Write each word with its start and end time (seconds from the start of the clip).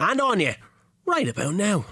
and 0.00 0.20
on 0.20 0.40
you 0.40 0.54
right 1.06 1.28
about 1.28 1.54
now. 1.54 1.84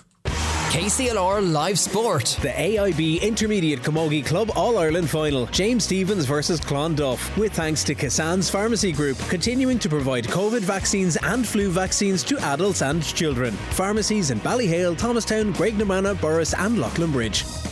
KCLR 0.69 1.51
Live 1.51 1.79
Sport. 1.79 2.37
The 2.43 2.51
AIB 2.51 3.23
Intermediate 3.23 3.81
Camogie 3.81 4.25
Club 4.25 4.51
All 4.55 4.77
Ireland 4.77 5.09
Final. 5.09 5.47
James 5.47 5.85
Stephens 5.85 6.27
versus 6.27 6.61
Clonduff. 6.61 7.37
With 7.39 7.55
thanks 7.55 7.83
to 7.85 7.95
Cassan's 7.95 8.51
Pharmacy 8.51 8.93
Group, 8.93 9.19
continuing 9.31 9.79
to 9.79 9.89
provide 9.89 10.25
COVID 10.25 10.61
vaccines 10.61 11.17
and 11.23 11.49
flu 11.49 11.71
vaccines 11.71 12.23
to 12.25 12.39
adults 12.41 12.83
and 12.83 13.03
children. 13.03 13.55
Pharmacies 13.71 14.31
in 14.31 14.41
Ballyhale, 14.41 14.97
Thomastown, 14.97 15.55
Graiguenamanagh, 15.55 16.17
Borris, 16.17 16.55
and 16.59 16.77
Leighlinbridge. 16.77 17.69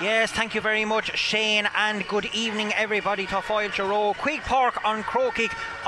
Yes, 0.00 0.30
thank 0.30 0.54
you 0.54 0.60
very 0.60 0.84
much, 0.84 1.18
Shane, 1.18 1.68
and 1.74 2.06
good 2.06 2.26
evening, 2.32 2.72
everybody. 2.74 3.26
To 3.26 3.42
Foyle 3.42 3.70
Row, 3.80 4.14
Quig 4.16 4.40
Park 4.42 4.84
on 4.84 5.02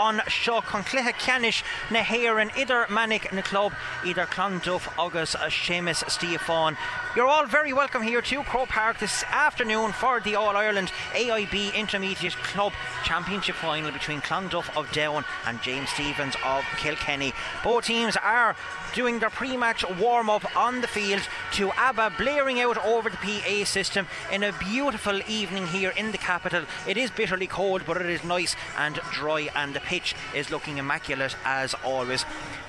On 0.01 0.23
Shaw, 0.29 0.63
Concliha 0.63 1.13
Canish, 1.13 1.63
Naharan, 1.91 2.51
Ider 2.57 2.87
Manic, 2.89 3.31
the 3.33 3.43
club, 3.43 3.75
either 4.03 4.25
Clonduff, 4.25 4.91
August, 4.99 5.37
Seamus, 5.37 6.09
Stefan. 6.11 6.79
You're 7.15 7.27
all 7.27 7.45
very 7.45 7.75
welcome 7.75 8.01
here 8.01 8.23
to 8.23 8.43
Croke 8.45 8.71
Park 8.71 8.99
this 8.99 9.25
afternoon 9.25 9.93
for 9.93 10.21
the 10.21 10.37
All 10.37 10.57
Ireland 10.57 10.91
AIB 11.13 11.75
Intermediate 11.75 12.37
Club 12.37 12.73
Championship 13.05 13.57
final 13.57 13.91
between 13.91 14.23
Clonduff 14.23 14.75
of 14.75 14.91
Down 14.93 15.27
and 15.45 15.61
James 15.61 15.91
Stephens 15.91 16.35
of 16.47 16.65
Kilkenny. 16.79 17.35
Both 17.63 17.85
teams 17.85 18.17
are 18.17 18.57
doing 18.95 19.19
their 19.19 19.29
pre 19.29 19.57
match 19.57 19.85
warm 19.99 20.31
up 20.31 20.57
on 20.57 20.81
the 20.81 20.87
field 20.87 21.23
to 21.53 21.73
ABBA 21.73 22.15
blaring 22.17 22.61
out 22.61 22.83
over 22.87 23.11
the 23.11 23.17
PA 23.17 23.65
system 23.65 24.07
in 24.33 24.43
a 24.45 24.53
beautiful 24.53 25.21
evening 25.29 25.67
here 25.67 25.91
in 25.91 26.11
the 26.13 26.19
capital. 26.19 26.65
It 26.87 26.97
is 26.97 27.11
bitterly 27.11 27.47
cold, 27.47 27.83
but 27.87 27.99
it 27.99 28.07
is 28.09 28.25
nice 28.25 28.57
and 28.79 28.97
dry, 29.13 29.51
and 29.55 29.75
the 29.75 29.81
pitch 29.91 30.15
is 30.37 30.53
looking 30.53 30.79
immaculate 30.79 31.35
as 31.45 31.75
always. 31.85 32.25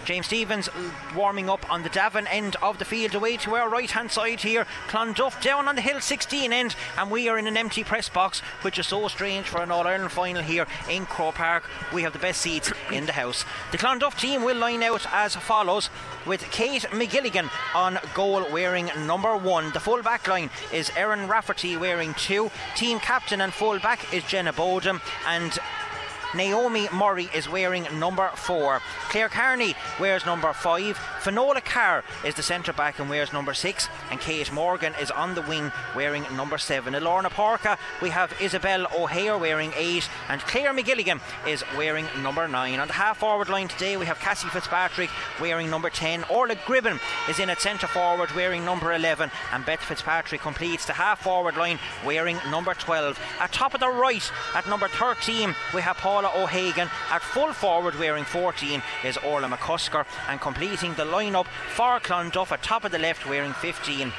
James 0.05 0.25
Stephens 0.25 0.67
warming 1.15 1.47
up 1.47 1.71
on 1.71 1.83
the 1.83 1.89
Davin 1.89 2.25
end 2.31 2.55
of 2.63 2.79
the 2.79 2.85
field 2.85 3.13
away 3.13 3.37
to 3.37 3.53
our 3.53 3.69
right 3.69 3.91
hand 3.91 4.09
side 4.09 4.41
here. 4.41 4.65
Clonduff 4.87 5.39
down 5.39 5.67
on 5.67 5.75
the 5.75 5.81
Hill 5.81 6.01
16 6.01 6.51
end, 6.51 6.75
and 6.97 7.11
we 7.11 7.29
are 7.29 7.37
in 7.37 7.45
an 7.45 7.57
empty 7.57 7.83
press 7.83 8.09
box, 8.09 8.39
which 8.63 8.79
is 8.79 8.87
so 8.87 9.07
strange 9.07 9.45
for 9.45 9.61
an 9.61 9.69
All 9.69 9.85
Ireland 9.85 10.11
final 10.11 10.41
here 10.41 10.65
in 10.89 11.05
Croke 11.05 11.35
Park. 11.35 11.63
We 11.93 12.01
have 12.01 12.13
the 12.13 12.19
best 12.19 12.41
seats 12.41 12.73
in 12.91 13.05
the 13.05 13.11
house. 13.11 13.45
The 13.71 13.77
Clonduff 13.77 14.19
team 14.19 14.43
will 14.43 14.57
line 14.57 14.81
out 14.81 15.05
as 15.13 15.35
follows 15.35 15.91
with 16.25 16.49
Kate 16.49 16.81
McGilligan 16.89 17.51
on 17.75 17.99
goal 18.15 18.43
wearing 18.51 18.89
number 19.05 19.37
one. 19.37 19.71
The 19.73 19.79
full 19.79 20.01
back 20.01 20.27
line 20.27 20.49
is 20.73 20.91
Erin 20.97 21.27
Rafferty 21.27 21.77
wearing 21.77 22.15
two. 22.15 22.49
Team 22.75 22.99
captain 22.99 23.41
and 23.41 23.53
full 23.53 23.77
back 23.77 24.11
is 24.11 24.23
Jenna 24.23 24.53
Bowden, 24.53 24.99
and 25.27 25.59
Naomi 26.33 26.87
Murray 26.93 27.29
is 27.35 27.49
wearing 27.49 27.85
number 27.99 28.29
four. 28.35 28.79
Claire 29.09 29.29
Carney 29.29 29.75
wears 29.99 30.25
number 30.25 30.53
five. 30.53 30.97
Finola 31.19 31.61
Carr 31.61 32.03
is 32.25 32.35
the 32.35 32.43
centre 32.43 32.71
back 32.73 32.99
and 32.99 33.09
wears 33.09 33.33
number 33.33 33.53
six. 33.53 33.89
And 34.09 34.19
Kate 34.19 34.51
Morgan 34.51 34.93
is 35.01 35.11
on 35.11 35.35
the 35.35 35.41
wing 35.41 35.71
wearing 35.95 36.23
number 36.35 36.57
seven. 36.57 36.95
In 36.95 37.03
Lorna 37.03 37.29
Porca, 37.29 37.77
we 38.01 38.09
have 38.09 38.33
Isabel 38.41 38.87
O'Hare 38.95 39.37
wearing 39.37 39.73
eight. 39.75 40.09
And 40.29 40.39
Claire 40.41 40.73
McGilligan 40.73 41.19
is 41.47 41.63
wearing 41.77 42.05
number 42.21 42.47
nine. 42.47 42.79
On 42.79 42.87
the 42.87 42.93
half 42.93 43.17
forward 43.17 43.49
line 43.49 43.67
today, 43.67 43.97
we 43.97 44.05
have 44.05 44.19
Cassie 44.19 44.47
Fitzpatrick 44.47 45.09
wearing 45.41 45.69
number 45.69 45.89
10. 45.89 46.23
Orla 46.29 46.55
Gribben 46.55 46.99
is 47.29 47.39
in 47.39 47.49
at 47.49 47.59
centre 47.59 47.87
forward 47.87 48.31
wearing 48.31 48.63
number 48.63 48.93
11. 48.93 49.29
And 49.51 49.65
Beth 49.65 49.81
Fitzpatrick 49.81 50.41
completes 50.41 50.85
the 50.85 50.93
half 50.93 51.21
forward 51.21 51.57
line 51.57 51.79
wearing 52.05 52.37
number 52.49 52.73
12. 52.73 53.19
At 53.39 53.51
top 53.51 53.73
of 53.73 53.81
the 53.81 53.89
right, 53.89 54.31
at 54.55 54.67
number 54.67 54.87
13, 54.87 55.53
we 55.73 55.81
have 55.81 55.97
Paul 55.97 56.20
Paula 56.21 56.43
O'Hagan. 56.43 56.89
At 57.09 57.21
full 57.21 57.51
forward 57.51 57.97
wearing 57.97 58.25
14 58.25 58.81
is 59.03 59.17
Orla 59.17 59.47
McCusker 59.47 60.05
and 60.29 60.39
completing 60.39 60.93
the 60.93 61.05
lineup 61.05 61.47
for 61.75 61.99
Clonduff 61.99 62.51
at 62.51 62.61
top 62.61 62.83
of 62.83 62.91
the 62.91 62.99
left 62.99 63.27
wearing 63.27 63.53
15 63.53 64.13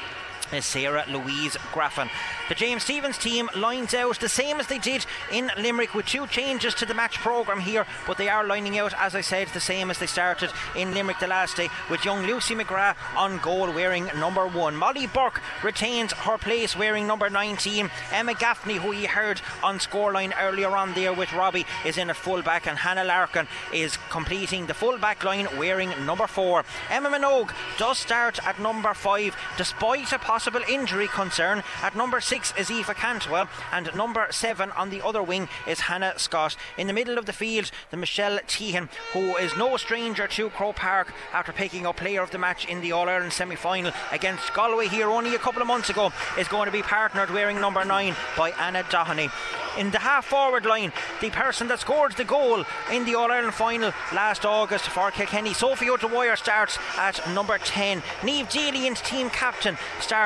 is 0.52 0.66
Sarah 0.66 1.04
Louise 1.08 1.56
Graffin. 1.72 2.10
The 2.48 2.54
James 2.54 2.82
Stephens 2.82 3.16
team 3.16 3.48
lines 3.56 3.94
out 3.94 4.20
the 4.20 4.28
same 4.28 4.60
as 4.60 4.66
they 4.66 4.78
did 4.78 5.06
in 5.30 5.50
Limerick 5.56 5.94
with 5.94 6.06
two 6.06 6.26
changes 6.26 6.74
to 6.74 6.86
the 6.86 6.92
match 6.94 7.18
programme 7.18 7.60
here, 7.60 7.86
but 8.06 8.18
they 8.18 8.28
are 8.28 8.46
lining 8.46 8.78
out, 8.78 8.92
as 8.98 9.14
I 9.14 9.22
said, 9.22 9.48
the 9.48 9.60
same 9.60 9.90
as 9.90 9.98
they 9.98 10.06
started 10.06 10.50
in 10.76 10.92
Limerick 10.92 11.18
the 11.18 11.26
last 11.26 11.56
day 11.56 11.70
with 11.90 12.04
young 12.04 12.26
Lucy 12.26 12.54
McGrath 12.54 12.96
on 13.16 13.38
goal 13.38 13.72
wearing 13.72 14.10
number 14.18 14.46
one. 14.46 14.76
Molly 14.76 15.06
Burke 15.06 15.40
retains 15.62 16.12
her 16.12 16.36
place 16.36 16.76
wearing 16.76 17.06
number 17.06 17.30
19. 17.30 17.90
Emma 18.12 18.34
Gaffney, 18.34 18.76
who 18.76 18.92
you 18.92 19.08
heard 19.08 19.40
on 19.62 19.78
scoreline 19.78 20.32
earlier 20.38 20.76
on 20.76 20.92
there 20.92 21.14
with 21.14 21.32
Robbie, 21.32 21.66
is 21.86 21.96
in 21.96 22.10
at 22.10 22.16
fullback, 22.16 22.66
and 22.66 22.78
Hannah 22.78 23.04
Larkin 23.04 23.46
is 23.72 23.96
completing 24.10 24.66
the 24.66 24.74
fullback 24.74 25.24
line 25.24 25.48
wearing 25.56 25.90
number 26.04 26.26
four. 26.26 26.64
Emma 26.90 27.08
Minogue 27.08 27.52
does 27.78 27.98
start 27.98 28.44
at 28.46 28.60
number 28.60 28.92
five 28.92 29.34
despite 29.56 30.12
a 30.12 30.18
possible 30.18 30.41
injury 30.68 31.08
concern. 31.08 31.62
At 31.82 31.96
number 31.96 32.20
six 32.20 32.52
is 32.58 32.70
Eva 32.70 32.94
Cantwell, 32.94 33.48
and 33.72 33.94
number 33.94 34.26
seven 34.30 34.70
on 34.72 34.90
the 34.90 35.04
other 35.04 35.22
wing 35.22 35.48
is 35.66 35.80
Hannah 35.80 36.18
Scott. 36.18 36.56
In 36.76 36.86
the 36.86 36.92
middle 36.92 37.18
of 37.18 37.26
the 37.26 37.32
field, 37.32 37.70
the 37.90 37.96
Michelle 37.96 38.38
Tehan, 38.40 38.88
who 39.12 39.36
is 39.36 39.56
no 39.56 39.76
stranger 39.76 40.26
to 40.26 40.50
Croke 40.50 40.76
Park 40.76 41.12
after 41.32 41.52
picking 41.52 41.86
up 41.86 41.96
player 41.96 42.22
of 42.22 42.30
the 42.30 42.38
match 42.38 42.66
in 42.66 42.80
the 42.80 42.92
All 42.92 43.08
Ireland 43.08 43.32
semi 43.32 43.56
final 43.56 43.92
against 44.10 44.52
Galway 44.54 44.88
here 44.88 45.08
only 45.08 45.34
a 45.34 45.38
couple 45.38 45.62
of 45.62 45.68
months 45.68 45.90
ago, 45.90 46.12
is 46.38 46.48
going 46.48 46.66
to 46.66 46.72
be 46.72 46.82
partnered 46.82 47.30
wearing 47.30 47.60
number 47.60 47.84
nine 47.84 48.16
by 48.36 48.50
Anna 48.50 48.82
Doheny. 48.84 49.30
In 49.78 49.90
the 49.90 49.98
half 49.98 50.26
forward 50.26 50.66
line, 50.66 50.92
the 51.20 51.30
person 51.30 51.68
that 51.68 51.80
scored 51.80 52.12
the 52.12 52.24
goal 52.24 52.64
in 52.90 53.04
the 53.04 53.14
All 53.14 53.32
Ireland 53.32 53.54
final 53.54 53.92
last 54.12 54.44
August 54.44 54.86
for 54.88 55.10
Kilkenny, 55.10 55.54
Sophie 55.54 55.88
O'Dwyer, 55.88 56.36
starts 56.36 56.78
at 56.98 57.26
number 57.30 57.56
10. 57.56 58.02
Neve 58.22 58.48
Dealian's 58.48 59.00
team 59.00 59.30
captain 59.30 59.78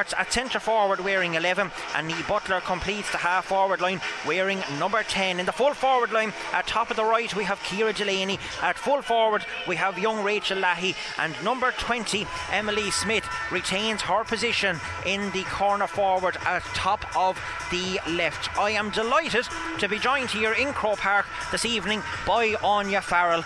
starts 0.06 0.28
at 0.28 0.32
centre 0.32 0.60
forward 0.60 1.00
wearing 1.00 1.34
11, 1.34 1.70
and 1.94 2.08
Neve 2.08 2.28
Butler 2.28 2.60
completes 2.60 3.10
the 3.10 3.18
half 3.18 3.46
forward 3.46 3.80
line 3.80 4.00
wearing 4.26 4.62
number 4.78 5.02
10. 5.02 5.40
In 5.40 5.46
the 5.46 5.52
full 5.52 5.74
forward 5.74 6.12
line, 6.12 6.32
at 6.52 6.66
top 6.66 6.90
of 6.90 6.96
the 6.96 7.04
right, 7.04 7.34
we 7.34 7.44
have 7.44 7.58
Kira 7.60 7.94
Delaney. 7.94 8.38
At 8.62 8.78
full 8.78 9.02
forward, 9.02 9.44
we 9.66 9.76
have 9.76 9.98
young 9.98 10.22
Rachel 10.22 10.58
Lahey, 10.58 10.94
and 11.18 11.34
number 11.42 11.72
20, 11.72 12.26
Emily 12.52 12.90
Smith, 12.90 13.26
retains 13.50 14.02
her 14.02 14.24
position 14.24 14.78
in 15.04 15.30
the 15.32 15.44
corner 15.44 15.86
forward 15.86 16.36
at 16.44 16.62
top 16.74 17.04
of 17.16 17.40
the 17.70 17.98
left. 18.10 18.56
I 18.58 18.70
am 18.70 18.90
delighted 18.90 19.46
to 19.78 19.88
be 19.88 19.98
joined 19.98 20.30
here 20.30 20.52
in 20.52 20.72
Croke 20.72 20.98
Park 20.98 21.26
this 21.50 21.64
evening 21.64 22.02
by 22.26 22.54
Anya 22.62 23.00
Farrell. 23.00 23.44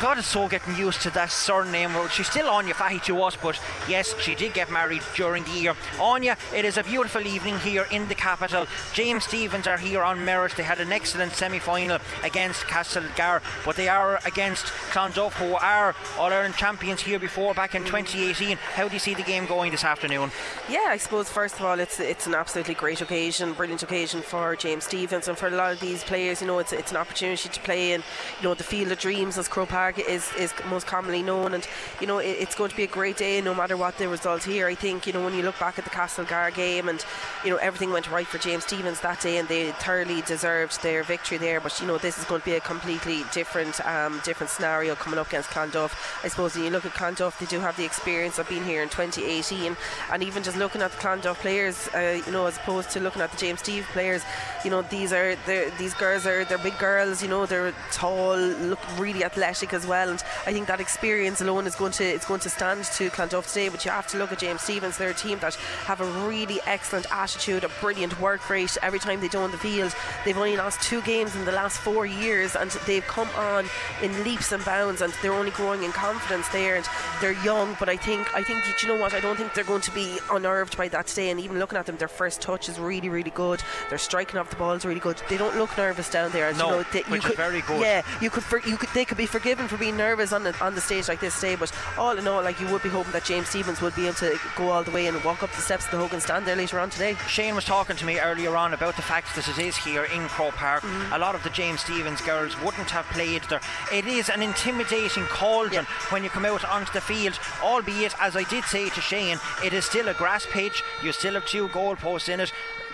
God 0.00 0.18
is 0.18 0.26
so 0.26 0.48
getting 0.48 0.76
used 0.76 1.02
to 1.02 1.10
that 1.10 1.30
surname. 1.30 1.94
Well, 1.94 2.08
she's 2.08 2.28
still 2.28 2.48
Anya 2.48 2.74
Fahy 2.74 3.02
to 3.04 3.22
us, 3.22 3.36
but 3.36 3.60
yes, 3.88 4.18
she 4.20 4.34
did 4.34 4.54
get 4.54 4.70
married 4.70 5.02
during 5.14 5.44
the 5.44 5.50
year. 5.50 5.74
Anya, 6.00 6.36
it 6.54 6.64
is 6.64 6.76
a 6.76 6.84
beautiful 6.84 7.26
evening 7.26 7.58
here 7.58 7.86
in 7.90 8.08
the 8.08 8.14
capital. 8.14 8.66
James 8.92 9.24
Stephens 9.24 9.66
are 9.66 9.78
here 9.78 10.02
on 10.02 10.24
merit. 10.24 10.54
They 10.56 10.62
had 10.62 10.80
an 10.80 10.92
excellent 10.92 11.32
semi 11.32 11.58
final 11.58 11.98
against 12.22 12.62
Castlegar, 12.62 13.42
but 13.64 13.76
they 13.76 13.88
are 13.88 14.20
against 14.24 14.66
Clonduff, 14.92 15.32
who 15.32 15.54
are 15.54 15.94
All 16.18 16.32
Ireland 16.32 16.54
champions 16.54 17.00
here 17.00 17.18
before 17.18 17.54
back 17.54 17.74
in 17.74 17.84
2018. 17.84 18.56
How 18.56 18.88
do 18.88 18.94
you 18.94 19.00
see 19.00 19.14
the 19.14 19.22
game 19.22 19.46
going 19.46 19.70
this 19.70 19.84
afternoon? 19.84 20.30
Yeah, 20.68 20.86
I 20.88 20.96
suppose 20.96 21.28
first 21.28 21.56
of 21.56 21.64
all, 21.64 21.80
it's 21.80 22.00
it's 22.00 22.26
an 22.26 22.34
absolutely 22.34 22.74
great 22.74 23.00
occasion, 23.00 23.52
brilliant 23.52 23.82
occasion 23.82 24.22
for 24.22 24.56
James 24.56 24.84
Stephens 24.84 25.28
and 25.28 25.36
for 25.36 25.48
a 25.48 25.50
lot 25.50 25.72
of 25.72 25.80
these 25.80 26.04
players. 26.04 26.40
You 26.40 26.46
know, 26.46 26.58
it's 26.58 26.72
it's 26.72 26.90
an 26.90 26.96
opportunity 26.96 27.48
to 27.48 27.60
play 27.60 27.92
in 27.92 28.02
you 28.40 28.48
know 28.48 28.54
the 28.54 28.64
field 28.64 28.92
of 28.92 28.98
dreams 28.98 29.38
as 29.38 29.48
Croke 29.48 29.72
Park 29.82 29.98
is 29.98 30.32
is 30.38 30.54
most 30.70 30.86
commonly 30.86 31.24
known, 31.24 31.54
and 31.54 31.66
you 32.00 32.06
know 32.06 32.18
it, 32.18 32.36
it's 32.42 32.54
going 32.54 32.70
to 32.70 32.76
be 32.76 32.84
a 32.84 32.92
great 32.98 33.16
day 33.16 33.40
no 33.40 33.52
matter 33.52 33.76
what 33.76 33.98
the 33.98 34.06
result 34.06 34.44
here. 34.44 34.68
I 34.68 34.76
think 34.76 35.08
you 35.08 35.12
know 35.12 35.24
when 35.24 35.34
you 35.34 35.42
look 35.42 35.58
back 35.58 35.76
at 35.76 35.82
the 35.82 35.90
Castlegar 35.90 36.54
game, 36.54 36.88
and 36.88 37.04
you 37.44 37.50
know 37.50 37.56
everything 37.56 37.90
went 37.90 38.08
right 38.08 38.28
for 38.32 38.38
James 38.38 38.62
Stephens 38.62 39.00
that 39.00 39.20
day, 39.20 39.38
and 39.38 39.48
they 39.48 39.72
thoroughly 39.84 40.20
deserved 40.22 40.80
their 40.84 41.02
victory 41.02 41.36
there. 41.36 41.60
But 41.60 41.80
you 41.80 41.88
know 41.88 41.98
this 41.98 42.16
is 42.16 42.24
going 42.26 42.42
to 42.42 42.44
be 42.44 42.54
a 42.54 42.60
completely 42.60 43.24
different 43.32 43.84
um, 43.84 44.20
different 44.24 44.50
scenario 44.50 44.94
coming 44.94 45.18
up 45.18 45.26
against 45.26 45.50
Clonduff. 45.50 45.92
I 46.22 46.28
suppose 46.28 46.54
when 46.54 46.62
you 46.62 46.70
look 46.70 46.86
at 46.86 46.92
Clonduff, 46.92 47.40
they 47.40 47.46
do 47.46 47.58
have 47.58 47.76
the 47.76 47.84
experience 47.84 48.38
of 48.38 48.48
being 48.48 48.64
here 48.64 48.84
in 48.84 48.88
2018, 48.88 49.76
and 50.12 50.22
even 50.22 50.44
just 50.44 50.56
looking 50.56 50.80
at 50.80 50.92
the 50.92 50.98
Clonduff 50.98 51.38
players, 51.46 51.88
uh, 51.88 52.22
you 52.24 52.30
know, 52.30 52.46
as 52.46 52.56
opposed 52.56 52.90
to 52.90 53.00
looking 53.00 53.20
at 53.20 53.32
the 53.32 53.36
James 53.36 53.58
Steve 53.58 53.84
players, 53.92 54.22
you 54.64 54.70
know 54.70 54.82
these 54.82 55.12
are 55.12 55.34
these 55.76 55.94
girls 55.94 56.24
are 56.24 56.44
they're 56.44 56.58
big 56.70 56.78
girls, 56.78 57.20
you 57.20 57.28
know, 57.28 57.46
they're 57.46 57.74
tall, 57.90 58.38
look 58.38 58.78
really 58.96 59.24
athletic 59.24 59.71
as 59.72 59.86
well, 59.86 60.08
and 60.10 60.22
I 60.46 60.52
think 60.52 60.66
that 60.66 60.80
experience 60.80 61.40
alone 61.40 61.66
is 61.66 61.74
going 61.74 61.92
to 61.92 62.04
it's 62.04 62.26
going 62.26 62.40
to 62.40 62.50
stand 62.50 62.84
to 62.84 63.10
Clonduff 63.10 63.48
today. 63.48 63.68
But 63.68 63.84
you 63.84 63.90
have 63.90 64.06
to 64.08 64.18
look 64.18 64.32
at 64.32 64.38
James 64.38 64.62
Stephens, 64.62 64.98
they're 64.98 65.10
a 65.10 65.14
team 65.14 65.38
that 65.40 65.54
have 65.86 66.00
a 66.00 66.26
really 66.26 66.60
excellent 66.66 67.06
attitude, 67.12 67.64
a 67.64 67.70
brilliant 67.80 68.18
work 68.20 68.48
rate 68.48 68.76
every 68.82 68.98
time 68.98 69.20
they 69.20 69.28
do 69.28 69.38
on 69.38 69.50
the 69.50 69.58
field. 69.58 69.94
They've 70.24 70.36
only 70.36 70.56
lost 70.56 70.82
two 70.82 71.02
games 71.02 71.34
in 71.36 71.44
the 71.44 71.52
last 71.52 71.78
four 71.78 72.06
years, 72.06 72.56
and 72.56 72.70
they've 72.86 73.06
come 73.06 73.28
on 73.36 73.66
in 74.02 74.24
leaps 74.24 74.52
and 74.52 74.64
bounds, 74.64 75.00
and 75.00 75.12
they're 75.22 75.32
only 75.32 75.50
growing 75.50 75.82
in 75.82 75.92
confidence 75.92 76.48
there. 76.48 76.76
And 76.76 76.86
they're 77.20 77.44
young, 77.44 77.76
but 77.78 77.88
I 77.88 77.96
think 77.96 78.34
I 78.34 78.42
think 78.42 78.62
you 78.82 78.88
know 78.88 79.00
what 79.00 79.14
I 79.14 79.20
don't 79.20 79.36
think 79.36 79.54
they're 79.54 79.64
going 79.64 79.82
to 79.82 79.94
be 79.94 80.18
unnerved 80.30 80.76
by 80.76 80.88
that 80.88 81.06
today. 81.06 81.30
And 81.30 81.40
even 81.40 81.58
looking 81.58 81.78
at 81.78 81.86
them, 81.86 81.96
their 81.96 82.08
first 82.08 82.40
touch 82.40 82.68
is 82.68 82.78
really 82.78 83.08
really 83.08 83.30
good. 83.30 83.62
Their 83.88 83.98
striking 83.98 84.38
off 84.38 84.50
the 84.50 84.56
ball 84.56 84.72
is 84.72 84.84
really 84.84 85.00
good. 85.00 85.20
They 85.28 85.36
don't 85.36 85.56
look 85.56 85.76
nervous 85.76 86.10
down 86.10 86.30
there. 86.32 86.52
no, 86.54 86.66
you 86.66 86.76
know, 86.76 86.84
they, 86.92 87.00
which 87.02 87.22
could, 87.22 87.32
is 87.32 87.36
very 87.36 87.62
good. 87.62 87.80
Yeah, 87.80 88.02
you 88.20 88.30
could 88.30 88.42
for, 88.42 88.60
you 88.60 88.76
could 88.76 88.88
they 88.94 89.04
could 89.04 89.18
be 89.18 89.26
forgiven 89.26 89.61
for 89.68 89.76
being 89.76 89.96
nervous 89.96 90.32
on 90.32 90.42
the 90.42 90.58
on 90.64 90.74
the 90.74 90.80
stage 90.80 91.08
like 91.08 91.20
this 91.20 91.34
today. 91.34 91.56
But 91.56 91.72
all 91.98 92.16
in 92.16 92.26
all, 92.26 92.42
like 92.42 92.60
you 92.60 92.66
would 92.68 92.82
be 92.82 92.88
hoping 92.88 93.12
that 93.12 93.24
James 93.24 93.48
Stephens 93.48 93.80
would 93.80 93.94
be 93.94 94.06
able 94.06 94.16
to 94.16 94.38
go 94.56 94.70
all 94.70 94.82
the 94.82 94.90
way 94.90 95.06
and 95.06 95.22
walk 95.24 95.42
up 95.42 95.50
the 95.50 95.60
steps 95.60 95.84
of 95.86 95.90
the 95.90 95.98
Hogan 95.98 96.20
stand 96.20 96.46
there 96.46 96.56
later 96.56 96.78
on 96.78 96.90
today. 96.90 97.16
Shane 97.28 97.54
was 97.54 97.64
talking 97.64 97.96
to 97.96 98.04
me 98.04 98.18
earlier 98.20 98.56
on 98.56 98.74
about 98.74 98.96
the 98.96 99.02
fact 99.02 99.34
that 99.36 99.48
it 99.48 99.58
is 99.58 99.76
here 99.76 100.04
in 100.04 100.28
Croke 100.28 100.54
Park. 100.54 100.82
Mm-hmm. 100.82 101.12
A 101.12 101.18
lot 101.18 101.34
of 101.34 101.42
the 101.42 101.50
James 101.50 101.80
Stephens 101.80 102.20
girls 102.20 102.60
wouldn't 102.60 102.90
have 102.90 103.06
played 103.06 103.42
there. 103.44 103.60
It 103.92 104.06
is 104.06 104.28
an 104.28 104.42
intimidating 104.42 105.24
cauldron 105.24 105.84
when 106.10 106.24
you 106.24 106.30
come 106.30 106.44
out 106.44 106.64
onto 106.64 106.92
the 106.92 107.00
field, 107.00 107.38
albeit, 107.62 108.14
as 108.20 108.36
I 108.36 108.44
did 108.44 108.64
say 108.64 108.88
to 108.88 109.00
Shane, 109.00 109.38
it 109.64 109.72
is 109.72 109.84
still 109.84 110.08
a 110.08 110.14
grass 110.14 110.46
pitch. 110.50 110.82
You 111.02 111.12
still 111.12 111.34
have 111.34 111.46
two 111.46 111.68
goalposts 111.68 112.28
in 112.28 112.40
it 112.40 112.52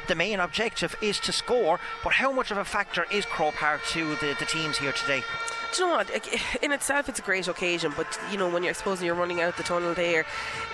the 0.09 0.15
main 0.15 0.41
objective 0.41 0.97
is 1.03 1.21
to 1.21 1.33
score, 1.33 1.79
but 2.03 2.15
how 2.15 2.33
much 2.33 2.51
of 2.51 2.57
a 2.57 2.65
factor 2.65 3.05
is 3.11 3.27
Croke 3.27 3.55
Park 3.57 3.83
to 3.89 4.15
the, 4.17 4.35
the 4.39 4.47
teams 4.47 4.79
here 4.79 4.93
today? 4.93 5.23
You 5.77 5.87
know 5.87 5.97
what? 5.97 6.11
In 6.63 6.73
itself, 6.73 7.09
it's 7.09 7.19
a 7.19 7.23
great 7.23 7.47
occasion, 7.49 7.93
but 7.97 8.19
you 8.31 8.39
know 8.39 8.49
when 8.49 8.63
you're 8.63 8.75
supposing 8.75 9.07
you're 9.07 9.15
running 9.15 9.41
out 9.41 9.57
the 9.57 9.63
tunnel 9.63 9.95
there, 9.95 10.25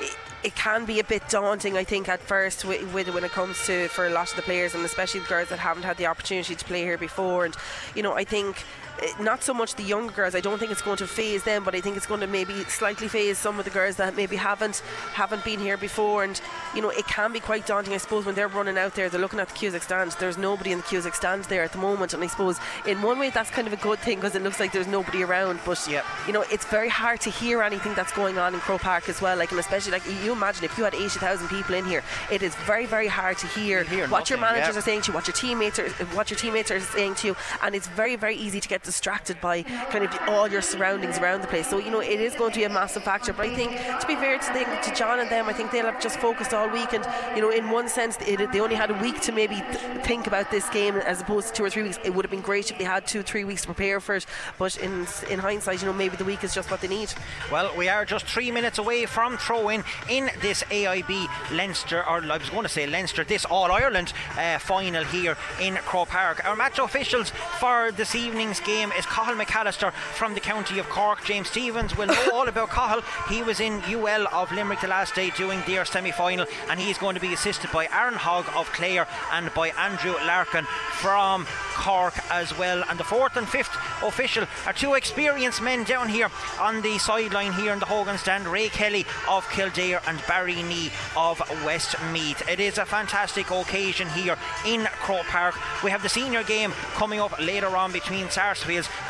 it, 0.01 0.17
it 0.45 0.55
can 0.55 0.85
be 0.85 1.01
a 1.01 1.05
bit 1.05 1.29
daunting. 1.29 1.77
I 1.77 1.85
think 1.85 2.09
at 2.09 2.21
first 2.21 2.65
with, 2.65 2.93
with, 2.93 3.09
when 3.13 3.25
it 3.25 3.33
comes 3.33 3.65
to 3.67 3.89
for 3.89 4.07
a 4.07 4.11
lot 4.11 4.31
of 4.31 4.37
the 4.37 4.43
players 4.43 4.75
and 4.75 4.85
especially 4.85 5.21
the 5.21 5.27
girls 5.27 5.49
that 5.49 5.59
haven't 5.59 5.83
had 5.83 5.97
the 5.97 6.07
opportunity 6.07 6.55
to 6.55 6.65
play 6.65 6.83
here 6.83 6.99
before. 6.99 7.45
And 7.45 7.57
you 7.95 8.03
know, 8.03 8.13
I 8.13 8.25
think 8.25 8.63
Eh, 9.01 9.13
not 9.21 9.43
so 9.43 9.53
much 9.53 9.75
the 9.75 9.83
younger 9.83 10.13
girls. 10.13 10.35
I 10.35 10.41
don't 10.41 10.59
think 10.59 10.71
it's 10.71 10.83
going 10.83 10.99
to 10.99 11.07
phase 11.07 11.43
them, 11.43 11.65
but 11.65 11.75
I 11.75 11.81
think 11.81 11.97
it's 11.97 12.07
going 12.07 12.21
to 12.21 12.27
maybe 12.27 12.55
slightly 12.65 13.09
phase 13.09 13.39
some 13.39 13.59
of 13.59 13.65
the 13.65 13.71
girls 13.71 13.97
that 13.97 14.15
maybe 14.17 14.37
haven't 14.37 14.79
haven't 15.13 15.45
been 15.45 15.59
here 15.59 15.77
before. 15.77 16.23
And 16.25 16.41
you 16.75 16.83
know, 16.83 16.91
it 16.91 17.07
can 17.07 17.33
be 17.33 17.41
quite 17.41 17.67
daunting. 17.67 17.93
I 17.95 17.99
suppose 17.99 18.25
when 18.25 18.35
they're 18.35 18.49
running 18.49 18.79
out 18.79 18.95
there, 18.95 19.09
they're 19.09 19.21
looking 19.21 19.41
at 19.41 19.49
the 19.49 19.55
Cusack 19.55 19.83
stand. 19.83 20.13
There's 20.13 20.39
nobody 20.39 20.73
in 20.73 20.79
the 20.79 20.85
Cusack 20.85 21.15
stand 21.15 21.45
there 21.45 21.63
at 21.63 21.73
the 21.73 21.79
moment, 21.79 22.15
and 22.15 22.23
I 22.23 22.29
suppose 22.29 22.59
in 22.87 23.03
one 23.03 23.19
way 23.19 23.31
that's 23.31 23.51
kind 23.51 23.67
of 23.67 23.73
a 23.73 23.77
good 23.77 23.99
thing 23.99 24.19
because 24.19 24.35
it 24.37 24.43
looks 24.43 24.61
like 24.61 24.73
there's 24.73 24.87
nobody 24.87 25.25
around. 25.25 25.61
But 25.65 25.85
yep. 25.91 26.05
you 26.27 26.33
know, 26.33 26.45
it's 26.53 26.67
very 26.67 26.89
hard 26.89 27.21
to 27.23 27.31
hear 27.31 27.63
anything 27.63 27.95
that's 27.95 28.13
going 28.13 28.39
on 28.39 28.55
in 28.55 28.61
Croke 28.61 28.83
Park 28.83 29.09
as 29.09 29.21
well. 29.21 29.37
Like, 29.37 29.51
and 29.51 29.59
especially 29.59 29.93
like 29.93 30.03
you 30.23 30.33
imagine 30.33 30.65
if 30.65 30.79
you 30.79 30.85
had 30.85 30.95
80,000 30.95 31.49
people 31.49 31.75
in 31.75 31.85
here, 31.85 32.03
it 32.31 32.43
is 32.43 32.55
very 32.67 32.87
very 32.87 33.09
hard 33.09 33.39
to 33.39 33.47
hear, 33.49 33.83
hear 33.83 34.07
what 34.07 34.21
nothing, 34.21 34.37
your 34.37 34.41
managers 34.41 34.77
are 34.77 34.83
saying 34.83 35.03
to 35.03 35.11
you, 35.11 35.15
what 35.15 35.27
your 35.27 35.35
teammates 35.35 35.79
are, 35.79 35.89
what 36.15 36.31
your 36.31 36.39
teammates 36.39 36.71
are 36.71 36.81
saying 36.81 37.17
to 37.17 37.29
you, 37.29 37.37
and 37.63 37.75
it's 37.75 37.89
very 37.89 38.15
very 38.17 38.37
easy 38.37 38.61
to 38.61 38.69
get 38.69 38.84
distracted 38.85 39.41
by 39.41 39.63
kind 39.63 40.05
of 40.05 40.17
all 40.29 40.49
your 40.49 40.63
surroundings 40.63 41.19
around 41.19 41.43
the 41.43 41.47
place. 41.47 41.69
So 41.69 41.79
you 41.79 41.91
know 41.91 42.01
it 42.01 42.21
is 42.21 42.35
going 42.35 42.53
to 42.53 42.59
be 42.59 42.65
a 42.65 42.69
massive 42.69 43.03
factor. 43.03 43.33
But 43.33 43.47
I 43.47 43.55
think 43.55 43.73
to 44.01 44.07
be 44.07 44.15
fair 44.15 44.39
to, 44.39 44.53
think, 44.53 44.69
to 44.83 44.95
John 44.95 45.21
and 45.21 45.31
them, 45.31 45.49
I 45.49 45.53
think 45.53 45.71
they'll 45.71 45.87
have 45.87 46.01
just 46.01 46.19
focused 46.19 46.55
all 46.55 46.69
week, 46.69 46.93
and 46.93 47.07
you 47.37 47.43
know 47.43 47.51
in 47.51 47.71
one 47.71 47.89
sense 47.89 48.17
it, 48.21 48.53
they 48.53 48.61
only 48.61 48.77
had 48.77 48.91
a 48.91 48.95
week 48.95 49.21
to 49.23 49.33
maybe 49.33 49.57
th- 49.57 50.05
think 50.05 50.27
about 50.27 50.51
this 50.51 50.69
game 50.71 50.97
as 50.97 51.21
opposed 51.21 51.49
to 51.49 51.55
two 51.55 51.65
or 51.65 51.71
three 51.71 51.83
weeks. 51.83 51.99
It 52.05 52.15
would 52.15 52.25
have 52.25 52.31
been 52.31 52.41
great 52.41 52.71
if 52.71 52.79
they 52.79 52.85
had 52.85 53.07
two 53.07 53.23
three 53.23 53.45
weeks 53.45 53.63
to 53.63 53.67
prepare 53.67 54.01
for 54.01 54.15
it. 54.17 54.27
But 54.59 54.77
in 54.77 55.07
in 55.31 55.39
hindsight, 55.39 55.81
you 55.81 55.87
know 55.87 55.93
maybe 55.93 56.17
the 56.17 56.25
week 56.25 56.45
is 56.45 56.55
just 56.55 56.71
what 56.71 56.81
they 56.81 56.89
need. 56.89 57.13
Well, 57.51 57.75
we 57.77 57.89
are 57.89 58.05
just 58.05 58.27
three 58.27 58.51
minutes 58.51 58.79
away 58.79 59.07
from 59.07 59.37
throw-in 59.37 59.85
in 60.09 60.31
this 60.41 60.63
AIB 60.65 61.29
Leinster, 61.53 62.01
or 62.09 62.23
I 62.23 62.37
was 62.37 62.51
going 62.51 62.63
to 62.63 62.69
say 62.69 62.87
Leinster, 62.87 63.25
this 63.25 63.45
All 63.45 63.71
Ireland 63.71 64.13
uh, 64.39 64.59
final 64.59 65.05
here 65.05 65.37
in 65.61 65.75
Croke 65.77 66.09
Park. 66.09 66.45
Our 66.45 66.57
match 66.57 66.79
officials 66.79 67.31
for 67.59 67.93
this 67.93 68.15
evening's 68.15 68.61
game 68.61 68.74
is 68.83 69.07
Cathal 69.07 69.37
McAllister 69.37 69.93
from 69.93 70.35
the 70.35 70.41
county 70.41 70.79
of 70.79 70.89
Cork. 70.89 71.25
James 71.25 71.49
Stephens 71.49 71.97
will 71.97 72.07
know 72.07 72.29
all 72.33 72.49
about 72.49 72.71
Cathal. 72.71 73.03
He 73.29 73.43
was 73.43 73.61
in 73.61 73.81
UL 73.89 74.27
of 74.33 74.51
Limerick 74.53 74.81
the 74.81 74.89
last 74.89 75.15
day 75.15 75.31
doing 75.31 75.63
their 75.67 75.85
semi 75.85 76.11
final, 76.11 76.47
and 76.69 76.81
he's 76.81 76.99
going 76.99 77.15
to 77.15 77.21
be 77.21 77.33
assisted 77.33 77.71
by 77.71 77.87
Aaron 77.93 78.15
Hogg 78.15 78.47
of 78.57 78.71
Clare 78.73 79.07
and 79.33 79.53
by 79.55 79.69
Andrew 79.71 80.15
Larkin 80.27 80.65
from 80.93 81.47
Cork 81.75 82.15
as 82.31 82.57
well. 82.59 82.85
And 82.89 82.99
the 82.99 83.05
fourth 83.05 83.37
and 83.37 83.49
fifth 83.49 83.75
official 84.03 84.47
are 84.67 84.73
two 84.73 84.95
experienced 84.95 85.63
men 85.63 85.85
down 85.85 86.09
here 86.09 86.31
on 86.61 86.83
the 86.83 86.99
sideline 86.99 87.53
here 87.53 87.73
in 87.73 87.79
the 87.79 87.87
Hogan 87.87 88.19
stand 88.19 88.47
Ray 88.47 88.69
Kelly 88.69 89.07
of 89.29 89.49
Kildare 89.51 90.01
and 90.07 90.23
Barry 90.27 90.63
Nee 90.63 90.91
of 91.17 91.39
Westmeath. 91.65 92.49
It 92.49 92.61
is 92.61 92.79
a 92.79 92.85
fantastic 92.85 93.51
occasion 93.51 94.09
here 94.11 94.37
in 94.67 94.85
Croke 95.03 95.27
Park. 95.27 95.55
We 95.83 95.91
have 95.91 96.03
the 96.03 96.09
senior 96.09 96.43
game 96.43 96.73
coming 96.95 97.21
up 97.21 97.39
later 97.39 97.77
on 97.77 97.93
between 97.93 98.29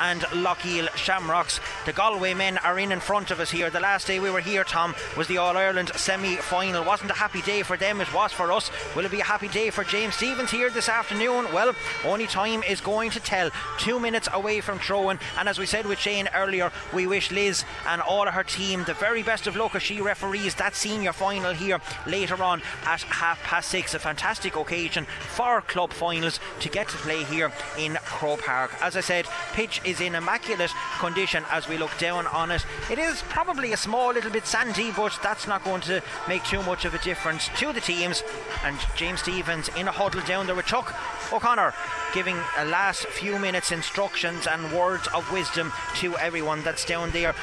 And 0.00 0.22
Loughiel 0.22 0.88
Shamrocks. 0.96 1.60
The 1.86 1.92
Galway 1.92 2.34
men 2.34 2.58
are 2.58 2.78
in 2.78 2.90
in 2.90 3.00
front 3.00 3.30
of 3.30 3.38
us 3.38 3.50
here. 3.50 3.70
The 3.70 3.80
last 3.80 4.06
day 4.06 4.18
we 4.18 4.30
were 4.30 4.40
here, 4.40 4.64
Tom, 4.64 4.94
was 5.16 5.28
the 5.28 5.38
All 5.38 5.56
Ireland 5.56 5.92
semi 5.94 6.36
final. 6.36 6.84
Wasn't 6.84 7.10
a 7.10 7.14
happy 7.14 7.40
day 7.42 7.62
for 7.62 7.76
them, 7.76 8.00
it 8.00 8.12
was 8.12 8.32
for 8.32 8.50
us. 8.50 8.70
Will 8.96 9.04
it 9.04 9.10
be 9.10 9.20
a 9.20 9.24
happy 9.24 9.48
day 9.48 9.70
for 9.70 9.84
James 9.84 10.16
Stephens 10.16 10.50
here 10.50 10.70
this 10.70 10.88
afternoon? 10.88 11.46
Well, 11.52 11.74
only 12.04 12.26
time 12.26 12.62
is 12.64 12.80
going 12.80 13.10
to 13.12 13.20
tell. 13.20 13.50
Two 13.78 14.00
minutes 14.00 14.28
away 14.32 14.60
from 14.60 14.78
throwing, 14.78 15.18
and 15.38 15.48
as 15.48 15.58
we 15.58 15.66
said 15.66 15.86
with 15.86 15.98
Shane 15.98 16.28
earlier, 16.34 16.72
we 16.92 17.06
wish 17.06 17.30
Liz 17.30 17.64
and 17.86 18.02
all 18.02 18.26
of 18.26 18.34
her 18.34 18.44
team 18.44 18.84
the 18.84 18.94
very 18.94 19.22
best 19.22 19.46
of 19.46 19.56
luck 19.56 19.74
as 19.74 19.82
she 19.82 20.00
referees 20.00 20.56
that 20.56 20.74
senior 20.74 21.12
final 21.12 21.52
here 21.52 21.80
later 22.06 22.42
on 22.42 22.60
at 22.84 23.02
half 23.02 23.42
past 23.44 23.68
six. 23.68 23.94
A 23.94 23.98
fantastic 23.98 24.56
occasion 24.56 25.06
for 25.28 25.60
club 25.60 25.92
finals 25.92 26.40
to 26.60 26.68
get 26.68 26.88
to 26.88 26.96
play 26.98 27.24
here 27.24 27.52
in 27.78 27.94
Croke 28.04 28.42
Park. 28.42 28.72
As 28.80 28.96
I 28.96 29.00
said, 29.00 29.26
pitch 29.52 29.80
is 29.84 30.00
in 30.00 30.14
immaculate 30.14 30.72
condition 30.98 31.44
as 31.50 31.68
we 31.68 31.78
look 31.78 31.96
down 31.98 32.26
on 32.28 32.50
it. 32.50 32.64
It 32.90 32.98
is 32.98 33.22
probably 33.28 33.72
a 33.72 33.76
small 33.76 34.12
little 34.12 34.30
bit 34.30 34.46
sandy, 34.46 34.90
but 34.90 35.18
that's 35.22 35.46
not 35.46 35.64
going 35.64 35.82
to 35.82 36.02
make 36.28 36.44
too 36.44 36.62
much 36.62 36.84
of 36.84 36.94
a 36.94 36.98
difference 36.98 37.48
to 37.58 37.72
the 37.72 37.80
teams. 37.80 38.22
And 38.64 38.78
James 38.96 39.20
Stephens 39.20 39.68
in 39.76 39.88
a 39.88 39.92
huddle 39.92 40.22
down 40.22 40.46
there 40.46 40.54
with 40.54 40.66
Chuck 40.66 40.94
O'Connor 41.32 41.74
giving 42.12 42.36
a 42.58 42.64
last 42.64 43.06
few 43.06 43.38
minutes 43.38 43.72
instructions 43.72 44.46
and 44.46 44.72
words 44.72 45.06
of 45.08 45.30
wisdom 45.32 45.72
to 45.96 46.16
everyone 46.18 46.62
that's 46.62 46.84
down 46.84 47.10
there. 47.10 47.34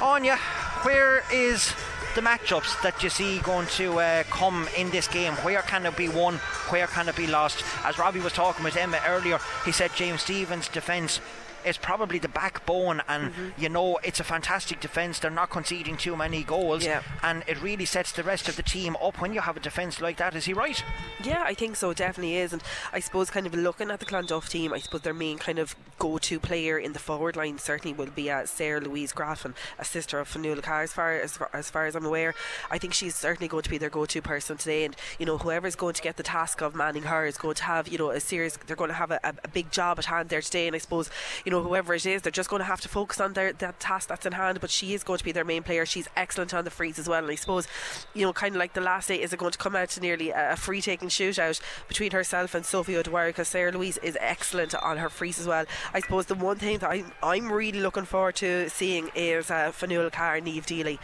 Anya, 0.00 0.36
where 0.82 1.22
is 1.32 1.74
the 2.14 2.20
matchups 2.20 2.82
that 2.82 3.02
you 3.02 3.10
see 3.10 3.38
going 3.40 3.66
to 3.68 3.98
uh, 4.00 4.22
come 4.24 4.68
in 4.76 4.90
this 4.90 5.06
game? 5.06 5.34
Where 5.34 5.62
can 5.62 5.86
it 5.86 5.96
be 5.96 6.08
won? 6.08 6.36
Where 6.68 6.86
can 6.86 7.08
it 7.08 7.16
be 7.16 7.26
lost? 7.26 7.64
As 7.84 7.98
Robbie 7.98 8.20
was 8.20 8.32
talking 8.32 8.64
with 8.64 8.76
Emma 8.76 9.00
earlier, 9.06 9.38
he 9.64 9.72
said 9.72 9.92
James 9.94 10.22
Stephens' 10.22 10.68
defence 10.68 11.20
is 11.64 11.76
probably 11.76 12.18
the 12.18 12.28
backbone, 12.28 13.02
and 13.08 13.32
mm-hmm. 13.32 13.62
you 13.62 13.68
know 13.68 13.98
it's 14.02 14.20
a 14.20 14.24
fantastic 14.24 14.80
defence. 14.80 15.18
They're 15.18 15.30
not 15.30 15.50
conceding 15.50 15.96
too 15.96 16.16
many 16.16 16.42
goals, 16.42 16.84
yeah. 16.84 17.02
and 17.22 17.42
it 17.46 17.60
really 17.62 17.84
sets 17.84 18.12
the 18.12 18.22
rest 18.22 18.48
of 18.48 18.56
the 18.56 18.62
team 18.62 18.96
up 19.02 19.20
when 19.20 19.32
you 19.32 19.40
have 19.40 19.56
a 19.56 19.60
defence 19.60 20.00
like 20.00 20.16
that. 20.18 20.34
Is 20.34 20.44
he 20.44 20.52
right? 20.52 20.82
Yeah, 21.22 21.42
I 21.44 21.54
think 21.54 21.76
so. 21.76 21.92
Definitely 21.92 22.36
is, 22.36 22.52
and 22.52 22.62
I 22.92 23.00
suppose 23.00 23.30
kind 23.30 23.46
of 23.46 23.54
looking 23.54 23.90
at 23.90 24.00
the 24.00 24.06
Clonduff 24.06 24.48
team, 24.48 24.72
I 24.72 24.78
suppose 24.78 25.02
their 25.02 25.14
main 25.14 25.38
kind 25.38 25.58
of 25.58 25.76
go-to 25.98 26.40
player 26.40 26.78
in 26.78 26.92
the 26.92 26.98
forward 26.98 27.36
line 27.36 27.58
certainly 27.58 27.96
will 27.96 28.10
be 28.10 28.30
uh, 28.30 28.46
Sarah 28.46 28.80
Louise 28.80 29.12
Graffin, 29.12 29.54
a 29.78 29.84
sister 29.84 30.18
of 30.18 30.28
Fionnuala 30.28 30.62
Carr, 30.62 30.82
as 30.82 30.92
far 30.92 31.12
as 31.12 31.36
far, 31.36 31.50
as 31.52 31.70
far 31.70 31.86
as 31.86 31.94
I'm 31.94 32.06
aware. 32.06 32.34
I 32.70 32.78
think 32.78 32.94
she's 32.94 33.14
certainly 33.14 33.48
going 33.48 33.62
to 33.62 33.70
be 33.70 33.78
their 33.78 33.90
go-to 33.90 34.22
person 34.22 34.56
today, 34.56 34.84
and 34.84 34.96
you 35.18 35.26
know 35.26 35.38
whoever's 35.38 35.76
going 35.76 35.94
to 35.94 36.02
get 36.02 36.16
the 36.16 36.22
task 36.22 36.60
of 36.62 36.74
manning 36.74 37.04
her 37.04 37.26
is 37.26 37.36
going 37.36 37.54
to 37.56 37.64
have 37.64 37.88
you 37.88 37.98
know 37.98 38.10
a 38.10 38.20
serious. 38.20 38.58
They're 38.66 38.76
going 38.76 38.88
to 38.88 38.94
have 38.94 39.10
a, 39.10 39.20
a, 39.22 39.34
a 39.44 39.48
big 39.48 39.70
job 39.70 39.98
at 39.98 40.06
hand 40.06 40.28
there 40.30 40.40
today, 40.40 40.66
and 40.66 40.74
I 40.74 40.78
suppose 40.78 41.10
you 41.44 41.49
know 41.50 41.62
whoever 41.62 41.94
it 41.94 42.06
is, 42.06 42.22
they're 42.22 42.32
just 42.32 42.50
going 42.50 42.60
to 42.60 42.66
have 42.66 42.80
to 42.82 42.88
focus 42.88 43.20
on 43.20 43.34
their 43.34 43.52
that 43.54 43.80
task 43.80 44.08
that's 44.08 44.26
in 44.26 44.32
hand. 44.32 44.60
But 44.60 44.70
she 44.70 44.94
is 44.94 45.04
going 45.04 45.18
to 45.18 45.24
be 45.24 45.32
their 45.32 45.44
main 45.44 45.62
player. 45.62 45.84
She's 45.86 46.08
excellent 46.16 46.54
on 46.54 46.64
the 46.64 46.70
frees 46.70 46.98
as 46.98 47.08
well, 47.08 47.22
and 47.22 47.30
I 47.30 47.34
suppose 47.34 47.66
you 48.14 48.24
know 48.24 48.32
kind 48.32 48.54
of 48.54 48.58
like 48.58 48.74
the 48.74 48.80
last 48.80 49.08
day 49.08 49.20
is 49.20 49.32
it 49.32 49.38
going 49.38 49.52
to 49.52 49.58
come 49.58 49.76
out 49.76 49.90
to 49.90 50.00
nearly 50.00 50.30
a, 50.30 50.56
free 50.56 50.80
taking 50.80 51.08
shootout 51.08 51.60
between 51.88 52.12
herself 52.12 52.54
and 52.54 52.64
Sophie 52.64 52.96
O'Dwyer 52.96 53.28
because 53.30 53.48
Sarah 53.48 53.72
Louise 53.72 53.98
is 53.98 54.16
excellent 54.20 54.74
on 54.74 54.98
her 54.98 55.08
frees 55.08 55.40
as 55.40 55.46
well. 55.46 55.64
I 55.94 56.00
suppose 56.00 56.26
the 56.26 56.34
one 56.34 56.56
thing 56.56 56.78
that 56.78 56.90
I'm, 56.90 57.12
I'm 57.22 57.50
really 57.50 57.80
looking 57.80 58.04
forward 58.04 58.36
to 58.36 58.68
seeing 58.68 59.10
is 59.14 59.50
uh, 59.50 59.72
Fionnuala 59.72 60.12
Carr 60.12 60.36
and 60.36 60.46
Niamh 60.46 60.66
Deely. 60.66 60.98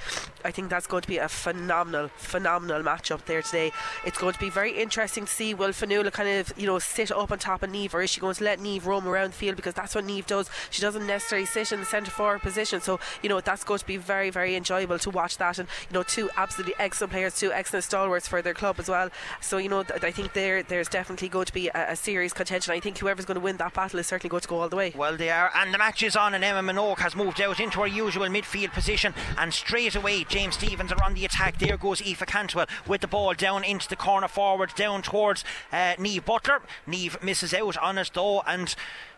I 0.44 0.50
think 0.50 0.70
that's 0.70 0.86
going 0.86 1.02
to 1.02 1.08
be 1.08 1.18
a 1.18 1.28
phenomenal, 1.28 2.08
phenomenal 2.08 2.82
matchup 2.82 3.24
there 3.24 3.42
today. 3.42 3.72
It's 4.04 4.18
going 4.18 4.34
to 4.34 4.38
be 4.40 4.50
very 4.50 4.72
interesting 4.72 5.24
to 5.24 5.32
see 5.32 5.54
will 5.54 5.70
Fionnuala 5.70 6.12
kind 6.12 6.28
of 6.28 6.52
you 6.56 6.66
know 6.66 6.78
sit 6.78 7.10
up 7.10 7.32
on 7.32 7.38
top 7.38 7.62
of 7.62 7.70
Neve 7.70 7.94
or 7.94 8.02
is 8.02 8.10
she 8.10 8.20
going 8.20 8.34
to 8.34 8.44
let 8.44 8.60
Neve 8.60 8.86
roam 8.86 9.08
around 9.08 9.32
the 9.32 9.36
field 9.36 9.56
because 9.56 9.74
that's 9.74 9.94
what 9.94 10.04
Neve 10.04 10.26
does. 10.26 10.35
She 10.70 10.82
doesn't 10.82 11.06
necessarily 11.06 11.46
sit 11.46 11.72
in 11.72 11.80
the 11.80 11.86
centre 11.86 12.10
forward 12.10 12.42
position, 12.42 12.80
so 12.80 13.00
you 13.22 13.28
know 13.28 13.40
that's 13.40 13.64
going 13.64 13.78
to 13.78 13.86
be 13.86 13.96
very, 13.96 14.30
very 14.30 14.54
enjoyable 14.56 14.98
to 14.98 15.10
watch 15.10 15.38
that. 15.38 15.58
And 15.58 15.68
you 15.90 15.94
know, 15.94 16.02
two 16.02 16.30
absolutely 16.36 16.74
excellent 16.78 17.12
players, 17.12 17.38
two 17.38 17.52
excellent 17.52 17.84
stalwarts 17.84 18.28
for 18.28 18.42
their 18.42 18.54
club 18.54 18.76
as 18.78 18.88
well. 18.88 19.10
So 19.40 19.58
you 19.58 19.68
know, 19.68 19.82
th- 19.82 20.02
I 20.02 20.10
think 20.10 20.32
there 20.32 20.62
there's 20.62 20.88
definitely 20.88 21.28
going 21.28 21.46
to 21.46 21.52
be 21.52 21.68
a, 21.68 21.92
a 21.92 21.96
serious 21.96 22.32
contention. 22.32 22.72
I 22.72 22.80
think 22.80 22.98
whoever's 22.98 23.24
going 23.24 23.36
to 23.36 23.40
win 23.40 23.56
that 23.58 23.74
battle 23.74 23.98
is 23.98 24.06
certainly 24.06 24.30
going 24.30 24.42
to 24.42 24.48
go 24.48 24.60
all 24.60 24.68
the 24.68 24.76
way. 24.76 24.92
Well, 24.94 25.16
they 25.16 25.30
are, 25.30 25.50
and 25.54 25.72
the 25.72 25.78
match 25.78 26.02
is 26.02 26.16
on, 26.16 26.34
and 26.34 26.44
Emma 26.44 26.72
Minogue 26.72 26.98
has 26.98 27.16
moved 27.16 27.40
out 27.40 27.60
into 27.60 27.80
her 27.80 27.86
usual 27.86 28.26
midfield 28.26 28.72
position, 28.72 29.14
and 29.38 29.52
straight 29.52 29.94
away 29.94 30.24
James 30.24 30.54
Stephens 30.54 30.92
are 30.92 31.02
on 31.04 31.14
the 31.14 31.24
attack. 31.24 31.58
There 31.58 31.76
goes 31.76 32.00
Aoife 32.00 32.26
Cantwell 32.26 32.66
with 32.86 33.00
the 33.00 33.06
ball 33.06 33.34
down 33.34 33.64
into 33.64 33.88
the 33.88 33.96
corner 33.96 34.28
forward, 34.28 34.74
down 34.74 35.02
towards 35.02 35.44
uh, 35.72 35.94
Niamh 35.96 36.24
Butler. 36.24 36.62
Neve 36.86 37.22
misses 37.22 37.54
out 37.54 37.76
on 37.78 37.98
it 37.98 38.10
though, 38.14 38.42
and 38.46 38.74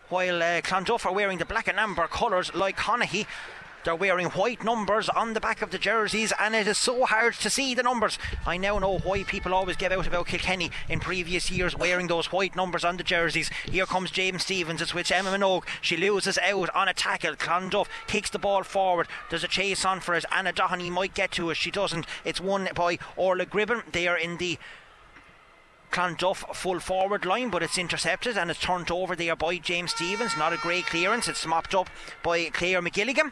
while 0.09 0.41
uh, 0.41 0.61
Clonduff 0.61 1.05
are 1.05 1.13
wearing 1.13 1.37
the 1.37 1.45
black 1.45 1.67
and 1.67 1.79
amber 1.79 2.07
colours 2.07 2.53
like 2.53 2.77
Conahy, 2.77 3.25
They're 3.85 3.95
wearing 3.95 4.27
white 4.27 4.63
numbers 4.63 5.07
on 5.07 5.33
the 5.33 5.39
back 5.39 5.61
of 5.61 5.71
the 5.71 5.77
jerseys, 5.77 6.33
and 6.37 6.53
it 6.53 6.67
is 6.67 6.77
so 6.77 7.05
hard 7.05 7.35
to 7.35 7.49
see 7.49 7.73
the 7.73 7.83
numbers. 7.83 8.19
I 8.45 8.57
now 8.57 8.77
know 8.77 8.97
why 8.97 9.23
people 9.23 9.53
always 9.53 9.77
give 9.77 9.93
out 9.93 10.05
about 10.05 10.27
Kilkenny 10.27 10.69
in 10.89 10.99
previous 10.99 11.49
years 11.49 11.77
wearing 11.77 12.07
those 12.07 12.29
white 12.31 12.57
numbers 12.57 12.83
on 12.83 12.97
the 12.97 13.03
jerseys. 13.03 13.49
Here 13.71 13.85
comes 13.85 14.11
James 14.11 14.43
Stephens. 14.43 14.81
It's 14.81 14.93
with 14.93 15.09
Emma 15.11 15.29
Minogue. 15.29 15.63
She 15.81 15.95
loses 15.95 16.37
out 16.39 16.69
on 16.75 16.89
a 16.89 16.93
tackle. 16.93 17.35
Clonduff 17.35 17.87
kicks 18.07 18.29
the 18.29 18.37
ball 18.39 18.63
forward. 18.63 19.07
There's 19.29 19.45
a 19.45 19.47
chase 19.47 19.85
on 19.85 20.01
for 20.01 20.13
it. 20.13 20.25
Anna 20.29 20.51
Doheny 20.51 20.89
might 20.91 21.13
get 21.13 21.31
to 21.31 21.49
it. 21.49 21.55
She 21.55 21.71
doesn't. 21.71 22.05
It's 22.25 22.41
won 22.41 22.67
by 22.75 22.99
Orla 23.15 23.45
Gribben. 23.45 23.89
They 23.93 24.07
are 24.07 24.17
in 24.17 24.37
the 24.37 24.59
Clonduff 25.91 26.55
full 26.55 26.79
forward 26.79 27.25
line, 27.25 27.49
but 27.49 27.63
it's 27.63 27.77
intercepted 27.77 28.37
and 28.37 28.51
it's 28.51 28.59
turned 28.59 28.91
over 28.91 29.15
there 29.15 29.35
by 29.35 29.57
James 29.57 29.91
Stephens. 29.91 30.37
Not 30.37 30.53
a 30.53 30.57
great 30.57 30.85
clearance. 30.85 31.27
It's 31.27 31.45
mopped 31.45 31.73
up 31.73 31.89
by 32.23 32.49
Claire 32.49 32.81
McGilligan. 32.81 33.31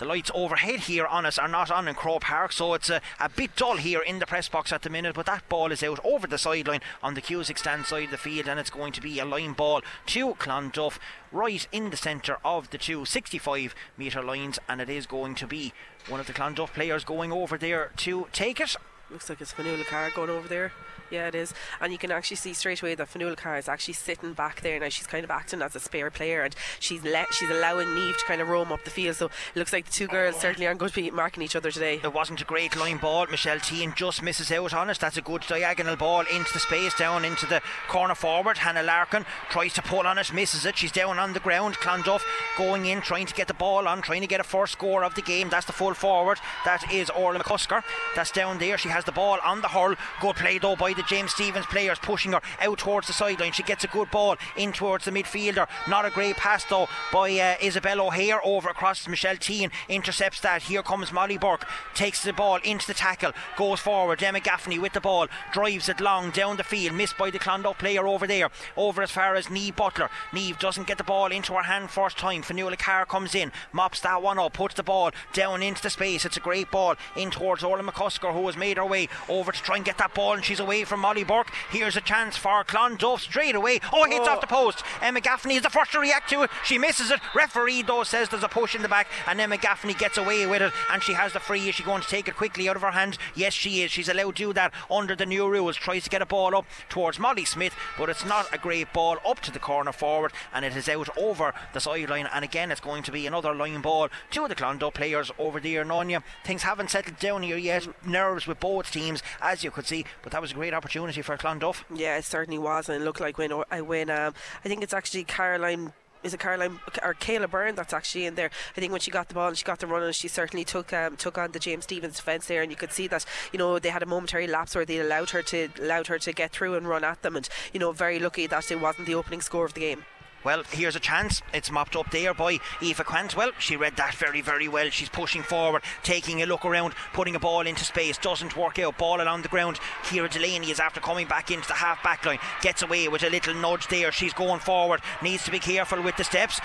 The 0.00 0.06
lights 0.06 0.30
overhead 0.34 0.80
here 0.80 1.04
on 1.04 1.26
us 1.26 1.38
are 1.38 1.46
not 1.46 1.70
on 1.70 1.86
in 1.86 1.94
Croke 1.94 2.22
Park, 2.22 2.52
so 2.52 2.72
it's 2.72 2.88
a, 2.88 3.02
a 3.20 3.28
bit 3.28 3.54
dull 3.54 3.76
here 3.76 4.00
in 4.00 4.18
the 4.18 4.24
press 4.26 4.48
box 4.48 4.72
at 4.72 4.80
the 4.80 4.88
minute. 4.88 5.14
But 5.14 5.26
that 5.26 5.46
ball 5.50 5.72
is 5.72 5.82
out 5.82 6.00
over 6.02 6.26
the 6.26 6.38
sideline 6.38 6.80
on 7.02 7.12
the 7.12 7.20
Cusack 7.20 7.58
stand 7.58 7.84
side 7.84 8.04
of 8.04 8.10
the 8.10 8.16
field, 8.16 8.48
and 8.48 8.58
it's 8.58 8.70
going 8.70 8.92
to 8.92 9.02
be 9.02 9.18
a 9.18 9.26
line 9.26 9.52
ball 9.52 9.82
to 10.06 10.32
Clonduff 10.36 10.98
right 11.30 11.68
in 11.70 11.90
the 11.90 11.98
centre 11.98 12.38
of 12.42 12.70
the 12.70 12.78
two 12.78 13.04
65 13.04 13.74
metre 13.98 14.22
lines, 14.22 14.58
and 14.70 14.80
it 14.80 14.88
is 14.88 15.04
going 15.04 15.34
to 15.34 15.46
be 15.46 15.74
one 16.08 16.18
of 16.18 16.26
the 16.26 16.32
Clonduff 16.32 16.72
players 16.72 17.04
going 17.04 17.30
over 17.30 17.58
there 17.58 17.90
to 17.98 18.26
take 18.32 18.58
it. 18.58 18.76
Looks 19.10 19.28
like 19.28 19.42
it's 19.42 19.52
Fionnuala 19.52 19.84
Carr 19.84 20.10
going 20.14 20.30
over 20.30 20.48
there. 20.48 20.72
Yeah, 21.10 21.26
it 21.26 21.34
is. 21.34 21.52
And 21.80 21.92
you 21.92 21.98
can 21.98 22.12
actually 22.12 22.36
see 22.36 22.54
straight 22.54 22.82
away 22.82 22.94
that 22.94 23.08
Fionnuala 23.12 23.36
Carr 23.36 23.58
is 23.58 23.68
actually 23.68 23.94
sitting 23.94 24.32
back 24.32 24.60
there 24.60 24.78
now. 24.78 24.88
She's 24.88 25.08
kind 25.08 25.24
of 25.24 25.30
acting 25.30 25.60
as 25.60 25.74
a 25.74 25.80
spare 25.80 26.10
player 26.10 26.42
and 26.42 26.54
she's 26.78 27.02
let 27.02 27.32
she's 27.34 27.50
allowing 27.50 27.92
Neve 27.94 28.16
to 28.16 28.24
kind 28.26 28.40
of 28.40 28.48
roam 28.48 28.70
up 28.70 28.84
the 28.84 28.90
field. 28.90 29.16
So 29.16 29.26
it 29.26 29.58
looks 29.58 29.72
like 29.72 29.86
the 29.86 29.92
two 29.92 30.06
girls 30.06 30.36
certainly 30.36 30.68
aren't 30.68 30.78
going 30.78 30.92
to 30.92 31.02
be 31.02 31.10
marking 31.10 31.42
each 31.42 31.56
other 31.56 31.72
today. 31.72 32.00
It 32.02 32.12
wasn't 32.12 32.40
a 32.40 32.44
great 32.44 32.76
line 32.76 32.98
ball. 32.98 33.26
Michelle 33.26 33.58
Teen 33.58 33.92
just 33.96 34.22
misses 34.22 34.52
out 34.52 34.72
on 34.72 34.88
it. 34.88 35.00
That's 35.00 35.16
a 35.16 35.22
good 35.22 35.42
diagonal 35.48 35.96
ball 35.96 36.20
into 36.20 36.52
the 36.52 36.60
space 36.60 36.94
down 36.94 37.24
into 37.24 37.46
the 37.46 37.60
corner 37.88 38.14
forward. 38.14 38.58
Hannah 38.58 38.84
Larkin 38.84 39.26
tries 39.48 39.74
to 39.74 39.82
pull 39.82 40.06
on 40.06 40.18
it, 40.18 40.32
misses 40.32 40.64
it. 40.64 40.76
She's 40.76 40.92
down 40.92 41.18
on 41.18 41.32
the 41.32 41.40
ground. 41.40 41.74
Clonduff 41.76 42.22
going 42.56 42.86
in, 42.86 43.00
trying 43.00 43.26
to 43.26 43.34
get 43.34 43.48
the 43.48 43.54
ball 43.54 43.88
on, 43.88 44.00
trying 44.00 44.20
to 44.20 44.28
get 44.28 44.40
a 44.40 44.44
first 44.44 44.74
score 44.74 45.02
of 45.02 45.16
the 45.16 45.22
game. 45.22 45.48
That's 45.48 45.66
the 45.66 45.72
full 45.72 45.94
forward. 45.94 46.38
That 46.64 46.92
is 46.92 47.10
Orla 47.10 47.40
McCusker. 47.40 47.82
That's 48.14 48.30
down 48.30 48.58
there. 48.58 48.78
She 48.78 48.90
has 48.90 49.04
the 49.04 49.12
ball 49.12 49.38
on 49.44 49.60
the 49.60 49.68
hurl. 49.68 49.96
Good 50.20 50.36
play 50.36 50.58
though 50.58 50.76
by 50.76 50.92
the 50.92 50.99
James 51.08 51.32
Stephens 51.32 51.66
players 51.66 51.98
pushing 51.98 52.32
her 52.32 52.40
out 52.60 52.78
towards 52.78 53.06
the 53.06 53.12
sideline. 53.12 53.52
She 53.52 53.62
gets 53.62 53.84
a 53.84 53.88
good 53.88 54.10
ball 54.10 54.36
in 54.56 54.72
towards 54.72 55.04
the 55.04 55.10
midfielder. 55.10 55.68
Not 55.88 56.04
a 56.04 56.10
great 56.10 56.36
pass 56.36 56.64
though 56.64 56.88
by 57.12 57.30
uh, 57.38 58.00
O'Hare 58.00 58.44
over 58.44 58.68
across 58.68 59.06
Michelle 59.08 59.36
Teen. 59.36 59.70
Intercepts 59.88 60.40
that. 60.40 60.62
Here 60.62 60.82
comes 60.82 61.12
Molly 61.12 61.38
Burke. 61.38 61.66
Takes 61.94 62.22
the 62.22 62.32
ball 62.32 62.58
into 62.64 62.86
the 62.86 62.94
tackle. 62.94 63.32
Goes 63.56 63.80
forward. 63.80 64.22
Emma 64.22 64.40
Gaffney 64.40 64.78
with 64.78 64.92
the 64.92 65.00
ball. 65.00 65.26
Drives 65.52 65.88
it 65.88 66.00
long 66.00 66.30
down 66.30 66.56
the 66.56 66.64
field. 66.64 66.94
Missed 66.94 67.18
by 67.18 67.30
the 67.30 67.38
Clonduff 67.38 67.78
player 67.78 68.06
over 68.06 68.26
there. 68.26 68.50
Over 68.76 69.02
as 69.02 69.10
far 69.10 69.34
as 69.34 69.50
Neve 69.50 69.76
Butler. 69.76 70.10
Neve 70.32 70.58
doesn't 70.58 70.86
get 70.86 70.98
the 70.98 71.04
ball 71.04 71.32
into 71.32 71.54
her 71.54 71.62
hand 71.62 71.90
first 71.90 72.18
time. 72.18 72.42
Fionnuala 72.42 72.78
Carr 72.78 73.06
comes 73.06 73.34
in. 73.34 73.52
Mops 73.72 74.00
that 74.00 74.22
one 74.22 74.38
up. 74.38 74.52
Puts 74.52 74.74
the 74.74 74.82
ball 74.82 75.10
down 75.32 75.62
into 75.62 75.82
the 75.82 75.90
space. 75.90 76.24
It's 76.24 76.36
a 76.36 76.40
great 76.40 76.70
ball 76.70 76.96
in 77.16 77.30
towards 77.30 77.62
Orla 77.62 77.82
McCusker 77.82 78.32
who 78.32 78.46
has 78.46 78.56
made 78.56 78.76
her 78.76 78.86
way 78.86 79.08
over 79.28 79.52
to 79.52 79.62
try 79.62 79.76
and 79.76 79.84
get 79.84 79.98
that 79.98 80.14
ball 80.14 80.34
and 80.34 80.44
she's 80.44 80.60
away 80.60 80.84
from 80.90 81.00
Molly 81.00 81.22
Burke. 81.24 81.50
Here's 81.70 81.96
a 81.96 82.00
chance 82.00 82.36
for 82.36 82.64
Clonduff 82.64 83.20
straight 83.20 83.54
away. 83.54 83.80
Oh, 83.92 84.04
hits 84.04 84.26
Oh. 84.28 84.32
off 84.32 84.40
the 84.40 84.46
post. 84.48 84.82
Emma 85.00 85.20
Gaffney 85.20 85.54
is 85.54 85.62
the 85.62 85.70
first 85.70 85.92
to 85.92 86.00
react 86.00 86.28
to 86.30 86.42
it. 86.42 86.50
She 86.64 86.78
misses 86.78 87.10
it. 87.12 87.20
Referee 87.32 87.82
though 87.82 88.02
says 88.02 88.28
there's 88.28 88.42
a 88.42 88.48
push 88.48 88.74
in 88.74 88.82
the 88.82 88.88
back, 88.88 89.06
and 89.28 89.40
Emma 89.40 89.56
Gaffney 89.56 89.94
gets 89.94 90.18
away 90.18 90.44
with 90.46 90.60
it, 90.62 90.72
and 90.92 91.02
she 91.02 91.12
has 91.12 91.32
the 91.32 91.38
free. 91.40 91.68
Is 91.68 91.76
she 91.76 91.84
going 91.84 92.02
to 92.02 92.08
take 92.08 92.26
it 92.26 92.36
quickly 92.36 92.68
out 92.68 92.74
of 92.76 92.82
her 92.82 92.90
hand? 92.90 93.16
Yes, 93.36 93.52
she 93.54 93.82
is. 93.82 93.92
She's 93.92 94.08
allowed 94.08 94.34
to 94.36 94.42
do 94.48 94.52
that 94.52 94.74
under 94.90 95.14
the 95.14 95.24
new 95.26 95.48
rules. 95.48 95.76
Tries 95.76 96.02
to 96.04 96.10
get 96.10 96.22
a 96.22 96.26
ball 96.26 96.56
up 96.56 96.66
towards 96.88 97.20
Molly 97.20 97.44
Smith, 97.44 97.74
but 97.96 98.08
it's 98.08 98.24
not 98.26 98.52
a 98.52 98.58
great 98.58 98.92
ball 98.92 99.18
up 99.24 99.38
to 99.40 99.52
the 99.52 99.60
corner 99.60 99.92
forward, 99.92 100.32
and 100.52 100.64
it 100.64 100.76
is 100.76 100.88
out 100.88 101.08
over 101.16 101.54
the 101.72 101.80
sideline. 101.80 102.26
And 102.34 102.44
again, 102.44 102.72
it's 102.72 102.80
going 102.80 103.04
to 103.04 103.12
be 103.12 103.28
another 103.28 103.54
line 103.54 103.80
ball 103.80 104.08
to 104.32 104.48
the 104.48 104.56
Clonduff 104.56 104.94
players 104.94 105.30
over 105.38 105.60
there. 105.60 105.84
Nonya, 105.84 106.24
things 106.44 106.64
haven't 106.64 106.90
settled 106.90 107.20
down 107.20 107.44
here 107.44 107.56
yet. 107.56 107.86
Nerves 108.04 108.48
with 108.48 108.58
both 108.58 108.90
teams, 108.90 109.22
as 109.40 109.62
you 109.62 109.70
could 109.70 109.86
see, 109.86 110.04
but 110.22 110.32
that 110.32 110.40
was 110.42 110.50
a 110.50 110.54
great 110.54 110.74
opportunity 110.74 110.79
for 110.80 111.36
Clonduff. 111.36 111.84
Yeah, 111.94 112.16
it 112.16 112.24
certainly 112.24 112.58
was, 112.58 112.88
and 112.88 113.00
it 113.00 113.04
looked 113.04 113.20
like 113.20 113.38
when 113.38 113.52
I 113.70 113.80
when 113.80 114.10
um, 114.10 114.34
I 114.64 114.68
think 114.68 114.82
it's 114.82 114.94
actually 114.94 115.24
Caroline. 115.24 115.92
Is 116.22 116.34
it 116.34 116.40
Caroline 116.40 116.78
or 117.02 117.14
Kayla 117.14 117.50
Byrne 117.50 117.74
that's 117.74 117.94
actually 117.94 118.26
in 118.26 118.34
there? 118.34 118.50
I 118.76 118.80
think 118.80 118.92
when 118.92 119.00
she 119.00 119.10
got 119.10 119.28
the 119.28 119.34
ball 119.34 119.48
and 119.48 119.56
she 119.56 119.64
got 119.64 119.78
the 119.78 119.86
run, 119.86 120.02
and 120.02 120.14
she 120.14 120.28
certainly 120.28 120.64
took 120.64 120.92
um, 120.92 121.16
took 121.16 121.38
on 121.38 121.52
the 121.52 121.58
James 121.58 121.84
Stephens 121.84 122.16
defence 122.16 122.46
there, 122.46 122.62
and 122.62 122.70
you 122.70 122.76
could 122.76 122.92
see 122.92 123.06
that 123.08 123.24
you 123.52 123.58
know 123.58 123.78
they 123.78 123.88
had 123.88 124.02
a 124.02 124.06
momentary 124.06 124.46
lapse 124.46 124.74
where 124.74 124.84
they 124.84 124.98
allowed 124.98 125.30
her 125.30 125.42
to 125.42 125.68
allowed 125.78 126.08
her 126.08 126.18
to 126.18 126.32
get 126.32 126.52
through 126.52 126.74
and 126.74 126.88
run 126.88 127.04
at 127.04 127.22
them, 127.22 127.36
and 127.36 127.48
you 127.72 127.80
know 127.80 127.92
very 127.92 128.18
lucky 128.18 128.46
that 128.46 128.70
it 128.70 128.80
wasn't 128.80 129.06
the 129.06 129.14
opening 129.14 129.40
score 129.40 129.64
of 129.64 129.74
the 129.74 129.80
game. 129.80 130.04
Well, 130.42 130.62
here's 130.70 130.96
a 130.96 131.00
chance. 131.00 131.42
It's 131.52 131.70
mopped 131.70 131.94
up 131.94 132.10
there 132.10 132.32
by 132.32 132.60
Eva 132.80 133.04
Cantwell. 133.04 133.50
She 133.58 133.76
read 133.76 133.96
that 133.96 134.14
very, 134.14 134.40
very 134.40 134.68
well. 134.68 134.88
She's 134.88 135.10
pushing 135.10 135.42
forward, 135.42 135.82
taking 136.02 136.40
a 136.40 136.46
look 136.46 136.64
around, 136.64 136.94
putting 137.12 137.36
a 137.36 137.38
ball 137.38 137.66
into 137.66 137.84
space. 137.84 138.16
Doesn't 138.16 138.56
work 138.56 138.78
out. 138.78 138.96
Ball 138.96 139.20
along 139.20 139.42
the 139.42 139.48
ground. 139.48 139.78
Kira 140.02 140.30
Delaney 140.30 140.70
is 140.70 140.80
after 140.80 140.98
coming 140.98 141.26
back 141.26 141.50
into 141.50 141.68
the 141.68 141.74
half 141.74 142.02
back 142.02 142.24
line. 142.24 142.38
Gets 142.62 142.82
away 142.82 143.06
with 143.08 143.22
a 143.22 143.28
little 143.28 143.54
nudge 143.54 143.88
there. 143.88 144.10
She's 144.12 144.32
going 144.32 144.60
forward. 144.60 145.02
Needs 145.22 145.44
to 145.44 145.50
be 145.50 145.58
careful 145.58 146.00
with 146.02 146.16
the 146.16 146.24
steps. 146.24 146.58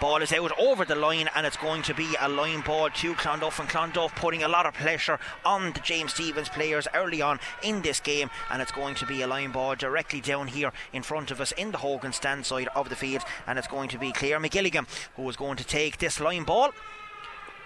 Ball 0.00 0.22
is 0.22 0.32
out 0.32 0.52
over 0.60 0.84
the 0.84 0.94
line 0.94 1.28
and 1.34 1.44
it's 1.44 1.56
going 1.56 1.82
to 1.82 1.92
be 1.92 2.14
a 2.20 2.28
line 2.28 2.60
ball 2.60 2.88
to 2.88 3.14
Clonduff 3.14 3.58
and 3.58 3.68
Clonduff 3.68 4.14
putting 4.14 4.44
a 4.44 4.48
lot 4.48 4.64
of 4.64 4.74
pressure 4.74 5.18
on 5.44 5.72
the 5.72 5.80
James 5.80 6.14
Stephens 6.14 6.48
players 6.48 6.86
early 6.94 7.20
on 7.20 7.40
in 7.64 7.82
this 7.82 7.98
game 7.98 8.30
and 8.48 8.62
it's 8.62 8.70
going 8.70 8.94
to 8.94 9.06
be 9.06 9.22
a 9.22 9.26
line 9.26 9.50
ball 9.50 9.74
directly 9.74 10.20
down 10.20 10.46
here 10.46 10.72
in 10.92 11.02
front 11.02 11.32
of 11.32 11.40
us 11.40 11.50
in 11.52 11.72
the 11.72 11.78
Hogan 11.78 12.12
stand 12.12 12.46
side 12.46 12.68
of 12.76 12.88
the 12.88 12.94
field 12.94 13.22
and 13.48 13.58
it's 13.58 13.66
going 13.66 13.88
to 13.88 13.98
be 13.98 14.12
Claire 14.12 14.38
McGilligan 14.38 14.86
who 15.16 15.28
is 15.28 15.34
going 15.34 15.56
to 15.56 15.66
take 15.66 15.98
this 15.98 16.20
line 16.20 16.44
ball 16.44 16.70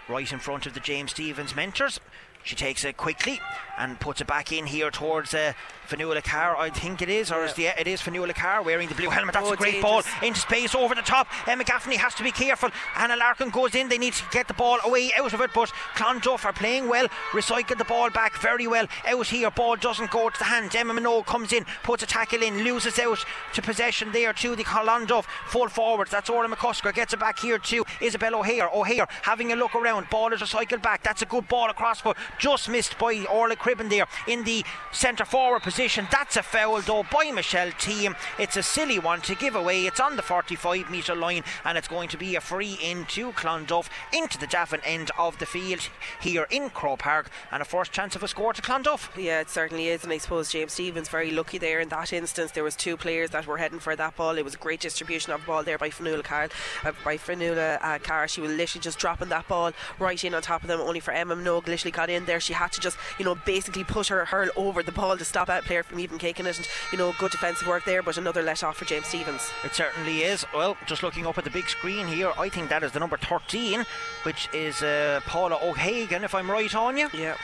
right 0.09 0.33
in 0.33 0.39
front 0.39 0.65
of 0.65 0.73
the 0.73 0.81
James 0.81 1.11
Stephens 1.11 1.55
mentors. 1.55 2.01
She 2.45 2.57
takes 2.57 2.85
it 2.85 2.97
quickly 2.97 3.41
and 3.79 3.99
puts 4.01 4.21
it 4.21 4.27
back 4.27 4.53
in 4.53 4.67
here 4.67 4.91
towards 4.91 5.33
uh, 5.33 5.53
Fionnuala 5.89 6.23
Carr, 6.23 6.57
I 6.57 6.71
think 6.71 7.01
it 7.03 7.09
is, 7.09 7.33
or 7.33 7.45
is 7.45 7.55
the, 7.55 7.67
it 7.81 7.87
is 7.87 8.01
Fionnuala 8.01 8.35
Carr 8.35 8.63
wearing 8.63 8.89
the 8.89 8.95
blue 8.95 9.09
helmet. 9.11 9.35
That's 9.35 9.49
Oh, 9.49 9.53
a 9.53 9.57
great 9.57 9.81
dangerous. 9.81 10.05
ball 10.07 10.27
into 10.29 10.41
space 10.41 10.75
over 10.75 10.95
the 10.95 11.03
top. 11.03 11.27
Emma 11.49 11.65
Gaffney 11.65 11.97
has 11.97 12.15
to 12.17 12.23
be 12.23 12.31
careful. 12.31 12.71
Anna 12.97 13.17
Larkin 13.17 13.51
goes 13.51 13.75
in. 13.75 13.89
They 13.89 13.99
need 13.99 14.13
to 14.15 14.25
get 14.31 14.47
the 14.49 14.55
ball 14.55 14.79
away 14.85 15.11
out 15.19 15.33
of 15.33 15.41
it, 15.41 15.51
but 15.55 15.71
Clonduff 15.95 16.45
are 16.45 16.53
playing 16.53 16.89
well. 16.89 17.09
Recycle 17.31 17.77
the 17.79 17.85
ball 17.85 18.11
back 18.11 18.37
very 18.39 18.67
well. 18.67 18.87
Out 19.07 19.27
here, 19.27 19.51
ball 19.51 19.77
doesn't 19.77 20.11
go 20.11 20.29
to 20.29 20.39
the 20.39 20.45
hand. 20.45 20.75
Emma 20.77 20.93
Minogue 20.95 21.27
comes 21.27 21.53
in, 21.53 21.65
puts 21.83 22.03
a 22.03 22.07
tackle 22.07 22.43
in, 22.43 22.63
loses 22.65 22.99
out 22.99 23.25
to 23.55 23.63
possession 23.63 24.13
there 24.13 24.33
to 24.35 24.55
the 24.55 24.65
Clonduff 24.65 25.25
full 25.47 25.69
forwards. 25.69 26.11
That's 26.11 26.29
Orla 26.31 26.49
McCusker 26.55 26.93
gets 26.95 27.15
it 27.15 27.21
back 27.21 27.39
here 27.39 27.59
to 27.59 27.85
Isabel 28.01 28.35
O'Hare. 28.37 28.69
O'Hare 28.73 29.07
having 29.23 29.53
a 29.53 29.57
look 29.57 29.75
around. 29.75 30.09
Ball 30.11 30.33
is 30.33 30.41
recycled 30.41 30.83
back. 30.83 31.03
That's 31.03 31.23
a 31.23 31.27
good 31.27 31.49
ball 31.49 31.71
across, 31.71 32.03
but 32.03 32.17
just 32.39 32.69
missed 32.69 32.99
by 32.99 33.25
Orla 33.31 33.57
Gribben 33.57 33.91
there 33.91 34.07
in 34.27 34.45
the 34.45 34.65
centre 34.93 35.25
forward 35.25 35.63
position. 35.63 36.07
That's 36.11 36.37
a 36.37 36.43
foul 36.43 36.81
though 36.81 37.05
by 37.11 37.31
Michelle 37.33 37.73
Team. 37.73 38.15
It's 38.39 38.57
a 38.57 38.63
silly 38.63 38.99
one 38.99 39.21
to 39.23 39.35
give 39.35 39.55
away. 39.55 39.87
It's 39.87 40.01
on 40.01 40.17
the 40.17 40.23
45 40.23 40.91
metre 40.91 41.15
line 41.15 41.45
and 41.65 41.79
it's 41.79 41.89
going 41.89 42.09
to 42.11 42.17
be 42.17 42.37
a 42.37 42.41
free 42.41 42.79
in 42.83 43.05
to 43.07 43.33
Clonduff 43.33 43.89
into 44.13 44.39
the 44.39 44.47
Davin 44.47 44.81
end 44.85 45.11
of 45.19 45.39
the 45.39 45.47
field 45.47 45.89
here 46.21 46.47
in 46.51 46.71
Croke 46.71 47.01
Park 47.01 47.31
and 47.51 47.63
a 47.63 47.65
first 47.65 47.93
chance 47.93 48.17
of 48.17 48.23
a 48.23 48.29
score 48.29 48.53
to 48.53 48.63
Clonduff. 48.63 49.09
Yeah, 49.17 49.41
it 49.41 49.51
certainly 49.51 49.89
is, 49.89 50.05
and 50.05 50.13
I 50.13 50.19
suppose 50.19 50.51
James 50.53 50.73
Stephens 50.73 51.09
very 51.09 51.31
lucky 51.31 51.59
there 51.59 51.81
in 51.81 51.89
that 51.89 52.13
instance. 52.13 52.53
There 52.53 52.65
was 52.65 52.77
two 52.77 52.97
players 52.97 53.31
that 53.31 53.47
were 53.47 53.59
heading 53.59 53.79
for 53.79 53.97
that 53.97 54.17
ball. 54.17 54.39
It 54.39 54.45
was 54.45 54.55
a 54.55 54.59
great 54.59 54.81
distribution 54.81 55.33
of 55.33 55.45
ball 55.47 55.63
there 55.63 55.79
by 55.79 55.91
Fionnuala 55.91 56.25
Carr. 56.25 56.49
Uh, 56.85 56.93
by 57.05 57.17
Fionnuala 57.17 57.79
uh, 57.83 57.99
Carr, 57.99 58.29
she 58.29 58.41
was 58.41 58.51
literally 58.53 58.83
just 58.83 58.99
dropping 58.99 59.29
that 59.31 59.49
ball 59.49 59.73
right 59.99 60.23
in 60.23 60.35
on 60.35 60.43
top 60.43 60.63
of 60.63 60.69
them. 60.69 60.81
Only 60.81 61.01
for 61.01 61.13
Emma 61.13 61.35
Minogue 61.35 61.67
literally 61.67 61.93
got 61.93 62.11
in 62.11 62.22
there. 62.27 62.41
She 62.41 62.53
had 62.53 62.73
to 62.73 62.81
just, 62.81 62.97
you 63.19 63.25
know, 63.25 63.35
basically 63.35 63.85
put 63.85 64.09
her 64.09 64.25
hurl 64.27 64.49
over 64.57 64.83
the 64.83 64.93
ball 64.93 65.17
to 65.17 65.25
stop 65.25 65.47
that 65.49 65.65
player 65.65 65.83
from 65.83 66.01
even 66.01 66.19
kicking 66.19 66.47
it. 66.47 66.57
And 66.59 66.69
you 66.93 66.99
know, 66.99 67.15
good 67.19 67.31
defensive 67.31 67.67
work 67.69 67.85
there, 67.85 68.03
but 68.03 68.17
another 68.17 68.43
let 68.43 68.63
off 68.65 68.77
for 68.77 68.85
James 68.85 69.07
Stephens. 69.07 69.51
It 69.65 69.75
certainly 69.75 70.23
is. 70.23 70.45
Well, 70.55 70.77
just 70.87 71.03
looking 71.03 71.27
up 71.27 71.39
at 71.39 71.45
the 71.45 71.51
big 71.51 71.69
screen 71.69 72.07
here, 72.07 72.33
I 72.39 72.49
think 72.49 72.69
that 72.69 72.83
is 72.83 72.93
the 72.93 73.01
number 73.01 73.17
13, 73.17 73.85
which 74.25 74.49
is 74.53 74.83
uh, 74.83 75.21
Paula 75.27 75.59
O'Hagan, 75.63 76.25
if 76.25 76.35
I'm 76.35 76.51
right 76.51 76.75
on 76.75 76.97
you. 76.97 77.09
Yeah. 77.13 77.37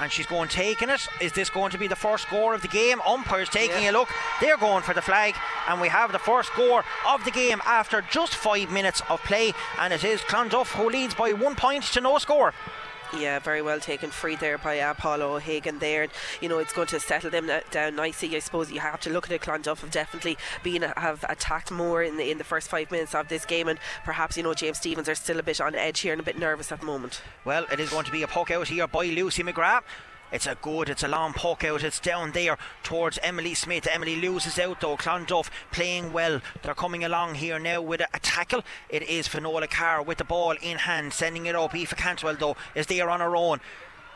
and 0.00 0.12
she's 0.12 0.26
going 0.26 0.48
taking 0.48 0.88
it. 0.90 1.08
Is 1.20 1.32
this 1.32 1.50
going 1.50 1.72
to 1.72 1.78
be 1.78 1.88
the 1.88 1.96
first 1.96 2.22
score 2.28 2.54
of 2.54 2.62
the 2.62 2.68
game? 2.68 3.00
Umpires 3.00 3.48
taking 3.48 3.82
Yeah. 3.82 3.90
a 3.90 3.92
look. 3.92 4.08
They're 4.40 4.56
going 4.56 4.84
for 4.84 4.94
the 4.94 5.02
flag, 5.02 5.34
and 5.68 5.80
we 5.80 5.88
have 5.88 6.12
the 6.12 6.20
first 6.20 6.52
score 6.52 6.84
of 7.08 7.24
the 7.24 7.32
game 7.32 7.60
after 7.66 8.00
just 8.02 8.34
five 8.36 8.70
minutes 8.70 9.02
of 9.08 9.20
play, 9.24 9.52
and 9.80 9.92
it 9.92 10.04
is 10.04 10.20
Clonduff 10.20 10.68
who 10.76 10.88
leads 10.88 11.14
by 11.16 11.32
one 11.32 11.56
point 11.56 11.82
to 11.94 12.00
no 12.00 12.16
score. 12.18 12.54
Yeah, 13.16 13.38
very 13.38 13.62
well 13.62 13.80
taken 13.80 14.10
free 14.10 14.36
there 14.36 14.58
by 14.58 14.80
uh, 14.80 14.94
Paula 14.94 15.24
O'Hagan 15.24 15.78
there. 15.78 16.02
And, 16.02 16.12
you 16.40 16.48
know, 16.48 16.58
it's 16.58 16.72
going 16.72 16.88
to 16.88 17.00
settle 17.00 17.30
them 17.30 17.50
down 17.70 17.96
nicely. 17.96 18.34
I 18.36 18.40
suppose 18.40 18.70
you 18.70 18.80
have 18.80 19.00
to 19.00 19.10
look 19.10 19.26
at 19.26 19.32
it. 19.32 19.40
Clonduff 19.40 19.80
have 19.80 19.90
definitely 19.90 20.36
been 20.62 20.82
have 20.82 21.24
attacked 21.28 21.70
more 21.70 22.02
in 22.02 22.16
the 22.16 22.30
in 22.30 22.38
the 22.38 22.44
first 22.44 22.68
five 22.68 22.90
minutes 22.90 23.14
of 23.14 23.28
this 23.28 23.44
game, 23.44 23.68
and 23.68 23.78
perhaps 24.04 24.36
you 24.36 24.42
know 24.42 24.54
James 24.54 24.78
Stephens 24.78 25.08
are 25.08 25.14
still 25.14 25.38
a 25.38 25.42
bit 25.42 25.60
on 25.60 25.74
edge 25.74 26.00
here 26.00 26.12
and 26.12 26.20
a 26.20 26.24
bit 26.24 26.38
nervous 26.38 26.70
at 26.70 26.80
the 26.80 26.86
moment. 26.86 27.22
Well, 27.44 27.66
it 27.72 27.80
is 27.80 27.90
going 27.90 28.04
to 28.04 28.12
be 28.12 28.22
a 28.22 28.28
poke 28.28 28.50
out 28.50 28.68
here 28.68 28.86
by 28.86 29.06
Lucy 29.06 29.42
McGrath. 29.42 29.82
It's 30.30 30.46
a 30.46 30.56
good, 30.60 30.88
it's 30.88 31.02
a 31.02 31.08
long 31.08 31.32
poke 31.32 31.64
out. 31.64 31.82
It's 31.82 32.00
down 32.00 32.32
there 32.32 32.58
towards 32.82 33.18
Emily 33.22 33.54
Smith. 33.54 33.88
Emily 33.90 34.16
loses 34.16 34.58
out 34.58 34.80
though. 34.80 34.96
Clonduff 34.96 35.50
playing 35.72 36.12
well. 36.12 36.40
They're 36.62 36.74
coming 36.74 37.04
along 37.04 37.36
here 37.36 37.58
now 37.58 37.80
with 37.80 38.00
a, 38.00 38.08
a 38.12 38.20
tackle. 38.20 38.62
It 38.88 39.02
is 39.02 39.26
Finola 39.28 39.68
Carr 39.68 40.02
with 40.02 40.18
the 40.18 40.24
ball 40.24 40.54
in 40.62 40.78
hand, 40.78 41.12
sending 41.12 41.46
it 41.46 41.54
up. 41.54 41.74
Aoife 41.74 41.96
Cantwell 41.96 42.36
though 42.36 42.56
is 42.74 42.86
there 42.86 43.08
on 43.08 43.20
her 43.20 43.34
own. 43.34 43.60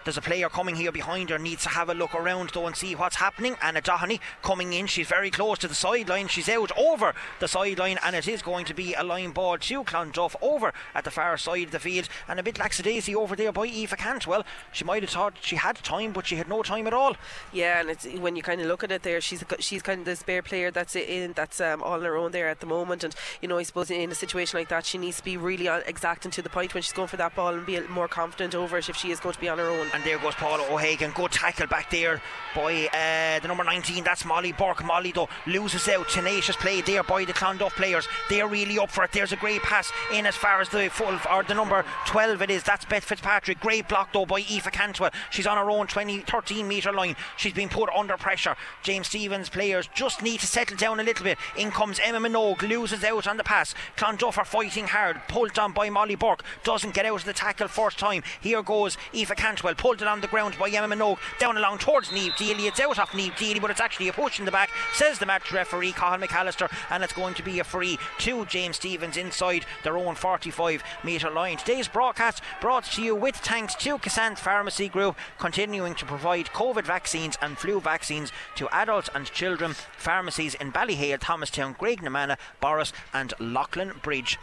There's 0.04 0.16
a 0.16 0.23
player 0.23 0.49
coming 0.49 0.75
here 0.75 0.90
behind 0.92 1.30
her, 1.30 1.38
needs 1.38 1.62
to 1.62 1.68
have 1.68 1.88
a 1.88 1.94
look 1.94 2.14
around 2.14 2.50
though 2.50 2.66
and 2.66 2.75
see 2.76 2.94
what's 2.94 3.16
happening. 3.16 3.56
Anna 3.62 3.80
Doheny 3.80 4.21
coming 4.42 4.73
in, 4.73 4.87
she's 4.87 5.06
very 5.06 5.30
close 5.30 5.59
to 5.59 5.68
the 5.68 5.75
sideline. 5.75 6.28
She's 6.28 6.49
out 6.49 6.73
over 6.76 7.14
the 7.38 7.49
sideline, 7.49 7.99
and 8.04 8.16
it 8.16 8.26
is 8.26 8.42
going 8.42 8.64
to 8.66 8.75
be 8.75 8.94
a 8.94 9.04
line 9.04 9.30
ball 9.30 9.59
to 9.59 9.85
Clonduff 9.85 10.35
over 10.42 10.73
at 10.94 11.04
the 11.04 11.11
far 11.11 11.37
side 11.37 11.66
of 11.66 11.71
the 11.71 11.78
field. 11.78 12.09
And 12.28 12.40
a 12.40 12.42
bit 12.42 12.59
lackadaisy 12.59 13.14
over 13.14 13.37
there 13.37 13.52
by 13.52 13.66
Aoife 13.66 13.97
Cantwell. 13.97 14.44
She 14.73 14.85
might 14.85 15.02
have 15.02 15.11
thought 15.11 15.35
she 15.40 15.56
had 15.56 15.76
time, 15.76 16.12
but 16.12 16.26
she 16.26 16.37
had 16.37 16.49
no 16.49 16.62
time 16.62 16.87
at 16.87 16.94
all. 16.94 17.16
Yeah, 17.52 17.80
and 17.80 17.90
it's 17.90 18.04
when 18.04 18.37
you 18.37 18.42
kind 18.42 18.61
of 18.61 18.66
look 18.66 18.82
at 18.82 18.90
it 18.90 19.02
there, 19.04 19.21
she's 19.21 19.44
she's 19.61 19.82
kind 19.82 20.00
of 20.00 20.04
the 20.04 20.16
spare 20.16 20.42
player 20.42 20.71
that's 20.71 20.97
in 20.97 21.32
that's 21.32 21.61
um, 21.61 21.82
all 21.82 21.94
on 21.94 22.02
her 22.02 22.16
own 22.16 22.32
there 22.32 22.49
at 22.49 22.61
the 22.61 22.66
moment. 22.66 23.04
And 23.04 23.14
you 23.40 23.49
know, 23.49 23.59
I 23.59 23.62
suppose 23.62 23.90
in 23.90 24.11
a 24.11 24.14
situation 24.14 24.59
like 24.59 24.68
that, 24.68 24.85
she 24.85 24.99
needs 24.99 25.18
to 25.18 25.25
be 25.25 25.37
really 25.37 25.68
exacting 25.87 26.30
to 26.32 26.42
the 26.42 26.50
point 26.50 26.75
when 26.75 26.82
she's 26.82 26.92
going 26.92 27.09
for 27.09 27.16
that 27.18 27.35
ball 27.37 27.54
and 27.54 27.64
be 27.64 27.80
more 27.80 28.09
confident 28.09 28.54
over 28.54 28.78
it 28.78 28.88
if 28.88 28.97
she 28.97 29.11
is 29.11 29.21
going 29.21 29.35
to 29.35 29.40
be 29.40 29.49
on 29.49 29.59
her 29.59 29.68
own. 29.68 29.91
And 29.94 30.02
there 30.04 30.18
goes 30.18 30.34
Paula 30.34 30.64
O'Hagan. 30.70 31.11
Good 31.11 31.32
tackle 31.32 31.66
back 31.66 31.90
there 31.90 32.22
by 32.54 32.88
uh, 32.88 33.40
the 33.40 33.49
number 33.49 33.64
19. 33.64 34.04
That's 34.04 34.25
Molly 34.25 34.52
Burke. 34.52 34.84
Molly, 34.84 35.12
though, 35.12 35.28
loses 35.46 35.87
out. 35.88 36.08
Tenacious 36.08 36.56
play 36.56 36.80
there 36.80 37.02
by 37.02 37.25
the 37.25 37.32
Clonduff 37.32 37.72
players. 37.72 38.08
They're 38.28 38.49
really 38.49 38.78
up 38.78 38.90
for 38.90 39.04
it. 39.04 39.12
There's 39.12 39.32
a 39.32 39.37
great 39.37 39.62
pass 39.62 39.92
in 40.12 40.26
as 40.26 40.37
far 40.37 40.61
as 40.61 40.68
the 40.70 40.88
full, 40.90 41.18
or 41.30 41.42
the 41.42 41.54
number 41.54 41.84
12 42.06 42.42
it 42.42 42.50
is. 42.50 42.62
That's 42.62 42.84
Beth 42.84 43.04
Fitzpatrick. 43.04 43.61
Great 43.61 43.88
block, 43.88 44.12
though, 44.12 44.26
by 44.26 44.40
Aoife 44.40 44.72
Cantwell. 44.72 45.11
She's 45.30 45.46
on 45.46 45.58
her 45.58 45.70
own 45.70 45.87
20, 45.87 46.20
13 46.20 46.66
metre 46.66 46.92
line. 46.92 47.16
She's 47.37 47.52
been 47.52 47.68
put 47.68 47.90
under 47.90 48.16
pressure. 48.16 48.56
James 48.82 49.08
Stephens 49.08 49.49
players 49.49 49.88
just 49.94 50.22
need 50.22 50.40
to 50.40 50.46
settle 50.46 50.76
down 50.76 51.00
a 51.00 51.04
little 51.04 51.25
bit. 51.25 51.38
In 51.56 51.70
comes 51.70 52.00
Emma 52.02 52.18
Minogue. 52.18 52.62
Loses 52.62 53.04
out 53.04 53.26
on 53.26 53.37
the 53.37 53.44
pass. 53.44 53.75
Clonduff 53.96 54.38
are 54.38 54.44
fighting 54.44 54.87
hard. 54.87 55.20
Pulled 55.28 55.52
down 55.52 55.72
by 55.72 55.90
Molly 55.90 56.14
Burke. 56.14 56.44
Doesn't 56.64 56.94
get 56.94 57.06
out 57.06 57.20
of 57.20 57.25
the 57.25 57.32
tackle 57.32 57.68
first 57.68 57.99
time. 57.99 58.22
Here 58.40 58.62
goes 58.62 58.96
Aoife 59.14 59.37
Cantwell. 59.37 59.75
Pulled 59.82 60.00
it 60.00 60.06
on 60.06 60.20
the 60.20 60.28
ground 60.28 60.56
by 60.60 60.70
Emma 60.70 60.94
Minogue. 60.94 61.18
Down 61.40 61.56
along 61.56 61.78
towards 61.78 62.10
Niamh 62.10 62.30
Deely. 62.36 62.68
It's 62.68 62.78
out 62.78 63.00
off 63.00 63.10
Niamh 63.10 63.36
Deely, 63.36 63.58
but 63.58 63.72
it's 63.72 63.80
actually 63.80 64.06
a 64.06 64.12
push 64.12 64.38
in 64.38 64.44
the 64.44 64.52
back, 64.52 64.70
says 64.94 65.18
the 65.18 65.26
match 65.26 65.50
referee, 65.50 65.90
Cathal 65.90 66.24
McAllister, 66.24 66.72
and 66.88 67.02
it's 67.02 67.12
going 67.12 67.34
to 67.34 67.42
be 67.42 67.58
a 67.58 67.64
free 67.64 67.98
to 68.18 68.46
James 68.46 68.76
Stephens 68.76 69.16
inside 69.16 69.66
their 69.82 69.98
own 69.98 70.14
45 70.14 70.84
metre 71.02 71.30
line. 71.30 71.56
Today's 71.56 71.88
broadcast 71.88 72.42
brought 72.60 72.84
to 72.92 73.02
you 73.02 73.16
with 73.16 73.34
thanks 73.34 73.74
to 73.74 73.98
Cassan 73.98 74.38
Pharmacy 74.38 74.88
Group, 74.88 75.16
continuing 75.40 75.96
to 75.96 76.06
provide 76.06 76.46
COVID 76.50 76.84
vaccines 76.84 77.36
and 77.42 77.58
flu 77.58 77.80
vaccines 77.80 78.30
to 78.54 78.72
adults 78.72 79.10
and 79.16 79.26
children. 79.32 79.74
Pharmacies 79.96 80.54
in 80.54 80.70
Ballyhale, 80.70 81.18
Thomastown, 81.18 81.74
Graiguenamanagh, 81.74 82.38
Borris, 82.62 82.92
and 83.12 83.34
Leighlinbridge. 83.40 84.36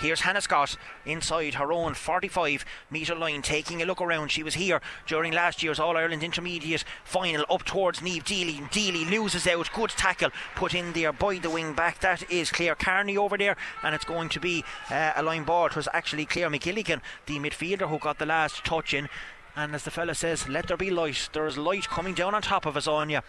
Here's 0.00 0.22
Hannah 0.22 0.40
Scott 0.40 0.78
inside 1.04 1.56
her 1.56 1.74
own 1.74 1.92
45 1.92 2.64
metre 2.90 3.14
line, 3.14 3.42
taking 3.42 3.82
a 3.82 3.84
look 3.84 4.00
around. 4.00 4.30
She 4.30 4.42
was 4.42 4.54
here 4.54 4.80
during 5.06 5.30
last 5.30 5.62
year's 5.62 5.78
All 5.78 5.94
Ireland 5.94 6.22
Intermediate 6.22 6.84
final 7.04 7.44
up 7.50 7.66
towards 7.66 8.00
Niamh 8.00 8.24
Deely. 8.24 8.66
Deely 8.70 9.04
loses 9.04 9.46
out. 9.46 9.70
Good 9.74 9.90
tackle 9.90 10.30
put 10.54 10.74
in 10.74 10.94
there 10.94 11.12
by 11.12 11.36
the 11.36 11.50
wing 11.50 11.74
back. 11.74 12.00
That 12.00 12.30
is 12.30 12.50
Claire 12.50 12.76
Carney 12.76 13.18
over 13.18 13.36
there, 13.36 13.58
and 13.82 13.94
it's 13.94 14.06
going 14.06 14.30
to 14.30 14.40
be 14.40 14.64
uh, 14.90 15.12
a 15.16 15.22
line 15.22 15.44
ball. 15.44 15.66
It 15.66 15.76
was 15.76 15.88
actually 15.92 16.24
Claire 16.24 16.48
McGilligan, 16.48 17.02
the 17.26 17.38
midfielder, 17.38 17.90
who 17.90 17.98
got 17.98 18.18
the 18.18 18.24
last 18.24 18.64
touch 18.64 18.94
in. 18.94 19.06
And 19.54 19.74
as 19.74 19.84
the 19.84 19.90
fella 19.90 20.14
says, 20.14 20.48
let 20.48 20.68
there 20.68 20.78
be 20.78 20.90
light. 20.90 21.28
There's 21.34 21.58
light 21.58 21.88
coming 21.88 22.14
down 22.14 22.34
on 22.34 22.40
top 22.40 22.64
of 22.64 22.74
us, 22.74 22.86
Anya. 22.86 23.22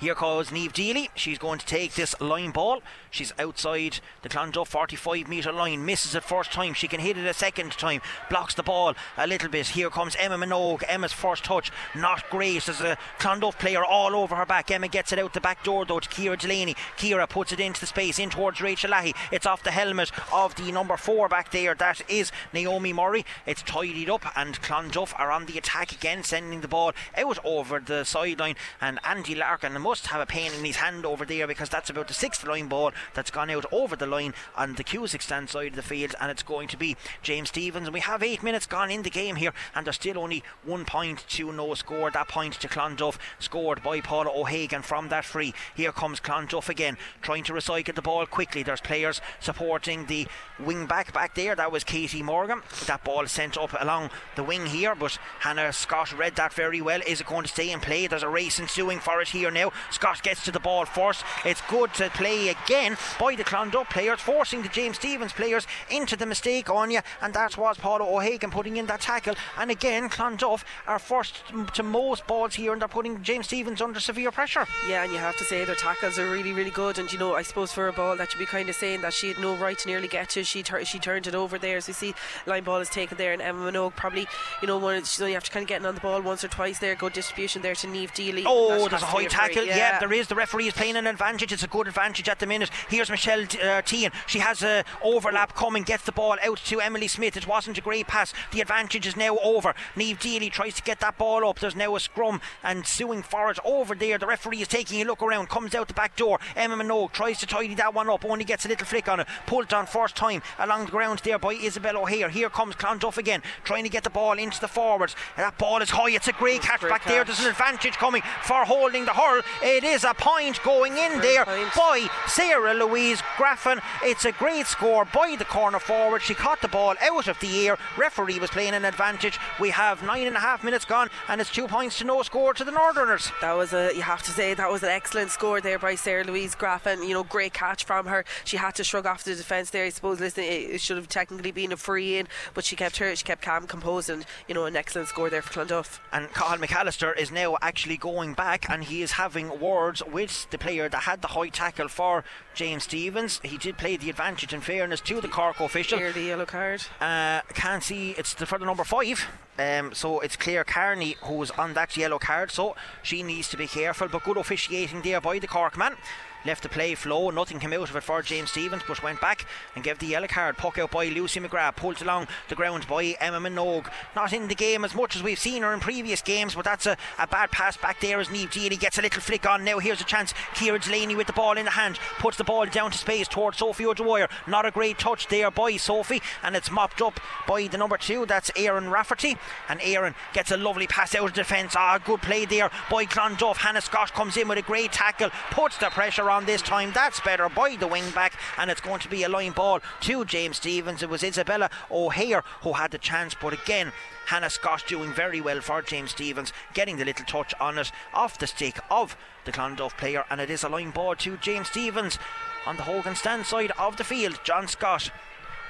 Here 0.00 0.14
comes 0.14 0.48
Niamh 0.48 0.72
Deely. 0.72 1.10
She's 1.14 1.36
going 1.36 1.58
to 1.58 1.66
take 1.66 1.92
this 1.92 2.18
line 2.22 2.52
ball. 2.52 2.80
She's 3.10 3.34
outside 3.38 4.00
the 4.22 4.30
Clonduff 4.30 4.68
45 4.68 5.28
metre 5.28 5.52
line. 5.52 5.84
Misses 5.84 6.14
it 6.14 6.24
first 6.24 6.52
time. 6.52 6.72
She 6.72 6.88
can 6.88 7.00
hit 7.00 7.18
it 7.18 7.26
a 7.26 7.34
second 7.34 7.72
time. 7.72 8.00
Blocks 8.30 8.54
the 8.54 8.62
ball 8.62 8.94
a 9.18 9.26
little 9.26 9.50
bit. 9.50 9.66
Here 9.66 9.90
comes 9.90 10.16
Emma 10.18 10.38
Minogue. 10.38 10.84
Emma's 10.88 11.12
first 11.12 11.44
touch. 11.44 11.70
Not 11.94 12.30
great. 12.30 12.62
There's 12.64 12.80
a 12.80 12.96
Clonduff 13.18 13.58
player 13.58 13.84
all 13.84 14.16
over 14.16 14.36
her 14.36 14.46
back. 14.46 14.70
Emma 14.70 14.88
gets 14.88 15.12
it 15.12 15.18
out 15.18 15.34
the 15.34 15.40
back 15.40 15.62
door 15.64 15.84
though 15.84 16.00
to 16.00 16.08
Kira 16.08 16.38
Delaney. 16.38 16.76
Kira 16.96 17.28
puts 17.28 17.52
it 17.52 17.60
into 17.60 17.80
the 17.80 17.86
space 17.86 18.18
in 18.18 18.30
towards 18.30 18.62
Rachel 18.62 18.92
Lahey. 18.92 19.14
It's 19.30 19.44
off 19.44 19.62
the 19.62 19.70
helmet 19.70 20.12
of 20.32 20.54
the 20.54 20.72
number 20.72 20.96
four 20.96 21.28
back 21.28 21.50
there. 21.50 21.74
That 21.74 22.00
is 22.08 22.32
Naomi 22.54 22.94
Murray. 22.94 23.26
It's 23.44 23.62
tidied 23.62 24.08
up 24.08 24.24
and 24.34 24.62
Clonduff 24.62 25.12
are 25.18 25.30
on 25.30 25.44
the 25.44 25.58
attack 25.58 25.92
again, 25.92 26.24
sending 26.24 26.62
the 26.62 26.68
ball 26.68 26.92
out 27.18 27.38
over 27.44 27.80
the 27.80 28.04
sideline. 28.04 28.56
And 28.80 28.98
Andy 29.04 29.34
Larkin, 29.34 29.74
must 29.90 30.06
have 30.06 30.20
a 30.20 30.26
pain 30.26 30.52
in 30.52 30.64
his 30.64 30.76
hand 30.76 31.04
over 31.04 31.24
there 31.24 31.48
because 31.48 31.68
that's 31.68 31.90
about 31.90 32.06
the 32.06 32.14
sixth 32.14 32.46
line 32.46 32.68
ball 32.68 32.92
that's 33.12 33.32
gone 33.32 33.50
out 33.50 33.66
over 33.72 33.96
the 33.96 34.06
line 34.06 34.32
on 34.56 34.74
the 34.74 34.84
Cusack 34.84 35.20
stand 35.20 35.50
side 35.50 35.70
of 35.70 35.74
the 35.74 35.82
field, 35.82 36.14
and 36.20 36.30
it's 36.30 36.44
going 36.44 36.68
to 36.68 36.76
be 36.76 36.96
James 37.22 37.48
Stephens. 37.48 37.88
And 37.88 37.92
we 37.92 37.98
have 37.98 38.22
eight 38.22 38.40
minutes 38.40 38.66
gone 38.66 38.92
in 38.92 39.02
the 39.02 39.10
game 39.10 39.34
here, 39.34 39.52
and 39.74 39.84
there's 39.84 39.96
still 39.96 40.20
only 40.20 40.44
one 40.64 40.84
point 40.84 41.24
to 41.30 41.50
no 41.50 41.74
score. 41.74 42.08
That 42.08 42.28
point 42.28 42.54
to 42.60 42.68
Clonduff, 42.68 43.18
scored 43.40 43.82
by 43.82 44.00
Paula 44.00 44.30
O'Hagan 44.32 44.82
from 44.82 45.08
that 45.08 45.24
free. 45.24 45.54
Here 45.74 45.90
comes 45.90 46.20
Clonduff 46.20 46.68
again, 46.68 46.96
trying 47.20 47.42
to 47.42 47.52
recycle 47.52 47.92
the 47.92 48.00
ball 48.00 48.26
quickly. 48.26 48.62
There's 48.62 48.80
players 48.80 49.20
supporting 49.40 50.06
the 50.06 50.28
wing 50.60 50.86
back 50.86 51.12
back 51.12 51.34
there. 51.34 51.56
That 51.56 51.72
was 51.72 51.82
Katie 51.82 52.22
Morgan. 52.22 52.62
That 52.86 53.02
ball 53.02 53.26
sent 53.26 53.58
up 53.58 53.74
along 53.76 54.10
the 54.36 54.44
wing 54.44 54.66
here, 54.66 54.94
but 54.94 55.18
Hannah 55.40 55.72
Scott 55.72 56.16
read 56.16 56.36
that 56.36 56.52
very 56.52 56.80
well. 56.80 57.00
Is 57.08 57.20
it 57.20 57.26
going 57.26 57.42
to 57.42 57.48
stay 57.48 57.72
in 57.72 57.80
play? 57.80 58.06
There's 58.06 58.22
a 58.22 58.28
race 58.28 58.60
ensuing 58.60 59.00
for 59.00 59.20
it 59.20 59.30
here 59.30 59.50
now. 59.50 59.72
Scott 59.90 60.22
gets 60.22 60.44
to 60.44 60.52
the 60.52 60.60
ball 60.60 60.84
first. 60.84 61.24
It's 61.44 61.62
good 61.68 61.92
to 61.94 62.10
play 62.10 62.48
again 62.48 62.96
by 63.18 63.34
the 63.34 63.44
Clonduff 63.44 63.90
players, 63.90 64.20
forcing 64.20 64.62
the 64.62 64.68
James 64.68 64.96
Stephens 64.96 65.32
players 65.32 65.66
into 65.90 66.16
the 66.16 66.26
mistake 66.26 66.68
on 66.70 66.90
you, 66.90 67.00
and 67.20 67.34
that 67.34 67.56
was 67.56 67.78
Paula 67.78 68.04
O'Hagan 68.04 68.50
putting 68.50 68.76
in 68.76 68.86
that 68.86 69.00
tackle. 69.00 69.34
And 69.58 69.70
again, 69.70 70.08
Clonduff 70.08 70.64
are 70.86 70.98
first 70.98 71.42
to 71.74 71.82
most 71.82 72.26
balls 72.26 72.54
here, 72.54 72.72
and 72.72 72.80
they're 72.80 72.88
putting 72.88 73.22
James 73.22 73.46
Stephens 73.46 73.80
under 73.80 74.00
severe 74.00 74.30
pressure. 74.30 74.66
Yeah, 74.88 75.04
and 75.04 75.12
you 75.12 75.18
have 75.18 75.36
to 75.38 75.44
say 75.44 75.64
their 75.64 75.74
tackles 75.74 76.18
are 76.18 76.30
really, 76.30 76.52
really 76.52 76.70
good. 76.70 76.98
And 76.98 77.12
you 77.12 77.18
know, 77.18 77.34
I 77.34 77.42
suppose 77.42 77.72
for 77.72 77.88
a 77.88 77.92
ball 77.92 78.16
that 78.16 78.32
you'd 78.32 78.40
be 78.40 78.46
kind 78.46 78.68
of 78.68 78.74
saying 78.74 79.02
that 79.02 79.12
she 79.12 79.28
had 79.28 79.38
no 79.38 79.56
right 79.56 79.78
to 79.78 79.88
nearly 79.88 80.08
get 80.08 80.30
to, 80.30 80.44
she 80.44 80.62
tur- 80.62 80.84
she 80.84 80.98
turned 80.98 81.26
it 81.26 81.34
over 81.34 81.58
there. 81.58 81.76
As 81.76 81.88
you 81.88 81.94
see, 81.94 82.14
line 82.46 82.64
ball 82.64 82.80
is 82.80 82.88
taken 82.88 83.16
there, 83.18 83.32
and 83.32 83.42
Emma 83.42 83.70
Minogue 83.70 83.96
probably, 83.96 84.26
you 84.60 84.68
know, 84.68 84.78
one 84.78 84.98
she's 85.04 85.20
only 85.20 85.36
after 85.36 85.50
kind 85.50 85.62
of 85.62 85.68
getting 85.68 85.86
on 85.86 85.94
the 85.94 86.00
ball 86.00 86.20
once 86.20 86.44
or 86.44 86.48
twice 86.48 86.78
there. 86.78 86.94
Good 86.94 87.12
distribution 87.12 87.62
there 87.62 87.74
to 87.74 87.86
Neve 87.86 88.12
Deely. 88.12 88.44
Oh, 88.46 88.88
there's 88.88 89.02
a 89.02 89.06
high 89.06 89.26
tackle. 89.26 89.64
Yeah. 89.64 89.69
Yeah. 89.76 89.98
there 89.98 90.12
is. 90.12 90.28
The 90.28 90.34
referee 90.34 90.68
is 90.68 90.74
playing 90.74 90.96
an 90.96 91.06
advantage. 91.06 91.52
It's 91.52 91.62
a 91.62 91.68
good 91.68 91.88
advantage 91.88 92.28
at 92.28 92.38
the 92.38 92.46
minute. 92.46 92.70
Here's 92.88 93.10
Michelle 93.10 93.42
uh, 93.42 93.82
Tehan. 93.82 94.12
She 94.26 94.38
has 94.38 94.62
a 94.62 94.84
overlap 95.02 95.54
coming, 95.54 95.82
gets 95.82 96.04
the 96.04 96.12
ball 96.12 96.36
out 96.42 96.58
to 96.58 96.80
Emily 96.80 97.08
Smith. 97.08 97.36
It 97.36 97.46
wasn't 97.46 97.78
a 97.78 97.80
great 97.80 98.06
pass. 98.06 98.32
The 98.52 98.60
advantage 98.60 99.06
is 99.06 99.16
now 99.16 99.36
over. 99.42 99.74
Neve 99.96 100.18
Deely 100.18 100.50
tries 100.50 100.74
to 100.74 100.82
get 100.82 101.00
that 101.00 101.18
ball 101.18 101.48
up. 101.48 101.58
There's 101.58 101.76
now 101.76 101.94
a 101.96 102.00
scrum 102.00 102.40
and 102.62 102.86
suing 102.86 103.22
for 103.22 103.50
it 103.50 103.58
over 103.64 103.94
there. 103.94 104.18
The 104.18 104.26
referee 104.26 104.62
is 104.62 104.68
taking 104.68 105.00
a 105.00 105.04
look 105.04 105.22
around, 105.22 105.48
comes 105.48 105.74
out 105.74 105.88
the 105.88 105.94
back 105.94 106.16
door. 106.16 106.38
Emma 106.56 106.76
Minogue 106.76 107.12
tries 107.12 107.38
to 107.40 107.46
tidy 107.46 107.74
that 107.74 107.94
one 107.94 108.08
up, 108.08 108.24
only 108.24 108.44
gets 108.44 108.64
a 108.64 108.68
little 108.68 108.86
flick 108.86 109.08
on 109.08 109.20
it. 109.20 109.26
Pulled 109.46 109.72
on 109.72 109.86
first 109.86 110.16
time 110.16 110.42
along 110.58 110.86
the 110.86 110.90
ground 110.90 111.20
there 111.24 111.38
by 111.38 111.54
Isabel 111.54 111.96
O'Hare. 111.96 112.28
Here 112.28 112.50
comes 112.50 112.76
Clonduff 112.76 113.18
again, 113.18 113.42
trying 113.64 113.84
to 113.84 113.90
get 113.90 114.04
the 114.04 114.10
ball 114.10 114.38
into 114.38 114.60
the 114.60 114.68
forwards. 114.68 115.16
That 115.36 115.58
ball 115.58 115.82
is 115.82 115.90
high. 115.90 116.10
It's 116.10 116.28
a 116.28 116.32
great 116.32 116.62
catch 116.62 116.80
great 116.80 116.90
back 116.90 117.02
catch. 117.02 117.12
there. 117.12 117.24
There's 117.24 117.40
an 117.40 117.50
advantage 117.50 117.94
coming 117.94 118.22
for 118.42 118.64
holding 118.64 119.04
the 119.04 119.12
hurl. 119.12 119.42
It 119.62 119.84
is 119.84 120.04
a 120.04 120.14
point 120.14 120.62
going 120.62 120.96
in 120.96 121.20
there 121.20 121.44
point. 121.44 121.74
by 121.76 122.08
Sarah 122.26 122.72
Louise 122.72 123.20
Graffin. 123.36 123.82
It's 124.02 124.24
a 124.24 124.32
great 124.32 124.66
score 124.66 125.04
by 125.04 125.36
the 125.38 125.44
corner 125.44 125.78
forward. 125.78 126.22
She 126.22 126.32
caught 126.32 126.62
the 126.62 126.68
ball 126.68 126.94
out 127.02 127.28
of 127.28 127.38
the 127.40 127.66
air. 127.66 127.76
Referee 127.98 128.38
was 128.38 128.48
playing 128.48 128.72
an 128.72 128.86
advantage. 128.86 129.38
We 129.60 129.68
have 129.70 130.02
nine 130.02 130.26
and 130.26 130.36
a 130.36 130.40
half 130.40 130.64
minutes 130.64 130.86
gone, 130.86 131.10
and 131.28 131.42
it's 131.42 131.50
two 131.50 131.68
points 131.68 131.98
to 131.98 132.04
no 132.04 132.22
score 132.22 132.54
to 132.54 132.64
the 132.64 132.70
Northerners. 132.70 133.32
That 133.42 133.52
was 133.52 133.74
a, 133.74 133.92
you 133.94 134.00
have 134.00 134.22
to 134.22 134.30
say, 134.30 134.54
that 134.54 134.70
was 134.70 134.82
an 134.82 134.88
excellent 134.88 135.30
score 135.30 135.60
there 135.60 135.78
by 135.78 135.94
Sarah 135.94 136.24
Louise 136.24 136.54
Graffin. 136.54 137.06
You 137.06 137.12
know, 137.12 137.24
great 137.24 137.52
catch 137.52 137.84
from 137.84 138.06
her. 138.06 138.24
She 138.44 138.56
had 138.56 138.74
to 138.76 138.84
shrug 138.84 139.04
off 139.04 139.24
the 139.24 139.34
defence 139.34 139.70
there. 139.70 139.84
I 139.84 139.90
suppose, 139.90 140.20
listen, 140.20 140.44
it 140.44 140.80
should 140.80 140.96
have 140.96 141.08
technically 141.08 141.52
been 141.52 141.72
a 141.72 141.76
free 141.76 142.16
in, 142.16 142.28
but 142.54 142.64
she 142.64 142.76
kept 142.76 142.96
her, 142.96 143.14
she 143.14 143.24
kept 143.24 143.42
calm, 143.42 143.66
composed, 143.66 144.08
and, 144.08 144.24
you 144.48 144.54
know, 144.54 144.64
an 144.64 144.76
excellent 144.76 145.08
score 145.08 145.28
there 145.28 145.42
for 145.42 145.52
Clonduff. 145.52 145.98
And 146.12 146.32
Cathal 146.32 146.58
McAllister 146.58 147.14
is 147.18 147.30
now 147.30 147.58
actually 147.60 147.98
going 147.98 148.32
back, 148.32 148.70
and 148.70 148.84
he 148.84 149.02
is 149.02 149.12
having 149.12 149.39
having 149.40 149.60
words 149.60 150.02
with 150.04 150.48
the 150.50 150.58
player 150.58 150.88
that 150.88 151.02
had 151.02 151.22
the 151.22 151.28
high 151.28 151.48
tackle 151.48 151.88
for 151.88 152.24
James 152.54 152.84
Stephens. 152.84 153.40
He 153.42 153.56
did 153.56 153.78
play 153.78 153.96
the 153.96 154.10
advantage 154.10 154.52
in 154.52 154.60
fairness 154.60 155.00
to 155.02 155.20
the 155.20 155.28
Cork 155.28 155.60
official. 155.60 155.98
Here, 155.98 156.12
the 156.12 156.22
yellow 156.22 156.46
card. 156.46 156.82
Uh, 157.00 157.40
can't 157.54 157.82
see 157.82 158.12
it's 158.12 158.34
the, 158.34 158.46
for 158.46 158.58
the 158.58 158.66
number 158.66 158.84
five. 158.84 159.26
Um, 159.58 159.92
so 159.94 160.20
it's 160.20 160.36
Claire 160.36 160.64
Carney 160.64 161.16
who's 161.22 161.50
on 161.52 161.74
that 161.74 161.96
yellow 161.96 162.18
card, 162.18 162.50
so 162.50 162.76
she 163.02 163.22
needs 163.22 163.48
to 163.48 163.56
be 163.56 163.66
careful. 163.66 164.08
But 164.08 164.24
good 164.24 164.36
officiating 164.36 165.02
there 165.02 165.20
by 165.20 165.38
the 165.38 165.46
Cork 165.46 165.76
man 165.76 165.96
left 166.44 166.62
the 166.62 166.68
play 166.68 166.94
flow. 166.94 167.30
Nothing 167.30 167.58
came 167.58 167.72
out 167.72 167.90
of 167.90 167.96
it 167.96 168.02
for 168.02 168.22
James 168.22 168.50
Stephens, 168.50 168.82
but 168.86 169.02
went 169.02 169.20
back 169.20 169.46
and 169.74 169.84
gave 169.84 169.98
the 169.98 170.06
yellow 170.06 170.26
card. 170.26 170.56
Puck 170.56 170.78
out 170.78 170.90
by 170.90 171.06
Lucy 171.06 171.40
McGrath, 171.40 171.76
pulled 171.76 172.00
along 172.02 172.28
the 172.48 172.54
ground 172.54 172.86
by 172.88 173.16
Emma 173.20 173.38
Minogue. 173.40 173.90
Not 174.14 174.32
in 174.32 174.48
the 174.48 174.54
game 174.54 174.84
as 174.84 174.94
much 174.94 175.16
as 175.16 175.22
we've 175.22 175.38
seen 175.38 175.62
her 175.62 175.72
in 175.72 175.80
previous 175.80 176.22
games, 176.22 176.54
but 176.54 176.64
that's 176.64 176.86
a, 176.86 176.96
a 177.18 177.26
bad 177.26 177.50
pass 177.50 177.76
back 177.76 178.00
there 178.00 178.20
as 178.20 178.28
Niamh 178.28 178.50
Deely 178.50 178.76
gets 178.76 178.98
a 178.98 179.02
little 179.02 179.20
flick 179.20 179.46
on. 179.46 179.64
Now 179.64 179.78
here's 179.78 180.00
a 180.00 180.04
chance. 180.04 180.32
Kira 180.54 180.82
Delaney 180.82 181.16
with 181.16 181.26
the 181.26 181.32
ball 181.32 181.56
in 181.56 181.64
the 181.64 181.72
hand, 181.72 181.98
puts 182.18 182.36
the 182.36 182.44
ball 182.44 182.66
down 182.66 182.90
to 182.90 182.98
space 182.98 183.28
towards 183.28 183.58
Sophie 183.58 183.86
O'Dwyer. 183.86 184.28
Not 184.46 184.66
a 184.66 184.70
great 184.70 184.98
touch 184.98 185.28
there 185.28 185.50
by 185.50 185.76
Sophie, 185.76 186.22
and 186.42 186.56
it's 186.56 186.70
mopped 186.70 187.02
up 187.02 187.20
by 187.46 187.66
the 187.66 187.78
number 187.78 187.96
two. 187.96 188.26
That's 188.26 188.50
Aaron 188.56 188.90
Rafferty, 188.90 189.36
and 189.68 189.80
Aaron 189.82 190.14
gets 190.32 190.50
a 190.50 190.56
lovely 190.56 190.86
pass 190.86 191.14
out 191.14 191.28
of 191.28 191.32
defence. 191.34 191.74
Ah, 191.76 191.98
good 191.98 192.22
play 192.22 192.44
there 192.44 192.70
by 192.90 193.04
Clonduff. 193.04 193.58
Hannah 193.58 193.80
Scott 193.80 194.12
comes 194.12 194.36
in 194.36 194.48
with 194.48 194.58
a 194.58 194.62
great 194.62 194.92
tackle, 194.92 195.30
puts 195.50 195.76
the 195.78 195.90
pressure 195.90 196.29
on 196.30 196.44
this 196.44 196.62
time. 196.62 196.92
That's 196.92 197.20
better 197.20 197.48
by 197.48 197.76
the 197.76 197.86
wing 197.86 198.10
back, 198.10 198.34
and 198.56 198.70
it's 198.70 198.80
going 198.80 199.00
to 199.00 199.08
be 199.08 199.22
a 199.24 199.28
line 199.28 199.52
ball 199.52 199.80
to 200.02 200.24
James 200.24 200.56
Stephens. 200.56 201.02
It 201.02 201.10
was 201.10 201.22
Isabella 201.22 201.70
O'Hare 201.90 202.44
who 202.62 202.74
had 202.74 202.92
the 202.92 202.98
chance, 202.98 203.34
but 203.34 203.52
again, 203.52 203.92
Hannah 204.26 204.50
Scott 204.50 204.84
doing 204.86 205.12
very 205.12 205.40
well 205.40 205.60
for 205.60 205.82
James 205.82 206.12
Stephens, 206.12 206.52
getting 206.72 206.96
the 206.96 207.04
little 207.04 207.26
touch 207.26 207.52
on 207.60 207.78
it 207.78 207.90
off 208.14 208.38
the 208.38 208.46
stick 208.46 208.78
of 208.90 209.16
the 209.44 209.52
Clonduff 209.52 209.96
player, 209.96 210.24
and 210.30 210.40
it 210.40 210.50
is 210.50 210.62
a 210.62 210.68
line 210.68 210.90
ball 210.90 211.16
to 211.16 211.36
James 211.38 211.68
Stephens 211.68 212.18
on 212.66 212.76
the 212.76 212.84
Hogan 212.84 213.16
stand 213.16 213.46
side 213.46 213.72
of 213.78 213.96
the 213.96 214.04
field. 214.04 214.38
John 214.44 214.68
Scott 214.68 215.10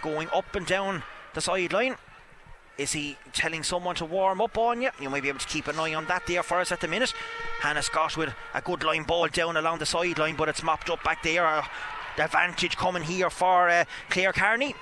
going 0.03 0.29
up 0.35 0.55
and 0.55 0.66
down 0.66 1.03
the 1.35 1.40
sideline. 1.40 1.96
Is 2.81 2.93
he 2.93 3.19
telling 3.35 3.62
someone 3.62 3.95
to 3.97 4.07
warm 4.07 4.40
up 4.40 4.57
on 4.57 4.81
you? 4.81 4.88
You 4.99 5.11
might 5.11 5.23
be 5.23 5.29
able 5.29 5.38
to 5.38 5.47
keep 5.47 5.69
an 5.69 5.79
eye 5.79 5.93
on 5.93 6.07
that 6.07 6.27
there 6.27 6.43
for 6.43 6.61
us 6.61 6.73
at 6.73 6.81
the 6.81 6.88
minute. 6.88 7.12
Hannah 7.61 7.83
Scott 7.83 8.16
with 8.16 8.33
a 8.55 8.62
good 8.62 8.83
line 8.83 9.03
ball 9.03 9.29
down 9.29 9.59
along 9.59 9.81
the 9.81 9.85
sideline, 9.85 10.35
but 10.35 10.49
it's 10.49 10.62
mopped 10.62 10.88
up 10.88 11.05
back 11.05 11.23
there. 11.23 11.62
The 12.16 12.25
advantage 12.25 12.79
coming 12.79 13.03
here 13.03 13.29
for 13.29 13.69
uh, 13.69 13.85
Claire 14.09 14.33
Carney 14.33 14.75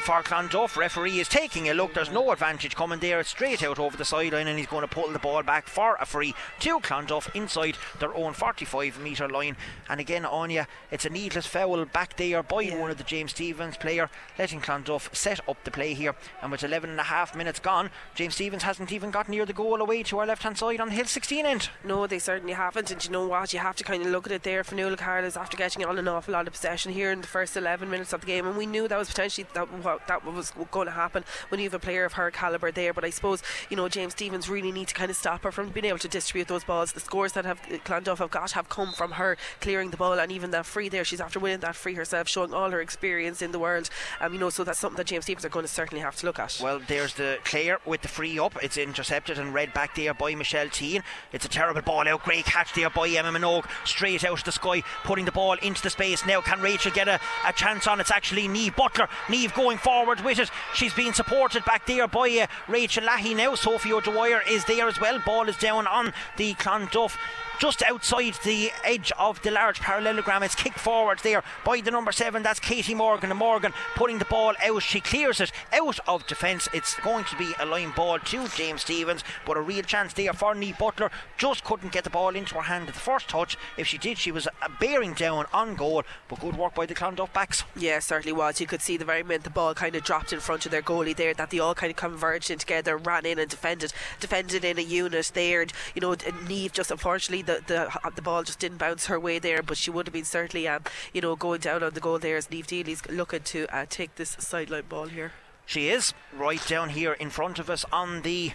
for 0.00 0.22
Clonduff. 0.22 0.76
Referee 0.76 1.20
is 1.20 1.28
taking 1.28 1.68
a 1.68 1.74
look. 1.74 1.92
There's 1.92 2.10
no 2.10 2.30
advantage 2.30 2.74
coming 2.74 3.00
there. 3.00 3.20
It's 3.20 3.28
straight 3.28 3.62
out 3.62 3.78
over 3.78 3.96
the 3.96 4.04
sideline, 4.04 4.48
and 4.48 4.58
he's 4.58 4.66
going 4.66 4.80
to 4.80 4.88
pull 4.88 5.08
the 5.12 5.18
ball 5.18 5.42
back 5.42 5.68
for 5.68 5.96
a 6.00 6.06
free 6.06 6.34
to 6.60 6.80
Clonduff 6.80 7.34
inside 7.34 7.76
their 7.98 8.14
own 8.14 8.32
45 8.32 8.98
metre 8.98 9.28
line. 9.28 9.56
And 9.88 10.00
again, 10.00 10.24
Anya, 10.24 10.66
it's 10.90 11.04
a 11.04 11.10
needless 11.10 11.46
foul 11.46 11.84
back 11.84 12.16
there 12.16 12.42
by 12.42 12.62
yeah. 12.62 12.80
one 12.80 12.90
of 12.90 12.98
the 12.98 13.04
James 13.04 13.32
Stephens 13.32 13.76
player, 13.76 14.08
letting 14.38 14.60
Clonduff 14.60 15.14
set 15.14 15.46
up 15.48 15.62
the 15.64 15.70
play 15.70 15.92
here. 15.92 16.14
And 16.40 16.50
with 16.50 16.64
11 16.64 16.90
and 16.90 17.00
a 17.00 17.04
half 17.04 17.36
minutes 17.36 17.60
gone, 17.60 17.90
James 18.14 18.34
Stephens 18.34 18.62
hasn't 18.62 18.92
even 18.92 19.10
got 19.10 19.28
near 19.28 19.44
the 19.44 19.52
goal 19.52 19.80
away 19.80 20.02
to 20.04 20.18
our 20.18 20.26
left 20.26 20.42
hand 20.42 20.56
side 20.56 20.80
on 20.80 20.88
the 20.88 20.94
Hill 20.94 21.04
16 21.06 21.44
end. 21.44 21.68
No, 21.84 22.06
they 22.06 22.18
certainly 22.18 22.54
haven't. 22.54 22.90
And 22.90 23.04
you 23.04 23.10
know 23.10 23.26
what? 23.26 23.52
You 23.52 23.58
have 23.58 23.76
to 23.76 23.84
kind 23.84 24.02
of 24.02 24.10
look 24.10 24.26
at 24.26 24.32
it 24.32 24.44
there. 24.44 24.62
Fionnuala 24.62 24.98
Carlos 24.98 25.36
after 25.36 25.56
getting 25.56 25.84
on 25.84 25.98
an 25.98 26.08
awful 26.08 26.32
lot 26.32 26.46
of 26.46 26.54
possession 26.54 26.92
here 26.92 27.12
in 27.12 27.20
the 27.20 27.26
first 27.26 27.56
11 27.56 27.90
minutes 27.90 28.12
of 28.12 28.22
the 28.22 28.26
game, 28.26 28.46
and 28.46 28.56
we 28.56 28.66
knew 28.66 28.88
that 28.88 28.98
was 28.98 29.08
potentially 29.08 29.46
that 29.54 29.68
that 30.08 30.24
was 30.24 30.52
going 30.70 30.86
to 30.86 30.92
happen 30.92 31.24
when 31.48 31.60
you 31.60 31.64
have 31.64 31.74
a 31.74 31.78
player 31.78 32.04
of 32.04 32.14
her 32.14 32.30
calibre 32.30 32.72
there. 32.72 32.92
But 32.92 33.04
I 33.04 33.10
suppose 33.10 33.42
you 33.68 33.76
know 33.76 33.88
James 33.88 34.12
Stephens 34.12 34.48
really 34.48 34.72
need 34.72 34.88
to 34.88 34.94
kind 34.94 35.10
of 35.10 35.16
stop 35.16 35.42
her 35.42 35.52
from 35.52 35.70
being 35.70 35.86
able 35.86 35.98
to 35.98 36.08
distribute 36.08 36.48
those 36.48 36.64
balls. 36.64 36.92
The 36.92 37.00
scores 37.00 37.32
that 37.32 37.44
have 37.44 37.60
Clonduff 37.62 38.18
have 38.18 38.30
got 38.30 38.52
have 38.52 38.68
come 38.68 38.92
from 38.92 39.12
her 39.12 39.36
clearing 39.60 39.90
the 39.90 39.96
ball, 39.96 40.18
and 40.18 40.32
even 40.32 40.50
that 40.50 40.66
free 40.66 40.88
there, 40.88 41.04
she's 41.04 41.20
after 41.20 41.38
winning 41.38 41.60
that 41.60 41.76
free 41.76 41.94
herself, 41.94 42.28
showing 42.28 42.52
all 42.54 42.70
her 42.70 42.80
experience 42.80 43.42
in 43.42 43.52
the 43.52 43.58
world. 43.58 43.90
Um, 44.20 44.32
you 44.32 44.40
know, 44.40 44.50
so 44.50 44.64
that's 44.64 44.78
something 44.78 44.96
that 44.96 45.06
James 45.06 45.24
Stephens 45.24 45.44
are 45.44 45.50
going 45.50 45.64
to 45.64 45.68
certainly 45.72 46.02
have 46.02 46.16
to 46.16 46.26
look 46.26 46.38
at. 46.38 46.58
Well, 46.62 46.80
there's 46.86 47.14
the 47.14 47.38
Clare 47.44 47.78
with 47.86 48.02
the 48.02 48.08
free 48.08 48.38
up. 48.38 48.62
It's 48.62 48.76
intercepted 48.76 49.38
and 49.38 49.54
read 49.54 49.72
back 49.72 49.94
there 49.94 50.14
by 50.14 50.34
Michelle 50.34 50.68
Teen. 50.68 51.02
It's 51.32 51.44
a 51.44 51.48
terrible 51.48 51.82
ball 51.82 52.06
out. 52.08 52.24
Great 52.24 52.44
catch 52.44 52.72
there 52.74 52.90
by 52.90 53.08
Emma 53.08 53.36
Minogue. 53.38 53.66
Straight 53.84 54.24
out 54.24 54.38
of 54.38 54.44
the 54.44 54.52
sky, 54.52 54.82
putting 55.04 55.24
the 55.24 55.32
ball 55.32 55.54
into 55.54 55.82
the 55.82 55.90
space. 55.90 56.24
Now, 56.26 56.40
can 56.40 56.60
Rachel 56.60 56.92
get 56.92 57.08
a, 57.08 57.20
a 57.46 57.52
chance 57.52 57.86
on? 57.86 58.00
It's 58.00 58.10
actually 58.10 58.48
Niamh 58.48 58.76
Butler. 58.76 59.08
Niamh 59.26 59.54
going 59.54 59.78
forward 59.80 60.20
with 60.20 60.38
it. 60.38 60.50
She's 60.74 60.94
being 60.94 61.12
supported 61.12 61.64
back 61.64 61.86
there 61.86 62.06
by 62.06 62.30
uh, 62.42 62.46
Rachel 62.68 63.04
Lahey 63.04 63.36
now. 63.36 63.54
Sophie 63.54 63.92
O'Dwyer 63.92 64.42
is 64.48 64.64
there 64.64 64.88
as 64.88 65.00
well. 65.00 65.18
Ball 65.24 65.48
is 65.48 65.56
down 65.56 65.86
on 65.86 66.12
the 66.36 66.54
Clonduff 66.54 67.16
just 67.60 67.82
outside 67.82 68.34
the 68.42 68.70
edge 68.84 69.12
of 69.18 69.42
the 69.42 69.50
large 69.50 69.80
parallelogram. 69.80 70.42
It's 70.42 70.54
kicked 70.54 70.78
forward 70.78 71.18
there 71.22 71.44
by 71.62 71.82
the 71.82 71.90
number 71.90 72.10
seven. 72.10 72.42
That's 72.42 72.58
Katie 72.58 72.94
Morgan. 72.94 73.30
And 73.30 73.38
Morgan 73.38 73.74
putting 73.96 74.18
the 74.18 74.24
ball 74.24 74.54
out. 74.64 74.82
She 74.82 75.00
clears 75.00 75.40
it 75.40 75.52
out 75.70 75.98
of 76.08 76.26
defence. 76.26 76.68
It's 76.72 76.94
going 77.00 77.24
to 77.24 77.36
be 77.36 77.52
a 77.60 77.66
line 77.66 77.92
ball 77.94 78.18
to 78.18 78.48
James 78.48 78.80
Stephens, 78.80 79.22
but 79.44 79.58
a 79.58 79.60
real 79.60 79.82
chance 79.82 80.14
there 80.14 80.32
for 80.32 80.54
Niamh 80.54 80.78
Butler. 80.78 81.10
Just 81.36 81.62
couldn't 81.62 81.92
get 81.92 82.04
the 82.04 82.10
ball 82.10 82.34
into 82.34 82.54
her 82.54 82.62
hand 82.62 82.88
at 82.88 82.94
the 82.94 83.00
first 83.00 83.28
touch. 83.28 83.58
If 83.76 83.86
she 83.86 83.98
did, 83.98 84.16
she 84.16 84.32
was 84.32 84.46
uh, 84.46 84.68
bearing 84.80 85.12
down 85.12 85.44
on 85.52 85.74
goal. 85.74 86.02
But 86.28 86.40
good 86.40 86.56
work 86.56 86.74
by 86.74 86.86
the 86.86 86.94
Clonduff 86.94 87.34
backs. 87.34 87.64
Yeah, 87.76 87.98
certainly 87.98 88.32
was. 88.32 88.58
You 88.58 88.66
could 88.66 88.80
see 88.80 88.96
the 88.96 89.04
very 89.04 89.22
minute 89.22 89.44
the 89.44 89.50
ball 89.50 89.74
kind 89.74 89.94
of 89.94 90.02
dropped 90.02 90.32
in 90.32 90.40
front 90.40 90.64
of 90.64 90.72
their 90.72 90.80
goalie 90.82 91.14
there 91.14 91.34
that 91.34 91.50
they 91.50 91.58
all 91.58 91.74
kind 91.74 91.90
of 91.90 91.96
converged 91.96 92.50
in 92.50 92.58
together, 92.58 92.96
ran 92.96 93.26
in 93.26 93.38
and 93.38 93.50
defended, 93.50 93.92
defended 94.18 94.64
in 94.64 94.78
a 94.78 94.82
unit 94.82 95.30
there. 95.34 95.60
And, 95.60 95.72
you 95.94 96.00
know, 96.00 96.14
Niamh 96.14 96.72
just 96.72 96.90
unfortunately 96.90 97.42
the, 97.66 97.90
the 98.02 98.10
the 98.14 98.22
ball 98.22 98.42
just 98.42 98.58
didn't 98.58 98.78
bounce 98.78 99.06
her 99.06 99.18
way 99.18 99.38
there, 99.38 99.62
but 99.62 99.76
she 99.76 99.90
would 99.90 100.06
have 100.06 100.12
been 100.12 100.24
certainly, 100.24 100.68
um, 100.68 100.82
you 101.12 101.20
know, 101.20 101.36
going 101.36 101.60
down 101.60 101.82
on 101.82 101.94
the 101.94 102.00
goal 102.00 102.18
there 102.18 102.36
as 102.36 102.48
Niamh 102.48 102.66
Deely's 102.66 103.06
looking 103.08 103.42
to 103.42 103.66
uh, 103.74 103.86
take 103.88 104.14
this 104.16 104.36
sideline 104.38 104.84
ball 104.88 105.06
here. 105.06 105.32
She 105.66 105.88
is 105.88 106.14
right 106.36 106.64
down 106.66 106.90
here 106.90 107.12
in 107.12 107.30
front 107.30 107.58
of 107.58 107.70
us 107.70 107.84
on 107.92 108.22
the 108.22 108.52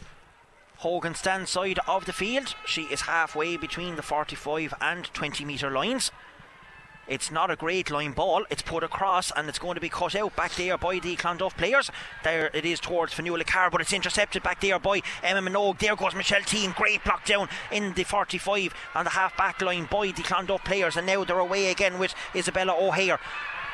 Hogan 0.78 1.16
stand 1.16 1.48
side 1.48 1.80
of 1.88 2.06
the 2.06 2.14
field. 2.14 2.56
She 2.66 2.84
is 2.84 3.02
halfway 3.02 3.58
between 3.58 3.96
the 3.96 4.02
45 4.02 4.74
and 4.82 5.06
20 5.14 5.46
metre 5.46 5.72
lines. 5.72 6.12
It's 7.08 7.30
not 7.30 7.52
a 7.52 7.56
great 7.56 7.92
line 7.92 8.14
ball. 8.14 8.46
It's 8.50 8.64
put 8.64 8.84
across 8.84 9.32
and 9.36 9.48
it's 9.48 9.60
going 9.60 9.76
to 9.76 9.82
be 9.82 9.90
cut 9.90 10.16
out 10.16 10.36
back 10.36 10.56
there 10.56 10.78
by 10.78 11.00
the 11.00 11.16
Clonduff 11.16 11.56
players. 11.56 11.92
There 12.24 12.50
it 12.54 12.66
is 12.66 12.80
towards 12.80 13.14
Fionnuala 13.14 13.46
Carr, 13.46 13.70
but 13.70 13.82
it's 13.82 13.94
intercepted 13.94 14.42
back 14.42 14.62
there 14.62 14.80
by 14.80 15.02
Emma 15.22 15.48
Minogue. 15.48 15.78
There 15.80 15.96
goes 15.96 16.16
Michelle 16.16 16.42
Teen. 16.42 16.72
Great 16.72 17.04
block 17.04 17.26
down 17.26 17.48
in 17.72 17.94
the 17.94 18.04
45 18.04 18.74
on 18.96 19.04
the 19.04 19.12
half 19.12 19.38
back 19.38 19.62
line 19.62 19.88
by 19.90 20.08
the 20.08 20.24
Clonduff 20.24 20.66
players. 20.66 20.98
And 20.98 21.06
now 21.06 21.24
they're 21.24 21.38
away 21.38 21.70
again 21.70 22.00
with 22.00 22.16
Isabella 22.36 22.74
O'Hare 22.76 23.20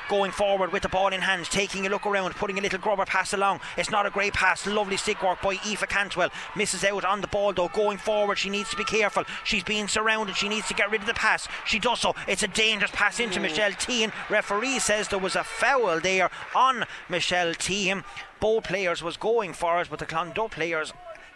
going 0.09 0.31
forward 0.31 0.71
with 0.71 0.83
the 0.83 0.89
ball 0.89 1.09
in 1.09 1.21
hand, 1.21 1.45
taking 1.45 1.85
a 1.85 1.89
look 1.89 2.05
around, 2.05 2.35
putting 2.35 2.57
a 2.57 2.61
little 2.61 2.79
grubber 2.79 3.05
pass 3.05 3.33
along. 3.33 3.59
It's 3.77 3.91
not 3.91 4.05
a 4.05 4.09
great 4.09 4.33
pass. 4.33 4.65
Lovely 4.67 4.97
stick 4.97 5.21
work 5.23 5.41
by 5.41 5.55
Aoife 5.65 5.87
Cantwell. 5.87 6.29
Misses 6.55 6.83
out 6.83 7.05
on 7.05 7.21
the 7.21 7.27
ball 7.27 7.53
though. 7.53 7.69
Going 7.69 7.97
forward, 7.97 8.37
she 8.37 8.49
needs 8.49 8.69
to 8.71 8.77
be 8.77 8.83
careful. 8.83 9.23
She's 9.43 9.63
being 9.63 9.87
surrounded. 9.87 10.35
She 10.35 10.49
needs 10.49 10.67
to 10.67 10.73
get 10.73 10.91
rid 10.91 11.01
of 11.01 11.07
the 11.07 11.13
pass. 11.13 11.47
She 11.65 11.79
does 11.79 12.01
so. 12.01 12.15
It's 12.27 12.43
a 12.43 12.47
dangerous 12.47 12.91
pass 12.91 13.19
into 13.19 13.39
mm. 13.39 13.43
Michelle 13.43 13.73
Teen. 13.73 14.11
Referee 14.29 14.79
says 14.79 15.07
there 15.07 15.19
was 15.19 15.35
a 15.35 15.43
foul 15.43 15.99
there 15.99 16.29
on 16.55 16.85
Michelle 17.09 17.53
Teen. 17.53 18.03
Both 18.39 18.65
players 18.65 19.03
was 19.03 19.17
going 19.17 19.53
for 19.53 19.81
it, 19.81 19.87
but 19.89 19.99
the 19.99 20.05
Clonduff 20.05 20.51
players 20.51 20.93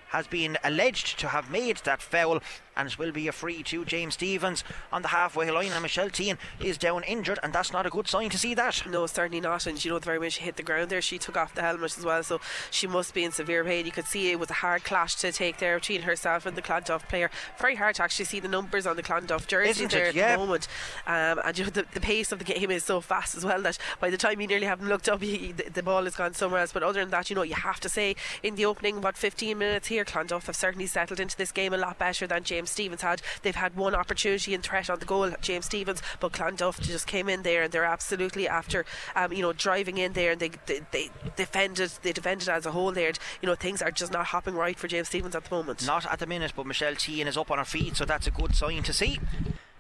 has 0.09 0.27
been 0.27 0.57
alleged 0.63 1.19
to 1.19 1.27
have 1.27 1.49
made 1.49 1.77
that 1.77 2.01
foul 2.01 2.39
and 2.75 2.89
it 2.89 2.97
will 2.97 3.11
be 3.11 3.27
a 3.27 3.31
free 3.31 3.63
to 3.63 3.85
James 3.85 4.15
Stephens 4.15 4.63
on 4.91 5.01
the 5.01 5.09
halfway 5.09 5.49
line. 5.51 5.71
And 5.71 5.81
Michelle 5.81 6.09
Teen 6.09 6.37
is 6.59 6.77
down 6.77 7.03
injured, 7.03 7.39
and 7.43 7.53
that's 7.53 7.71
not 7.71 7.85
a 7.85 7.89
good 7.89 8.07
sign 8.07 8.29
to 8.29 8.37
see 8.37 8.53
that. 8.53 8.83
No, 8.87 9.05
certainly 9.07 9.41
not. 9.41 9.65
And 9.67 9.83
you 9.83 9.91
know, 9.91 9.99
the 9.99 10.05
very 10.05 10.19
minute 10.19 10.33
she 10.33 10.43
hit 10.43 10.57
the 10.57 10.63
ground 10.63 10.89
there, 10.89 11.01
she 11.01 11.17
took 11.17 11.37
off 11.37 11.55
the 11.55 11.61
helmet 11.61 11.97
as 11.97 12.05
well, 12.05 12.23
so 12.23 12.39
she 12.71 12.87
must 12.87 13.13
be 13.13 13.23
in 13.23 13.31
severe 13.31 13.63
pain. 13.63 13.85
You 13.85 13.91
could 13.91 14.05
see 14.05 14.31
it 14.31 14.39
was 14.39 14.49
a 14.49 14.55
hard 14.55 14.83
clash 14.83 15.15
to 15.15 15.31
take 15.31 15.57
there 15.57 15.77
between 15.79 16.03
herself 16.03 16.45
and 16.45 16.55
the 16.55 16.61
Clonduff 16.61 17.07
player. 17.07 17.29
Very 17.59 17.75
hard 17.75 17.95
to 17.95 18.03
actually 18.03 18.25
see 18.25 18.39
the 18.39 18.47
numbers 18.47 18.85
on 18.85 18.95
the 18.95 19.03
Clonduff 19.03 19.47
jersey 19.47 19.69
Isn't 19.69 19.91
there 19.91 20.05
it? 20.05 20.09
at 20.09 20.15
yeah. 20.15 20.35
the 20.35 20.45
moment. 20.45 20.67
Um, 21.07 21.39
and 21.43 21.57
you 21.57 21.65
know, 21.65 21.69
the, 21.69 21.85
the, 21.93 21.99
pace 21.99 22.31
of 22.31 22.39
the 22.39 22.45
game 22.45 22.71
is 22.71 22.83
so 22.83 23.01
fast 23.01 23.35
as 23.35 23.45
well 23.45 23.61
that 23.63 23.77
by 23.99 24.09
the 24.09 24.17
time 24.17 24.39
you 24.39 24.47
nearly 24.47 24.65
haven't 24.65 24.87
looked 24.87 25.09
up, 25.09 25.21
you, 25.23 25.53
the, 25.53 25.69
the, 25.69 25.83
ball 25.83 26.03
has 26.03 26.15
gone 26.15 26.33
somewhere 26.33 26.61
else. 26.61 26.71
But 26.71 26.83
other 26.83 27.01
than 27.01 27.09
that, 27.11 27.29
you 27.29 27.35
know, 27.35 27.43
you 27.43 27.55
have 27.55 27.79
to 27.81 27.89
say 27.89 28.15
in 28.43 28.55
the 28.55 28.65
opening, 28.65 29.01
what 29.01 29.17
15 29.17 29.57
minutes 29.57 29.87
here, 29.87 30.05
Clonduff 30.05 30.47
have 30.47 30.55
certainly 30.55 30.87
settled 30.87 31.19
into 31.19 31.37
this 31.37 31.51
game 31.51 31.73
a 31.73 31.77
lot 31.77 31.97
better 31.97 32.27
than 32.27 32.43
James 32.43 32.64
Stephens 32.69 33.01
had. 33.01 33.21
They've 33.41 33.55
had 33.55 33.75
one 33.75 33.95
opportunity 33.95 34.53
and 34.53 34.63
threat 34.63 34.89
on 34.89 34.99
the 34.99 35.05
goal, 35.05 35.31
James 35.41 35.65
Stephens, 35.65 36.01
but 36.19 36.31
Clonduff 36.31 36.81
just 36.81 37.07
came 37.07 37.29
in 37.29 37.43
there 37.43 37.63
and 37.63 37.71
they're 37.71 37.85
absolutely 37.85 38.47
after, 38.47 38.85
um, 39.15 39.31
you 39.33 39.41
know, 39.41 39.53
driving 39.53 39.97
in 39.97 40.13
there 40.13 40.31
and 40.31 40.39
they, 40.39 40.51
they, 40.65 40.81
they 40.91 41.09
defended 41.35 41.91
they 42.01 42.11
defended 42.11 42.49
as 42.49 42.65
a 42.65 42.71
whole 42.71 42.91
there. 42.91 43.11
You 43.41 43.47
know, 43.47 43.55
things 43.55 43.81
are 43.81 43.91
just 43.91 44.11
not 44.11 44.27
hopping 44.27 44.55
right 44.55 44.77
for 44.77 44.87
James 44.87 45.07
Stephens 45.07 45.35
at 45.35 45.45
the 45.45 45.55
moment. 45.55 45.85
Not 45.85 46.05
at 46.05 46.19
the 46.19 46.27
minute, 46.27 46.53
but 46.55 46.65
Michelle 46.65 46.95
Teen 46.95 47.27
is 47.27 47.37
up 47.37 47.51
on 47.51 47.57
her 47.57 47.65
feet, 47.65 47.97
so 47.97 48.05
that's 48.05 48.27
a 48.27 48.31
good 48.31 48.55
sign 48.55 48.83
to 48.83 48.93
see. 48.93 49.19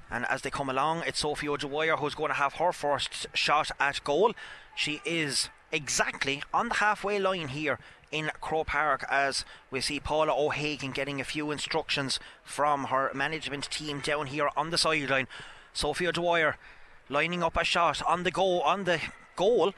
And 0.09 0.25
as 0.27 0.41
they 0.41 0.49
come 0.49 0.69
along, 0.69 1.03
it's 1.05 1.19
Sophie 1.19 1.49
O'Dwyer 1.49 1.97
who's 1.97 2.15
going 2.15 2.29
to 2.29 2.35
have 2.35 2.53
her 2.53 2.71
first 2.71 3.27
shot 3.33 3.71
at 3.79 4.03
goal. 4.03 4.33
She 4.75 5.01
is 5.05 5.49
exactly 5.71 6.41
on 6.53 6.69
the 6.69 6.75
halfway 6.75 7.19
line 7.19 7.49
here 7.49 7.79
in 8.11 8.31
Croke 8.41 8.67
Park 8.67 9.05
as 9.09 9.45
we 9.71 9.81
see 9.81 9.99
Paula 9.99 10.33
O'Hagan 10.33 10.91
getting 10.91 11.19
a 11.19 11.25
few 11.25 11.51
instructions 11.51 12.19
from 12.43 12.85
her 12.85 13.11
management 13.13 13.69
team 13.69 13.99
down 13.99 14.27
here 14.27 14.49
on 14.55 14.69
the 14.69 14.77
sideline. 14.77 15.27
Sophie 15.73 16.07
O'Dwyer 16.07 16.57
lining 17.09 17.43
up 17.43 17.57
a 17.57 17.63
shot 17.63 18.01
on 18.07 18.23
the 18.23 18.31
goal 18.31 18.61
on 18.61 18.85
the 18.85 18.99
goal 19.35 19.73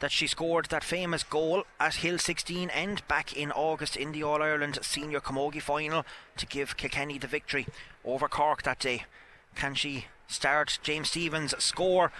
that 0.00 0.10
she 0.10 0.26
scored 0.26 0.66
that 0.66 0.84
famous 0.84 1.22
goal 1.22 1.64
at 1.78 1.96
Hill 1.96 2.18
16 2.18 2.70
end 2.70 3.06
back 3.08 3.32
in 3.36 3.52
August 3.52 3.96
in 3.96 4.12
the 4.12 4.22
All 4.22 4.42
Ireland 4.42 4.78
Senior 4.82 5.20
Camogie 5.20 5.62
final 5.62 6.04
to 6.36 6.46
give 6.46 6.76
Kilkenny 6.76 7.18
the 7.18 7.26
victory 7.26 7.66
over 8.04 8.28
Cork 8.28 8.62
that 8.64 8.80
day. 8.80 9.04
Can 9.54 9.74
she 9.74 10.06
start 10.26 10.78
James 10.82 11.10
Stephens' 11.10 11.54
score 11.62 12.10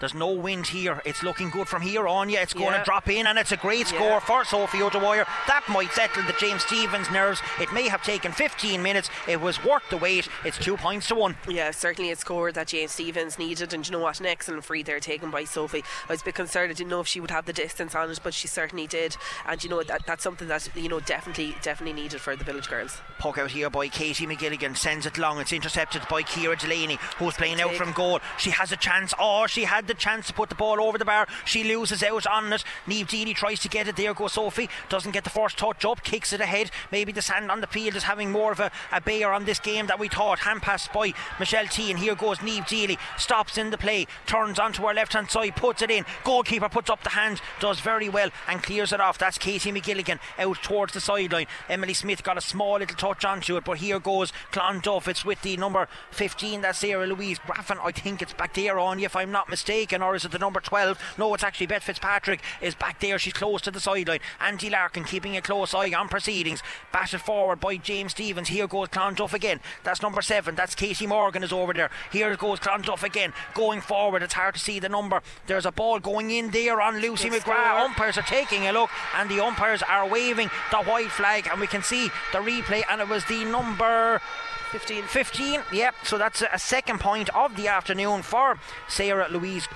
there's 0.00 0.14
no 0.14 0.28
wind 0.30 0.66
here. 0.68 1.00
It's 1.04 1.22
looking 1.22 1.50
good 1.50 1.68
from 1.68 1.82
here 1.82 2.06
on. 2.06 2.28
Yeah, 2.30 2.42
it's 2.42 2.52
going 2.54 2.72
Yeah. 2.72 2.78
to 2.78 2.84
drop 2.84 3.08
in, 3.08 3.26
and 3.26 3.38
it's 3.38 3.52
a 3.52 3.56
great 3.56 3.86
score 3.88 4.00
Yeah. 4.08 4.18
for 4.20 4.44
Sophie 4.44 4.82
O'Dwyer. 4.82 5.26
That 5.46 5.68
might 5.68 5.92
settle 5.92 6.22
the 6.24 6.32
James 6.34 6.62
Stephens 6.64 7.10
nerves. 7.10 7.40
It 7.60 7.72
may 7.72 7.88
have 7.88 8.02
taken 8.02 8.32
15 8.32 8.82
minutes. 8.82 9.10
It 9.26 9.40
was 9.40 9.62
worth 9.64 9.82
the 9.90 9.96
wait. 9.96 10.28
It's 10.44 10.58
two 10.58 10.76
points 10.76 11.08
to 11.08 11.14
one. 11.14 11.36
Yeah, 11.48 11.70
certainly 11.72 12.10
a 12.12 12.16
score 12.16 12.52
that 12.52 12.68
James 12.68 12.92
Stephens 12.92 13.38
needed, 13.38 13.72
and 13.74 13.84
you 13.86 13.92
know 13.92 13.98
what, 13.98 14.20
an 14.20 14.26
excellent 14.26 14.64
free 14.64 14.82
there 14.82 15.00
taken 15.00 15.30
by 15.30 15.44
Sophie. 15.44 15.84
I 16.08 16.12
was 16.12 16.22
a 16.22 16.24
bit 16.24 16.34
concerned, 16.34 16.70
I 16.70 16.74
didn't 16.74 16.90
know 16.90 17.00
if 17.00 17.08
she 17.08 17.20
would 17.20 17.30
have 17.30 17.46
the 17.46 17.52
distance 17.52 17.94
on 17.94 18.10
it, 18.10 18.20
but 18.22 18.34
she 18.34 18.46
certainly 18.48 18.86
did. 18.86 19.16
And 19.46 19.62
you 19.62 19.68
know 19.70 19.82
that 19.82 20.06
that's 20.06 20.22
something 20.22 20.48
that 20.48 20.68
you 20.76 20.88
know 20.88 21.00
definitely 21.00 21.56
definitely 21.62 22.00
needed 22.00 22.20
for 22.20 22.36
the 22.36 22.44
village 22.44 22.68
girls. 22.68 23.00
Puck 23.18 23.38
out 23.38 23.50
here 23.50 23.68
by 23.70 23.88
Katie 23.88 24.26
McGilligan 24.26 24.76
sends 24.76 25.06
it 25.06 25.18
long. 25.18 25.40
It's 25.40 25.52
intercepted 25.52 26.02
by 26.08 26.22
Kira 26.22 26.58
Delaney, 26.58 26.98
who's 27.18 27.34
playing 27.34 27.60
out 27.60 27.74
from 27.74 27.92
goal. 27.92 28.20
She 28.38 28.50
has 28.50 28.70
a 28.70 28.76
chance. 28.76 29.12
Oh, 29.18 29.46
she 29.46 29.64
had 29.64 29.87
the 29.88 29.94
chance 29.94 30.28
to 30.28 30.32
put 30.32 30.48
the 30.48 30.54
ball 30.54 30.80
over 30.80 30.98
the 30.98 31.04
bar. 31.04 31.26
She 31.44 31.64
loses 31.64 32.02
out 32.02 32.26
on 32.26 32.52
it. 32.52 32.62
Neve 32.86 33.08
Deely 33.08 33.34
tries 33.34 33.60
to 33.60 33.68
get 33.68 33.88
it. 33.88 33.96
There 33.96 34.14
goes 34.14 34.34
Sophie. 34.34 34.68
Doesn't 34.88 35.12
get 35.12 35.24
the 35.24 35.30
first 35.30 35.58
touch 35.58 35.84
up. 35.84 36.04
Kicks 36.04 36.32
it 36.32 36.40
ahead. 36.40 36.70
Maybe 36.92 37.10
the 37.10 37.22
sand 37.22 37.50
on 37.50 37.60
the 37.60 37.66
field 37.66 37.96
is 37.96 38.04
having 38.04 38.30
more 38.30 38.52
of 38.52 38.60
a, 38.60 38.70
a 38.92 39.00
bear 39.00 39.32
on 39.32 39.44
this 39.44 39.58
game 39.58 39.86
that 39.86 39.98
we 39.98 40.08
thought. 40.08 40.40
Hand 40.40 40.62
pass 40.62 40.86
by 40.88 41.12
Michelle 41.40 41.66
T. 41.66 41.90
And 41.90 41.98
here 41.98 42.14
goes 42.14 42.42
Neve 42.42 42.66
Deely. 42.66 42.98
Stops 43.16 43.58
in 43.58 43.70
the 43.70 43.78
play. 43.78 44.06
Turns 44.26 44.58
onto 44.58 44.86
her 44.86 44.94
left 44.94 45.14
hand 45.14 45.30
side. 45.30 45.56
Puts 45.56 45.82
it 45.82 45.90
in. 45.90 46.04
Goalkeeper 46.22 46.68
puts 46.68 46.90
up 46.90 47.02
the 47.02 47.10
hand. 47.10 47.40
Does 47.60 47.80
very 47.80 48.08
well 48.08 48.30
and 48.46 48.62
clears 48.62 48.92
it 48.92 49.00
off. 49.00 49.18
That's 49.18 49.38
Katie 49.38 49.72
McGilligan 49.72 50.18
out 50.38 50.62
towards 50.62 50.92
the 50.92 51.00
sideline. 51.00 51.46
Emily 51.68 51.94
Smith 51.94 52.22
got 52.22 52.38
a 52.38 52.42
small 52.42 52.78
little 52.78 52.96
touch 52.96 53.24
onto 53.24 53.56
it, 53.56 53.64
but 53.64 53.78
here 53.78 53.98
goes 53.98 54.32
Clonduff. 54.52 55.08
It's 55.08 55.24
with 55.24 55.42
the 55.42 55.56
number 55.56 55.88
15. 56.10 56.60
That's 56.60 56.78
Sarah 56.78 57.06
Louise 57.06 57.38
Graffin. 57.38 57.78
I 57.82 57.92
think 57.92 58.22
it's 58.22 58.34
back 58.34 58.54
there 58.54 58.78
on 58.78 58.98
you, 58.98 59.06
if 59.06 59.16
I'm 59.16 59.30
not 59.30 59.48
mistaken, 59.48 59.77
or 59.78 60.14
is 60.16 60.24
it 60.24 60.32
the 60.32 60.38
number 60.38 60.60
12? 60.60 60.98
No, 61.18 61.32
it's 61.34 61.44
actually 61.44 61.66
Beth 61.66 61.84
Fitzpatrick 61.84 62.40
is 62.60 62.74
back 62.74 63.00
there. 63.00 63.18
She's 63.18 63.32
close 63.32 63.60
to 63.62 63.70
the 63.70 63.78
sideline. 63.80 64.18
Andy 64.40 64.68
Larkin 64.68 65.04
keeping 65.04 65.36
a 65.36 65.40
close 65.40 65.72
eye 65.72 65.92
on 65.92 66.08
proceedings. 66.08 66.62
Batted 66.92 67.20
forward 67.20 67.60
by 67.60 67.76
James 67.76 68.12
Stephens. 68.12 68.48
Here 68.48 68.66
goes 68.66 68.88
Clonduff 68.88 69.32
again. 69.32 69.60
That's 69.84 70.02
number 70.02 70.20
seven. 70.20 70.54
That's 70.56 70.74
Katie 70.74 71.06
Morgan 71.06 71.44
is 71.44 71.52
over 71.52 71.72
there. 71.72 71.90
Here 72.10 72.34
goes 72.36 72.58
Clonduff 72.58 73.02
again. 73.04 73.32
Going 73.54 73.80
forward, 73.80 74.22
it's 74.22 74.34
hard 74.34 74.54
to 74.54 74.60
see 74.60 74.80
the 74.80 74.88
number. 74.88 75.22
There's 75.46 75.66
a 75.66 75.72
ball 75.72 76.00
going 76.00 76.30
in 76.30 76.50
there 76.50 76.80
on 76.80 77.00
Lucy 77.00 77.28
Good 77.28 77.42
McGrath. 77.42 77.42
score. 77.42 77.78
Umpires 77.80 78.18
are 78.18 78.22
taking 78.22 78.66
a 78.66 78.72
look, 78.72 78.90
and 79.16 79.30
the 79.30 79.42
umpires 79.44 79.82
are 79.82 80.08
waving 80.08 80.50
the 80.70 80.78
white 80.78 81.10
flag, 81.10 81.46
and 81.50 81.60
we 81.60 81.66
can 81.66 81.82
see 81.82 82.08
the 82.32 82.38
replay. 82.38 82.82
And 82.90 83.00
it 83.00 83.08
was 83.08 83.24
the 83.26 83.44
number 83.44 84.20
15. 84.70 85.04
15. 85.04 85.60
Yep. 85.72 85.94
So 86.04 86.18
that's 86.18 86.42
a 86.52 86.58
second 86.58 87.00
point 87.00 87.28
of 87.34 87.56
the 87.56 87.68
afternoon 87.68 88.22
for 88.22 88.58
Sarah 88.88 89.28
Louise 89.30 89.66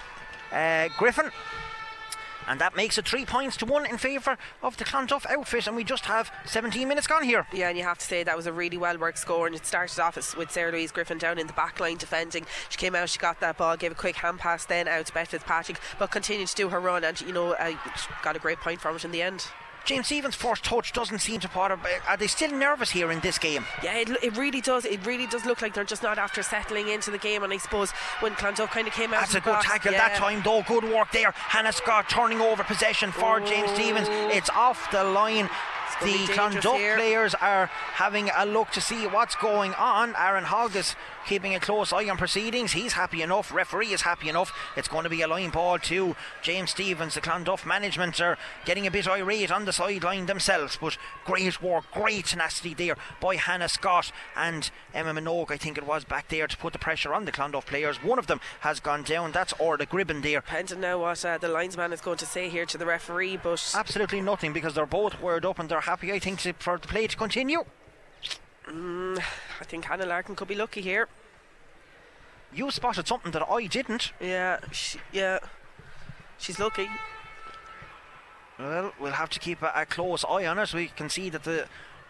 uh, 0.53 0.89
Griffin. 0.99 1.31
And 2.47 2.61
that 2.61 2.75
makes 2.75 2.99
it 2.99 3.07
three 3.07 3.25
points 3.25 3.57
to 3.59 3.67
one 3.67 3.87
in 3.87 3.99
favour 3.99 4.37
of 4.63 4.77
the 4.77 4.85
Clonduff 4.85 5.25
outfit, 5.27 5.67
and 5.67 5.77
we 5.77 5.85
just 5.85 6.07
have 6.07 6.31
17 6.45 6.89
minutes 6.89 7.07
gone 7.07 7.23
here. 7.23 7.47
Yeah, 7.53 7.69
and 7.69 7.79
you 7.79 7.85
have 7.85 7.99
to 7.99 8.05
say 8.05 8.25
that 8.25 8.37
was 8.37 8.47
a 8.47 8.53
really 8.53 8.77
well 8.77 8.99
worked 8.99 9.19
score, 9.19 9.47
and 9.47 9.55
it 9.55 9.65
started 9.65 10.01
off 10.01 10.17
with 10.37 10.51
Sarah 10.51 10.73
Louise 10.73 10.91
Griffin 10.91 11.19
down 11.19 11.39
in 11.39 11.47
the 11.47 11.53
back 11.53 11.79
line 11.79 11.99
defending. 11.99 12.45
She 12.69 12.79
came 12.79 12.95
out, 12.95 13.09
she 13.09 13.19
got 13.19 13.39
that 13.41 13.59
ball, 13.59 13.77
gave 13.77 13.93
a 13.93 13.95
quick 13.95 14.17
hand 14.17 14.41
pass 14.41 14.65
then 14.65 14.89
out 14.89 15.07
to 15.07 15.13
Beth 15.13 15.29
Fitzpatrick, 15.29 15.79
but 15.99 16.11
continued 16.11 16.49
to 16.49 16.57
do 16.57 16.69
her 16.71 16.81
run, 16.81 17.05
and 17.05 17.21
you 17.21 17.33
know, 17.33 17.53
uh, 17.53 17.75
got 18.23 18.35
a 18.35 18.41
great 18.41 18.59
point 18.59 18.81
from 18.81 18.97
it 18.97 19.05
in 19.05 19.13
the 19.13 19.23
end. 19.23 19.47
James 19.85 20.07
Stephens' 20.07 20.35
first 20.35 20.65
touch 20.65 20.93
doesn't 20.93 21.19
seem 21.19 21.41
to 21.41 21.49
bother. 21.49 21.79
Are 22.09 22.17
they 22.17 22.27
still 22.27 22.53
nervous 22.53 22.91
here 22.91 23.11
in 23.11 23.21
this 23.21 23.39
game? 23.39 23.65
Yeah, 23.83 23.97
it, 23.97 24.11
it 24.23 24.37
really 24.37 24.61
does. 24.61 24.85
It 24.85 25.05
really 25.05 25.27
does 25.27 25.45
look 25.45 25.61
like 25.61 25.75
they're 25.75 25.85
just 25.85 26.03
not 26.03 26.19
after 26.19 26.43
settling 26.43 26.89
into 26.89 27.11
the 27.11 27.19
game. 27.19 27.43
And 27.43 27.53
I 27.53 27.57
suppose 27.57 27.91
when 28.21 28.33
Clonduff 28.35 28.71
kind 28.71 28.87
of 28.87 28.95
came 28.95 29.13
out, 29.13 29.21
That's 29.21 29.35
a 29.35 29.41
good 29.41 29.53
box, 29.53 29.67
tackle 29.67 29.93
yeah. 29.93 30.09
that 30.09 30.17
time, 30.17 30.43
though. 30.45 30.63
Good 30.63 30.85
work 30.85 31.11
there. 31.13 31.33
Hannah 31.35 31.73
Scott 31.73 32.09
turning 32.09 32.41
over 32.41 32.63
possession 32.65 33.11
for 33.13 33.41
James 33.41 33.71
Stephens. 33.71 34.09
It's 34.11 34.51
off 34.51 34.91
the 34.91 35.05
line. 35.05 35.49
The 36.01 36.27
Clonduff 36.33 36.97
players 36.97 37.35
are 37.35 37.67
having 37.67 38.31
a 38.37 38.45
look 38.47 38.71
to 38.71 38.81
see 38.81 39.07
what's 39.07 39.37
going 39.37 39.73
on. 39.75 40.15
Aaron 40.17 40.43
Hogg 40.43 40.75
is 40.75 40.97
keeping 41.27 41.55
a 41.55 41.61
close 41.61 41.93
eye 41.93 42.09
on 42.09 42.17
proceedings. 42.17 42.73
He's 42.73 42.95
happy 42.95 43.23
enough. 43.23 43.53
Referee 43.53 43.93
is 43.93 44.03
happy 44.03 44.29
enough. 44.29 44.53
It's 44.77 44.89
going 44.89 45.05
to 45.05 45.11
be 45.11 45.23
a 45.23 45.29
line 45.29 45.51
ball 45.51 45.79
to 45.81 46.17
James 46.43 46.71
Stephens. 46.71 47.15
The 47.15 47.21
Clonduff 47.21 47.67
management 47.67 48.21
are 48.21 48.39
getting 48.65 48.87
a 48.87 48.91
bit 48.91 49.09
irate 49.09 49.51
on 49.51 49.65
the 49.65 49.73
sideline 49.73 50.27
themselves, 50.27 50.79
but 50.81 50.97
great 51.25 51.63
work, 51.63 51.85
great 51.93 52.27
tenacity 52.27 52.75
there 52.75 52.97
by 53.21 53.37
Hannah 53.37 53.69
Scott 53.69 54.13
and 54.37 54.71
Emma 54.95 55.13
Minogue. 55.13 55.51
I 55.51 55.57
think 55.57 55.79
it 55.79 55.87
was 55.87 56.05
back 56.05 56.29
there 56.29 56.47
to 56.47 56.57
put 56.57 56.73
the 56.73 56.79
pressure 56.79 57.15
on 57.15 57.25
the 57.25 57.33
Clonduff 57.33 57.67
players. 57.67 58.03
One 58.03 58.19
of 58.19 58.27
them 58.27 58.41
has 58.61 58.81
gone 58.81 59.03
down. 59.03 59.33
That's 59.33 59.53
Orla 59.55 59.87
Gribben 59.87 60.23
there. 60.23 60.41
Depending 60.41 60.81
now 60.81 61.01
what 61.01 61.25
uh, 61.25 61.39
the 61.39 61.49
linesman 61.49 61.93
is 61.93 62.01
going 62.01 62.19
to 62.19 62.27
say 62.27 62.49
here 62.49 62.67
to 62.67 62.79
the 62.79 62.87
referee, 62.87 63.37
but 63.37 63.73
Absolutely 63.75 64.21
nothing 64.21 64.53
because 64.53 64.75
they're 64.75 64.87
both 64.87 65.21
wired 65.21 65.45
up 65.45 65.59
and 65.59 65.69
they're 65.69 65.81
happy, 65.81 66.13
I 66.13 66.19
think, 66.19 66.41
for 66.59 66.79
the 66.79 66.89
play 66.89 67.07
to 67.07 67.17
continue. 67.17 67.65
I 68.69 69.65
think 69.65 69.85
Hannah 69.85 70.07
Larkin 70.07 70.37
could 70.37 70.49
be 70.49 70.55
lucky 70.55 70.81
here. 70.81 71.09
You 72.55 72.71
spotted 72.71 73.09
something 73.09 73.33
that 73.33 73.49
I 73.49 73.67
didn't. 73.67 74.13
Yeah, 74.21 74.61
she, 74.71 74.99
yeah, 75.13 75.39
she's 76.39 76.59
lucky. 76.59 76.89
Well, 78.59 78.93
we'll 79.01 79.13
have 79.13 79.31
to 79.31 79.39
keep 79.39 79.63
a, 79.63 79.73
a 79.75 79.87
close 79.87 80.25
eye 80.25 80.47
on 80.47 80.59
it. 80.59 80.75
We 80.75 80.89
can 80.89 81.09
see 81.09 81.31
that 81.31 81.45
the, 81.45 81.67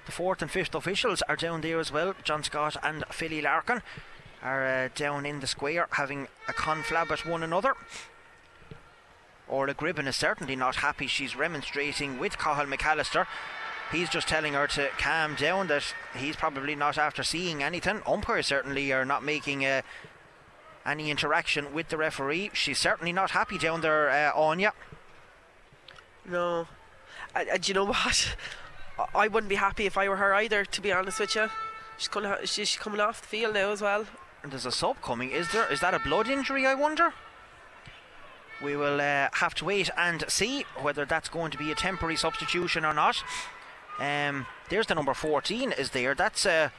the 0.06 0.12
fourth 0.12 0.42
and 0.42 0.50
fifth 0.50 0.74
officials 0.74 1.22
are 1.22 1.36
down 1.36 1.60
there 1.60 1.78
as 1.78 1.92
well. 1.92 2.14
John 2.24 2.42
Scott 2.42 2.76
and 2.82 3.04
Philly 3.10 3.40
Larkin 3.40 3.82
are 4.42 4.66
uh, 4.66 4.88
down 4.94 5.24
in 5.24 5.40
the 5.40 5.46
square 5.46 5.86
having 5.92 6.26
a 6.48 6.52
conflab 6.52 7.10
at 7.10 7.24
one 7.24 7.42
another. 7.42 7.74
Orla 9.48 9.74
Gribben 9.74 10.08
is 10.08 10.16
certainly 10.16 10.56
not 10.56 10.76
happy. 10.76 11.06
She's 11.06 11.36
remonstrating 11.36 12.18
with 12.18 12.38
Cathal 12.38 12.66
McAllister. 12.66 13.26
He's 13.92 14.08
just 14.08 14.26
telling 14.26 14.54
her 14.54 14.66
to 14.68 14.88
calm 14.98 15.34
down, 15.34 15.66
that 15.68 15.94
he's 16.16 16.34
probably 16.34 16.74
not 16.74 16.96
after 16.96 17.22
seeing 17.22 17.62
anything. 17.62 18.00
Umpires 18.06 18.46
certainly 18.46 18.90
are 18.90 19.04
not 19.04 19.22
making 19.22 19.66
uh, 19.66 19.82
any 20.86 21.10
interaction 21.10 21.74
with 21.74 21.90
the 21.90 21.98
referee. 21.98 22.50
She's 22.54 22.78
certainly 22.78 23.12
not 23.12 23.32
happy 23.32 23.58
down 23.58 23.82
there, 23.82 24.08
uh, 24.08 24.32
Anya. 24.34 24.72
No, 26.24 26.66
and, 27.34 27.48
and 27.48 27.68
you 27.68 27.74
know 27.74 27.84
what? 27.84 28.36
I- 29.14 29.28
wouldn't 29.28 29.50
be 29.50 29.56
happy 29.56 29.86
if 29.86 29.98
I 29.98 30.08
were 30.08 30.16
her 30.16 30.34
either. 30.34 30.64
To 30.64 30.80
be 30.80 30.92
honest 30.92 31.20
with 31.20 31.34
you, 31.34 31.48
she's 31.98 32.08
coming. 32.08 32.32
She's 32.44 32.76
coming 32.76 33.00
off 33.00 33.20
the 33.20 33.26
field 33.26 33.54
now 33.54 33.72
as 33.72 33.82
well. 33.82 34.06
And 34.42 34.52
there's 34.52 34.66
a 34.66 34.72
sub 34.72 35.02
coming. 35.02 35.30
Is 35.30 35.50
there? 35.52 35.70
Is 35.70 35.80
that 35.80 35.94
a 35.94 35.98
blood 35.98 36.28
injury? 36.28 36.66
I 36.66 36.74
wonder. 36.74 37.12
We 38.62 38.76
will 38.76 39.00
uh, 39.00 39.28
have 39.32 39.54
to 39.56 39.64
wait 39.64 39.90
and 39.96 40.24
see 40.28 40.64
whether 40.80 41.04
that's 41.04 41.28
going 41.28 41.50
to 41.50 41.58
be 41.58 41.72
a 41.72 41.74
temporary 41.74 42.16
substitution 42.16 42.84
or 42.84 42.94
not. 42.94 43.22
Um, 44.02 44.46
there's 44.68 44.86
the 44.88 44.94
number 44.94 45.14
14. 45.14 45.72
Is 45.72 45.90
there? 45.90 46.14
That's 46.14 46.44
uh, 46.44 46.70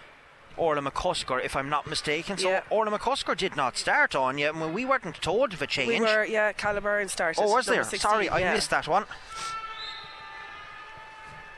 Orla 0.57 0.81
McCusker, 0.81 1.43
if 1.43 1.55
I'm 1.55 1.69
not 1.69 1.87
mistaken. 1.87 2.37
So 2.37 2.49
Yeah. 2.49 2.61
Orla 2.69 2.97
McCusker 2.97 3.35
did 3.37 3.55
not 3.55 3.77
start 3.77 4.13
on 4.13 4.37
yet. 4.37 4.55
Well, 4.55 4.69
we 4.69 4.83
weren't 4.83 5.21
told 5.21 5.53
of 5.53 5.61
a 5.61 5.67
change. 5.67 5.87
We 5.87 6.01
were, 6.01 6.25
yeah, 6.25 6.51
Caliburn 6.51 7.09
started. 7.09 7.41
Oh, 7.41 7.51
was 7.53 7.65
there? 7.65 7.83
16, 7.83 7.99
Sorry, 7.99 8.29
I 8.29 8.53
missed 8.53 8.69
that 8.71 8.87
one. 8.87 9.05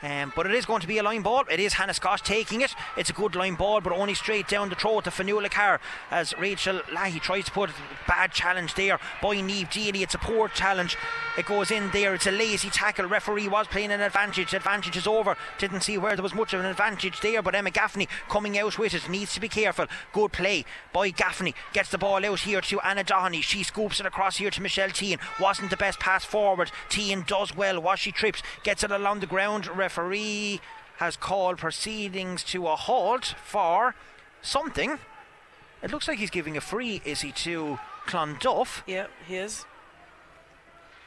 Um, 0.06 0.32
but 0.36 0.46
it 0.46 0.54
is 0.54 0.66
going 0.66 0.80
to 0.82 0.86
be 0.86 0.98
a 0.98 1.02
line 1.02 1.22
ball. 1.22 1.42
It 1.50 1.58
is 1.58 1.72
Hannah 1.72 1.92
Scott 1.92 2.22
taking 2.24 2.60
it. 2.60 2.76
It's 2.96 3.10
a 3.10 3.12
good 3.12 3.34
line 3.34 3.56
ball, 3.56 3.80
but 3.80 3.92
only 3.92 4.14
straight 4.14 4.46
down 4.46 4.68
the 4.68 4.76
throat 4.76 5.02
to 5.04 5.10
Fionnuala 5.10 5.50
Carr 5.50 5.80
as 6.12 6.32
Rachel 6.38 6.78
Lahey 6.92 7.20
tries 7.20 7.46
to 7.46 7.50
put. 7.50 7.70
Bad 8.06 8.30
challenge 8.30 8.74
there 8.74 9.00
by 9.20 9.40
Neve 9.40 9.68
Deely. 9.68 10.02
It's 10.02 10.14
a 10.14 10.18
poor 10.18 10.48
challenge. 10.48 10.96
It 11.36 11.46
goes 11.46 11.72
in 11.72 11.90
there. 11.90 12.14
It's 12.14 12.28
a 12.28 12.30
lazy 12.30 12.70
tackle. 12.70 13.06
Referee 13.06 13.48
was 13.48 13.66
playing 13.66 13.90
an 13.90 14.00
advantage. 14.00 14.54
Advantage 14.54 14.96
is 14.96 15.08
over. 15.08 15.36
Didn't 15.58 15.80
see 15.80 15.98
where 15.98 16.14
there 16.14 16.22
was 16.22 16.34
much 16.34 16.54
of 16.54 16.60
an 16.60 16.66
advantage 16.66 17.20
there, 17.20 17.42
but 17.42 17.56
Emma 17.56 17.72
Gaffney 17.72 18.08
coming 18.28 18.56
out 18.56 18.78
with 18.78 18.94
it 18.94 19.08
needs 19.08 19.34
to 19.34 19.40
be 19.40 19.48
careful. 19.48 19.86
Good 20.12 20.30
play 20.30 20.64
by 20.92 21.10
Gaffney. 21.10 21.54
Gets 21.72 21.90
the 21.90 21.98
ball 21.98 22.24
out 22.24 22.40
here 22.40 22.60
to 22.60 22.80
Anna 22.82 23.02
Doheny. 23.02 23.42
She 23.42 23.64
scoops 23.64 23.98
it 23.98 24.06
across 24.06 24.36
here 24.36 24.50
to 24.50 24.62
Michelle 24.62 24.90
Tean. 24.90 25.18
Wasn't 25.40 25.70
the 25.70 25.76
best 25.76 25.98
pass 25.98 26.24
forward. 26.24 26.70
Tean 26.88 27.24
does 27.26 27.56
well. 27.56 27.80
Was 27.80 27.98
she 27.98 28.12
trips? 28.12 28.40
Gets 28.62 28.84
it 28.84 28.92
along 28.92 29.18
the 29.18 29.26
ground. 29.26 29.66
Referee 29.66 29.95
has 30.96 31.16
called 31.16 31.58
proceedings 31.58 32.42
to 32.44 32.66
a 32.66 32.76
halt 32.76 33.34
for 33.44 33.94
something. 34.42 34.98
It 35.82 35.90
looks 35.90 36.08
like 36.08 36.18
he's 36.18 36.30
giving 36.30 36.56
a 36.56 36.60
free, 36.60 37.02
is 37.04 37.20
he, 37.20 37.32
to 37.32 37.78
Clonduff? 38.06 38.82
Yeah, 38.86 39.06
he 39.26 39.36
is. 39.36 39.66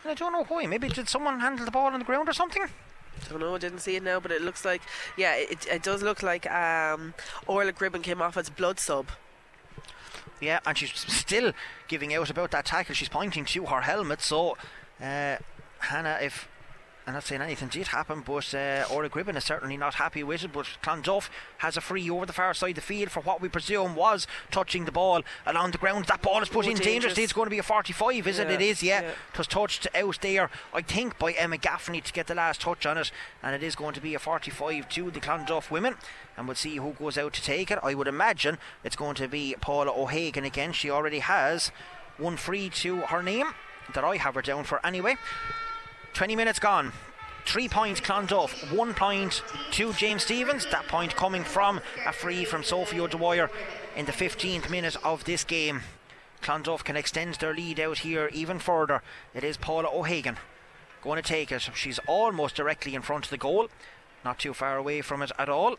And 0.04 0.12
I 0.12 0.14
don't 0.14 0.32
know 0.32 0.44
why. 0.44 0.66
Maybe 0.68 0.88
did 0.90 1.10
someone 1.10 1.40
handle 1.40 1.66
the 1.66 1.72
ball 1.72 1.88
on 1.88 2.00
the 2.00 2.06
ground 2.06 2.30
or 2.30 2.34
something? 2.34 2.64
I 2.64 3.30
don't 3.30 3.40
know, 3.40 3.56
I 3.56 3.58
didn't 3.58 3.80
see 3.80 3.96
it 3.96 4.04
now, 4.04 4.20
but 4.20 4.32
it 4.32 4.42
looks 4.42 4.64
like, 4.64 4.82
yeah, 5.18 5.36
it, 5.36 5.66
it 5.68 5.84
does 5.84 6.04
look 6.04 6.24
like 6.24 6.50
um, 6.50 7.14
Orla 7.48 7.74
Gribben 7.74 8.04
came 8.04 8.22
off 8.22 8.38
as 8.38 8.50
blood 8.50 8.80
sub. 8.80 9.08
Yeah, 10.40 10.60
and 10.66 10.78
she's 10.78 10.94
still 10.94 11.52
giving 11.88 12.14
out 12.14 12.30
about 12.30 12.52
that 12.52 12.66
tackle. 12.66 12.96
She's 12.96 13.10
pointing 13.10 13.44
to 13.46 13.66
her 13.66 13.82
helmet. 13.82 14.22
So, 14.22 14.58
uh, 15.02 15.38
Hannah, 15.80 16.20
if 16.22 16.48
I'm 17.10 17.16
not 17.16 17.24
saying 17.24 17.42
anything 17.42 17.70
did 17.70 17.88
happen, 17.88 18.22
but 18.24 18.54
uh, 18.54 18.86
Orla 18.92 19.10
Gribben 19.10 19.36
is 19.36 19.44
certainly 19.44 19.78
not 19.78 19.96
happy 19.96 20.22
with 20.22 20.44
it. 20.44 20.54
But 20.54 20.68
Clonduff 20.84 21.30
has 21.58 21.76
a 21.76 21.82
free 21.82 22.08
over 22.08 22.28
the 22.28 22.34
far 22.34 22.54
side 22.54 22.70
of 22.70 22.76
the 22.76 22.82
field 22.82 23.10
for 23.10 23.22
what 23.22 23.42
we 23.42 23.50
presume 23.50 23.96
was 23.96 24.28
touching 24.52 24.86
the 24.86 24.92
ball 24.92 25.24
along 25.48 25.72
the 25.72 25.80
ground. 25.80 26.06
That 26.06 26.22
ball 26.22 26.44
is 26.44 26.50
put 26.50 26.68
Oh, 26.68 26.70
in 26.70 26.78
dangerously. 26.78 27.24
It's 27.24 27.34
going 27.34 27.48
to 27.48 27.50
be 27.50 27.58
a 27.58 27.64
45, 27.64 28.28
is 28.28 28.38
it? 28.38 28.48
Yeah, 28.48 28.54
It 28.54 28.62
is, 28.62 28.84
yeah. 28.84 29.02
yeah. 29.02 29.08
It 29.34 29.38
was 29.40 29.48
touched 29.48 29.88
out 29.96 30.22
there, 30.22 30.52
I 30.72 30.84
think, 30.84 31.18
by 31.18 31.32
Emma 31.32 31.58
Gaffney 31.58 32.00
to 32.02 32.14
get 32.14 32.28
the 32.28 32.36
last 32.36 32.62
touch 32.62 32.86
on 32.86 33.00
it. 33.00 33.12
And 33.42 33.56
it 33.56 33.64
is 33.64 33.76
going 33.76 33.96
to 33.96 34.02
be 34.02 34.14
a 34.14 34.20
45 34.20 34.88
to 34.90 35.10
the 35.10 35.20
Clonduff 35.20 35.72
women. 35.72 35.96
And 36.38 36.48
we'll 36.48 36.56
see 36.56 36.76
who 36.76 36.92
goes 36.92 37.18
out 37.18 37.34
to 37.34 37.42
take 37.42 37.72
it. 37.72 37.80
I 37.82 37.96
would 37.96 38.08
imagine 38.08 38.60
it's 38.84 38.96
going 38.96 39.16
to 39.16 39.28
be 39.28 39.56
Paula 39.60 39.92
O'Hagan 39.92 40.46
again. 40.46 40.74
She 40.74 40.92
already 40.92 41.20
has 41.20 41.72
one 42.20 42.38
free 42.38 42.70
to 42.70 42.98
her 42.98 43.24
name 43.24 43.48
that 43.96 44.04
I 44.04 44.18
have 44.18 44.36
her 44.36 44.44
down 44.44 44.64
for 44.66 44.86
anyway. 44.86 45.16
20 46.20 46.36
minutes 46.36 46.60
gone. 46.60 46.92
Three 47.46 47.70
points 47.70 48.02
Clonduff, 48.02 48.76
one 48.76 48.94
point 48.94 49.42
to 49.72 49.94
James 49.94 50.24
Stephens. 50.24 50.66
That 50.70 50.86
point 50.90 51.16
coming 51.16 51.46
from 51.46 51.80
a 52.06 52.12
free 52.12 52.44
from 52.44 52.62
Sophie 52.62 53.00
O'Dwyer 53.00 53.50
in 53.96 54.06
the 54.06 54.12
15th 54.12 54.70
minute 54.70 54.98
of 55.02 55.24
this 55.24 55.46
game. 55.46 55.80
Clonduff 56.42 56.84
can 56.84 56.98
extend 56.98 57.36
their 57.36 57.54
lead 57.54 57.80
out 57.80 58.00
here 58.00 58.30
even 58.34 58.60
further. 58.60 59.02
It 59.34 59.46
is 59.46 59.56
Paula 59.56 59.88
O'Hagan 59.94 60.36
going 61.02 61.16
to 61.16 61.26
take 61.26 61.54
it. 61.54 61.70
She's 61.74 62.00
almost 62.06 62.58
directly 62.58 62.96
in 62.96 63.02
front 63.02 63.24
of 63.24 63.32
the 63.32 63.38
goal, 63.38 63.70
not 64.26 64.40
too 64.40 64.54
far 64.54 64.76
away 64.76 65.00
from 65.00 65.22
it 65.22 65.32
at 65.40 65.48
all. 65.48 65.78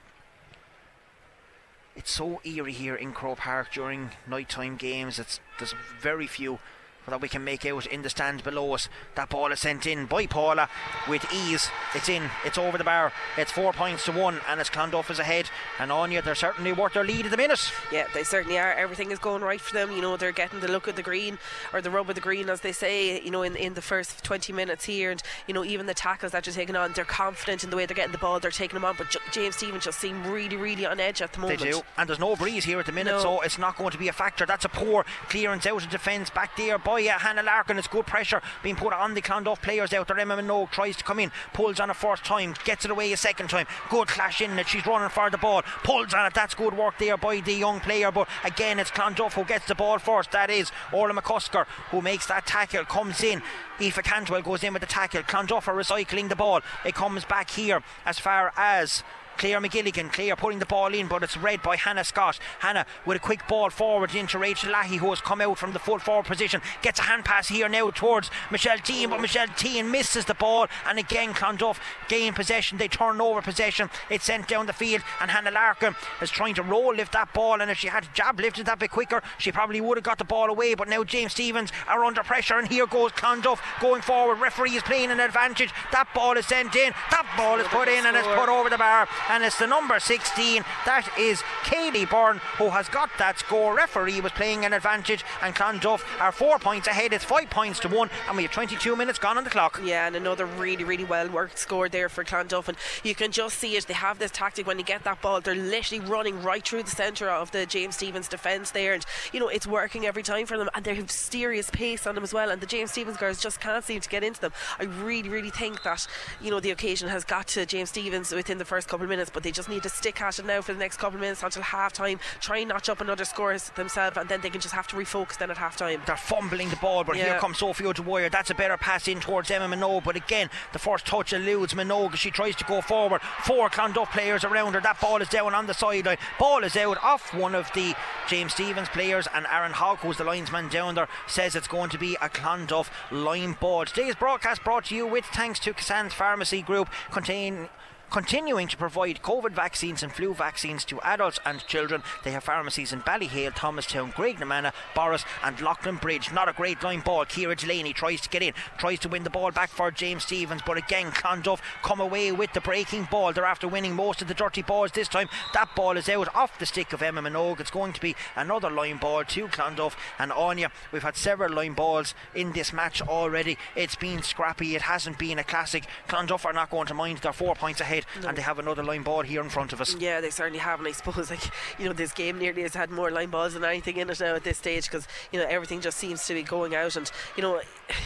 It's 1.95 2.13
so 2.13 2.41
eerie 2.45 2.73
here 2.73 2.95
in 2.95 3.13
Croke 3.13 3.41
Park 3.41 3.75
during 3.75 4.13
nighttime 4.27 4.79
games. 4.79 5.19
It's 5.19 5.39
there's 5.59 5.75
very 6.01 6.27
few 6.27 6.61
that 7.09 7.21
we 7.21 7.29
can 7.29 7.43
make 7.45 7.67
out 7.67 7.87
in 7.87 8.03
the 8.03 8.11
stand 8.11 8.45
below 8.45 8.73
us. 8.75 8.89
That 9.17 9.29
ball 9.31 9.51
is 9.53 9.61
sent 9.61 9.87
in 9.87 10.07
by 10.07 10.27
Paula 10.27 10.69
with 11.09 11.27
ease. 11.33 11.69
It's 11.95 12.09
in, 12.09 12.31
it's 12.45 12.59
over 12.59 12.79
the 12.79 12.85
bar. 12.85 13.13
It's 13.37 13.51
four 13.53 13.73
points 13.73 14.05
to 14.05 14.13
one, 14.13 14.41
and 14.49 14.61
it's 14.61 14.71
Clonduff 14.71 15.11
is 15.11 15.19
ahead. 15.19 15.51
And 15.79 15.91
Anya, 15.91 16.23
they're 16.23 16.35
certainly 16.35 16.73
worth 16.73 16.93
their 16.95 17.05
lead 17.05 17.25
at 17.25 17.31
the 17.31 17.37
minute. 17.37 17.73
Yeah, 17.93 18.07
they 18.15 18.23
certainly 18.23 18.59
are. 18.59 18.73
Everything 18.73 19.11
is 19.11 19.19
going 19.19 19.43
right 19.43 19.61
for 19.61 19.75
them. 19.75 19.91
You 19.93 20.03
know, 20.03 20.17
they're 20.17 20.31
getting 20.33 20.61
the 20.61 20.69
look 20.71 20.87
of 20.87 20.97
the 20.97 21.03
green 21.03 21.39
or 21.73 21.81
the 21.81 21.91
rub 21.91 22.09
of 22.09 22.15
the 22.15 22.21
green, 22.21 22.49
as 22.49 22.61
they 22.61 22.73
say. 22.73 23.21
You 23.21 23.31
know, 23.31 23.43
in 23.43 23.57
in 23.57 23.75
the 23.75 23.83
first 23.83 24.23
20 24.23 24.53
minutes 24.53 24.85
here, 24.85 25.11
and 25.11 25.23
you 25.49 25.55
know, 25.55 25.65
even 25.65 25.87
the 25.87 25.95
tackles 25.95 26.33
that 26.33 26.47
you're 26.47 26.55
taking 26.55 26.77
on, 26.77 26.93
they're 26.93 27.05
confident 27.05 27.65
in 27.65 27.71
the 27.71 27.77
way 27.77 27.87
they're 27.87 27.95
getting 27.97 28.13
the 28.13 28.19
ball. 28.19 28.39
They're 28.39 28.51
taking 28.51 28.75
them 28.75 28.85
on. 28.85 28.95
But 28.97 29.11
J- 29.11 29.19
James 29.33 29.57
Stephens 29.57 29.85
just 29.85 29.99
seem 29.99 30.23
really, 30.31 30.57
really 30.57 30.87
on 30.87 31.01
edge 31.01 31.23
at 31.23 31.33
the 31.33 31.41
moment. 31.41 31.61
They 31.61 31.71
do, 31.73 31.83
and 31.97 32.09
there's 32.09 32.19
no 32.21 32.37
breeze 32.37 32.65
here 32.65 32.79
at 32.79 32.87
the 32.87 32.93
minute, 32.93 33.13
No. 33.13 33.21
so 33.21 33.41
it's 33.41 33.59
not 33.59 33.77
going 33.77 33.91
to 33.91 33.99
be 33.99 34.09
a 34.09 34.13
factor. 34.13 34.47
That's 34.47 34.65
a 34.65 34.69
poor 34.69 35.05
clearance 35.29 35.67
out 35.67 35.83
of 35.85 35.91
defence 35.91 36.31
back 36.31 36.57
there 36.57 36.79
by 36.91 37.07
uh, 37.07 37.19
Hannah 37.21 37.45
Larkin. 37.45 37.79
It's 37.79 37.87
good 37.87 38.05
pressure 38.05 38.43
being 38.65 38.75
put 38.75 38.93
on 38.93 39.15
the 39.15 39.23
Clonduff 39.23 39.63
players 39.63 39.93
out 39.93 40.09
there. 40.09 40.19
Emma 40.19 40.37
Minogue 40.37 40.73
tries 40.73 40.97
to 40.97 41.05
come 41.05 41.21
in, 41.21 41.31
pulls 41.53 41.79
on 41.79 41.89
a 41.89 41.95
first 41.95 42.25
time, 42.25 42.55
gets 42.65 42.85
it 42.85 42.91
away 42.91 43.13
a 43.13 43.17
second 43.17 43.49
time. 43.49 43.69
Good 43.89 44.09
clash 44.09 44.41
in 44.41 44.59
it. 44.59 44.67
She's 44.67 44.85
running 44.85 45.09
for 45.09 45.31
the 45.31 45.39
ball, 45.39 45.63
pulls 45.85 46.13
on 46.13 46.27
it. 46.27 46.35
That's 46.35 46.57
good 46.57 46.77
work 46.77 46.99
there 46.99 47.17
by 47.17 47.41
the 47.41 47.53
young 47.53 47.79
player. 47.79 48.11
But 48.11 48.29
again, 48.43 48.81
it's 48.81 48.91
Clonduff 48.91 49.35
who 49.35 49.45
gets 49.45 49.69
the 49.69 49.77
ball 49.77 50.01
first. 50.01 50.33
That 50.33 50.51
is 50.51 50.73
Orla 50.93 51.15
McCusker 51.15 51.65
who 51.93 52.03
makes 52.03 52.27
that 52.27 52.45
tackle, 52.45 52.85
comes 52.85 53.23
in. 53.23 53.41
Eva 53.79 54.03
Cantwell 54.03 54.43
goes 54.43 54.65
in 54.65 54.73
with 54.73 54.81
the 54.81 54.89
tackle. 54.89 55.23
Clonduff 55.23 55.69
are 55.69 55.75
recycling 55.75 56.29
the 56.29 56.37
ball. 56.37 56.61
It 56.85 56.97
comes 56.97 57.25
back 57.25 57.51
here 57.51 57.85
as 58.05 58.19
far 58.19 58.53
as. 58.57 59.05
Claire 59.41 59.59
McGilligan, 59.63 60.13
Claire 60.13 60.37
putting 60.37 60.59
the 60.59 60.67
ball 60.67 60.93
in, 60.93 61.07
but 61.07 61.23
it's 61.23 61.39
read 61.39 61.63
by 61.63 61.75
Hannah 61.75 62.05
Scott. 62.05 62.39
Hannah 62.59 62.85
with 63.07 63.17
a 63.17 63.21
quick 63.21 63.49
ball 63.49 63.71
forward 63.71 64.15
into 64.15 64.39
Rachel 64.39 64.71
Lahey, 64.71 64.99
who 64.99 65.09
has 65.09 65.23
come 65.23 65.41
out 65.41 65.57
from 65.57 65.73
the 65.73 65.79
full 65.79 65.99
forward 65.99 66.27
position, 66.27 66.61
gets 66.83 66.99
a 67.01 67.05
hand 67.05 67.25
pass 67.25 67.49
here 67.49 67.67
now 67.67 67.89
towards 67.89 68.31
Michelle 68.51 68.77
Teen, 68.77 69.09
but 69.09 69.23
Michelle 69.23 69.49
Teen 69.57 69.91
misses 69.91 70.27
the 70.27 70.35
ball, 70.35 70.67
and 70.87 70.99
again 70.99 71.33
Clonduff 71.33 71.79
gain 72.07 72.35
possession. 72.35 72.77
They 72.77 72.87
turn 72.87 73.19
over 73.19 73.41
possession. 73.41 73.89
It's 74.11 74.27
sent 74.27 74.47
down 74.47 74.67
the 74.67 74.75
field, 74.75 75.01
and 75.23 75.31
Hannah 75.31 75.53
Larkin 75.53 75.95
is 76.21 76.29
trying 76.29 76.55
to 76.57 76.63
roll 76.63 76.95
lift 76.95 77.13
that 77.13 77.33
ball, 77.33 77.63
and 77.63 77.71
if 77.71 77.79
she 77.79 77.89
had 77.89 78.13
jab 78.13 78.39
lifted 78.39 78.67
that 78.67 78.79
bit 78.79 78.91
quicker, 78.91 79.23
she 79.39 79.51
probably 79.51 79.81
would 79.81 79.97
have 79.97 80.05
got 80.05 80.19
the 80.19 80.25
ball 80.25 80.51
away. 80.51 80.75
But 80.75 80.91
now 80.91 81.03
James 81.03 81.33
Stephens 81.33 81.73
are 81.89 82.05
under 82.05 82.23
pressure, 82.23 82.59
and 82.59 82.69
here 82.69 82.87
goes 82.87 83.13
Clonduff 83.13 83.61
going 83.81 84.03
forward. 84.03 84.39
Referee 84.39 84.77
is 84.77 84.83
playing 84.83 85.11
an 85.11 85.21
advantage. 85.21 85.73
That 85.93 86.09
ball 86.15 86.37
is 86.37 86.45
sent 86.45 86.77
in. 86.77 86.93
That 87.11 87.27
ball 87.39 87.59
is 87.59 87.67
put 87.69 87.89
in, 87.89 88.05
and 88.05 88.15
it's 88.15 88.29
put 88.29 88.51
over 88.51 88.69
the 88.69 88.77
bar, 88.77 89.09
and 89.31 89.45
it's 89.45 89.59
the 89.59 89.67
number 89.67 89.99
16. 90.01 90.65
That 90.87 91.09
is 91.19 91.43
Kaylee 91.63 92.11
Byrne 92.11 92.41
who 92.59 92.71
has 92.71 92.89
got 92.89 93.11
that 93.19 93.39
score. 93.39 93.77
Referee 93.77 94.21
was 94.21 94.33
playing 94.33 94.65
an 94.65 94.73
advantage, 94.73 95.25
and 95.41 95.55
Clonduff 95.55 96.03
are 96.21 96.33
four 96.33 96.59
points 96.59 96.89
ahead. 96.89 97.13
It's 97.13 97.25
five 97.25 97.49
points 97.49 97.79
to 97.81 97.89
one, 97.89 98.11
and 98.27 98.37
we 98.37 98.43
have 98.43 98.53
22 98.53 98.97
minutes 98.97 99.19
gone 99.19 99.39
on 99.39 99.45
the 99.45 99.51
clock. 99.51 99.81
Yeah, 99.85 100.07
and 100.07 100.17
another 100.17 100.47
really, 100.47 100.85
really 100.85 101.05
well 101.05 101.29
worked 101.29 101.59
score 101.59 101.89
there 101.89 102.09
for 102.09 102.25
Clonduff. 102.25 102.69
And 102.69 102.77
you 103.05 103.15
can 103.15 103.31
just 103.31 103.59
see 103.59 103.77
it. 103.77 103.87
They 103.87 103.95
have 103.95 104.19
this 104.19 104.31
tactic 104.31 104.67
when 104.67 104.77
they 104.79 104.83
get 104.83 105.05
that 105.05 105.23
ball, 105.23 105.41
they're 105.41 105.55
literally 105.55 106.05
running 106.05 106.43
right 106.43 106.67
through 106.67 106.83
the 106.83 106.91
centre 106.91 107.31
of 107.31 107.51
the 107.53 107.67
James 107.67 107.97
Stephens 107.97 108.29
defence 108.29 108.73
there. 108.73 108.95
And, 108.95 109.05
you 109.33 109.39
know, 109.39 109.49
it's 109.49 109.67
working 109.67 110.07
every 110.07 110.23
time 110.23 110.47
for 110.47 110.59
them. 110.59 110.69
And 110.75 110.85
they 110.85 110.95
have 110.95 111.11
serious 111.11 111.71
pace 111.71 112.07
on 112.07 112.15
them 112.15 112.25
as 112.25 112.35
well. 112.35 112.51
And 112.51 112.61
the 112.61 112.67
James 112.67 112.91
Stephens 112.91 113.17
girls 113.17 113.41
just 113.41 113.61
can't 113.61 113.85
seem 113.85 114.01
to 114.01 114.09
get 114.09 114.25
into 114.25 114.41
them. 114.41 114.53
I 114.79 114.85
really, 114.85 115.29
really 115.29 115.51
think 115.51 115.83
that, 115.83 116.07
you 116.41 116.51
know, 116.51 116.61
the 116.61 116.71
occasion 116.71 117.09
has 117.09 117.25
got 117.25 117.47
to 117.49 117.67
James 117.67 117.91
Stephens 117.91 118.33
within 118.33 118.59
the 118.59 118.65
first 118.65 118.89
couple 118.89 119.05
of 119.05 119.11
minutes, 119.11 119.20
but 119.29 119.43
they 119.43 119.51
just 119.51 119.69
need 119.69 119.83
to 119.83 119.89
stick 119.91 120.23
at 120.23 120.39
it 120.39 120.47
now 120.47 120.63
for 120.63 120.73
the 120.73 120.79
next 120.79 120.97
couple 120.97 121.17
of 121.17 121.21
minutes 121.21 121.43
until 121.43 121.63
half 121.63 121.93
time. 121.93 122.19
Try 122.41 122.59
and 122.59 122.69
notch 122.71 122.89
up 122.89 123.01
another 123.03 123.25
score 123.27 123.55
themselves, 123.75 124.17
and 124.17 124.29
then 124.29 124.41
they 124.41 124.49
can 124.51 124.61
just 124.61 124.75
have 124.75 124.87
to 124.89 124.97
refocus 124.97 125.37
then 125.37 125.51
at 125.51 125.59
half 125.59 125.77
time. 125.77 126.01
They're 126.07 126.17
fumbling 126.17 126.71
the 126.71 126.77
ball, 126.77 127.05
but 127.05 127.17
here 127.17 127.27
Yeah. 127.27 127.39
comes 127.39 127.59
Sophie 127.59 127.85
O'Dwyer. 127.87 128.29
That's 128.31 128.51
a 128.51 128.55
better 128.55 128.77
pass 128.77 129.09
in 129.09 129.21
towards 129.21 129.51
Emma 129.51 129.67
Minogue. 129.67 130.05
But 130.05 130.17
again, 130.17 130.49
the 130.73 130.79
first 130.79 131.05
touch 131.05 131.33
eludes 131.33 131.75
Minogue 131.75 132.15
she 132.15 132.31
tries 132.31 132.55
to 132.57 132.65
go 132.65 132.81
forward. 132.81 133.21
Four 133.45 133.69
Clonduff 133.69 134.13
players 134.13 134.45
around 134.45 134.75
her. 134.75 134.81
That 134.81 135.01
ball 135.01 135.21
is 135.21 135.29
down 135.29 135.55
on 135.55 135.67
the 135.67 135.75
sideline. 135.75 136.19
Ball 136.39 136.63
is 136.63 136.77
out 136.77 137.03
off 137.03 137.35
one 137.35 137.57
of 137.57 137.69
the 137.75 137.95
James 138.29 138.53
Stephens 138.55 138.89
players, 138.89 139.27
and 139.35 139.47
Aaron 139.51 139.73
Hogg, 139.73 139.99
who's 139.99 140.19
the 140.19 140.25
linesman 140.25 140.69
down 140.69 140.95
there, 140.95 141.09
says 141.27 141.57
it's 141.57 141.67
going 141.67 141.91
to 141.91 141.99
be 141.99 142.15
a 142.23 142.29
Clonduff 142.29 142.89
line 143.11 143.57
ball. 143.59 143.85
Today's 143.85 144.15
broadcast 144.15 144.63
brought 144.63 144.85
to 144.87 144.95
you 144.95 145.07
with 145.07 145.25
thanks 145.25 145.59
to 145.61 145.73
Cassan's 145.73 146.15
Pharmacy 146.15 146.63
Group, 146.63 146.89
contain 147.11 147.69
continuing 148.11 148.69
to 148.69 148.77
provide 148.77 149.23
COVID 149.23 149.53
vaccines 149.53 150.03
and 150.03 150.13
flu 150.13 150.35
vaccines 150.35 150.85
to 150.87 151.01
adults 151.03 151.39
and 151.45 151.65
children. 151.67 152.03
They 152.25 152.33
have 152.33 152.45
pharmacies 152.45 152.93
in 152.93 153.03
Ballyhale, 153.03 153.55
Thomastown, 153.55 154.13
Graignamanagh, 154.13 154.73
Borris, 154.95 155.25
and 155.45 155.57
Leighlinbridge. 155.59 156.33
Not 156.33 156.49
a 156.49 156.53
great 156.53 156.83
line 156.83 157.01
ball. 157.01 157.25
Kira 157.25 157.57
Delaney 157.57 157.93
tries 157.93 158.21
to 158.23 158.29
get 158.29 158.43
in, 158.43 158.55
tries 158.79 158.99
to 159.01 159.09
win 159.09 159.25
the 159.25 159.31
ball 159.31 159.51
back 159.51 159.71
for 159.71 159.91
James 159.91 160.25
Stephens, 160.25 160.63
but 160.67 160.77
again, 160.77 161.11
Clonduff 161.13 161.61
come 161.83 162.01
away 162.01 162.33
with 162.33 162.53
the 162.53 162.61
breaking 162.61 163.09
ball. 163.11 163.33
They're 163.33 163.45
after 163.45 163.69
winning 163.69 163.95
most 163.95 164.23
of 164.23 164.29
the 164.29 164.35
dirty 164.35 164.63
balls 164.63 164.93
this 164.93 165.09
time. 165.09 165.29
That 165.55 165.75
ball 165.75 165.97
is 165.97 166.09
out 166.09 166.35
off 166.35 166.59
the 166.59 166.67
stick 166.67 166.93
of 166.93 167.03
Emma 167.03 167.23
Minogue. 167.23 167.61
It's 167.61 167.71
going 167.71 167.93
to 167.93 168.01
be 168.01 168.17
another 168.37 168.71
line 168.71 168.97
ball 168.97 169.25
to 169.25 169.49
Clonduff 169.49 169.95
and 170.19 170.33
Anya. 170.33 170.71
We've 170.93 171.03
had 171.03 171.17
several 171.17 171.53
line 171.53 171.75
balls 171.75 172.15
in 172.35 172.53
this 172.53 172.73
match 172.73 173.03
already. 173.03 173.57
It's 173.77 173.97
been 173.97 174.23
scrappy. 174.23 174.75
It 174.75 174.83
hasn't 174.83 175.19
been 175.19 175.39
a 175.39 175.45
classic. 175.45 175.85
Clonduff 176.09 176.45
are 176.45 176.53
not 176.53 176.71
going 176.71 176.87
to 176.89 176.95
mind. 176.95 177.19
They're 177.19 177.33
four 177.33 177.55
points 177.55 177.81
ahead, 177.81 178.00
and 178.27 178.37
they 178.37 178.43
have 178.43 178.59
another 178.59 178.83
line 178.83 179.03
ball 179.03 179.23
here 179.23 179.41
in 179.41 179.49
front 179.49 179.73
of 179.73 179.81
us. 179.81 179.95
Yeah, 179.99 180.21
they 180.21 180.31
certainly 180.31 180.59
have, 180.59 180.79
and 180.79 180.89
I 180.89 180.93
suppose 180.93 181.31
like 181.31 181.43
you 181.79 181.87
know 181.87 181.93
this 181.93 182.13
game 182.13 182.39
nearly 182.39 182.63
has 182.63 182.75
had 182.75 182.91
more 182.91 183.11
line 183.11 183.31
balls 183.31 183.55
than 183.55 183.65
anything 183.65 183.97
in 183.97 184.11
it 184.11 184.21
now 184.21 184.35
at 184.35 184.45
this 184.45 184.59
stage 184.59 184.85
because 184.87 185.07
you 185.33 185.39
know 185.39 185.47
everything 185.49 185.81
just 185.81 185.99
seems 185.99 186.27
to 186.27 186.35
be 186.35 186.43
going 186.43 186.75
out, 186.75 186.97
and 186.97 187.11
you 187.37 187.43
know 187.43 187.61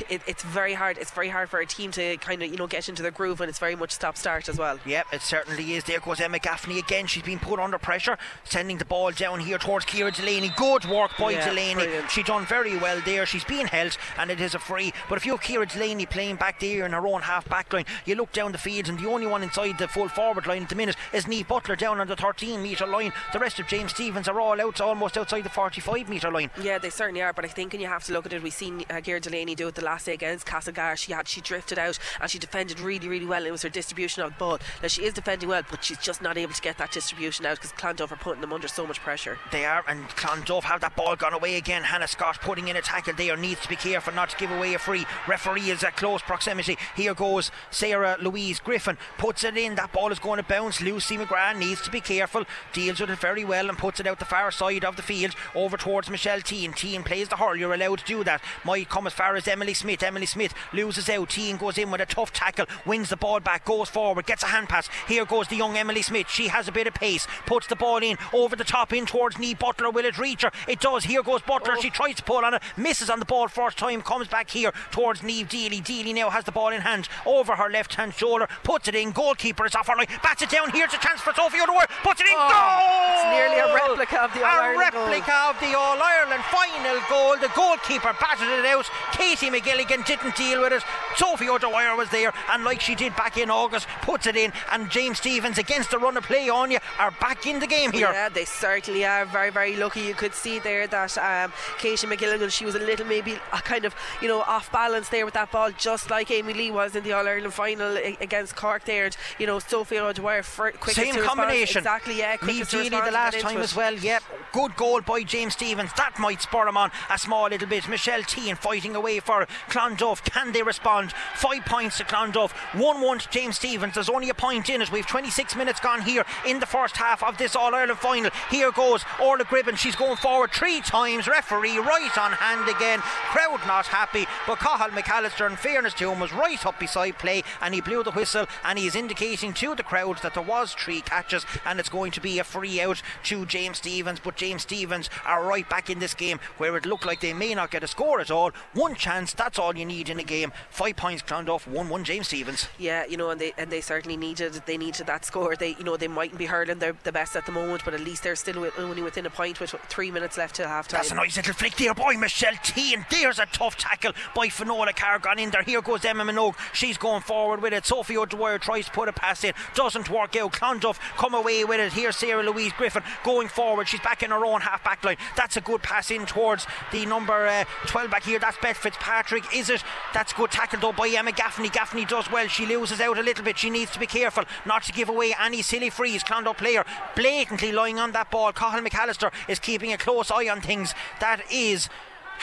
it, 0.09 0.23
it's 0.27 0.43
very 0.43 0.75
hard. 0.75 0.99
It's 0.99 1.11
very 1.11 1.29
hard 1.29 1.49
for 1.51 1.61
a 1.61 1.67
team 1.67 1.91
to 1.93 2.17
kind 2.19 2.43
of 2.43 2.51
you 2.51 2.57
know 2.57 2.67
get 2.67 2.89
into 2.89 3.03
their 3.03 3.11
groove, 3.11 3.41
and 3.41 3.49
it's 3.49 3.59
very 3.59 3.77
much 3.77 3.91
stop 3.93 4.17
start 4.17 4.49
as 4.49 4.59
well. 4.59 4.79
Yep, 4.87 5.07
it 5.13 5.23
certainly 5.23 5.75
is. 5.75 5.85
There 5.85 6.01
goes 6.01 6.21
Emma 6.21 6.39
Gaffney 6.39 6.79
again. 6.79 7.07
She's 7.07 7.23
been 7.23 7.39
put 7.39 7.59
under 7.59 7.79
pressure, 7.79 8.19
sending 8.45 8.79
the 8.79 8.85
ball 8.85 9.11
down 9.13 9.41
here 9.41 9.59
towards 9.59 9.87
Kira 9.87 10.15
Delaney. 10.15 10.51
Good 10.57 10.85
work 10.87 11.13
by 11.19 11.33
Yeah, 11.33 11.49
Delaney. 11.49 11.75
brilliant. 11.75 12.11
She 12.11 12.23
done 12.23 12.47
very 12.47 12.77
well 12.77 13.01
there. 13.05 13.27
She's 13.27 13.45
been 13.45 13.67
held, 13.67 13.97
and 14.19 14.31
it 14.31 14.41
is 14.41 14.55
a 14.55 14.59
free. 14.59 14.93
But 15.09 15.17
if 15.17 15.27
you're 15.27 15.39
Kira 15.39 15.71
Delaney 15.71 16.07
playing 16.07 16.37
back 16.37 16.61
there 16.61 16.85
in 16.87 16.93
her 16.93 17.07
own 17.07 17.23
half 17.23 17.49
back 17.49 17.73
line, 17.73 17.85
you 18.07 18.15
look 18.15 18.33
down 18.33 18.53
the 18.53 18.59
field, 18.59 18.89
and 18.89 18.99
the 18.99 19.09
only 19.09 19.27
one 19.27 19.43
inside 19.43 19.79
the 19.79 19.84
the 19.85 19.89
full 19.89 20.09
forward 20.09 20.47
line 20.47 20.63
at 20.63 20.71
the 20.71 20.75
minute 20.75 20.97
is 21.13 21.29
Neve 21.29 21.47
Butler 21.47 21.77
down 21.77 22.01
on 22.01 22.07
the 22.07 22.17
13 22.17 22.63
metre 22.63 22.87
line. 22.87 23.13
The 23.35 23.39
rest 23.39 23.61
of 23.61 23.67
James 23.67 23.91
Stephens 23.91 24.29
are 24.29 24.41
all 24.41 24.59
out, 24.59 24.81
almost 24.81 25.19
outside 25.19 25.43
the 25.43 25.51
45 25.51 26.09
metre 26.09 26.31
line. 26.31 26.51
Yeah, 26.63 26.79
they 26.79 26.89
certainly 26.89 27.21
are. 27.21 27.35
But 27.35 27.45
I 27.45 27.49
think 27.49 27.73
when 27.73 27.83
you 27.83 27.87
have 27.89 28.03
to 28.05 28.15
look 28.15 28.25
at 28.25 28.33
it, 28.33 28.43
we've 28.43 28.51
seen 28.55 28.81
uh, 28.89 28.95
Kira 28.95 29.21
Delaney 29.21 29.55
do 29.55 29.69
it 29.69 29.75
the 29.75 29.85
last 29.85 30.07
day 30.07 30.15
against 30.15 30.47
Castlegar. 30.47 30.97
She 30.97 31.13
had 31.13 31.29
she 31.29 31.43
drifted 31.43 31.79
out 31.79 31.99
and 32.19 32.31
she 32.31 32.39
defended 32.39 32.81
really, 32.81 33.09
really 33.09 33.27
well. 33.27 33.45
It 33.45 33.51
was 33.51 33.61
her 33.61 33.69
distribution 33.69 34.23
of 34.23 34.31
the 34.31 34.39
ball. 34.39 34.59
Now 34.81 34.89
she 34.89 35.05
is 35.05 35.13
defending 35.13 35.51
well, 35.51 35.63
but 35.71 35.85
she's 35.85 35.99
just 35.99 36.23
not 36.23 36.39
able 36.39 36.55
to 36.55 36.63
get 36.63 36.79
that 36.79 36.91
distribution 36.91 37.45
out 37.45 37.61
because 37.61 37.73
Clonduff 37.73 38.11
are 38.11 38.17
putting 38.17 38.41
them 38.41 38.55
under 38.55 38.69
so 38.69 38.87
much 38.87 39.01
pressure. 39.01 39.37
They 39.53 39.67
are, 39.67 39.85
and 39.87 40.09
Clonduff 40.09 40.63
have 40.63 40.81
that 40.81 40.97
ball 40.97 41.15
gone 41.15 41.35
away 41.35 41.57
again. 41.57 41.83
Hannah 41.83 42.09
Scott 42.09 42.41
putting 42.41 42.69
in 42.69 42.77
a 42.77 42.83
tackle 42.83 43.13
there 43.13 43.37
needs 43.37 43.61
to 43.61 43.69
be 43.69 43.77
careful 43.77 44.15
not 44.15 44.31
to 44.31 44.37
give 44.39 44.51
away 44.51 44.73
a 44.73 44.79
free. 44.79 45.05
Referee 45.29 45.69
is 45.69 45.85
at 45.85 45.99
close 45.99 46.23
proximity. 46.23 46.79
Here 46.97 47.13
goes 47.13 47.51
Sarah 47.71 48.17
Louise 48.19 48.61
Griffin, 48.61 48.97
puts 49.19 49.45
it 49.45 49.59
in. 49.59 49.74
That 49.75 49.93
ball 49.93 50.13
is 50.13 50.19
going 50.19 50.39
to 50.39 50.43
bounce. 50.43 50.81
Lucy 50.81 51.17
McGrath 51.17 51.59
needs 51.59 51.81
to 51.83 51.91
be 51.91 52.01
careful, 52.01 52.45
deals 52.73 53.01
with 53.01 53.11
it 53.11 53.19
very 53.19 53.45
well, 53.45 53.69
and 53.69 53.79
puts 53.79 54.01
it 54.01 54.07
out 54.07 54.19
the 54.19 54.25
far 54.25 54.51
side 54.51 54.85
of 54.85 54.97
the 54.97 55.03
field 55.03 55.35
over 55.55 55.77
towards 55.77 56.11
Michelle 56.11 56.41
Teen. 56.41 56.73
Teen 56.73 57.03
plays 57.03 57.29
the 57.29 57.37
hurl. 57.37 57.57
You're 57.57 57.75
allowed 57.75 58.01
to 58.01 58.05
do 58.05 58.25
that. 58.25 58.43
Might 58.65 58.89
come 58.89 59.07
as 59.07 59.13
far 59.13 59.37
as 59.37 59.49
Emily 59.49 59.75
Smith. 59.75 60.03
Emily 60.03 60.27
Smith 60.27 60.55
loses 60.73 61.09
out. 61.09 61.31
Teen 61.31 61.57
goes 61.57 61.79
in 61.79 61.91
with 61.91 62.01
a 62.01 62.07
tough 62.07 62.33
tackle, 62.33 62.67
wins 62.87 63.09
the 63.09 63.17
ball 63.17 63.41
back, 63.41 63.65
goes 63.65 63.89
forward, 63.89 64.27
gets 64.27 64.43
a 64.43 64.47
hand 64.47 64.69
pass. 64.69 64.89
Here 65.09 65.25
goes 65.25 65.49
the 65.49 65.57
young 65.57 65.77
Emily 65.77 66.03
Smith. 66.03 66.29
She 66.29 66.49
has 66.49 66.69
a 66.69 66.73
bit 66.73 66.87
of 66.87 66.95
pace, 66.95 67.27
puts 67.47 67.67
the 67.67 67.77
ball 67.77 67.99
in 67.99 68.17
over 68.33 68.57
the 68.57 68.65
top 68.65 68.93
in 68.93 69.07
towards 69.07 69.39
Neve 69.39 69.59
Butler. 69.59 69.91
Will 69.91 70.05
it 70.05 70.19
reach 70.19 70.43
her? 70.43 70.51
It 70.69 70.81
does. 70.81 71.05
Here 71.05 71.23
goes 71.23 71.43
Butler. 71.43 71.75
Oh. 71.77 71.81
She 71.81 71.91
tries 71.91 72.17
to 72.17 72.23
pull 72.23 72.45
on 72.45 72.55
it, 72.55 72.63
misses 72.77 73.11
on 73.11 73.19
the 73.19 73.25
ball 73.25 73.49
first 73.49 73.79
time, 73.79 74.03
comes 74.03 74.29
back 74.29 74.51
here 74.51 74.73
towards 74.91 75.23
Neve 75.23 75.49
Deely. 75.49 75.81
Deely 75.81 76.13
now 76.13 76.31
has 76.31 76.45
the 76.45 76.53
ball 76.53 76.69
in 76.69 76.83
hand 76.83 77.09
over 77.27 77.57
her 77.57 77.71
left 77.71 77.95
hand 77.95 78.15
shoulder, 78.15 78.49
puts 78.63 78.89
it 78.89 78.95
in. 78.95 79.13
Goalkeeper 79.13 79.64
is 79.67 79.75
off 79.75 79.89
line, 79.89 80.07
bats 80.23 80.43
it 80.43 80.51
down. 80.51 80.71
Here's 80.71 80.93
a 80.95 80.99
chance 80.99 81.21
for 81.21 81.33
Sophie 81.35 81.61
O'Dwyer, 81.61 81.87
puts 82.03 82.21
it 82.21 82.27
in. 82.27 82.35
Oh, 82.37 82.49
goal! 82.49 83.15
It's 83.15 83.27
nearly 83.35 83.59
a 83.61 83.75
replica 83.75 84.23
of 84.23 84.33
the 84.35 84.45
All 84.45 84.75
A 84.75 84.79
replica 84.79 85.31
goal. 85.31 85.51
of 85.51 85.61
the 85.61 85.73
All 85.77 85.99
Ireland 86.01 86.43
final 86.51 87.01
goal. 87.09 87.37
The 87.39 87.51
goalkeeper 87.55 88.15
batted 88.21 88.49
it 88.49 88.65
out. 88.67 88.87
Katie 89.13 89.51
McGilligan 89.51 90.05
didn't 90.07 90.37
deal 90.37 90.61
with 90.63 90.73
it. 90.73 90.83
Sophie 91.17 91.49
O'Dwyer 91.49 91.97
was 91.97 92.09
there, 92.11 92.33
and 92.51 92.65
like 92.65 92.81
she 92.81 92.95
did 92.95 93.15
back 93.17 93.37
in 93.37 93.51
August, 93.51 93.87
puts 94.03 94.27
it 94.27 94.37
in. 94.37 94.53
And 94.73 94.91
James 94.91 95.19
Stephens 95.19 95.59
against 95.59 95.91
the 95.91 95.99
run 95.99 96.17
of 96.17 96.25
play 96.25 96.49
on 96.49 96.71
you 96.71 96.79
are 96.99 97.11
back 97.13 97.47
in 97.47 97.61
the 97.61 97.67
game 97.67 97.93
here. 97.93 98.11
Yeah, 98.13 98.29
they 98.29 98.45
certainly 98.45 99.05
are 99.05 99.25
very, 99.25 99.51
very 99.51 99.77
lucky. 99.77 100.01
You 100.01 100.15
could 100.15 100.35
see 100.35 100.59
there 100.59 100.87
that 100.87 101.17
um, 101.19 101.53
Katie 101.79 102.07
McGilligan, 102.07 102.51
she 102.51 102.65
was 102.65 102.75
a 102.75 102.79
little 102.79 103.07
maybe 103.07 103.39
a 103.53 103.59
kind 103.59 103.85
of 103.85 103.95
you 104.21 104.29
know 104.29 104.41
off 104.43 104.71
balance 104.73 105.09
there 105.09 105.25
with 105.25 105.35
that 105.35 105.51
ball, 105.51 105.71
just 105.73 106.11
like 106.11 106.31
Amy 106.31 106.55
Lee 106.55 106.71
was 106.71 106.97
in 106.97 107.05
the 107.05 107.13
All 107.13 107.27
Ireland 107.27 107.55
final 107.55 107.97
against 108.21 108.57
Cork 108.57 108.85
there. 108.85 109.05
And, 109.07 109.17
you 109.39 109.47
know, 109.47 109.54
Sophie 109.61 109.99
O'Dwyer, 109.99 110.43
same 110.43 111.23
combination. 111.23 111.79
Exactly, 111.79 112.19
yeah. 112.19 112.37
Neve 112.45 112.69
Deely 112.69 112.91
the 112.91 113.11
last 113.11 113.41
time 113.41 113.59
as 113.59 113.75
well. 113.75 113.95
Yep, 113.95 114.23
good 114.53 114.77
goal 114.77 115.01
by 115.01 115.23
James 115.23 115.55
Stephens. 115.55 115.91
That 115.97 116.19
might 116.19 116.43
spur 116.43 116.69
him 116.69 116.77
on 116.77 116.91
a 117.11 117.19
small 117.19 117.49
little 117.49 117.69
bit. 117.69 117.89
Michelle 117.89 118.23
Teen 118.23 118.57
fighting 118.57 118.95
away 118.97 119.21
for 119.21 119.47
Clonduff. 119.69 120.25
Can 120.25 120.53
they 120.53 120.63
respond? 120.63 121.13
Five 121.35 121.65
points 121.65 121.99
to 121.99 122.05
Clonduff. 122.05 122.53
1 122.79 123.01
1 123.01 123.19
to 123.19 123.31
James 123.31 123.57
Stephens. 123.57 123.95
There's 123.95 124.09
only 124.09 124.31
a 124.31 124.35
point 124.35 124.69
in 124.71 124.83
it. 124.83 124.93
We've 124.93 125.07
26 125.07 125.57
minutes 125.57 125.81
gone 125.81 126.03
here 126.03 126.25
in 126.47 126.61
the 126.61 126.67
first 126.67 126.97
half 126.97 127.23
of 127.23 127.39
this 127.39 127.57
All 127.57 127.75
Ireland 127.75 127.99
final. 127.99 128.31
Here 128.51 128.73
goes 128.73 129.05
Orla 129.21 129.45
Gribben. 129.45 129.77
She's 129.77 129.97
going 129.97 130.17
forward 130.17 130.53
three 130.53 130.81
times. 130.81 131.27
Referee 131.27 131.79
right 131.79 132.19
on 132.19 132.33
hand 132.33 132.69
again. 132.69 133.01
Crowd 133.01 133.61
not 133.67 133.87
happy. 133.87 134.27
But 134.47 134.59
Cathal 134.59 134.91
McAllister, 134.91 135.49
in 135.51 135.57
fairness 135.57 135.95
to 135.95 136.11
him, 136.11 136.21
was 136.21 136.33
right 136.33 136.65
up 136.67 136.79
beside 136.79 137.19
play 137.19 137.43
and 137.61 137.75
he 137.75 137.81
blew 137.81 138.03
the 138.03 138.13
whistle 138.13 138.47
and 138.65 138.79
he 138.79 138.87
is 138.87 138.97
indicating 139.35 139.69
to 139.69 139.75
the 139.75 139.83
crowd 139.83 140.19
that 140.23 140.35
there 140.35 140.43
was 140.43 140.75
three 140.75 141.01
catches 141.01 141.45
and 141.67 141.81
it's 141.81 141.89
going 141.89 142.13
to 142.13 142.21
be 142.21 142.39
a 142.39 142.45
free 142.45 142.81
out 142.81 143.03
to 143.25 143.45
James 143.47 143.79
Stephens. 143.79 144.21
But 144.23 144.37
James 144.37 144.63
Stephens 144.63 145.11
are 145.27 145.45
right 145.45 145.69
back 145.69 145.91
in 145.91 145.99
this 145.99 146.15
game 146.15 146.39
where 146.59 146.77
it 146.77 146.87
looked 146.87 147.05
like 147.05 147.21
they 147.21 147.33
may 147.33 147.53
not 147.55 147.73
get 147.73 147.83
a 147.83 147.89
score 147.89 148.21
at 148.21 148.31
all. 148.31 148.53
One 148.75 148.95
chance, 148.95 149.33
that's 149.33 149.59
all 149.59 149.77
you 149.77 149.85
need 149.85 150.09
in 150.09 150.21
a 150.21 150.23
game. 150.23 150.53
Five 150.71 150.97
points 150.97 151.23
Clonduff, 151.23 151.67
one 151.67 151.89
one 151.89 152.05
James 152.05 152.29
Stephens. 152.29 152.69
Yeah, 152.79 153.07
you 153.07 153.17
know, 153.17 153.31
and 153.31 153.41
they 153.41 153.53
and 153.59 153.71
they 153.71 153.81
certainly 153.81 154.17
needed 154.17 154.53
they 154.67 154.79
needed 154.79 155.07
that 155.07 155.25
score. 155.25 155.57
They 155.57 155.75
you 155.77 155.85
know 155.85 155.97
they 155.97 156.09
mightn't 156.09 156.39
be 156.39 156.47
hurling 156.47 156.79
their 156.79 156.95
the 157.03 157.13
best 157.13 157.35
at 157.35 157.47
the 157.47 157.53
moment, 157.53 157.85
but 157.85 157.95
at 157.95 158.01
least 158.01 158.23
they're 158.23 158.37
still 158.37 158.71
only 158.79 159.03
within 159.03 159.27
a 159.27 159.31
point 159.31 159.59
with 159.59 159.75
three 159.89 160.11
minutes 160.13 160.39
left 160.39 160.55
to 160.57 160.69
half 160.69 160.87
time. 160.87 160.99
That's 160.99 161.11
a 161.11 161.17
nice 161.17 161.37
little 161.37 161.55
flick 161.55 161.77
there, 161.77 161.95
boy. 161.95 162.15
Michelle 162.15 162.57
T, 162.63 162.95
and 162.95 163.05
there's 163.11 163.39
a 163.39 163.47
tough 163.47 163.77
tackle 163.77 164.13
by 164.35 164.49
Fionnuala 164.49 164.95
Carr 164.95 165.19
gone 165.19 165.39
in 165.39 165.51
there. 165.51 165.63
Here 165.63 165.83
goes 165.83 166.05
Emma 166.05 166.25
Minogue. 166.25 166.55
She's 166.73 166.99
going 166.99 167.23
forward 167.23 167.63
with 167.63 167.73
it. 167.73 167.85
Sophie 167.85 168.17
O'Dwyer 168.17 168.59
tries 168.59 168.87
to 168.87 168.91
put 168.93 169.09
a 169.09 169.13
pass 169.25 169.43
in, 169.43 169.55
doesn't 169.75 170.11
work 170.11 170.37
out. 170.37 170.53
Clonduff 170.53 170.99
come 171.17 171.33
away 171.33 171.65
with 171.65 171.81
it. 171.81 171.95
Here's 171.95 172.17
Sarah 172.17 172.43
Louise 172.43 172.73
Griffin 172.75 173.03
going 173.23 173.49
forward. 173.49 173.89
She's 173.89 174.01
back 174.01 174.23
in 174.23 174.31
her 174.31 174.45
own 174.45 174.61
half 174.61 174.85
back 174.85 175.03
line. 175.03 175.17
That's 175.35 175.57
a 175.57 175.63
good 175.63 175.83
pass 175.83 176.11
in 176.11 176.27
towards 176.27 176.67
the 176.93 177.07
number 177.07 177.47
uh, 177.47 177.65
12 177.87 178.11
back 178.11 178.25
here. 178.25 178.39
That's 178.39 178.59
Beth 178.59 178.77
Fitzpatrick. 178.77 179.45
Is 179.55 179.71
it? 179.71 179.83
That's 180.13 180.35
good 180.35 180.51
tackle 180.51 180.81
though 180.81 180.93
by 180.93 181.09
Emma 181.09 181.33
Gaffney. 181.33 181.71
Gaffney 181.71 182.05
does 182.05 182.31
well. 182.31 182.49
She 182.49 182.67
loses 182.67 183.01
out 183.01 183.19
a 183.19 183.23
little 183.23 183.45
bit. 183.45 183.57
She 183.57 183.71
needs 183.71 183.91
to 183.93 183.99
be 183.99 184.07
careful 184.07 184.45
not 184.67 184.83
to 184.85 184.93
give 184.93 185.09
away 185.09 185.35
any 185.41 185.63
silly 185.63 185.89
frees. 185.89 186.23
Clonduff 186.23 186.59
player 186.59 186.85
blatantly 187.17 187.73
lying 187.73 187.99
on 187.99 188.13
that 188.13 188.31
ball. 188.31 188.53
Cathal 188.53 188.83
McAllister 188.83 189.33
is 189.49 189.59
keeping 189.59 189.93
a 189.93 189.99
close 189.99 190.31
eye 190.31 190.49
on 190.49 190.61
things. 190.61 190.95
That 191.21 191.41
is 191.51 191.89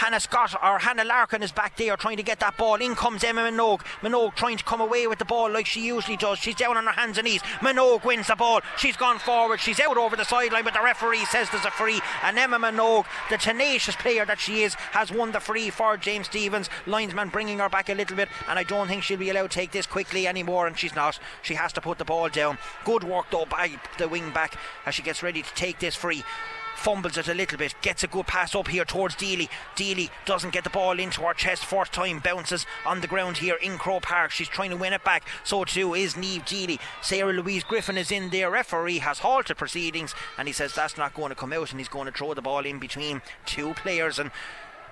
Hannah 0.01 0.19
Scott 0.19 0.55
or 0.63 0.79
Hannah 0.79 1.05
Larkin 1.05 1.43
is 1.43 1.51
back 1.51 1.77
there 1.77 1.95
trying 1.95 2.17
to 2.17 2.23
get 2.23 2.39
that 2.39 2.57
ball. 2.57 2.77
In 2.77 2.95
comes 2.95 3.23
Emma 3.23 3.41
Minogue. 3.41 3.81
Minogue 4.01 4.33
trying 4.33 4.57
to 4.57 4.63
come 4.63 4.81
away 4.81 5.05
with 5.05 5.19
the 5.19 5.25
ball 5.25 5.51
like 5.51 5.67
she 5.67 5.85
usually 5.85 6.17
does. 6.17 6.39
She's 6.39 6.55
down 6.55 6.75
on 6.75 6.87
her 6.87 6.91
hands 6.91 7.19
and 7.19 7.25
knees. 7.25 7.43
Minogue 7.59 8.03
wins 8.03 8.25
the 8.25 8.35
ball. 8.35 8.61
She's 8.79 8.97
gone 8.97 9.19
forward. 9.19 9.59
She's 9.59 9.79
out 9.79 9.97
over 9.97 10.15
the 10.15 10.25
sideline, 10.25 10.63
but 10.63 10.73
the 10.73 10.81
referee 10.81 11.25
says 11.25 11.51
there's 11.51 11.65
a 11.65 11.69
free. 11.69 12.01
And 12.23 12.39
Emma 12.39 12.57
Minogue, 12.57 13.05
the 13.29 13.37
tenacious 13.37 13.95
player 13.95 14.25
that 14.25 14.39
she 14.39 14.63
is, 14.63 14.73
has 14.73 15.11
won 15.11 15.33
the 15.33 15.39
free 15.39 15.69
for 15.69 15.97
James 15.97 16.25
Stephens. 16.25 16.71
Linesman 16.87 17.29
bringing 17.29 17.59
her 17.59 17.69
back 17.69 17.87
a 17.87 17.93
little 17.93 18.17
bit, 18.17 18.29
and 18.49 18.57
I 18.57 18.63
don't 18.63 18.87
think 18.87 19.03
she'll 19.03 19.19
be 19.19 19.29
allowed 19.29 19.51
to 19.51 19.59
take 19.59 19.71
this 19.71 19.85
quickly 19.85 20.25
anymore, 20.27 20.65
and 20.65 20.75
she's 20.75 20.95
not. 20.95 21.19
She 21.43 21.53
has 21.53 21.73
to 21.73 21.81
put 21.81 21.99
the 21.99 22.05
ball 22.05 22.27
down. 22.27 22.57
Good 22.85 23.03
work 23.03 23.27
though 23.29 23.45
by 23.45 23.79
the 23.99 24.09
wing 24.09 24.31
back 24.31 24.57
as 24.87 24.95
she 24.95 25.03
gets 25.03 25.21
ready 25.21 25.43
to 25.43 25.53
take 25.53 25.77
this 25.77 25.93
free 25.93 26.23
fumbles 26.75 27.17
it 27.17 27.27
a 27.27 27.33
little 27.33 27.57
bit, 27.57 27.75
gets 27.81 28.03
a 28.03 28.07
good 28.07 28.27
pass 28.27 28.55
up 28.55 28.67
here 28.67 28.85
towards 28.85 29.15
Deely. 29.15 29.49
Deely 29.75 30.09
doesn't 30.25 30.53
get 30.53 30.63
the 30.63 30.69
ball 30.69 30.99
into 30.99 31.21
her 31.21 31.33
chest 31.33 31.65
first 31.65 31.93
time, 31.93 32.19
bounces 32.19 32.65
on 32.85 33.01
the 33.01 33.07
ground 33.07 33.37
here 33.37 33.55
in 33.55 33.77
Croke 33.77 34.03
Park. 34.03 34.31
She's 34.31 34.47
trying 34.47 34.71
to 34.71 34.77
win 34.77 34.93
it 34.93 35.03
back. 35.03 35.23
So 35.43 35.63
too 35.63 35.93
is 35.93 36.17
Neve 36.17 36.45
Deely. 36.45 36.79
Sarah 37.01 37.33
Louise 37.33 37.63
Griffin 37.63 37.97
is 37.97 38.11
in 38.11 38.29
there. 38.29 38.49
Referee 38.49 38.99
has 38.99 39.19
halted 39.19 39.57
proceedings 39.57 40.15
and 40.37 40.47
he 40.47 40.53
says 40.53 40.73
that's 40.73 40.97
not 40.97 41.13
going 41.13 41.29
to 41.29 41.35
come 41.35 41.53
out 41.53 41.71
and 41.71 41.79
he's 41.79 41.89
going 41.89 42.05
to 42.05 42.11
throw 42.11 42.33
the 42.33 42.41
ball 42.41 42.65
in 42.65 42.79
between 42.79 43.21
two 43.45 43.73
players 43.75 44.19
and 44.19 44.31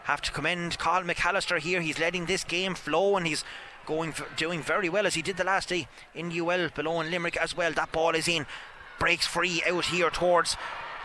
have 0.03 0.21
to 0.21 0.31
commend 0.31 0.77
Cathal 0.77 1.03
McAllister 1.03 1.59
here. 1.59 1.81
He's 1.81 1.99
letting 1.99 2.25
this 2.25 2.43
game 2.43 2.75
flow 2.75 3.15
and 3.15 3.27
he's 3.27 3.43
going 3.85 4.13
doing 4.37 4.61
very 4.61 4.89
well 4.89 5.07
as 5.07 5.15
he 5.15 5.21
did 5.21 5.37
the 5.37 5.43
last 5.43 5.69
day 5.69 5.87
in 6.13 6.31
UL 6.31 6.69
below 6.69 7.01
in 7.01 7.09
Limerick 7.09 7.37
as 7.37 7.57
well. 7.57 7.71
That 7.71 7.91
ball 7.91 8.15
is 8.15 8.27
in 8.27 8.45
breaks 8.99 9.25
free 9.25 9.63
out 9.67 9.85
here 9.85 10.09
towards 10.09 10.57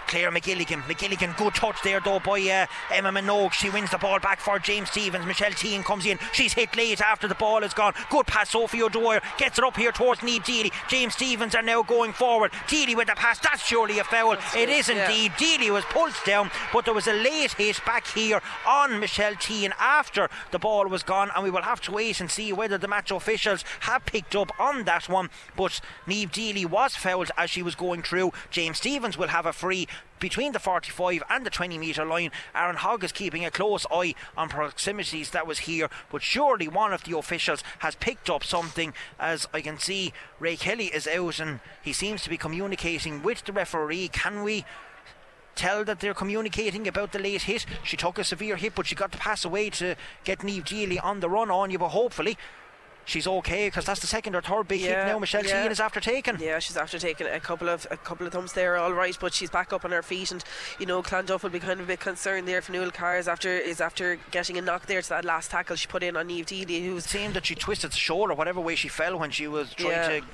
Claire 0.07 0.31
McGilligan. 0.31 0.83
McGilligan, 0.83 1.37
good 1.37 1.55
touch 1.55 1.77
there 1.83 2.01
though 2.01 2.21
by 2.21 2.41
uh, 2.41 2.67
Emma 2.93 3.11
Minogue. 3.11 3.53
She 3.53 3.71
wins 3.71 3.91
the 3.91 3.99
ball 3.99 4.19
back 4.21 4.41
for 4.41 4.59
James 4.59 4.91
Stephens. 4.91 5.27
Michelle 5.27 5.53
Teen 5.53 5.83
comes 5.83 6.07
in. 6.07 6.19
She's 6.33 6.53
hit 6.53 6.77
late 6.77 7.01
after 7.01 7.29
the 7.29 7.35
ball 7.35 7.63
is 7.63 7.75
gone. 7.75 7.95
Good 8.11 8.27
pass, 8.27 8.51
Sophie 8.51 8.83
O'Dwyer 8.83 9.21
gets 9.39 9.59
it 9.59 9.65
up 9.65 9.77
here 9.77 9.93
towards 9.93 10.23
Neve 10.23 10.45
Deely. 10.45 10.73
James 10.89 11.15
Stephens 11.15 11.55
are 11.55 11.63
now 11.63 11.83
going 11.83 12.13
forward. 12.13 12.53
Deely 12.69 12.95
with 12.95 13.09
the 13.09 13.15
pass. 13.15 13.39
That's 13.39 13.65
surely 13.65 13.99
a 13.99 14.05
foul. 14.05 14.35
That's 14.35 14.57
it 14.57 14.69
is 14.69 14.89
indeed. 14.89 15.33
Yeah. 15.41 15.59
Deely 15.59 15.71
was 15.71 15.85
pulsed 15.85 16.25
down, 16.25 16.51
but 16.73 16.85
there 16.85 16.95
was 16.95 17.07
a 17.07 17.13
late 17.13 17.53
hit 17.53 17.81
back 17.85 18.07
here 18.07 18.41
on 18.67 19.01
Michelle 19.01 19.37
Teen 19.37 19.73
after 19.79 20.29
the 20.51 20.59
ball 20.59 20.89
was 20.89 21.03
gone, 21.03 21.31
and 21.35 21.45
we 21.45 21.51
will 21.51 21.63
have 21.63 21.81
to 21.83 21.93
wait 21.93 22.21
and 22.21 22.31
see 22.31 22.53
whether 22.53 22.79
the 22.79 22.89
match 22.89 23.11
officials 23.11 23.65
have 23.81 24.05
picked 24.07 24.37
up 24.37 24.51
on 24.59 24.85
that 24.85 25.09
one. 25.09 25.31
But 25.57 25.81
Neve 26.07 26.33
Deely 26.33 26.67
was 26.67 26.95
fouled 26.95 27.31
as 27.37 27.51
she 27.51 27.63
was 27.63 27.75
going 27.75 28.03
through. 28.03 28.33
James 28.51 28.79
Stephens 28.79 29.19
will 29.19 29.29
have 29.29 29.47
a 29.47 29.53
free 29.53 29.89
between 30.21 30.53
the 30.53 30.59
45 30.59 31.23
and 31.29 31.45
the 31.45 31.51
20 31.51 31.77
metre 31.79 32.05
line. 32.05 32.31
Aaron 32.55 32.77
Hogg 32.77 33.05
is 33.05 33.13
keeping 33.13 33.45
a 33.45 33.51
close 33.51 33.85
eye 33.91 34.15
on 34.37 34.49
proximities 34.49 35.31
that 35.31 35.47
was 35.47 35.61
here, 35.61 35.91
but 36.11 36.23
surely 36.23 36.69
one 36.69 36.93
of 36.93 37.05
the 37.05 37.17
officials 37.17 37.63
has 37.81 37.95
picked 37.95 38.31
up 38.31 38.45
something. 38.45 38.95
As 39.19 39.47
I 39.53 39.61
can 39.61 39.79
see, 39.79 40.13
Ray 40.41 40.57
Kelly 40.57 40.87
is 40.87 41.07
out 41.07 41.41
and 41.41 41.61
he 41.83 41.93
seems 41.93 42.23
to 42.23 42.31
be 42.31 42.39
communicating 42.39 43.23
with 43.23 43.45
the 43.45 43.53
referee. 43.53 44.09
Can 44.09 44.43
we? 44.43 44.65
tell 45.55 45.85
that 45.85 46.01
they're 46.01 46.15
communicating 46.15 46.89
about 46.89 47.13
the 47.13 47.19
late 47.19 47.43
hit. 47.43 47.65
She 47.85 47.97
took 47.97 48.19
a 48.19 48.25
severe 48.25 48.57
hit, 48.57 48.75
but 48.75 48.87
she 48.87 48.95
got 48.95 49.13
to 49.13 49.19
pass 49.19 49.45
away 49.45 49.71
to 49.71 49.95
get 50.25 50.43
Neve 50.43 50.65
Deely 50.65 50.99
on 50.99 51.21
the 51.21 51.31
run 51.31 51.51
on 51.51 51.71
you. 51.71 51.79
But 51.79 51.91
hopefully, 51.91 52.37
she's 53.05 53.27
okay 53.27 53.67
because 53.69 53.85
that's 53.85 54.01
the 54.01 54.07
second 54.07 54.35
or 54.35 54.41
third 54.41 54.67
big 54.67 54.81
yeah, 54.81 55.05
hit 55.05 55.13
now 55.13 55.19
Michelle 55.19 55.45
yeah. 55.45 55.63
Keane 55.63 55.73
is 55.73 55.81
after 55.81 56.01
taking 56.01 56.39
yeah 56.41 56.59
she's 56.59 56.77
after 56.77 56.99
taking 56.99 57.27
a 57.27 57.41
couple 57.41 57.69
of 57.69 57.87
a 57.91 57.97
couple 57.97 58.27
of 58.27 58.33
thumps 58.33 58.53
there 58.53 58.77
all 58.77 58.93
right 58.93 59.17
but 59.21 59.35
she's 59.35 59.51
back 59.51 59.73
up 59.73 59.85
on 59.85 59.91
her 59.91 60.03
feet 60.03 60.31
and 60.31 60.45
you 60.79 60.87
know 60.87 61.03
Clonduff 61.03 61.43
will 61.43 61.51
be 61.51 61.61
kind 61.61 61.81
of 61.81 61.87
a 61.87 61.89
bit 61.89 62.01
concerned 62.01 62.49
there 62.49 62.61
Fionnuala 62.61 62.95
Carr 62.95 63.19
is 63.19 63.29
after 63.29 63.51
is 63.51 63.81
after 63.81 64.19
getting 64.31 64.57
a 64.57 64.63
knock 64.63 64.87
there 64.87 65.03
to 65.03 65.09
that 65.09 65.25
last 65.25 65.51
tackle 65.51 65.77
she 65.77 65.87
put 65.87 66.03
in 66.03 66.17
on 66.17 66.27
Neve 66.27 66.47
Deely 66.47 66.85
who's 66.85 67.05
seemed 67.05 67.35
that 67.35 67.47
she 67.47 67.55
twisted 67.55 67.93
the 67.93 67.97
shoulder 67.97 68.35
whatever 68.35 68.61
way 68.61 68.75
she 68.75 68.89
fell 68.89 69.19
when 69.19 69.31
she 69.31 69.47
was 69.47 69.73
trying 69.75 69.93
yeah. 69.93 70.21
to 70.21 70.25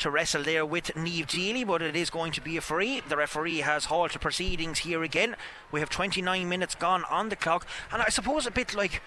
to 0.00 0.10
wrestle 0.10 0.42
there 0.42 0.64
with 0.64 0.96
Neve 0.96 1.26
Deely, 1.26 1.62
but 1.66 1.82
it 1.82 1.94
is 1.94 2.08
going 2.08 2.32
to 2.32 2.40
be 2.40 2.56
a 2.56 2.62
free. 2.62 3.00
The 3.06 3.18
referee 3.18 3.58
has 3.58 3.84
halted 3.84 4.20
proceedings 4.20 4.78
here 4.78 5.02
again. 5.02 5.36
We 5.70 5.80
have 5.80 5.90
29 5.90 6.48
minutes 6.48 6.74
gone 6.74 7.04
on 7.10 7.28
the 7.28 7.36
clock, 7.36 7.66
and 7.92 8.00
I 8.00 8.08
suppose 8.08 8.46
a 8.46 8.50
bit 8.50 8.74
like 8.74 9.02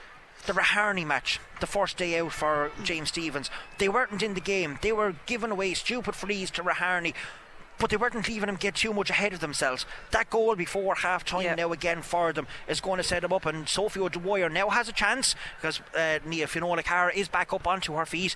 the 0.46 0.54
Raharney 0.54 1.06
match, 1.06 1.39
the 1.60 1.68
first 1.68 1.98
day 1.98 2.20
out 2.20 2.34
for 2.34 2.72
James 2.84 3.10
Stephens, 3.10 3.50
They 3.78 3.89
weren't 3.89 4.22
in 4.22 4.34
the 4.34 4.41
game. 4.41 4.80
They 4.82 4.91
were 4.91 5.16
giving 5.26 5.52
away 5.52 5.74
stupid 5.74 6.16
frees 6.16 6.52
to 6.52 6.64
Raharney. 6.64 7.14
But 7.80 7.89
they 7.89 7.98
weren't 7.98 8.28
leaving 8.28 8.48
them 8.48 8.56
get 8.56 8.76
too 8.76 8.94
much 8.94 9.10
ahead 9.10 9.34
of 9.34 9.39
themselves. 9.39 9.86
That 10.12 10.30
goal 10.30 10.56
before 10.56 10.96
half 10.96 11.26
time 11.26 11.56
now 11.56 11.72
again 11.72 12.02
for 12.02 12.32
them 12.32 12.48
is 12.68 12.80
going 12.80 12.98
to 12.98 13.04
set 13.04 13.24
them 13.24 13.34
up. 13.34 13.46
And 13.46 13.68
Sophie 13.68 14.00
O'Dwyer 14.00 14.50
now 14.50 14.70
has 14.70 14.88
a 14.88 14.94
chance 14.94 15.36
because 15.58 15.82
uh, 15.98 16.20
Nia 16.26 16.48
Fionnuala 16.48 16.84
Cara 16.84 17.12
is 17.14 17.28
back 17.28 17.52
up 17.52 17.68
onto 17.68 17.94
her 17.96 18.06
feet. 18.06 18.36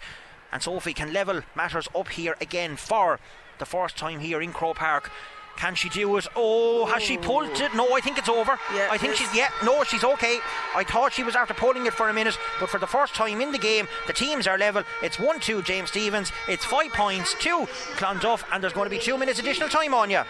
And 0.51 0.64
Sophie 0.64 0.93
can 0.93 1.14
level 1.14 1.41
matters 1.55 1.88
up 1.95 2.10
here 2.10 2.36
again 2.41 2.78
for 2.78 3.20
the 3.60 3.66
first 3.66 3.97
time 3.97 4.20
here 4.20 4.41
in 4.41 4.53
Croke 4.53 4.78
Park. 4.78 5.12
Can 5.58 5.74
she 5.74 5.89
do 5.89 6.16
it? 6.18 6.28
Oh, 6.36 6.86
has 6.86 7.01
she 7.01 7.18
pulled 7.18 7.49
it? 7.60 7.74
No, 7.74 7.95
I 7.95 7.99
think 7.99 8.18
it's 8.20 8.30
over. 8.30 8.58
Yeah, 8.74 8.89
I 8.91 8.97
think 8.97 9.16
she's 9.16 9.34
yeah. 9.36 9.49
No, 9.64 9.84
she's 9.84 10.03
okay. 10.03 10.39
I 10.76 10.84
thought 10.84 11.14
she 11.14 11.24
was 11.24 11.36
after 11.36 11.55
pulling 11.55 11.88
it 11.88 11.93
for 11.93 12.10
a 12.10 12.14
minute, 12.14 12.38
but 12.60 12.70
for 12.70 12.80
the 12.80 12.86
first 12.86 13.16
time 13.16 13.41
in 13.41 13.51
the 13.51 13.58
game, 13.58 13.88
the 14.05 14.14
teams 14.14 14.45
are 14.45 14.58
level. 14.58 14.84
It's 15.01 15.20
one-two 15.20 15.64
James 15.64 15.89
Stephens. 15.89 16.32
It's 16.47 16.64
five 16.64 16.91
points 16.93 17.34
to 17.41 17.66
Clonduff, 17.97 18.43
and 18.51 18.62
there's 18.62 18.74
going 18.74 18.86
to 18.89 18.95
be 18.95 19.01
two 19.01 19.18
minutes 19.18 19.39
additional 19.39 19.68
time 19.68 19.95
on 19.95 20.12
you. 20.12 20.22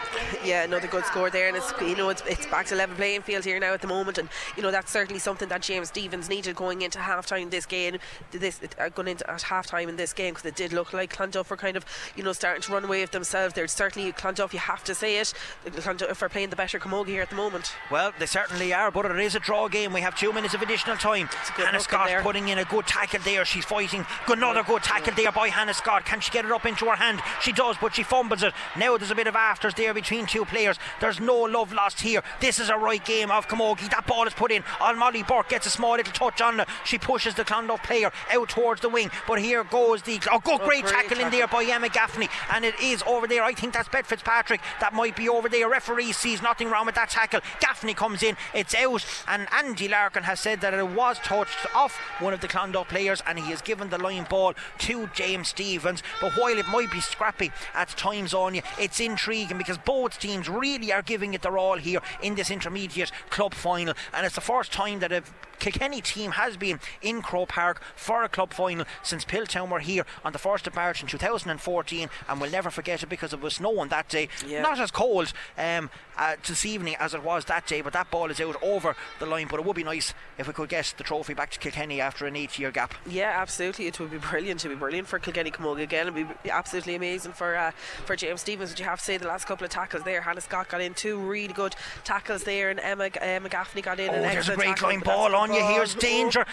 yeah, 0.45 0.63
another 0.63 0.87
good 0.87 1.03
score 1.05 1.29
there, 1.29 1.49
and 1.49 1.57
it's 1.57 1.73
you 1.81 1.95
know 1.97 2.09
it's, 2.09 2.23
it's 2.25 2.45
back 2.47 2.65
to 2.67 2.75
level 2.75 2.95
playing 2.95 3.21
field 3.21 3.43
here 3.43 3.59
now 3.59 3.73
at 3.73 3.81
the 3.81 3.87
moment, 3.87 4.17
and 4.17 4.29
you 4.55 4.63
know 4.63 4.71
that's 4.71 4.91
certainly 4.91 5.19
something 5.19 5.49
that 5.49 5.61
James 5.61 5.89
Stephens 5.89 6.29
needed 6.29 6.55
going 6.55 6.83
into 6.83 6.99
half 6.99 7.25
time 7.25 7.49
this 7.49 7.65
game, 7.65 7.97
this 8.31 8.61
uh, 8.79 8.87
going 8.89 9.09
into 9.09 9.29
at 9.29 9.41
half 9.41 9.67
time 9.67 9.89
in 9.89 9.97
this 9.97 10.13
game 10.13 10.33
because 10.33 10.45
it 10.45 10.55
did 10.55 10.71
look 10.71 10.93
like 10.93 11.13
Clonduff 11.13 11.49
were 11.49 11.57
kind 11.57 11.75
of 11.75 11.85
you 12.15 12.23
know 12.23 12.31
starting 12.31 12.61
to 12.61 12.71
run 12.71 12.85
away 12.85 13.01
with 13.01 13.11
themselves. 13.11 13.53
There's 13.53 13.73
certainly 13.73 14.13
Clonduff, 14.13 14.53
you 14.53 14.59
have 14.59 14.85
to 14.85 14.95
say 14.95 15.16
it, 15.17 15.33
Clonduff 15.65 16.21
are 16.21 16.29
playing 16.29 16.49
the 16.49 16.55
better 16.55 16.79
Camogie 16.79 17.07
here 17.07 17.21
at 17.21 17.29
the 17.29 17.35
moment. 17.35 17.73
Well, 17.91 18.13
they 18.17 18.25
certainly 18.25 18.73
are, 18.73 18.91
but 18.91 19.05
it 19.05 19.19
is 19.19 19.35
a 19.35 19.39
draw 19.39 19.67
game. 19.67 19.93
We 19.93 20.01
have 20.01 20.15
two 20.15 20.33
minutes 20.33 20.53
of 20.53 20.61
additional 20.61 20.97
time. 20.97 21.27
Hannah 21.27 21.79
Scott 21.79 22.09
putting 22.21 22.49
in 22.49 22.57
a 22.57 22.65
good 22.65 22.87
tackle 22.87 23.19
there. 23.23 23.45
She's 23.45 23.65
fighting. 23.65 24.05
Another 24.27 24.63
good 24.63 24.83
tackle 24.83 25.13
there 25.15 25.31
by 25.31 25.49
Hannah 25.49 25.73
Scott. 25.73 26.05
Can 26.05 26.19
she 26.19 26.31
get 26.31 26.45
it 26.45 26.51
up 26.51 26.65
into 26.65 26.85
her 26.85 26.95
hand? 26.95 27.21
She 27.41 27.51
does, 27.51 27.77
but 27.79 27.95
she 27.95 28.03
fumbles 28.03 28.43
it. 28.43 28.53
Now 28.77 28.97
there's 28.97 29.11
a 29.11 29.15
bit 29.15 29.27
of 29.27 29.35
afters 29.35 29.73
there 29.73 29.93
between 29.93 30.25
two 30.25 30.45
players. 30.45 30.77
There's 30.99 31.19
no 31.19 31.35
love 31.35 31.73
lost 31.73 32.01
here. 32.01 32.21
This 32.39 32.59
is 32.59 32.69
a 32.69 32.77
right 32.77 33.03
game 33.03 33.31
of 33.31 33.47
Camogie. 33.47 33.89
That 33.89 34.07
ball 34.07 34.27
is 34.27 34.33
put 34.33 34.51
in. 34.51 34.63
On 34.81 34.97
Molly 34.97 35.23
Burke 35.23 35.49
gets 35.49 35.65
a 35.65 35.69
small 35.69 35.95
little 35.95 36.13
touch 36.13 36.41
on 36.41 36.59
it. 36.59 36.67
She 36.85 36.97
pushes 36.97 37.35
the 37.35 37.43
Clonduff 37.43 37.83
player 37.83 38.11
out 38.31 38.49
towards 38.49 38.81
the 38.81 38.89
wing. 38.89 39.09
But 39.27 39.39
here 39.39 39.63
goes 39.63 40.01
the 40.01 40.19
oh, 40.31 40.39
good, 40.39 40.59
great, 40.59 40.83
great 40.83 40.93
tackle, 40.93 41.19
in 41.19 41.31
there 41.31 41.47
by 41.47 41.63
Emma 41.63 41.89
Gaffney, 41.89 42.29
and 42.51 42.65
it 42.65 42.79
is 42.81 43.03
over 43.07 43.27
there. 43.27 43.43
I 43.43 43.53
think 43.53 43.73
that's 43.73 43.89
Beth 43.89 44.05
Fitzpatrick. 44.05 44.61
That 44.79 44.93
might 44.93 45.06
be 45.15 45.29
over 45.29 45.49
there. 45.49 45.69
Referee 45.69 46.11
sees 46.11 46.41
nothing 46.41 46.69
wrong 46.69 46.85
with 46.85 46.95
that 46.95 47.09
tackle. 47.09 47.41
Gaffney 47.59 47.93
comes 47.93 48.23
in, 48.23 48.35
it's 48.53 48.75
out, 48.75 49.05
and 49.27 49.47
Andy 49.53 49.87
Larkin 49.87 50.23
has 50.23 50.39
said 50.39 50.61
that 50.61 50.73
it 50.73 50.87
was 50.87 51.19
touched 51.19 51.65
off 51.75 51.95
one 52.19 52.33
of 52.33 52.41
the 52.41 52.47
Clonduff 52.47 52.87
players, 52.89 53.21
and 53.25 53.39
he 53.39 53.51
has 53.51 53.61
given 53.61 53.89
the 53.89 53.97
line 53.97 54.25
ball 54.29 54.53
to 54.79 55.07
James 55.13 55.49
Stephens. 55.49 56.03
But 56.21 56.33
while 56.33 56.57
it 56.57 56.67
might 56.67 56.91
be 56.91 57.01
scrappy 57.01 57.51
at 57.73 57.89
times 57.89 58.33
on 58.33 58.55
you, 58.55 58.61
it's 58.79 58.99
intriguing 58.99 59.57
because 59.57 59.77
both 59.77 60.19
teams 60.19 60.49
really 60.49 60.91
are 60.91 61.01
giving 61.01 61.33
it 61.33 61.41
their 61.41 61.57
all 61.57 61.77
here 61.77 62.01
in 62.21 62.35
this 62.35 62.51
intermediate 62.51 63.11
club 63.29 63.53
final, 63.53 63.93
and 64.13 64.25
it's 64.25 64.35
the 64.35 64.41
first 64.41 64.71
time 64.71 64.99
that 64.99 65.11
a 65.11 65.23
Kilkenny 65.59 66.01
team 66.01 66.31
has 66.31 66.57
been 66.57 66.79
in 67.01 67.21
Croke 67.21 67.49
Park 67.49 67.81
for 67.95 68.23
a 68.23 68.29
club 68.29 68.53
final 68.53 68.85
since 69.03 69.25
Piltown 69.25 69.69
were 69.69 69.79
here 69.79 70.05
on 70.23 70.33
the 70.33 70.39
1st 70.39 70.67
of 70.67 70.75
March 70.75 71.01
in 71.01 71.07
2014 71.07 72.09
and 72.29 72.41
we'll 72.41 72.51
never 72.51 72.69
forget 72.69 73.03
it 73.03 73.07
because 73.09 73.33
it 73.33 73.41
was 73.41 73.55
snowing 73.55 73.89
that 73.89 74.07
day 74.09 74.29
Yeah. 74.45 74.61
not 74.61 74.79
as 74.79 74.91
cold 74.91 75.33
um, 75.57 75.89
uh, 76.17 76.35
this 76.45 76.65
evening 76.65 76.95
as 76.99 77.13
it 77.13 77.23
was 77.23 77.45
that 77.45 77.65
day 77.67 77.81
but 77.81 77.93
that 77.93 78.09
ball 78.11 78.29
is 78.31 78.39
out 78.41 78.55
over 78.61 78.95
the 79.19 79.25
line 79.25 79.47
but 79.49 79.59
it 79.59 79.65
would 79.65 79.75
be 79.75 79.83
nice 79.83 80.13
if 80.37 80.47
we 80.47 80.53
could 80.53 80.69
get 80.69 80.93
the 80.97 81.03
trophy 81.03 81.33
back 81.33 81.51
to 81.51 81.59
Kilkenny 81.59 82.01
after 82.01 82.25
an 82.25 82.35
eight 82.35 82.57
year 82.59 82.71
gap 82.71 82.93
Yeah, 83.05 83.33
absolutely. 83.35 83.87
It 83.87 83.99
would 83.99 84.11
be 84.11 84.17
brilliant. 84.17 84.63
It 84.63 84.67
would 84.67 84.75
be 84.75 84.79
brilliant 84.79 85.07
for 85.07 85.19
Kilkenny 85.19 85.51
Camogie 85.51 85.81
again. 85.83 86.07
It 86.07 86.13
would 86.13 86.43
be 86.43 86.49
absolutely 86.49 86.95
amazing 86.95 87.33
for 87.33 87.55
uh, 87.55 87.71
for 88.05 88.15
James 88.15 88.41
Stephens. 88.41 88.71
But 88.71 88.79
you 88.79 88.85
have 88.85 88.99
to 88.99 89.05
say 89.05 89.17
the 89.17 89.27
last 89.27 89.45
couple 89.45 89.65
of 89.65 89.71
tackles 89.71 90.03
there, 90.03 90.21
Hannah 90.21 90.41
Scott 90.41 90.69
got 90.69 90.81
in 90.81 90.93
two 90.93 91.17
really 91.19 91.53
good 91.53 91.75
tackles 92.03 92.43
there, 92.43 92.69
and 92.69 92.79
Emma 92.79 93.09
Emma 93.21 93.49
Gaffney 93.49 93.81
got 93.81 93.99
in. 93.99 94.09
oh 94.09 94.13
an 94.13 94.21
there's 94.21 94.49
a 94.49 94.55
great 94.55 94.67
tackle, 94.69 94.89
line 94.89 94.99
ball 94.99 95.35
on 95.35 95.53
you 95.53 95.61
here's 95.65 95.95
danger 95.95 96.45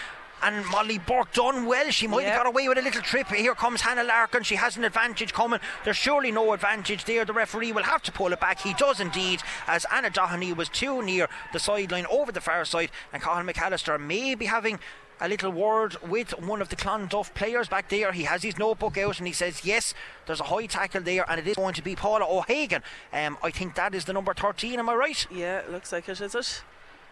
and 0.45 0.64
Molly 0.66 0.99
Burke 0.99 1.32
done 1.32 1.66
well. 1.66 1.90
She 1.90 2.07
might 2.07 2.22
Yeah. 2.22 2.30
have 2.34 2.38
got 2.38 2.47
away 2.47 2.68
with 2.68 2.78
a 2.78 2.82
little 2.82 3.03
trip. 3.03 3.28
Here 3.28 3.55
comes 3.55 3.80
Hannah 3.80 4.05
Larkin. 4.05 4.42
She 4.42 4.57
has 4.57 4.76
an 4.76 4.84
advantage 4.84 5.32
coming. 5.32 5.61
There's 5.84 5.97
surely 5.97 6.30
no 6.30 6.53
advantage 6.53 7.05
there. 7.05 7.24
The 7.24 7.32
referee 7.32 7.72
will 7.72 7.82
have 7.84 8.03
to 8.03 8.12
pull 8.12 8.32
it 8.32 8.40
back. 8.40 8.61
He 8.61 8.74
does 8.74 9.01
indeed, 9.01 9.42
as 9.66 9.86
Anna 9.92 10.11
Doheny 10.11 10.55
was 10.55 10.68
too 10.68 11.03
near 11.03 11.28
the 11.53 11.59
sideline 11.59 12.07
over 12.11 12.30
the 12.30 12.40
far 12.40 12.64
side, 12.64 12.90
and 13.12 13.22
Colin 13.22 13.47
McAllister 13.47 13.99
may 13.99 14.34
be 14.34 14.47
having 14.47 14.78
a 15.20 15.28
little 15.28 15.53
word 15.53 15.97
with 16.03 16.36
one 16.40 16.61
of 16.61 16.68
the 16.70 16.76
Clonduff 16.76 17.32
players 17.34 17.68
back 17.68 17.88
there. 17.88 18.11
He 18.12 18.24
has 18.24 18.42
his 18.42 18.59
notebook 18.59 18.99
out 18.99 19.18
and 19.18 19.26
he 19.28 19.32
says, 19.32 19.64
Yes, 19.64 19.95
there's 20.26 20.40
a 20.40 20.45
high 20.45 20.66
tackle 20.66 21.03
there, 21.03 21.24
and 21.30 21.38
it 21.38 21.47
is 21.47 21.57
going 21.57 21.74
to 21.74 21.82
be 21.82 21.95
Paula 21.95 22.26
O'Hagan. 22.28 22.82
Um, 23.12 23.38
I 23.42 23.51
think 23.51 23.76
that 23.76 23.95
is 23.95 24.05
the 24.07 24.12
number 24.12 24.34
13, 24.34 24.78
am 24.78 24.88
I 24.90 24.95
right? 24.95 25.26
Yeah, 25.30 25.59
it 25.59 25.70
looks 25.70 25.92
like 25.92 26.09
it, 26.09 26.20
is 26.20 26.34
it? 26.34 26.62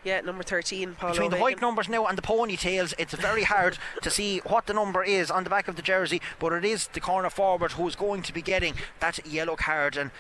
Yeah, 0.05 0.21
number 0.21 0.43
13, 0.43 0.97
Paul 0.99 1.13
Between 1.13 1.31
the 1.31 1.37
white 1.37 1.61
numbers 1.61 1.89
now 1.89 2.07
and 2.07 2.19
the 2.19 2.23
ponytails, 2.23 2.93
it's 2.99 3.15
very 3.15 3.45
hard 3.45 3.79
to 4.03 4.11
see 4.11 4.41
what 4.41 4.67
the 4.67 4.75
number 4.75 5.05
is 5.05 5.31
on 5.31 5.45
the 5.45 5.51
back 5.51 5.69
of 5.69 5.77
the 5.77 5.83
jersey, 5.83 6.21
but 6.41 6.53
it 6.53 6.65
is 6.65 6.89
the 6.89 7.01
corner 7.01 7.31
forward 7.31 7.73
who's 7.73 7.95
going 7.95 8.23
to 8.23 8.33
be 8.33 8.43
getting 8.43 8.75
that 8.99 9.25
yellow 9.25 9.55
card. 9.55 9.97
And 9.97 10.11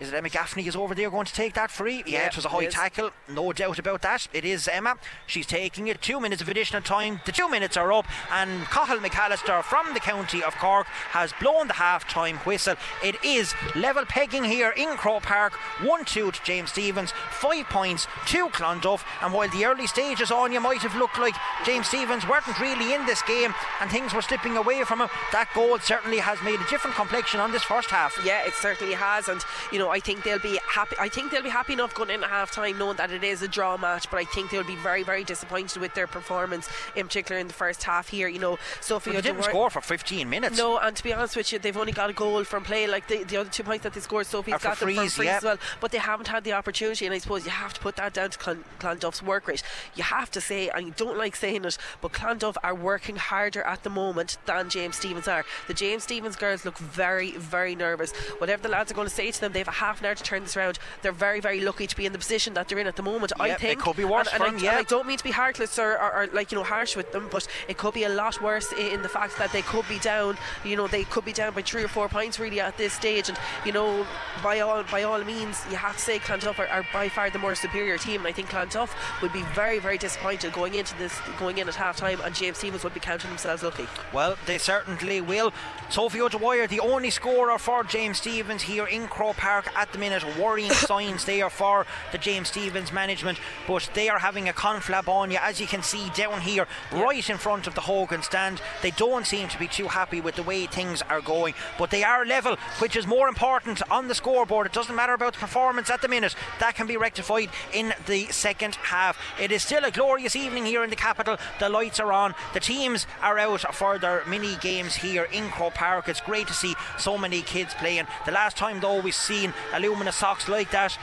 is 0.00 0.08
it 0.08 0.14
Emma 0.14 0.28
Gaffney 0.28 0.66
is 0.66 0.76
over 0.76 0.94
there 0.94 1.10
going 1.10 1.26
to 1.26 1.32
take 1.32 1.54
that 1.54 1.70
free? 1.70 2.02
Yeah, 2.06 2.20
Yeah, 2.20 2.26
it 2.26 2.36
was 2.36 2.44
a 2.44 2.50
high 2.50 2.66
tackle, 2.66 3.10
no 3.28 3.52
doubt 3.52 3.78
about 3.78 4.02
that. 4.02 4.28
It 4.32 4.44
is 4.44 4.68
Emma. 4.68 4.96
She's 5.26 5.46
taking 5.46 5.88
it. 5.88 6.00
Two 6.00 6.20
minutes 6.20 6.40
of 6.40 6.48
additional 6.48 6.82
time. 6.82 7.20
The 7.26 7.32
two 7.32 7.48
minutes 7.48 7.76
are 7.76 7.92
up, 7.92 8.06
and 8.30 8.64
Cathal 8.66 8.98
McAllister 8.98 9.62
from 9.64 9.94
the 9.94 10.00
county 10.00 10.42
of 10.42 10.54
Cork 10.56 10.86
has 11.10 11.32
blown 11.40 11.66
the 11.68 11.74
half 11.74 12.08
time 12.08 12.36
whistle. 12.38 12.76
It 13.02 13.16
is 13.24 13.54
level 13.74 14.04
pegging 14.04 14.44
here 14.44 14.70
in 14.70 14.96
Croke 14.96 15.24
Park. 15.24 15.54
1 15.82 16.04
2 16.04 16.30
to 16.30 16.42
James 16.44 16.70
Stephens, 16.70 17.12
five 17.30 17.66
points 17.68 18.06
to 18.26 18.48
Clonduff. 18.48 19.02
And 19.22 19.32
while 19.32 19.48
the 19.48 19.64
early 19.64 19.86
stages 19.86 20.30
on 20.30 20.52
you 20.52 20.60
might 20.60 20.82
have 20.82 20.96
looked 20.96 21.18
like 21.18 21.34
James 21.64 21.88
Stephens 21.88 22.26
weren't 22.28 22.46
really 22.60 22.94
in 22.94 23.06
this 23.06 23.22
game 23.22 23.54
and 23.80 23.90
things 23.90 24.14
were 24.14 24.22
slipping 24.22 24.56
away 24.56 24.84
from 24.84 25.00
him, 25.00 25.08
that 25.32 25.48
goal 25.54 25.78
certainly 25.78 26.18
has 26.18 26.40
made 26.42 26.60
a 26.60 26.68
different 26.70 26.96
complexion 26.96 27.40
on 27.40 27.52
this 27.52 27.62
first 27.62 27.90
half. 27.90 28.18
Yeah, 28.24 28.46
it 28.46 28.54
certainly 28.54 28.94
has, 28.94 29.28
and 29.28 29.42
you 29.72 29.78
know 29.78 29.87
I 29.90 30.00
think 30.00 30.24
they'll 30.24 30.38
be 30.38 30.58
happy. 30.66 30.96
I 30.98 31.08
think 31.08 31.30
they'll 31.30 31.42
be 31.42 31.48
happy 31.48 31.72
enough 31.72 31.94
going 31.94 32.10
into 32.10 32.26
half 32.26 32.50
time, 32.50 32.78
knowing 32.78 32.96
that 32.96 33.10
it 33.10 33.24
is 33.24 33.42
a 33.42 33.48
draw 33.48 33.76
match. 33.76 34.10
But 34.10 34.18
I 34.18 34.24
think 34.24 34.50
they'll 34.50 34.64
be 34.64 34.76
very, 34.76 35.02
very 35.02 35.24
disappointed 35.24 35.80
with 35.80 35.94
their 35.94 36.06
performance, 36.06 36.68
in 36.96 37.06
particular 37.06 37.40
in 37.40 37.48
the 37.48 37.54
first 37.54 37.82
half 37.82 38.08
here. 38.08 38.28
You 38.28 38.38
know, 38.38 38.58
Sophie 38.80 39.12
They 39.12 39.20
didn't 39.20 39.42
score 39.44 39.70
for 39.70 39.80
15 39.80 40.28
minutes. 40.28 40.56
No, 40.56 40.78
and 40.78 40.96
to 40.96 41.02
be 41.02 41.12
honest 41.12 41.36
with 41.36 41.52
you, 41.52 41.58
they've 41.58 41.76
only 41.76 41.92
got 41.92 42.10
a 42.10 42.12
goal 42.12 42.44
from 42.44 42.64
play. 42.64 42.86
Like 42.86 43.08
the, 43.08 43.24
the 43.24 43.36
other 43.36 43.50
two 43.50 43.62
points 43.62 43.84
that 43.84 43.94
they 43.94 44.00
scored, 44.00 44.26
Sophie's 44.26 44.54
got 44.62 44.78
them 44.78 44.94
from 44.94 45.24
yeah. 45.24 45.36
as 45.36 45.44
well. 45.44 45.58
But 45.80 45.92
they 45.92 45.98
haven't 45.98 46.28
had 46.28 46.44
the 46.44 46.52
opportunity, 46.52 47.06
and 47.06 47.14
I 47.14 47.18
suppose 47.18 47.44
you 47.44 47.50
have 47.50 47.74
to 47.74 47.80
put 47.80 47.96
that 47.96 48.14
down 48.14 48.30
to 48.30 48.38
Clan, 48.38 48.64
Clonduff's 48.78 49.22
work 49.22 49.48
rate. 49.48 49.62
You 49.94 50.02
have 50.04 50.30
to 50.32 50.40
say, 50.40 50.68
and 50.68 50.86
you 50.86 50.94
don't 50.96 51.18
like 51.18 51.36
saying 51.36 51.64
it, 51.64 51.78
but 52.00 52.12
Clonduff 52.12 52.56
are 52.62 52.74
working 52.74 53.16
harder 53.16 53.62
at 53.62 53.82
the 53.82 53.90
moment 53.90 54.38
than 54.46 54.70
James 54.70 54.96
Stephens 54.96 55.28
are. 55.28 55.44
The 55.66 55.74
James 55.74 56.04
Stephens 56.04 56.36
girls 56.36 56.64
look 56.64 56.78
very, 56.78 57.32
very 57.32 57.74
nervous. 57.74 58.12
Whatever 58.38 58.62
the 58.62 58.68
lads 58.68 58.90
are 58.90 58.94
going 58.94 59.08
to 59.08 59.14
say 59.14 59.30
to 59.30 59.40
them, 59.40 59.52
they 59.52 59.60
have 59.60 59.68
a 59.68 59.72
half 59.78 60.00
an 60.00 60.06
hour 60.06 60.14
to 60.14 60.22
turn 60.22 60.42
this 60.42 60.56
around. 60.56 60.78
They're 61.02 61.12
very, 61.12 61.40
very 61.40 61.60
lucky 61.60 61.86
to 61.86 61.96
be 61.96 62.06
in 62.06 62.12
the 62.12 62.18
position 62.18 62.54
that 62.54 62.68
they're 62.68 62.78
in 62.78 62.86
at 62.86 62.96
the 62.96 63.02
moment. 63.02 63.32
I 63.40 63.48
Yeah, 63.48 63.54
it 63.54 63.60
think 63.60 63.80
could 63.80 63.96
be 63.96 64.04
worse 64.04 64.28
and, 64.32 64.42
and 64.42 64.42
I, 64.42 64.48
'em, 64.48 64.54
and 64.54 64.62
yeah. 64.62 64.78
I 64.78 64.82
don't 64.82 65.06
mean 65.06 65.18
to 65.18 65.24
be 65.24 65.30
heartless 65.30 65.78
or, 65.78 65.92
or, 65.98 66.10
or 66.16 66.26
like 66.28 66.52
you 66.52 66.58
know 66.58 66.64
harsh 66.64 66.96
with 66.96 67.12
them, 67.12 67.28
but 67.30 67.46
it 67.68 67.76
could 67.78 67.94
be 67.94 68.04
a 68.04 68.08
lot 68.08 68.40
worse 68.42 68.72
in 68.72 69.02
the 69.02 69.08
fact 69.08 69.38
that 69.38 69.52
they 69.52 69.62
could 69.62 69.86
be 69.88 69.98
down. 69.98 70.36
You 70.64 70.76
know, 70.76 70.86
they 70.86 71.04
could 71.04 71.24
be 71.24 71.32
down 71.32 71.52
by 71.54 71.62
three 71.62 71.84
or 71.84 71.88
four 71.88 72.08
points 72.08 72.38
really 72.38 72.60
at 72.60 72.76
this 72.76 72.92
stage, 72.92 73.28
and 73.28 73.38
you 73.64 73.72
know, 73.72 74.06
by 74.42 74.60
all 74.60 74.82
by 74.90 75.02
all 75.04 75.22
means, 75.24 75.62
you 75.70 75.76
have 75.76 75.96
to 75.96 76.02
say 76.02 76.18
Clonduff 76.18 76.58
are, 76.58 76.68
are 76.68 76.86
by 76.92 77.08
far 77.08 77.30
the 77.30 77.38
more 77.38 77.54
superior 77.54 77.98
team. 77.98 78.20
And 78.20 78.26
I 78.28 78.32
think 78.32 78.48
Clonduff 78.50 78.90
would 79.22 79.32
be 79.32 79.42
very 79.54 79.78
very 79.78 79.98
disappointed 79.98 80.52
going 80.52 80.74
into 80.74 80.96
this 80.98 81.18
going 81.38 81.58
in 81.58 81.68
at 81.68 81.74
half 81.74 81.96
time, 81.96 82.20
and 82.24 82.34
James 82.34 82.58
Stephens 82.58 82.84
would 82.84 82.94
be 82.94 83.00
counting 83.00 83.30
themselves 83.30 83.62
lucky. 83.62 83.86
Well, 84.12 84.36
they 84.46 84.58
certainly 84.58 85.20
will. 85.20 85.52
Sophie 85.90 86.20
O'Dwyer, 86.20 86.66
the 86.66 86.80
only 86.80 87.10
scorer 87.10 87.58
for 87.58 87.82
James 87.84 88.18
Stephens 88.18 88.62
here 88.62 88.86
in 88.86 89.08
Croke 89.08 89.36
Park 89.36 89.67
At 89.76 89.92
the 89.92 89.98
minute. 89.98 90.24
Worrying 90.38 90.70
signs 90.72 91.24
there 91.24 91.50
for 91.50 91.86
the 92.12 92.18
James 92.18 92.48
Stephens 92.48 92.92
management, 92.92 93.38
but 93.66 93.88
they 93.94 94.08
are 94.08 94.18
having 94.18 94.48
a 94.48 94.52
conflab 94.52 95.08
on 95.08 95.30
you, 95.30 95.38
as 95.40 95.60
you 95.60 95.66
can 95.66 95.82
see 95.82 96.10
down 96.10 96.40
here, 96.40 96.66
right 96.92 97.28
in 97.28 97.36
front 97.36 97.66
of 97.66 97.74
the 97.74 97.80
Hogan 97.80 98.22
stand. 98.22 98.60
They 98.82 98.90
don't 98.92 99.26
seem 99.26 99.48
to 99.48 99.58
be 99.58 99.68
too 99.68 99.88
happy 99.88 100.20
with 100.20 100.36
the 100.36 100.42
way 100.42 100.66
things 100.66 101.02
are 101.02 101.20
going, 101.20 101.54
but 101.78 101.90
they 101.90 102.04
are 102.04 102.24
level, 102.24 102.56
which 102.78 102.96
is 102.96 103.06
more 103.06 103.28
important 103.28 103.82
on 103.90 104.08
the 104.08 104.14
scoreboard. 104.14 104.66
It 104.66 104.72
doesn't 104.72 104.94
matter 104.94 105.14
about 105.14 105.34
the 105.34 105.38
performance 105.40 105.90
at 105.90 106.02
the 106.02 106.08
minute, 106.08 106.34
that 106.60 106.74
can 106.74 106.86
be 106.86 106.96
rectified 106.96 107.50
in 107.72 107.94
the 108.06 108.26
second 108.26 108.76
half. 108.76 109.18
It 109.40 109.52
is 109.52 109.62
still 109.62 109.84
a 109.84 109.90
glorious 109.90 110.36
evening 110.36 110.66
here 110.66 110.84
in 110.84 110.90
the 110.90 110.96
capital. 110.96 111.36
The 111.58 111.68
lights 111.68 112.00
are 112.00 112.12
on, 112.12 112.34
the 112.54 112.60
teams 112.60 113.06
are 113.22 113.38
out 113.38 113.74
for 113.74 113.98
their 113.98 114.24
mini 114.26 114.56
games 114.56 114.96
here 114.96 115.24
in 115.24 115.48
Croke 115.50 115.74
Park. 115.74 116.08
It's 116.08 116.20
great 116.20 116.46
to 116.48 116.54
see 116.54 116.74
so 116.98 117.18
many 117.18 117.42
kids 117.42 117.74
playing. 117.74 118.06
The 118.24 118.32
last 118.32 118.56
time, 118.56 118.80
though, 118.80 119.00
we've 119.00 119.14
seen 119.14 119.54
Alumina 119.72 120.12
socks 120.12 120.48
like 120.48 120.70
that 120.70 120.98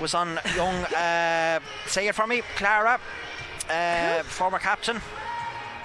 was 0.00 0.14
on 0.14 0.38
young, 0.54 0.74
uh, 0.94 1.60
say 1.86 2.08
it 2.08 2.14
for 2.14 2.26
me, 2.26 2.42
Clara, 2.56 3.00
uh, 3.70 4.22
former 4.24 4.58
captain. 4.58 5.00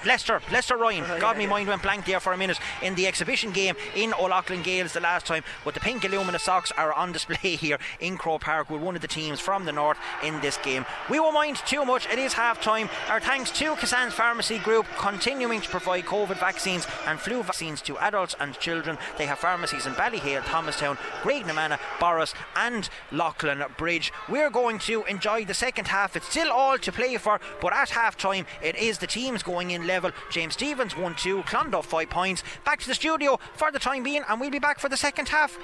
Lester, 0.05 0.41
Lester 0.51 0.77
Ryan. 0.77 1.05
Oh, 1.07 1.19
God, 1.19 1.31
yeah, 1.31 1.37
my 1.37 1.43
yeah. 1.43 1.49
mind 1.49 1.67
went 1.69 1.83
blank 1.83 2.05
there 2.05 2.19
for 2.19 2.33
a 2.33 2.37
minute 2.37 2.59
in 2.81 2.95
the 2.95 3.07
exhibition 3.07 3.51
game 3.51 3.75
in 3.95 4.13
O'Loughlin 4.13 4.63
Gaels 4.63 4.93
the 4.93 4.99
last 4.99 5.25
time. 5.25 5.43
But 5.63 5.73
the 5.73 5.79
pink 5.79 6.03
Illumina 6.03 6.39
socks 6.39 6.71
are 6.77 6.93
on 6.93 7.11
display 7.11 7.55
here 7.55 7.77
in 7.99 8.17
Croke 8.17 8.41
Park 8.41 8.69
with 8.69 8.81
one 8.81 8.95
of 8.95 9.01
the 9.01 9.07
teams 9.07 9.39
from 9.39 9.65
the 9.65 9.71
north 9.71 9.97
in 10.23 10.39
this 10.41 10.57
game. 10.57 10.85
We 11.09 11.19
won't 11.19 11.35
mind 11.35 11.57
too 11.65 11.85
much. 11.85 12.07
It 12.07 12.19
is 12.19 12.33
half 12.33 12.61
time. 12.61 12.89
Our 13.09 13.19
thanks 13.19 13.51
to 13.51 13.75
Cassan's 13.75 14.13
Pharmacy 14.13 14.59
Group 14.59 14.85
continuing 14.97 15.61
to 15.61 15.69
provide 15.69 16.05
COVID 16.05 16.39
vaccines 16.39 16.87
and 17.07 17.19
flu 17.19 17.43
vaccines 17.43 17.81
to 17.83 17.97
adults 17.99 18.35
and 18.39 18.57
children. 18.59 18.97
They 19.17 19.25
have 19.25 19.39
pharmacies 19.39 19.85
in 19.85 19.93
Ballyhale, 19.93 20.43
Thomastown, 20.45 20.97
Graignamanagh, 21.21 21.79
Borris, 21.99 22.33
and 22.55 22.89
Loughlin 23.11 23.63
Bridge. 23.77 24.11
We're 24.29 24.49
going 24.49 24.79
to 24.79 25.03
enjoy 25.05 25.45
the 25.45 25.53
second 25.53 25.87
half. 25.87 26.15
It's 26.15 26.29
still 26.29 26.51
all 26.51 26.77
to 26.79 26.91
play 26.91 27.17
for, 27.17 27.39
but 27.61 27.73
at 27.73 27.89
half 27.89 28.17
time, 28.17 28.45
it 28.61 28.75
is 28.75 28.97
the 28.97 29.07
teams 29.07 29.43
going 29.43 29.71
in 29.71 29.85
level. 29.91 30.11
James 30.29 30.53
Stephens 30.53 30.95
1 30.95 31.15
2, 31.15 31.43
Clonduff 31.43 31.85
5 31.85 32.09
points. 32.09 32.43
Back 32.63 32.79
to 32.79 32.87
the 32.87 32.95
studio 32.95 33.39
for 33.53 33.71
the 33.71 33.79
time 33.79 34.03
being, 34.03 34.23
and 34.27 34.39
we'll 34.39 34.49
be 34.49 34.59
back 34.59 34.79
for 34.79 34.89
the 34.89 34.97
second 34.97 35.27
half. 35.27 35.57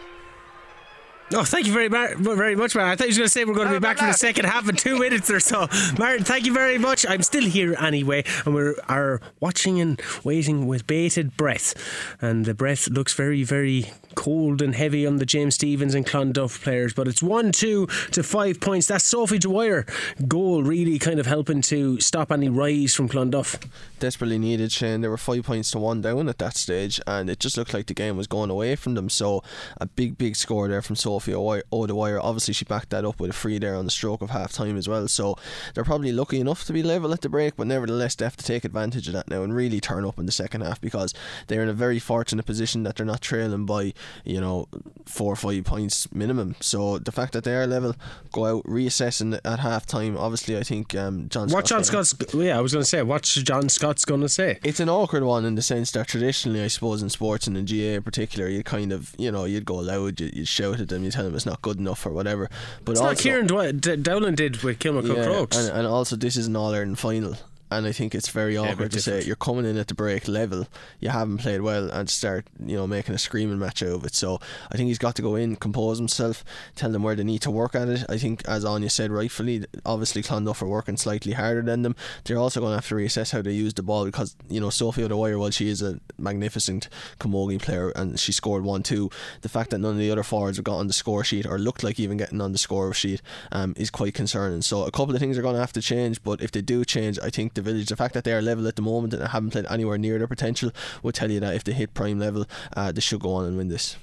Oh, 1.33 1.43
thank 1.43 1.67
you 1.67 1.73
very, 1.73 1.89
mar- 1.89 2.15
very 2.15 2.55
much, 2.55 2.73
Martin. 2.73 2.89
I 2.89 2.95
thought 2.95 3.07
you 3.09 3.13
were 3.15 3.17
going 3.17 3.25
to 3.25 3.29
say 3.29 3.43
we're 3.43 3.53
going 3.53 3.67
to 3.67 3.73
be 3.73 3.79
back 3.79 3.97
for 3.97 4.05
the 4.05 4.13
second 4.13 4.45
half 4.45 4.69
in 4.69 4.77
two 4.77 4.97
minutes 4.97 5.29
or 5.29 5.41
so. 5.41 5.67
Martin, 5.99 6.23
thank 6.23 6.45
you 6.45 6.53
very 6.53 6.77
much. 6.77 7.05
I'm 7.05 7.21
still 7.21 7.43
here 7.43 7.75
anyway, 7.81 8.23
and 8.45 8.55
we 8.55 8.73
are 8.87 9.19
watching 9.41 9.81
and 9.81 10.01
waiting 10.23 10.67
with 10.67 10.87
bated 10.87 11.35
breath. 11.35 11.73
And 12.21 12.45
the 12.45 12.53
breath 12.53 12.87
looks 12.87 13.13
very, 13.13 13.43
very 13.43 13.91
cold 14.15 14.61
and 14.61 14.73
heavy 14.73 15.05
on 15.05 15.17
the 15.17 15.25
James 15.25 15.55
Stephens 15.55 15.93
and 15.93 16.07
Clonduff 16.07 16.63
players. 16.63 16.93
But 16.93 17.09
it's 17.09 17.21
1 17.21 17.51
2 17.51 17.87
to 17.87 18.23
5 18.23 18.61
points. 18.61 18.87
That's 18.87 19.03
Sophie 19.03 19.37
Dwyer 19.37 19.85
goal, 20.29 20.63
really 20.63 20.97
kind 20.97 21.19
of 21.19 21.25
helping 21.25 21.61
to 21.63 21.99
stop 21.99 22.31
any 22.31 22.47
rise 22.47 22.95
from 22.95 23.09
Clonduff. 23.09 23.61
desperately 23.99 24.39
needed 24.39 24.71
Shane. 24.71 25.01
There 25.01 25.09
were 25.09 25.17
five 25.17 25.43
points 25.43 25.71
to 25.71 25.79
one 25.79 26.01
down 26.01 26.29
at 26.29 26.37
that 26.37 26.55
stage, 26.55 27.01
and 27.05 27.29
it 27.29 27.41
just 27.41 27.57
looked 27.57 27.73
like 27.73 27.87
the 27.87 27.93
game 27.93 28.15
was 28.15 28.27
going 28.27 28.49
away 28.49 28.77
from 28.77 28.93
them. 28.93 29.09
So 29.09 29.43
a 29.81 29.87
big, 29.87 30.17
big 30.17 30.37
score 30.37 30.69
there 30.69 30.81
from 30.81 30.95
Sophie 30.95 31.16
O'Wy- 31.33 31.63
O'Dwyer. 31.71 32.19
Obviously, 32.19 32.53
she 32.53 32.65
backed 32.65 32.89
that 32.91 33.05
up 33.05 33.19
with 33.19 33.31
a 33.31 33.33
free 33.33 33.59
there 33.59 33.75
on 33.75 33.85
the 33.85 33.91
stroke 33.91 34.21
of 34.21 34.29
half 34.29 34.51
time 34.51 34.77
as 34.77 34.87
well. 34.87 35.07
So 35.07 35.35
they're 35.73 35.83
probably 35.83 36.11
lucky 36.11 36.39
enough 36.39 36.65
to 36.65 36.73
be 36.73 36.83
level 36.83 37.13
at 37.13 37.21
the 37.21 37.29
break, 37.29 37.55
but 37.55 37.67
nevertheless, 37.67 38.15
they 38.15 38.25
have 38.25 38.37
to 38.37 38.45
take 38.45 38.65
advantage 38.65 39.07
of 39.07 39.13
that 39.13 39.29
now 39.29 39.43
and 39.43 39.55
really 39.55 39.79
turn 39.79 40.05
up 40.05 40.19
in 40.19 40.25
the 40.25 40.31
second 40.31 40.61
half 40.61 40.79
because 40.81 41.13
they're 41.47 41.63
in 41.63 41.69
a 41.69 41.73
very 41.73 41.99
fortunate 41.99 42.45
position 42.45 42.83
that 42.83 42.95
they're 42.97 43.05
not 43.05 43.21
trailing 43.21 43.65
by 43.65 43.93
you 44.23 44.39
know 44.41 44.67
four 45.05 45.33
or 45.33 45.35
five 45.35 45.63
points 45.63 46.11
minimum. 46.13 46.55
So 46.59 46.99
the 46.99 47.11
fact 47.11 47.33
that 47.33 47.43
they 47.43 47.55
are 47.55 47.67
level, 47.67 47.95
go 48.31 48.57
out 48.57 48.63
reassessing 48.65 49.39
at 49.43 49.59
half 49.59 49.85
time. 49.85 50.17
Obviously, 50.17 50.57
I 50.57 50.63
think 50.63 50.95
um, 50.95 51.29
John. 51.29 51.49
What 51.49 51.65
John 51.65 51.83
Scott's. 51.83 52.13
Yeah, 52.33 52.57
I 52.57 52.61
was 52.61 52.73
going 52.73 52.83
to 52.83 52.89
say, 52.89 53.01
what's 53.03 53.33
John 53.33 53.69
Scott's 53.69 54.05
going 54.05 54.21
to 54.21 54.29
say? 54.29 54.59
it's 54.63 54.79
an 54.79 54.89
awkward 54.89 55.23
one 55.23 55.45
in 55.45 55.55
the 55.55 55.61
sense 55.61 55.91
that 55.91 56.07
traditionally, 56.07 56.61
I 56.61 56.67
suppose, 56.67 57.01
in 57.01 57.09
sports 57.09 57.47
and 57.47 57.57
in 57.57 57.65
GA 57.65 57.95
in 57.95 58.03
particular, 58.03 58.47
you 58.47 58.63
kind 58.63 58.91
of, 58.91 59.15
you 59.17 59.31
know, 59.31 59.45
you'd 59.45 59.65
go 59.65 59.75
loud, 59.75 60.19
you, 60.19 60.29
you'd 60.33 60.47
shout 60.47 60.79
at 60.79 60.89
them, 60.89 61.03
you 61.07 61.11
tell 61.11 61.23
them 61.23 61.35
it's 61.35 61.45
not 61.45 61.61
good 61.61 61.77
enough 61.79 62.05
or 62.05 62.11
whatever. 62.11 62.49
But 62.85 62.91
It's 62.93 63.01
also, 63.01 63.11
not 63.13 63.19
Kieran 63.19 63.47
Dw- 63.47 63.81
D- 63.81 63.95
Dowland 63.97 64.37
did 64.37 64.61
with 64.63 64.79
Kilmacud 64.79 65.15
yeah, 65.17 65.23
Crokes. 65.25 65.57
and, 65.57 65.75
and 65.77 65.87
also 65.87 66.15
this 66.15 66.37
is 66.37 66.47
an 66.47 66.55
All 66.55 66.73
Ireland 66.73 66.99
final. 66.99 67.35
And 67.69 67.85
I 67.85 67.91
think 67.91 68.15
it's 68.15 68.29
very 68.29 68.57
awkward 68.57 68.91
to 68.91 69.01
say 69.01 69.23
you're 69.23 69.35
coming 69.35 69.65
in 69.65 69.77
at 69.77 69.87
the 69.87 69.93
break 69.93 70.27
level, 70.27 70.67
you 70.99 71.09
haven't 71.09 71.39
played 71.39 71.61
well, 71.61 71.89
and 71.89 72.09
start 72.09 72.47
you 72.65 72.77
know 72.77 72.87
making 72.87 73.15
a 73.15 73.17
screaming 73.17 73.59
match 73.59 73.83
out 73.83 73.89
of 73.89 74.05
it. 74.05 74.15
So 74.15 74.39
I 74.71 74.77
think 74.77 74.87
he's 74.87 74.97
got 74.97 75.15
to 75.15 75.21
go 75.21 75.35
in, 75.35 75.55
compose 75.55 75.97
himself, 75.97 76.45
tell 76.75 76.91
them 76.91 77.03
where 77.03 77.15
they 77.15 77.23
need 77.23 77.41
to 77.41 77.51
work 77.51 77.75
at 77.75 77.89
it. 77.89 78.05
I 78.09 78.17
think, 78.17 78.47
as 78.47 78.63
Anya 78.63 78.89
said 78.89 79.11
rightfully, 79.11 79.65
obviously 79.85 80.23
Clonduff 80.23 80.61
are 80.61 80.67
working 80.67 80.97
slightly 80.97 81.33
harder 81.33 81.61
than 81.61 81.81
them. 81.81 81.95
They're 82.23 82.37
also 82.37 82.59
going 82.61 82.71
to 82.71 82.77
have 82.77 82.87
to 82.87 82.95
reassess 82.95 83.31
how 83.31 83.41
they 83.41 83.51
use 83.51 83.73
the 83.73 83.83
ball 83.83 84.05
because 84.05 84.35
you 84.49 84.61
know 84.61 84.69
Sophie 84.69 85.03
O'Dwyer, 85.03 85.37
while 85.37 85.51
she 85.51 85.67
is 85.67 85.81
a 85.81 85.99
magnificent 86.17 86.87
camogie 87.19 87.61
player 87.61 87.89
and 87.89 88.19
she 88.19 88.31
scored 88.31 88.63
one 88.63 88.83
two, 88.83 89.09
the 89.41 89.49
fact 89.49 89.71
that 89.71 89.79
none 89.79 89.91
of 89.91 89.97
the 89.97 90.11
other 90.11 90.23
forwards 90.23 90.57
have 90.57 90.63
got 90.63 90.77
on 90.77 90.87
the 90.87 90.93
score 90.93 91.23
sheet 91.23 91.45
or 91.45 91.59
looked 91.59 91.83
like 91.83 91.99
even 91.99 92.17
getting 92.17 92.39
on 92.39 92.53
the 92.53 92.57
score 92.57 92.93
sheet 92.93 93.21
um, 93.51 93.73
is 93.77 93.89
quite 93.89 94.13
concerning. 94.13 94.61
So 94.61 94.85
a 94.85 94.91
couple 94.91 95.13
of 95.13 95.19
things 95.19 95.37
are 95.37 95.41
going 95.41 95.55
to 95.55 95.61
have 95.61 95.73
to 95.73 95.81
change, 95.81 96.23
but 96.23 96.41
if 96.41 96.51
they 96.51 96.61
do 96.61 96.85
change, 96.85 97.19
I 97.21 97.29
think 97.29 97.56
the 97.57 97.61
village, 97.61 97.87
the 97.87 97.95
fact 97.95 98.13
that 98.13 98.23
they 98.23 98.31
are 98.31 98.41
level 98.41 98.67
at 98.67 98.75
the 98.75 98.81
moment 98.81 99.13
and 99.13 99.27
haven't 99.27 99.51
played 99.51 99.65
anywhere 99.69 99.97
near 99.97 100.17
their 100.17 100.27
potential, 100.27 100.71
will 101.03 101.11
tell 101.11 101.29
you 101.29 101.39
that 101.41 101.53
if 101.53 101.63
they 101.63 101.73
hit 101.73 101.93
prime 101.93 102.19
level, 102.19 102.45
uh, 102.75 102.91
they 102.91 103.01
should 103.01 103.19
go 103.19 103.33
on 103.33 103.45
and 103.45 103.57
win 103.57 103.67
this. 103.67 103.97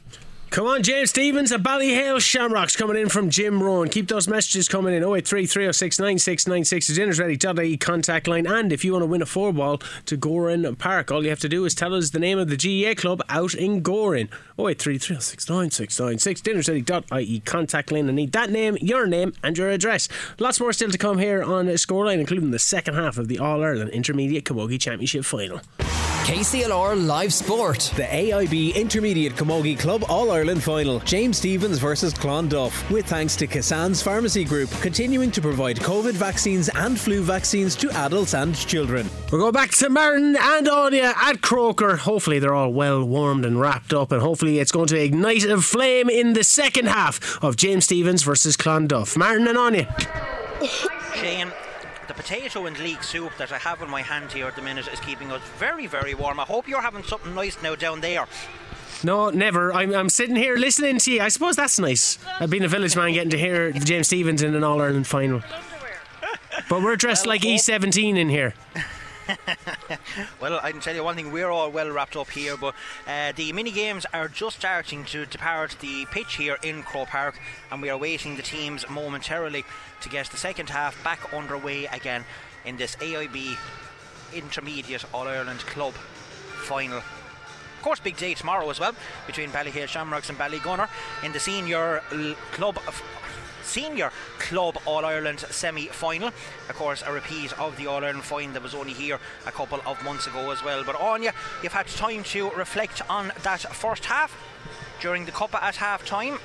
Come 0.54 0.68
on, 0.68 0.84
James 0.84 1.10
Stephens 1.10 1.50
at 1.50 1.64
Ballyhale 1.64 2.20
Shamrocks 2.20 2.76
coming 2.76 2.96
in 2.96 3.08
from 3.08 3.28
Jim 3.28 3.60
Rowan. 3.60 3.88
Keep 3.88 4.06
those 4.06 4.28
messages 4.28 4.68
coming 4.68 4.94
in 4.94 5.02
083 5.02 5.46
306 5.46 5.98
9696. 5.98 6.86
The 6.86 6.94
dinner's 6.94 7.18
ready.ie 7.18 7.76
contact 7.76 8.28
line. 8.28 8.46
And 8.46 8.72
if 8.72 8.84
you 8.84 8.92
want 8.92 9.02
to 9.02 9.06
win 9.06 9.20
a 9.20 9.26
four 9.26 9.52
ball 9.52 9.78
to 10.06 10.16
Gowran 10.16 10.78
Park, 10.78 11.10
all 11.10 11.24
you 11.24 11.30
have 11.30 11.40
to 11.40 11.48
do 11.48 11.64
is 11.64 11.74
tell 11.74 11.92
us 11.92 12.10
the 12.10 12.20
name 12.20 12.38
of 12.38 12.50
the 12.50 12.56
GAA 12.56 12.94
club 12.94 13.20
out 13.28 13.54
in 13.54 13.82
Gorin. 13.82 14.28
083 14.56 14.98
306 14.98 15.48
9696. 15.48 16.40
Dinner's 16.40 16.68
ready.ie 16.68 17.40
contact 17.40 17.90
line. 17.90 18.08
I 18.08 18.12
need 18.12 18.30
that 18.30 18.50
name, 18.50 18.78
your 18.80 19.08
name, 19.08 19.32
and 19.42 19.58
your 19.58 19.70
address. 19.70 20.08
Lots 20.38 20.60
more 20.60 20.72
still 20.72 20.90
to 20.90 20.98
come 20.98 21.18
here 21.18 21.42
on 21.42 21.66
Scoreline, 21.66 22.20
including 22.20 22.52
the 22.52 22.60
second 22.60 22.94
half 22.94 23.18
of 23.18 23.26
the 23.26 23.40
All 23.40 23.64
Ireland 23.64 23.90
Intermediate 23.90 24.44
Camogie 24.44 24.80
Championship 24.80 25.24
final. 25.24 25.60
KCLR 26.24 27.06
Live 27.06 27.34
Sport. 27.34 27.92
The 27.96 28.04
AIB 28.04 28.76
Intermediate 28.76 29.34
Camogie 29.34 29.78
Club 29.78 30.04
All 30.08 30.30
Ireland 30.30 30.43
Final. 30.44 31.00
James 31.00 31.38
Stephens 31.38 31.78
versus 31.78 32.12
Clonduff. 32.12 32.90
With 32.90 33.06
thanks 33.06 33.34
to 33.36 33.46
Cassan's 33.46 34.02
Pharmacy 34.02 34.44
Group, 34.44 34.70
continuing 34.82 35.30
to 35.30 35.40
provide 35.40 35.76
COVID 35.78 36.12
vaccines 36.12 36.68
and 36.68 37.00
flu 37.00 37.22
vaccines 37.22 37.74
to 37.76 37.90
adults 37.92 38.34
and 38.34 38.54
children. 38.54 39.08
We'll 39.32 39.40
go 39.40 39.50
back 39.50 39.70
to 39.76 39.88
Martin 39.88 40.36
and 40.38 40.68
Anya 40.68 41.14
at 41.16 41.40
Croker. 41.40 41.96
Hopefully, 41.96 42.40
they're 42.40 42.54
all 42.54 42.74
well 42.74 43.02
warmed 43.02 43.46
and 43.46 43.58
wrapped 43.58 43.94
up, 43.94 44.12
and 44.12 44.20
hopefully, 44.20 44.58
it's 44.58 44.70
going 44.70 44.88
to 44.88 45.00
ignite 45.02 45.44
a 45.44 45.62
flame 45.62 46.10
in 46.10 46.34
the 46.34 46.44
second 46.44 46.88
half 46.88 47.42
of 47.42 47.56
James 47.56 47.84
Stephens 47.84 48.22
versus 48.22 48.54
Clonduff. 48.54 49.16
Martin 49.16 49.48
and 49.48 49.56
Anya. 49.56 49.96
Shane, 51.14 51.50
the 52.06 52.14
potato 52.14 52.66
and 52.66 52.78
leek 52.80 53.02
soup 53.02 53.32
that 53.38 53.50
I 53.50 53.58
have 53.58 53.80
in 53.80 53.88
my 53.88 54.02
hand 54.02 54.30
here 54.30 54.46
at 54.46 54.56
the 54.56 54.62
minute 54.62 54.88
is 54.92 55.00
keeping 55.00 55.32
us 55.32 55.40
very, 55.58 55.86
very 55.86 56.12
warm. 56.14 56.38
I 56.38 56.44
hope 56.44 56.68
you're 56.68 56.82
having 56.82 57.02
something 57.02 57.34
nice 57.34 57.56
now 57.62 57.74
down 57.74 58.02
there. 58.02 58.26
No, 59.04 59.28
never. 59.28 59.72
I'm, 59.72 59.94
I'm 59.94 60.08
sitting 60.08 60.34
here 60.34 60.56
listening 60.56 60.98
to 60.98 61.12
you. 61.12 61.20
I 61.20 61.28
suppose 61.28 61.56
that's 61.56 61.78
nice. 61.78 62.18
I've 62.40 62.48
been 62.48 62.64
a 62.64 62.68
village 62.68 62.96
man 62.96 63.12
getting 63.12 63.30
to 63.30 63.38
hear 63.38 63.70
James 63.70 64.06
Stephens 64.06 64.42
in 64.42 64.54
an 64.54 64.64
All 64.64 64.80
Ireland 64.80 65.06
final. 65.06 65.42
But 66.70 66.82
we're 66.82 66.96
dressed 66.96 67.26
like 67.26 67.42
E17 67.42 68.16
in 68.16 68.28
here. 68.28 68.54
Well, 70.40 70.60
I 70.62 70.70
can 70.70 70.80
tell 70.80 70.94
you 70.94 71.02
one 71.02 71.16
thing, 71.16 71.32
we're 71.32 71.48
all 71.48 71.70
well 71.70 71.90
wrapped 71.90 72.14
up 72.14 72.30
here, 72.30 72.56
but 72.58 72.74
uh, 73.06 73.32
the 73.34 73.52
mini 73.52 73.70
games 73.70 74.04
are 74.12 74.28
just 74.28 74.58
starting 74.58 75.04
to 75.06 75.24
depart 75.24 75.76
the 75.80 76.04
pitch 76.10 76.36
here 76.36 76.58
in 76.62 76.82
Croke 76.82 77.08
Park, 77.08 77.40
and 77.72 77.80
we 77.80 77.88
are 77.88 77.96
waiting 77.96 78.36
the 78.36 78.42
teams 78.42 78.88
momentarily 78.88 79.64
to 80.02 80.08
get 80.10 80.26
the 80.26 80.36
second 80.36 80.68
half 80.68 81.02
back 81.02 81.32
underway 81.32 81.86
again 81.86 82.24
in 82.66 82.76
this 82.76 82.96
AIB 82.96 83.56
Intermediate 84.34 85.04
All 85.14 85.26
Ireland 85.26 85.60
Club 85.60 85.94
final. 86.64 87.02
Course, 87.84 88.00
big 88.00 88.16
day 88.16 88.32
tomorrow 88.32 88.70
as 88.70 88.80
well 88.80 88.94
between 89.26 89.50
Ballyhale 89.50 89.86
Shamrocks 89.86 90.30
and 90.30 90.38
Ballygunner 90.38 90.88
in 91.22 91.32
the 91.32 91.38
senior 91.38 92.02
l- 92.12 92.34
club. 92.52 92.78
Of, 92.88 93.02
Senior 93.62 94.10
Club 94.38 94.78
All 94.86 95.04
Ireland 95.04 95.40
semi 95.40 95.88
final. 95.88 96.28
Of 96.28 96.76
course, 96.76 97.02
a 97.06 97.12
repeat 97.12 97.52
of 97.58 97.76
the 97.76 97.86
All 97.86 98.02
Ireland 98.02 98.24
final 98.24 98.54
that 98.54 98.62
was 98.62 98.74
only 98.74 98.94
here 98.94 99.18
a 99.46 99.52
couple 99.52 99.82
of 99.84 100.02
months 100.02 100.26
ago 100.26 100.50
as 100.50 100.64
well. 100.64 100.82
But 100.82 100.98
Anya, 100.98 101.34
you've 101.62 101.74
had 101.74 101.86
time 101.88 102.24
to 102.24 102.50
reflect 102.52 103.02
on 103.10 103.32
that 103.42 103.60
first 103.60 104.06
half 104.06 104.34
during 105.02 105.26
the 105.26 105.32
Cup 105.32 105.54
at 105.54 105.76
half 105.76 106.06
time. 106.06 106.38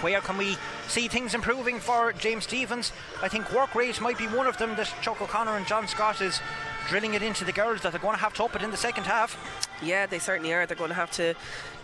Where 0.00 0.20
can 0.20 0.36
we 0.36 0.56
see 0.88 1.06
things 1.06 1.32
improving 1.32 1.78
for 1.78 2.12
James 2.12 2.42
Stephens? 2.42 2.92
I 3.22 3.28
think 3.28 3.52
work 3.52 3.76
rate 3.76 4.00
might 4.00 4.18
be 4.18 4.26
one 4.26 4.48
of 4.48 4.58
them 4.58 4.74
that 4.76 4.92
Chuck 5.00 5.20
O'Connor 5.20 5.56
and 5.56 5.66
John 5.66 5.86
Scott 5.86 6.20
is 6.20 6.40
drilling 6.88 7.14
it 7.14 7.22
into 7.22 7.44
the 7.44 7.52
girls 7.52 7.82
that 7.82 7.92
they're 7.92 8.00
going 8.00 8.14
to 8.14 8.20
have 8.20 8.34
to 8.34 8.44
up 8.44 8.56
it 8.56 8.62
in 8.62 8.70
the 8.70 8.76
second 8.76 9.04
half. 9.04 9.36
Yeah, 9.82 10.06
they 10.06 10.18
certainly 10.18 10.52
are. 10.52 10.66
They're 10.66 10.76
going 10.76 10.88
to 10.88 10.94
have 10.94 11.10
to, 11.12 11.34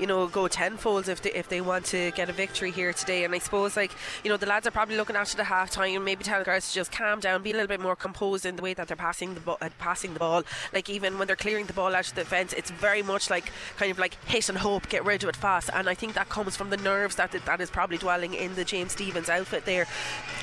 you 0.00 0.06
know, 0.06 0.26
go 0.26 0.48
tenfold 0.48 1.08
if 1.08 1.22
they 1.22 1.32
if 1.32 1.48
they 1.48 1.60
want 1.60 1.84
to 1.86 2.10
get 2.12 2.30
a 2.30 2.32
victory 2.32 2.70
here 2.70 2.92
today. 2.92 3.24
And 3.24 3.34
I 3.34 3.38
suppose, 3.38 3.76
like, 3.76 3.92
you 4.24 4.30
know, 4.30 4.36
the 4.36 4.46
lads 4.46 4.66
are 4.66 4.70
probably 4.70 4.96
looking 4.96 5.16
after 5.16 5.36
the 5.36 5.44
half 5.44 5.70
time, 5.70 6.04
maybe 6.04 6.24
tell 6.24 6.38
the 6.38 6.44
guys 6.44 6.68
to 6.68 6.74
just 6.74 6.90
calm 6.90 7.20
down, 7.20 7.42
be 7.42 7.50
a 7.50 7.54
little 7.54 7.68
bit 7.68 7.80
more 7.80 7.94
composed 7.94 8.46
in 8.46 8.56
the 8.56 8.62
way 8.62 8.74
that 8.74 8.88
they're 8.88 8.96
passing 8.96 9.34
the 9.34 9.40
ball. 9.40 9.58
Uh, 9.60 9.68
passing 9.78 10.14
the 10.14 10.18
ball, 10.18 10.42
like 10.72 10.88
even 10.88 11.18
when 11.18 11.26
they're 11.26 11.36
clearing 11.36 11.66
the 11.66 11.72
ball 11.72 11.94
out 11.94 12.08
of 12.08 12.14
the 12.14 12.24
fence, 12.24 12.52
it's 12.54 12.70
very 12.70 13.02
much 13.02 13.28
like 13.28 13.52
kind 13.76 13.90
of 13.90 13.98
like 13.98 14.16
hit 14.24 14.48
and 14.48 14.58
hope, 14.58 14.88
get 14.88 15.04
rid 15.04 15.22
of 15.22 15.28
it 15.28 15.36
fast. 15.36 15.68
And 15.74 15.88
I 15.88 15.94
think 15.94 16.14
that 16.14 16.28
comes 16.28 16.56
from 16.56 16.70
the 16.70 16.78
nerves 16.78 17.16
that 17.16 17.32
that 17.32 17.60
is 17.60 17.70
probably 17.70 17.98
dwelling 17.98 18.34
in 18.34 18.54
the 18.54 18.64
James 18.64 18.92
Stephens 18.92 19.28
outfit 19.28 19.64
there. 19.66 19.86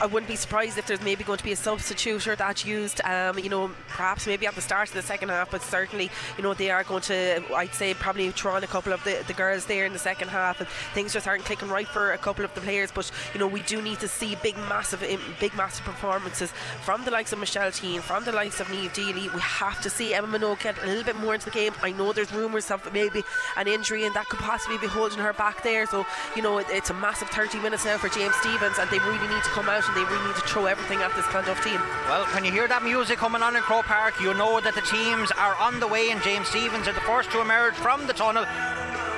I 0.01 0.05
wouldn't 0.05 0.29
be 0.29 0.35
surprised 0.35 0.77
if 0.77 0.85
there's 0.85 1.01
maybe 1.01 1.23
going 1.23 1.37
to 1.37 1.43
be 1.43 1.51
a 1.51 1.55
substitute 1.55 2.27
or 2.27 2.35
that 2.35 2.65
used, 2.65 3.01
um, 3.03 3.39
you 3.39 3.49
know, 3.49 3.71
perhaps 3.89 4.27
maybe 4.27 4.45
at 4.45 4.55
the 4.55 4.61
start 4.61 4.89
of 4.89 4.93
the 4.93 5.01
second 5.01 5.29
half, 5.29 5.51
but 5.51 5.61
certainly, 5.61 6.09
you 6.37 6.43
know, 6.43 6.53
they 6.53 6.69
are 6.69 6.83
going 6.83 7.01
to, 7.01 7.38
I'd 7.53 7.73
say, 7.73 7.93
probably 7.93 8.31
throw 8.31 8.53
on 8.53 8.63
a 8.63 8.67
couple 8.67 8.93
of 8.93 9.03
the, 9.03 9.23
the 9.27 9.33
girls 9.33 9.65
there 9.65 9.85
in 9.85 9.93
the 9.93 9.99
second 9.99 10.29
half, 10.29 10.59
and 10.59 10.69
things 10.93 11.13
just 11.13 11.27
aren't 11.27 11.45
clicking 11.45 11.69
right 11.69 11.87
for 11.87 12.11
a 12.13 12.17
couple 12.17 12.45
of 12.45 12.53
the 12.53 12.61
players. 12.61 12.91
But 12.91 13.09
you 13.33 13.39
know, 13.39 13.47
we 13.47 13.61
do 13.63 13.81
need 13.81 13.99
to 13.99 14.07
see 14.07 14.35
big, 14.41 14.57
massive, 14.57 15.03
big, 15.39 15.55
massive 15.55 15.85
performances 15.85 16.51
from 16.81 17.05
the 17.05 17.11
likes 17.11 17.33
of 17.33 17.39
Michelle 17.39 17.71
Teague, 17.71 18.01
from 18.01 18.23
the 18.23 18.31
likes 18.31 18.59
of 18.59 18.69
Neve 18.69 18.93
Deely. 18.93 19.29
We 19.33 19.41
have 19.41 19.81
to 19.81 19.89
see 19.89 20.13
Emma 20.13 20.27
Minogue 20.27 20.61
get 20.61 20.81
a 20.83 20.85
little 20.85 21.03
bit 21.03 21.15
more 21.17 21.33
into 21.33 21.45
the 21.45 21.51
game. 21.51 21.73
I 21.81 21.91
know 21.91 22.13
there's 22.13 22.33
rumours 22.33 22.71
of 22.71 22.91
maybe 22.93 23.23
an 23.57 23.67
injury, 23.67 24.05
and 24.05 24.15
that 24.15 24.27
could 24.29 24.39
possibly 24.39 24.77
be 24.77 24.87
holding 24.87 25.19
her 25.19 25.33
back 25.33 25.63
there. 25.63 25.85
So 25.85 26.05
you 26.35 26.41
know, 26.41 26.57
it, 26.59 26.67
it's 26.69 26.89
a 26.89 26.93
massive 26.93 27.29
30 27.29 27.59
minutes 27.59 27.85
now 27.85 27.97
for 27.97 28.09
James 28.09 28.35
Stephens, 28.35 28.77
and 28.79 28.89
they 28.89 28.99
really 28.99 29.27
need 29.27 29.43
to 29.43 29.49
come 29.49 29.69
out 29.69 29.87
and 29.87 29.95
they 29.95 30.03
really 30.03 30.27
need 30.27 30.35
to 30.35 30.41
throw 30.41 30.65
everything 30.65 30.99
at 30.99 31.15
this 31.15 31.25
Clonduff 31.25 31.63
team. 31.63 31.79
Well, 32.07 32.25
when 32.33 32.45
you 32.45 32.51
hear 32.51 32.67
that 32.67 32.83
music 32.83 33.17
coming 33.17 33.41
on 33.41 33.55
in 33.55 33.61
Croke 33.61 33.85
Park, 33.85 34.19
you 34.19 34.33
know 34.33 34.59
that 34.59 34.75
the 34.75 34.81
teams 34.81 35.31
are 35.31 35.55
on 35.55 35.79
the 35.79 35.87
way, 35.87 36.09
and 36.11 36.21
James 36.21 36.47
Stephens 36.47 36.87
are 36.87 36.93
the 36.93 37.01
first 37.01 37.28
to 37.31 37.41
emerge 37.41 37.75
from 37.75 38.07
the 38.07 38.13
tunnel 38.13 38.45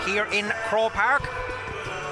here 0.06 0.26
in 0.34 0.52
Croke 0.68 0.94
Park. 0.94 1.24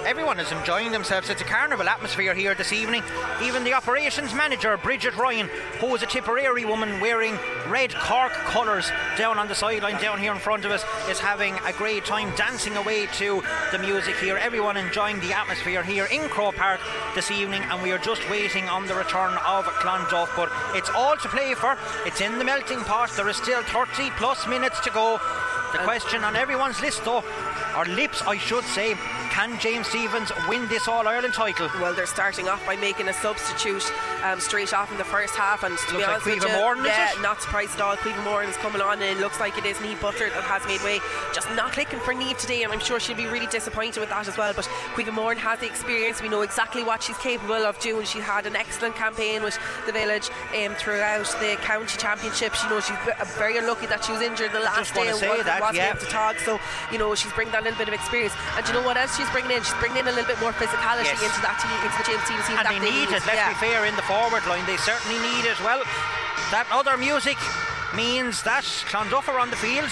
Everyone 0.06 0.40
is 0.40 0.52
enjoying 0.52 0.92
themselves. 0.92 1.30
It's 1.30 1.42
a 1.42 1.46
carnival 1.46 1.90
atmosphere 1.90 2.34
here 2.34 2.56
this 2.56 2.72
evening. 2.72 3.04
Even 3.44 3.66
the 3.66 3.74
operations 3.74 4.34
manager, 4.34 4.78
Bridget 4.78 5.16
Ryan, 5.18 5.48
who 5.80 5.94
is 5.94 6.02
a 6.02 6.06
Tipperary 6.06 6.64
woman 6.64 7.02
wearing 7.02 7.38
red 7.68 7.94
Cork 7.94 8.32
colours 8.32 8.90
down 9.18 9.38
on 9.38 9.50
the 9.50 9.56
sideline, 9.56 10.02
down 10.02 10.20
here 10.20 10.32
in 10.32 10.40
front 10.40 10.64
of 10.64 10.72
us, 10.72 10.86
is 11.10 11.20
having 11.20 11.54
a 11.66 11.74
great 11.74 12.06
time 12.06 12.34
dancing 12.38 12.78
away 12.78 13.08
to 13.18 13.44
the 13.74 13.80
music 13.80 14.16
here. 14.16 14.38
Everyone 14.38 14.78
enjoying 14.78 15.20
the 15.20 15.34
atmosphere 15.34 15.84
here 15.84 16.06
in 16.06 16.30
Croke 16.30 16.56
Park 16.56 16.80
this 17.14 17.30
evening, 17.30 17.62
and 17.64 17.84
we 17.84 17.92
are 17.92 18.00
just 18.00 18.28
waiting 18.30 18.70
on 18.70 18.88
the 18.88 18.96
return 18.96 19.34
of 19.46 19.66
Clonduff. 19.66 20.30
But 20.36 20.50
it's 20.76 20.90
all 20.90 21.18
to 21.18 21.28
play 21.28 21.54
for. 21.56 21.78
It's 22.06 22.22
in 22.22 22.40
the 22.40 22.46
melting 22.46 22.80
pot. 22.80 23.12
There 23.18 23.28
is 23.28 23.36
still 23.36 23.62
30 23.64 24.12
plus 24.12 24.48
minutes 24.48 24.80
to 24.82 24.90
go. 24.92 25.20
The 25.72 25.80
question 25.80 26.24
on 26.24 26.36
everyone's 26.36 26.82
list, 26.82 27.06
though, 27.06 27.24
or 27.78 27.86
lips, 27.86 28.22
I 28.24 28.38
should 28.38 28.64
say, 28.64 28.96
can 29.30 29.60
James 29.60 29.88
Stephens 29.88 30.32
win 30.48 30.68
this 30.68 30.88
All 30.88 31.08
Ireland 31.08 31.34
title? 31.34 31.70
Well, 31.80 31.94
they're 31.94 32.08
starting 32.08 32.50
off 32.50 32.66
by 32.66 32.76
making 32.76 33.08
a 33.08 33.14
substitute 33.14 33.84
um, 34.24 34.40
straight 34.40 34.74
off 34.74 34.92
in 34.92 34.98
the 34.98 35.04
first 35.04 35.36
half, 35.36 35.64
and 35.64 35.78
to 35.78 35.98
be 35.98 36.04
honest 36.04 36.26
like 36.26 36.42
with 36.42 36.50
you, 36.50 36.58
Moran, 36.58 36.84
yeah, 36.84 37.12
not 37.22 37.42
surprised 37.42 37.76
at 37.76 37.82
all. 37.82 37.96
Cleva 37.98 38.24
Moran 38.26 38.50
is 38.50 38.58
coming 38.58 38.82
on, 38.82 39.02
and 39.02 39.18
it 39.18 39.22
looks 39.22 39.40
like 39.40 39.58
it 39.58 39.66
is 39.66 39.78
Niamh 39.78 40.02
Butler 40.02 40.30
that 40.30 40.44
has 40.44 40.66
made 40.66 40.82
way. 40.84 41.00
Just 41.34 41.48
not 41.52 41.72
clicking 41.72 42.00
for 42.00 42.14
Niamh 42.14 42.38
today, 42.38 42.64
and 42.64 42.74
I'm 42.74 42.80
sure 42.80 43.00
she'll 43.00 43.16
be 43.16 43.28
really 43.28 43.48
disappointed 43.48 44.00
with 44.00 44.10
that 44.10 44.28
as 44.28 44.38
well. 44.38 44.54
But 44.54 44.66
Cleva 44.96 45.14
Moran 45.14 45.38
has 45.38 45.60
the 45.60 45.68
experience. 45.68 46.22
We 46.22 46.30
know 46.30 46.42
exactly 46.42 46.84
what 46.84 47.04
she's 47.04 47.18
capable 47.20 47.54
of 47.54 47.80
doing. 47.80 48.06
She 48.06 48.20
had 48.20 48.46
an 48.48 48.56
excellent 48.56 48.96
campaign 48.96 49.44
with 49.44 49.58
the 49.86 49.92
village 49.92 50.30
um, 50.58 50.74
throughout 50.76 51.28
the 51.40 51.56
county 51.62 51.98
championships. 51.98 52.64
You 52.64 52.70
know, 52.72 52.80
she's 52.82 52.98
very 53.38 53.58
unlucky 53.58 53.86
that 53.86 54.04
she 54.04 54.12
was 54.12 54.22
injured 54.22 54.52
the 54.52 54.60
last 54.60 54.94
day 54.96 55.12
wanna 55.62 55.78
and 55.78 55.78
say 55.78 55.84
wasn't, 55.84 55.84
that, 55.84 55.84
wasn't 55.84 55.84
yeah. 55.84 55.90
able 55.92 56.00
to 56.00 56.12
talk. 56.12 56.36
So, 56.44 56.54
you 56.92 56.98
know, 56.98 57.16
she's 57.16 57.32
bringing 57.34 57.52
that 57.54 57.64
little 57.64 57.78
bit 57.78 57.88
of 57.88 57.94
experience. 57.94 58.34
And 58.56 58.64
you 58.68 58.74
know 58.74 58.84
what 58.84 58.98
else 58.98 59.16
she's 59.16 59.30
bringing 59.30 59.52
in? 59.52 59.62
She's 59.64 59.78
bringing 59.80 60.00
in 60.04 60.08
a 60.08 60.14
little 60.16 60.28
bit 60.28 60.40
more 60.40 60.54
physicality 60.56 61.12
Yes. 61.12 61.22
into 61.22 61.42
that 61.44 61.58
team, 61.62 61.76
into 61.84 61.98
the 62.00 62.06
James 62.08 62.24
team. 62.28 62.40
and 62.56 62.66
that 62.66 62.72
they 62.72 62.80
need 62.80 63.10
it. 63.12 63.22
Let's 63.28 63.40
yeah. 63.40 63.52
be 63.52 63.60
fair 63.60 63.86
in 63.86 63.96
the 63.96 64.06
forward 64.08 64.44
line. 64.48 64.66
They 64.66 64.78
certainly 64.78 65.20
need 65.20 65.46
it. 65.46 65.58
Well, 65.64 65.84
that 66.52 66.66
other 66.72 66.98
music 66.98 67.38
means 67.96 68.44
that 68.44 68.64
Clonduff 68.90 69.28
are 69.28 69.40
on 69.40 69.50
the 69.50 69.56
field. 69.58 69.90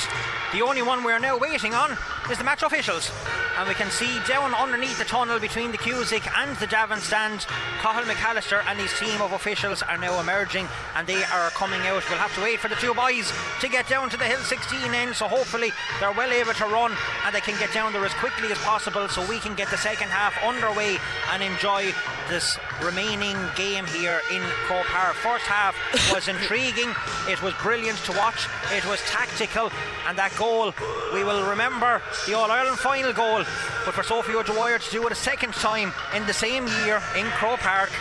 The 0.54 0.62
only 0.62 0.82
one 0.82 1.04
we're 1.04 1.20
now 1.20 1.38
waiting 1.38 1.74
on 1.74 1.98
is 2.32 2.38
the 2.38 2.44
match 2.44 2.64
officials. 2.64 3.12
And 3.58 3.68
we 3.68 3.74
can 3.74 3.90
see 3.90 4.20
down 4.28 4.54
underneath 4.54 5.00
the 5.00 5.06
tunnel 5.06 5.40
between 5.40 5.72
the 5.72 5.80
Cusack 5.80 6.28
and 6.38 6.56
the 6.58 6.68
Davin 6.68 7.00
stand, 7.00 7.40
Cathal 7.82 8.04
McAllister 8.04 8.64
and 8.68 8.80
his 8.80 8.94
team 9.00 9.20
of 9.20 9.34
officials 9.34 9.82
are 9.82 9.98
now 9.98 10.20
emerging 10.20 10.68
and 10.96 11.08
they 11.08 11.24
are 11.24 11.50
coming 11.52 11.82
out. 11.82 12.08
We'll 12.08 12.20
have 12.20 12.36
to 12.36 12.42
wait 12.42 12.60
for 12.60 12.68
the 12.68 12.76
two 12.76 12.94
boys 12.94 13.34
to 13.62 13.68
get 13.68 13.88
down 13.88 14.12
to 14.12 14.18
the 14.18 14.26
Hill 14.26 14.40
16 14.40 14.94
end, 14.94 15.16
so 15.16 15.28
hopefully 15.28 15.72
they're 16.00 16.12
well 16.12 16.32
able 16.32 16.54
to 16.54 16.66
run 16.66 16.94
and 17.26 17.34
they 17.34 17.42
can 17.42 17.58
get 17.60 17.74
down 17.74 17.94
there 17.94 18.06
as 18.06 18.14
quickly 18.14 18.52
as 18.52 18.60
possible 18.60 19.08
so 19.10 19.28
we 19.28 19.40
can 19.40 19.56
get 19.56 19.70
the 19.72 19.78
second 19.78 20.10
half 20.10 20.38
underway 20.44 20.98
and 21.32 21.42
enjoy 21.42 21.92
this 22.30 22.60
remaining 22.84 23.38
game 23.56 23.86
here 23.86 24.22
in 24.32 24.42
Croke 24.68 24.86
Park. 24.86 25.16
First 25.16 25.46
half 25.46 25.76
was 26.14 26.28
intriguing, 26.34 26.94
it 27.30 27.42
was 27.42 27.54
brilliant 27.56 27.98
to 28.06 28.12
watch, 28.14 28.48
it 28.72 28.86
was 28.86 29.00
tactical, 29.02 29.72
and 30.08 30.18
that 30.18 30.36
goal, 30.38 30.74
we 31.14 31.24
will 31.24 31.48
remember 31.50 32.02
the 32.26 32.34
All 32.34 32.52
Ireland 32.52 32.80
final 32.80 33.14
goal. 33.14 33.44
But 33.86 33.94
for 33.94 34.04
Sophie 34.04 34.36
O'Dwyer 34.36 34.80
to 34.80 34.92
do 34.92 35.06
it 35.06 35.12
a 35.12 35.16
second 35.16 35.54
time 35.54 35.94
in 36.16 36.26
the 36.26 36.34
same 36.34 36.68
year 36.86 37.02
in 37.18 37.26
Croke 37.38 37.60
Park, 37.60 37.92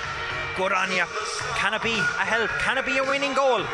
good 0.57 0.73
on 0.73 0.91
you. 0.93 1.05
Can 1.57 1.75
it 1.75 1.83
be 1.83 1.95
a 1.95 2.25
help? 2.25 2.51
Can 2.61 2.79
it 2.79 2.87
be 2.87 2.99
a 2.99 3.05
winning 3.05 3.35
goal? 3.35 3.65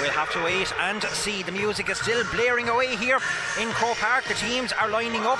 We'll 0.00 0.10
have 0.10 0.30
to 0.32 0.44
wait 0.44 0.72
and 0.80 1.02
see. 1.04 1.42
The 1.42 1.52
music 1.52 1.88
is 1.88 1.98
still 1.98 2.22
blaring 2.34 2.68
away 2.68 2.96
here 2.96 3.18
in 3.60 3.68
Croke 3.70 3.96
Park. 3.96 4.24
The 4.24 4.34
teams 4.34 4.72
are 4.72 4.90
lining 4.90 5.24
up. 5.24 5.38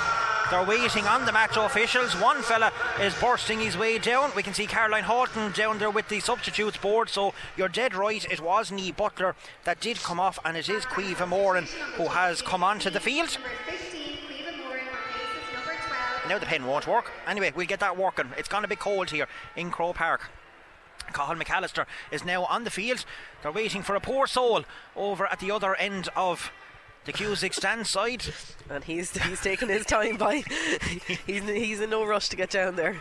They're 0.49 0.63
waiting 0.63 1.05
on 1.05 1.25
the 1.25 1.33
match 1.33 1.57
officials. 1.57 2.13
One 2.21 2.41
fella 2.41 2.71
is 3.01 3.13
bursting 3.15 3.59
his 3.59 3.77
way 3.77 3.97
down. 3.97 4.31
We 4.33 4.43
can 4.43 4.53
see 4.53 4.65
Caroline 4.65 5.03
Horton 5.03 5.51
down 5.51 5.77
there 5.77 5.91
with 5.91 6.07
the 6.07 6.21
substitutes 6.21 6.77
board. 6.77 7.09
So 7.09 7.33
you're 7.57 7.67
dead 7.67 7.93
right. 7.93 8.25
It 8.31 8.39
was 8.39 8.71
Nee 8.71 8.93
Butler 8.93 9.35
that 9.65 9.81
did 9.81 9.97
come 9.97 10.21
off, 10.21 10.39
and 10.45 10.55
it 10.55 10.69
is 10.69 10.85
Quiva 10.85 11.27
Moran 11.27 11.65
who 11.95 12.07
has 12.07 12.41
come 12.41 12.63
onto 12.63 12.89
the 12.89 13.01
field. 13.01 13.33
Number 13.33 13.49
15, 13.65 14.17
Cleveland 14.25 14.57
Moore 14.63 14.75
replaces 14.75 15.53
number 15.53 15.73
12. 15.85 16.29
Now 16.29 16.39
the 16.39 16.45
pen 16.45 16.65
won't 16.65 16.87
work. 16.87 17.11
Anyway, 17.27 17.51
we'll 17.53 17.67
get 17.67 17.81
that 17.81 17.97
working. 17.97 18.27
It's 18.37 18.47
going 18.47 18.63
to 18.63 18.69
be 18.69 18.77
cold 18.77 19.09
here 19.09 19.27
in 19.57 19.69
Croke 19.69 19.97
Park. 19.97 20.29
Cathal 21.11 21.35
McAllister 21.35 21.85
is 22.09 22.23
now 22.23 22.45
on 22.45 22.63
the 22.63 22.69
field. 22.69 23.03
They're 23.41 23.51
waiting 23.51 23.81
for 23.81 23.95
a 23.95 23.99
poor 23.99 24.27
soul 24.27 24.63
over 24.95 25.27
at 25.27 25.41
the 25.41 25.51
other 25.51 25.75
end 25.75 26.07
of 26.15 26.53
the 27.07 27.13
Cusack 27.13 27.53
stand 27.53 27.87
side. 27.87 28.23
And 28.69 28.83
he's 28.83 29.11
he's 29.23 29.39
taking 29.39 29.69
his 29.69 29.85
time 29.85 30.17
by. 30.17 30.43
he's 31.25 31.41
he's 31.47 31.79
in 31.79 31.89
no 31.89 32.05
rush 32.05 32.27
to 32.27 32.35
get 32.35 32.49
down 32.49 32.75
there. 32.75 32.97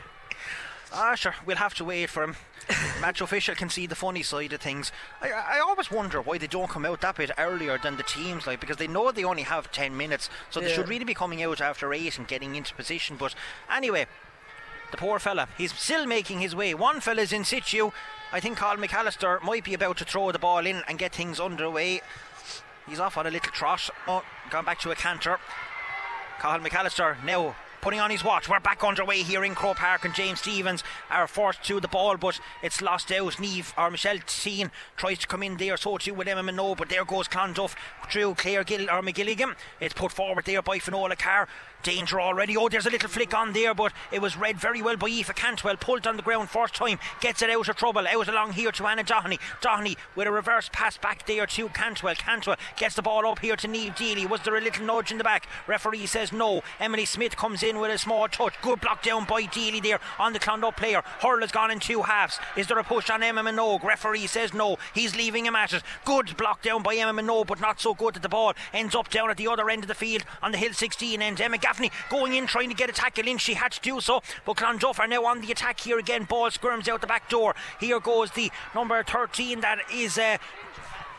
Ah, 0.93 1.17
sure, 1.17 1.35
we'll 1.45 1.57
have 1.57 1.75
to 1.75 1.85
wait 1.85 2.09
for 2.09 2.23
him. 2.23 2.37
Match 3.01 3.21
official 3.21 3.57
can 3.57 3.69
see 3.69 3.89
the 3.89 3.97
funny 3.97 4.23
side 4.23 4.53
of 4.53 4.61
things. 4.61 4.93
I, 5.21 5.33
I 5.33 5.59
always 5.59 5.91
wonder 5.91 6.23
why 6.23 6.39
they 6.39 6.47
don't 6.47 6.71
come 6.71 6.87
out 6.87 7.01
that 7.01 7.17
bit 7.17 7.33
earlier 7.37 7.79
than 7.79 7.97
the 7.97 8.05
teams, 8.05 8.47
like 8.47 8.61
because 8.61 8.77
they 8.77 8.87
know 8.87 9.11
they 9.11 9.25
only 9.25 9.43
have 9.43 9.73
ten 9.73 9.97
minutes, 9.97 10.31
so 10.51 10.61
they 10.61 10.73
should 10.73 10.89
really 10.89 11.05
be 11.05 11.15
coming 11.15 11.43
out 11.43 11.61
after 11.61 11.93
eight 11.93 12.17
and 12.17 12.29
getting 12.29 12.55
into 12.55 12.77
position. 12.77 13.17
But 13.17 13.35
anyway, 13.69 14.07
the 14.93 14.97
poor 14.97 15.19
fella, 15.19 15.49
he's 15.59 15.75
still 15.75 16.07
making 16.07 16.39
his 16.39 16.55
way. 16.55 16.75
One 16.75 17.01
fella's 17.01 17.33
in 17.33 17.45
situ. 17.45 17.91
I 18.33 18.39
think 18.39 18.59
Cathal 18.59 18.83
McAllister 18.83 19.43
might 19.43 19.65
be 19.65 19.75
about 19.75 19.97
to 19.97 20.05
throw 20.05 20.31
the 20.31 20.39
ball 20.39 20.65
in 20.65 20.83
and 20.87 20.97
get 20.97 21.13
things 21.13 21.41
underway. 21.41 22.03
He's 22.89 23.01
off 23.01 23.17
on 23.17 23.27
a 23.27 23.31
little 23.31 23.53
trot. 23.53 23.91
Oh, 24.07 24.23
gone 24.51 24.65
back 24.65 24.79
to 24.81 24.91
a 24.93 24.95
canter. 24.95 25.39
Cathal 26.39 26.61
McAllister 26.61 27.23
now 27.25 27.57
putting 27.81 27.99
on 27.99 28.11
his 28.11 28.25
watch. 28.25 28.49
We're 28.49 28.61
back 28.61 28.83
underway 28.85 29.23
here 29.23 29.45
in 29.45 29.55
Croke 29.55 29.77
Park, 29.77 30.05
and 30.05 30.15
James 30.15 30.41
Stephens 30.41 30.85
are 31.11 31.27
forced 31.27 31.65
to 31.65 31.81
the 31.81 31.89
ball, 31.89 32.17
but 32.17 32.41
it's 32.63 32.81
lost 32.81 33.11
out. 33.11 33.41
Neve 33.41 33.73
or 33.77 33.91
Michelle 33.91 34.19
Teen 34.27 34.71
tries 34.97 35.19
to 35.19 35.27
come 35.27 35.43
in 35.43 35.57
there, 35.57 35.77
so 35.77 35.97
too 35.97 36.15
with 36.15 36.29
Emma 36.29 36.43
Minogue, 36.43 36.79
but 36.79 36.89
there 36.89 37.05
goes 37.05 37.29
Clonduff 37.29 37.75
through 38.11 38.35
Claire 38.35 38.65
Gill 38.65 38.91
or 38.91 39.03
McGilligan. 39.03 39.55
It's 39.81 39.95
put 39.95 40.13
forward 40.13 40.45
there 40.45 40.63
by 40.63 40.79
Fionnuala 40.79 41.19
Carr. 41.19 41.49
Danger 41.87 42.21
already. 42.21 42.57
Oh, 42.57 42.69
there's 42.69 42.87
a 42.87 42.91
little 42.91 43.09
flick 43.09 43.33
on 43.33 43.53
there, 43.53 43.73
but 43.73 43.93
it 44.11 44.21
was 44.21 44.37
read 44.37 44.59
very 44.59 44.83
well 44.83 44.97
by 44.97 45.07
Eva 45.07 45.33
Cantwell. 45.33 45.77
Pulled 45.77 46.05
on 46.05 46.17
the 46.17 46.23
ground 46.23 46.51
first 46.51 46.75
time, 46.75 46.99
gets 47.21 47.43
it 47.43 47.51
out 47.51 47.69
of 47.69 47.77
trouble. 47.77 48.09
Out 48.09 48.27
along 48.27 48.55
here 48.55 48.73
to 48.73 48.87
Anna 48.89 49.05
Doheny. 49.05 49.39
Doheny 49.63 49.97
with 50.17 50.27
a 50.27 50.33
reverse 50.33 50.69
pass 50.73 50.99
back 50.99 51.27
there 51.27 51.47
to 51.47 51.69
Cantwell. 51.69 52.17
Cantwell 52.17 52.57
gets 52.77 52.97
the 52.97 53.03
ball 53.03 53.25
up 53.25 53.39
here 53.39 53.55
to 53.55 53.69
Neve 53.69 53.95
Deely. 53.95 54.29
Was 54.29 54.41
there 54.41 54.57
a 54.57 54.61
little 54.61 54.85
nudge 54.85 55.13
in 55.13 55.19
the 55.19 55.23
back? 55.23 55.47
Referee 55.69 56.07
says 56.07 56.33
no. 56.33 56.63
Emily 56.81 57.05
Smith 57.05 57.37
comes 57.37 57.63
in 57.63 57.79
with 57.79 57.93
a 57.93 57.99
small 57.99 58.27
touch. 58.27 58.55
Good 58.63 58.81
block 58.81 59.05
down 59.05 59.25
by 59.25 59.43
Deely 59.43 59.81
there 59.81 60.01
on 60.19 60.33
the 60.33 60.41
Clonduff 60.41 60.77
player. 60.77 61.03
Hurl 61.21 61.43
has 61.43 61.53
gone 61.53 61.71
in 61.71 61.79
two 61.79 62.03
halves. 62.03 62.41
Is 62.57 62.67
there 62.67 62.81
a 62.81 62.83
push 62.83 63.11
on 63.11 63.23
Emma 63.23 63.45
Minogue? 63.45 63.85
Referee 63.85 64.27
says 64.27 64.53
no. 64.53 64.77
He's 64.93 65.15
leaving 65.15 65.47
him 65.47 65.55
at 65.55 65.73
it. 65.73 65.85
Good 66.05 66.37
block 66.37 66.63
down 66.63 66.83
by 66.83 66.97
Emma 66.97 67.23
Minogue, 67.23 67.47
but 67.47 67.61
not 67.61 67.81
so 67.81 67.95
good 67.95 68.17
at 68.17 68.23
the 68.23 68.29
ball. 68.29 68.55
Ends 68.73 68.97
up 68.97 69.09
down 69.09 69.31
at 69.31 69.37
the 69.37 69.47
other 69.47 69.71
end 69.71 69.85
of 69.85 69.89
the 69.89 69.95
field 69.95 70.25
on 70.43 70.51
the 70.51 70.59
Hill 70.59 70.73
16 70.73 71.23
end. 71.23 71.41
Emma 71.41 71.59
Gaffney 71.77 71.91
going 72.09 72.35
in 72.35 72.47
trying 72.47 72.71
to 72.71 72.75
get 72.75 72.89
a 72.89 72.93
tackle 72.93 73.29
in. 73.29 73.39
She 73.39 73.55
had 73.55 73.73
to 73.73 73.81
do 73.81 74.01
so, 74.01 74.23
but 74.45 74.57
Clonduff 74.57 74.99
are 74.99 75.07
now 75.07 75.25
on 75.27 75.41
the 75.41 75.53
attack 75.53 75.81
here 75.81 75.99
again. 75.99 76.25
Ball 76.25 76.51
squirms 76.51 76.89
out 76.89 77.01
the 77.01 77.07
back 77.07 77.29
door. 77.29 77.55
Here 77.81 78.01
goes 78.01 78.31
the 78.31 78.51
number 78.75 79.03
13 79.03 79.61
that 79.61 79.79
is. 79.93 80.17
Uh, 80.19 80.39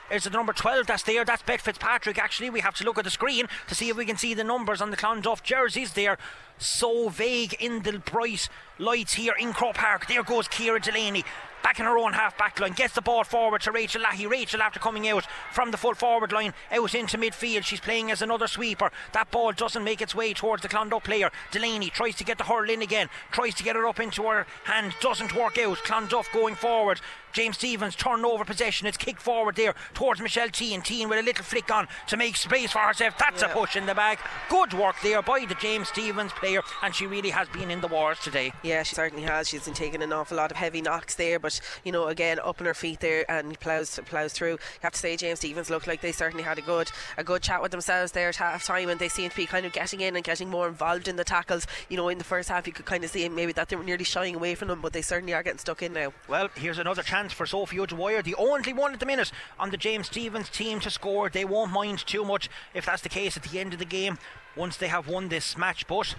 Is 0.10 0.26
it 0.26 0.34
number 0.34 0.54
12 0.54 0.88
that's 0.88 1.04
there? 1.04 1.26
That's 1.26 1.44
Beth 1.44 1.62
Fitzpatrick. 1.62 2.18
Actually, 2.18 2.50
we 2.50 2.62
have 2.62 2.76
to 2.76 2.84
look 2.86 2.98
at 2.98 3.04
the 3.04 3.12
screen 3.12 3.48
to 3.68 3.76
see 3.76 3.90
if 3.90 3.98
we 3.98 4.06
can 4.06 4.18
see 4.18 4.34
the 4.34 4.44
numbers 4.44 4.82
on 4.82 4.90
the 4.90 4.98
Clonduff 4.98 5.44
jerseys 5.44 5.94
there. 5.94 6.18
So 6.58 7.10
vague 7.10 7.56
in 7.60 7.84
the 7.84 8.00
bright 8.00 8.50
lights 8.80 9.14
here 9.14 9.34
in 9.40 9.54
Croke 9.54 9.76
Park. 9.76 10.08
There 10.08 10.24
goes 10.24 10.48
Kira 10.48 10.82
Delaney 10.82 11.24
back 11.64 11.80
in 11.80 11.86
her 11.86 11.98
own 11.98 12.14
half 12.14 12.38
back 12.38 12.60
line, 12.62 12.72
gets 12.72 12.94
the 12.94 13.02
ball 13.02 13.26
forward 13.26 13.62
to 13.62 13.72
Rachel 13.74 14.02
Lahey. 14.02 14.30
Rachel, 14.30 14.62
after 14.62 14.80
coming 14.80 15.10
out 15.10 15.26
from 15.52 15.72
the 15.72 15.78
full 15.78 15.96
forward 15.96 16.32
line, 16.32 16.54
out 16.72 16.96
into 16.96 17.18
midfield, 17.18 17.64
she's 17.64 17.82
playing 17.82 18.10
as 18.10 18.22
another 18.22 18.48
sweeper. 18.48 18.90
That 19.12 19.32
ball 19.32 19.52
doesn't 19.52 19.84
make 19.84 20.02
its 20.02 20.16
way 20.16 20.34
towards 20.34 20.62
the 20.62 20.70
Clonduff 20.70 21.04
player. 21.04 21.30
Delaney 21.52 21.90
tries 21.90 22.16
to 22.16 22.24
get 22.24 22.38
the 22.38 22.46
hurl 22.46 22.70
in 22.70 22.82
again, 22.82 23.10
tries 23.32 23.54
to 23.56 23.64
get 23.64 23.76
it 23.76 23.84
up 23.84 24.00
into 24.00 24.24
her 24.24 24.46
hand, 24.64 24.94
doesn't 25.02 25.36
work 25.36 25.58
out. 25.58 25.78
Clonduff 25.80 26.32
going 26.32 26.56
forward. 26.56 27.02
James 27.34 27.58
Stephens 27.58 27.96
turn 27.96 28.26
over 28.26 28.46
possession. 28.46 28.88
It's 28.88 28.98
kicked 28.98 29.22
forward 29.22 29.56
there 29.56 29.76
towards 29.94 30.22
Michelle 30.22 30.50
Teen. 30.50 30.82
Teen 30.82 31.10
with 31.10 31.20
a 31.20 31.22
little 31.22 31.44
flick 31.44 31.70
on 31.70 31.88
to 32.08 32.18
make 32.18 32.36
space 32.36 32.72
for 32.72 32.80
herself. 32.80 33.16
That's 33.20 33.44
a 33.44 33.50
push 33.50 33.76
in 33.76 33.86
the 33.86 33.94
bag. 33.94 34.18
Good 34.50 34.74
work 34.74 34.96
there 35.04 35.22
by 35.22 35.46
the 35.46 35.54
James 35.56 35.90
Stephens 35.90 36.32
player, 36.32 36.62
and 36.82 36.96
she 36.96 37.06
really 37.06 37.30
has 37.30 37.48
been 37.50 37.70
in 37.70 37.82
the 37.82 37.88
wars 37.88 38.18
today. 38.20 38.54
Yeah, 38.68 38.84
she 38.84 38.96
certainly 38.96 39.24
has. 39.24 39.48
She's 39.48 39.64
been 39.64 39.74
taking 39.74 40.04
an 40.04 40.12
awful 40.12 40.36
lot 40.36 40.52
of 40.52 40.58
heavy 40.58 40.82
knocks 40.82 41.16
there, 41.16 41.40
but 41.40 41.62
you 41.86 41.92
know, 41.94 42.08
again, 42.08 42.38
up 42.38 42.60
on 42.60 42.66
her 42.66 42.74
feet 42.74 43.00
there 43.00 43.24
and 43.32 43.58
plows 43.62 43.98
plows 44.08 44.34
through. 44.34 44.52
You 44.52 44.82
have 44.82 44.92
to 44.92 45.00
say, 45.00 45.16
James 45.16 45.40
Stephens 45.40 45.70
looked 45.70 45.88
like 45.88 46.02
they 46.02 46.12
certainly 46.12 46.44
had 46.44 46.58
a 46.58 46.62
good 46.62 46.92
a 47.18 47.24
good 47.24 47.42
chat 47.42 47.62
with 47.62 47.72
themselves 47.72 48.12
there 48.12 48.28
at 48.28 48.36
half 48.36 48.66
time, 48.66 48.90
and 48.90 49.00
they 49.00 49.08
seem 49.08 49.30
to 49.30 49.36
be 49.38 49.46
kind 49.46 49.66
of 49.66 49.72
getting 49.72 50.02
in 50.02 50.18
and 50.18 50.26
getting 50.26 50.50
more 50.50 50.68
involved 50.68 51.08
in 51.08 51.16
the 51.16 51.24
tackles. 51.24 51.66
You 51.88 51.96
know, 51.96 52.10
in 52.10 52.18
the 52.18 52.26
first 52.26 52.50
half, 52.50 52.68
you 52.68 52.74
could 52.74 52.86
kind 52.86 53.06
of 53.06 53.10
see 53.10 53.30
maybe 53.30 53.54
that 53.54 53.70
they 53.70 53.78
were 53.78 53.86
nearly 53.86 54.04
shying 54.04 54.36
away 54.36 54.54
from 54.54 54.68
them, 54.68 54.82
but 54.82 54.92
they 54.92 55.02
certainly 55.02 55.34
are 55.34 55.44
getting 55.44 55.60
stuck 55.60 55.82
in 55.82 55.94
now. 55.94 56.12
Well, 56.28 56.50
here's 56.54 56.78
another 56.78 57.04
chance 57.04 57.32
for 57.32 57.46
Sophie 57.46 57.80
O'Dwyer, 57.80 58.22
the 58.22 58.36
only 58.36 58.74
one 58.74 58.92
at 58.92 59.00
the 59.00 59.06
minute 59.06 59.32
on 59.58 59.70
the 59.70 59.78
James 59.78 60.08
Stephens 60.08 60.50
team 60.50 60.82
to 60.82 60.90
score. 60.90 61.30
They 61.30 61.46
won't 61.46 61.72
mind 61.72 62.06
too 62.06 62.26
much 62.26 62.50
if 62.74 62.86
that's 62.86 63.02
the 63.02 63.08
case 63.08 63.38
at 63.38 63.44
the 63.44 63.62
end 63.62 63.72
of 63.72 63.80
the 63.80 63.86
game 63.86 64.18
once 64.58 64.76
they 64.76 64.90
have 64.90 65.08
won 65.08 65.30
this 65.30 65.58
match, 65.58 65.88
but 65.88 66.16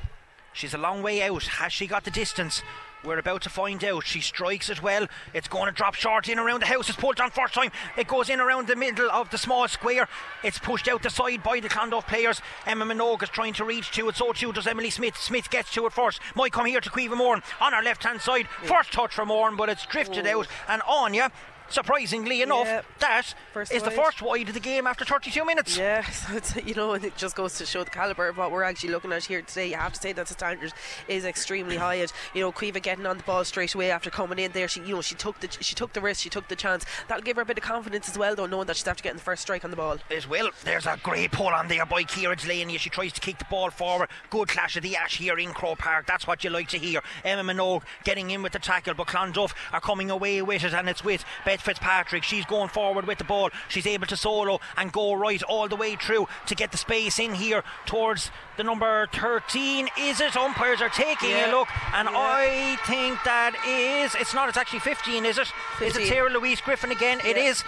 she's 0.59 0.75
a 0.75 0.79
long 0.79 1.03
way 1.03 1.23
out. 1.23 1.45
Has 1.45 1.73
she 1.73 1.87
got 1.87 2.05
the 2.05 2.11
distance? 2.11 2.63
We're 3.05 3.19
about 3.19 3.43
to 3.43 3.49
find 3.49 3.83
out. 3.85 4.05
She 4.05 4.21
strikes 4.21 4.69
it 4.69 4.83
well. 4.83 5.07
It's 5.33 5.47
going 5.47 5.67
to 5.67 5.73
drop 5.73 5.95
short 5.95 6.29
in 6.29 6.39
around 6.39 6.63
the 6.63 6.67
house. 6.67 6.89
It's 6.89 6.99
pulled 6.99 7.21
on 7.21 7.31
first 7.31 7.55
time. 7.55 7.71
It 7.97 8.09
goes 8.09 8.29
in 8.29 8.41
around 8.41 8.67
the 8.67 8.75
middle 8.75 9.09
of 9.11 9.31
the 9.31 9.39
small 9.39 9.69
square. 9.69 10.09
It's 10.43 10.59
pushed 10.59 10.89
out 10.89 11.05
the 11.05 11.11
side 11.11 11.45
by 11.45 11.61
the 11.61 11.69
Clonduff 11.69 12.09
players. 12.09 12.43
Emma 12.67 12.85
Minogue 12.85 13.23
is 13.23 13.29
trying 13.29 13.53
to 13.55 13.65
reach 13.65 13.93
to 13.93 14.09
it. 14.09 14.17
So 14.17 14.33
too 14.33 14.53
does 14.53 14.67
Emily 14.67 14.91
Smith. 14.91 15.17
Smith 15.17 15.49
gets 15.49 15.73
to 15.75 15.87
it 15.87 15.93
first. 15.93 16.21
Might 16.35 16.53
come 16.53 16.67
here 16.67 16.81
to 16.81 16.91
Quiva 16.91 17.17
Moran 17.17 17.43
on 17.61 17.73
her 17.73 17.83
left 17.83 18.03
hand 18.03 18.21
side. 18.21 18.49
First 18.65 18.93
touch 18.93 19.15
for 19.15 19.25
Moran, 19.25 19.57
but 19.57 19.69
it's 19.69 19.87
drifted 19.87 20.27
out. 20.27 20.49
And 20.67 20.83
Anya, 20.89 21.31
surprisingly 21.71 22.43
enough, 22.43 22.67
Yeah. 22.67 22.83
that 23.01 23.35
First 23.53 23.73
is 23.73 23.83
the 23.83 23.91
first 23.91 24.23
wide 24.23 24.49
of 24.49 24.55
the 24.55 24.61
game 24.61 24.87
after 24.87 25.05
32 25.05 25.45
minutes. 25.45 25.77
Yeah, 25.77 26.03
so 26.11 26.37
it's, 26.37 26.57
you 26.57 26.75
know, 26.75 26.93
and 26.93 27.05
it 27.05 27.17
just 27.17 27.37
goes 27.37 27.57
to 27.59 27.67
show 27.67 27.85
the 27.85 27.91
calibre 27.91 28.29
of 28.29 28.37
what 28.37 28.51
we're 28.51 28.63
actually 28.63 28.91
looking 28.91 29.13
at 29.13 29.25
here 29.25 29.43
today. 29.43 29.69
You 29.69 29.77
have 29.77 29.93
to 29.93 30.01
say 30.01 30.13
that 30.13 30.27
the 30.27 30.33
standard 30.35 30.73
is 31.09 31.25
extremely 31.25 31.77
high. 31.85 31.97
And 31.97 32.13
you 32.35 32.41
know, 32.41 32.53
Quiva 32.53 32.83
getting 32.83 33.07
on 33.07 33.17
the 33.19 33.23
ball 33.25 33.45
straight 33.45 33.75
away 33.75 33.91
after 33.91 34.11
coming 34.11 34.39
in 34.39 34.53
there, 34.53 34.69
she 34.69 34.81
you 34.81 34.95
know 34.97 35.03
she 35.03 35.15
took 35.15 35.41
the 35.41 35.49
she 35.61 35.75
took 35.75 35.93
the 35.93 36.01
risk, 36.01 36.23
she 36.23 36.31
took 36.31 36.49
the 36.49 36.57
chance. 36.57 36.85
That'll 37.09 37.23
give 37.23 37.37
her 37.37 37.43
a 37.43 37.47
bit 37.47 37.59
of 37.59 37.65
confidence 37.65 38.09
as 38.09 38.19
well, 38.19 38.35
though, 38.35 38.47
knowing 38.47 38.67
that 38.67 38.77
she's 38.77 38.87
after 38.87 39.03
getting 39.03 39.19
the 39.19 39.23
first 39.25 39.43
strike 39.43 39.65
on 39.65 39.71
the 39.71 39.77
ball. 39.77 39.99
as 40.11 40.29
well. 40.29 40.51
There's 40.65 40.87
a 40.87 40.99
great 41.03 41.33
pull 41.33 41.49
on 41.49 41.69
there 41.69 41.85
by 41.87 42.05
Kira 42.05 42.41
Delaney 42.41 42.75
as 42.75 42.81
she 42.81 42.91
tries 42.91 43.13
to 43.15 43.21
kick 43.21 43.39
the 43.39 43.45
ball 43.51 43.71
forward. 43.71 44.09
Good 44.31 44.49
clash 44.49 44.77
of 44.77 44.83
the 44.83 44.97
ash 44.97 45.19
here 45.19 45.39
in 45.39 45.53
Croke 45.53 45.79
Park. 45.79 46.07
That's 46.07 46.27
what 46.27 46.45
you 46.45 46.51
like 46.51 46.69
to 46.69 46.79
hear. 46.79 47.01
Emma 47.25 47.43
Minogue 47.53 47.83
getting 48.05 48.31
in 48.31 48.43
with 48.43 48.53
the 48.53 48.59
tackle, 48.59 48.95
but 48.95 49.07
Clonduff 49.07 49.53
are 49.73 49.81
coming 49.81 50.11
away 50.11 50.43
with 50.43 50.65
it, 50.65 50.73
and 50.75 50.89
it's 50.89 51.05
with 51.05 51.25
Beth 51.45 51.58
Fitzpatrick. 51.61 52.23
She's 52.23 52.45
going 52.45 52.69
forward 52.69 53.07
with 53.07 53.19
the 53.19 53.25
ball. 53.25 53.51
She's 53.69 53.87
able 53.87 54.07
to 54.07 54.17
solo 54.17 54.61
and 54.77 54.93
go 54.93 55.15
right 55.15 55.43
all 55.43 55.69
the 55.69 55.77
way 55.77 55.97
through 55.97 56.29
to 56.47 56.55
get 56.55 56.71
the 56.73 56.79
space 56.79 57.19
in 57.19 57.35
here 57.35 57.63
towards 57.87 58.31
the 58.57 58.65
number 58.65 59.07
13. 59.13 59.89
Is 59.99 60.21
it? 60.21 60.37
Umpires 60.37 60.81
are 60.81 60.89
taking 60.89 61.31
Yeah. 61.31 61.51
a 61.51 61.53
look, 61.53 61.69
and 61.95 62.09
Yeah. 62.11 62.19
I 62.19 62.77
think 62.87 63.23
that 63.25 63.55
is. 63.67 64.15
It's 64.15 64.35
not. 64.35 64.49
It's 64.49 64.59
actually 64.59 64.81
15. 64.81 65.25
Is 65.27 65.39
it? 65.39 65.43
Is 65.81 65.97
it 65.97 66.01
15. 66.01 66.07
Sarah 66.09 66.31
Louise 66.31 66.61
Griffin 66.61 66.91
again? 66.91 67.21
It 67.25 67.37
Yeah. 67.37 67.45
is. 67.51 67.65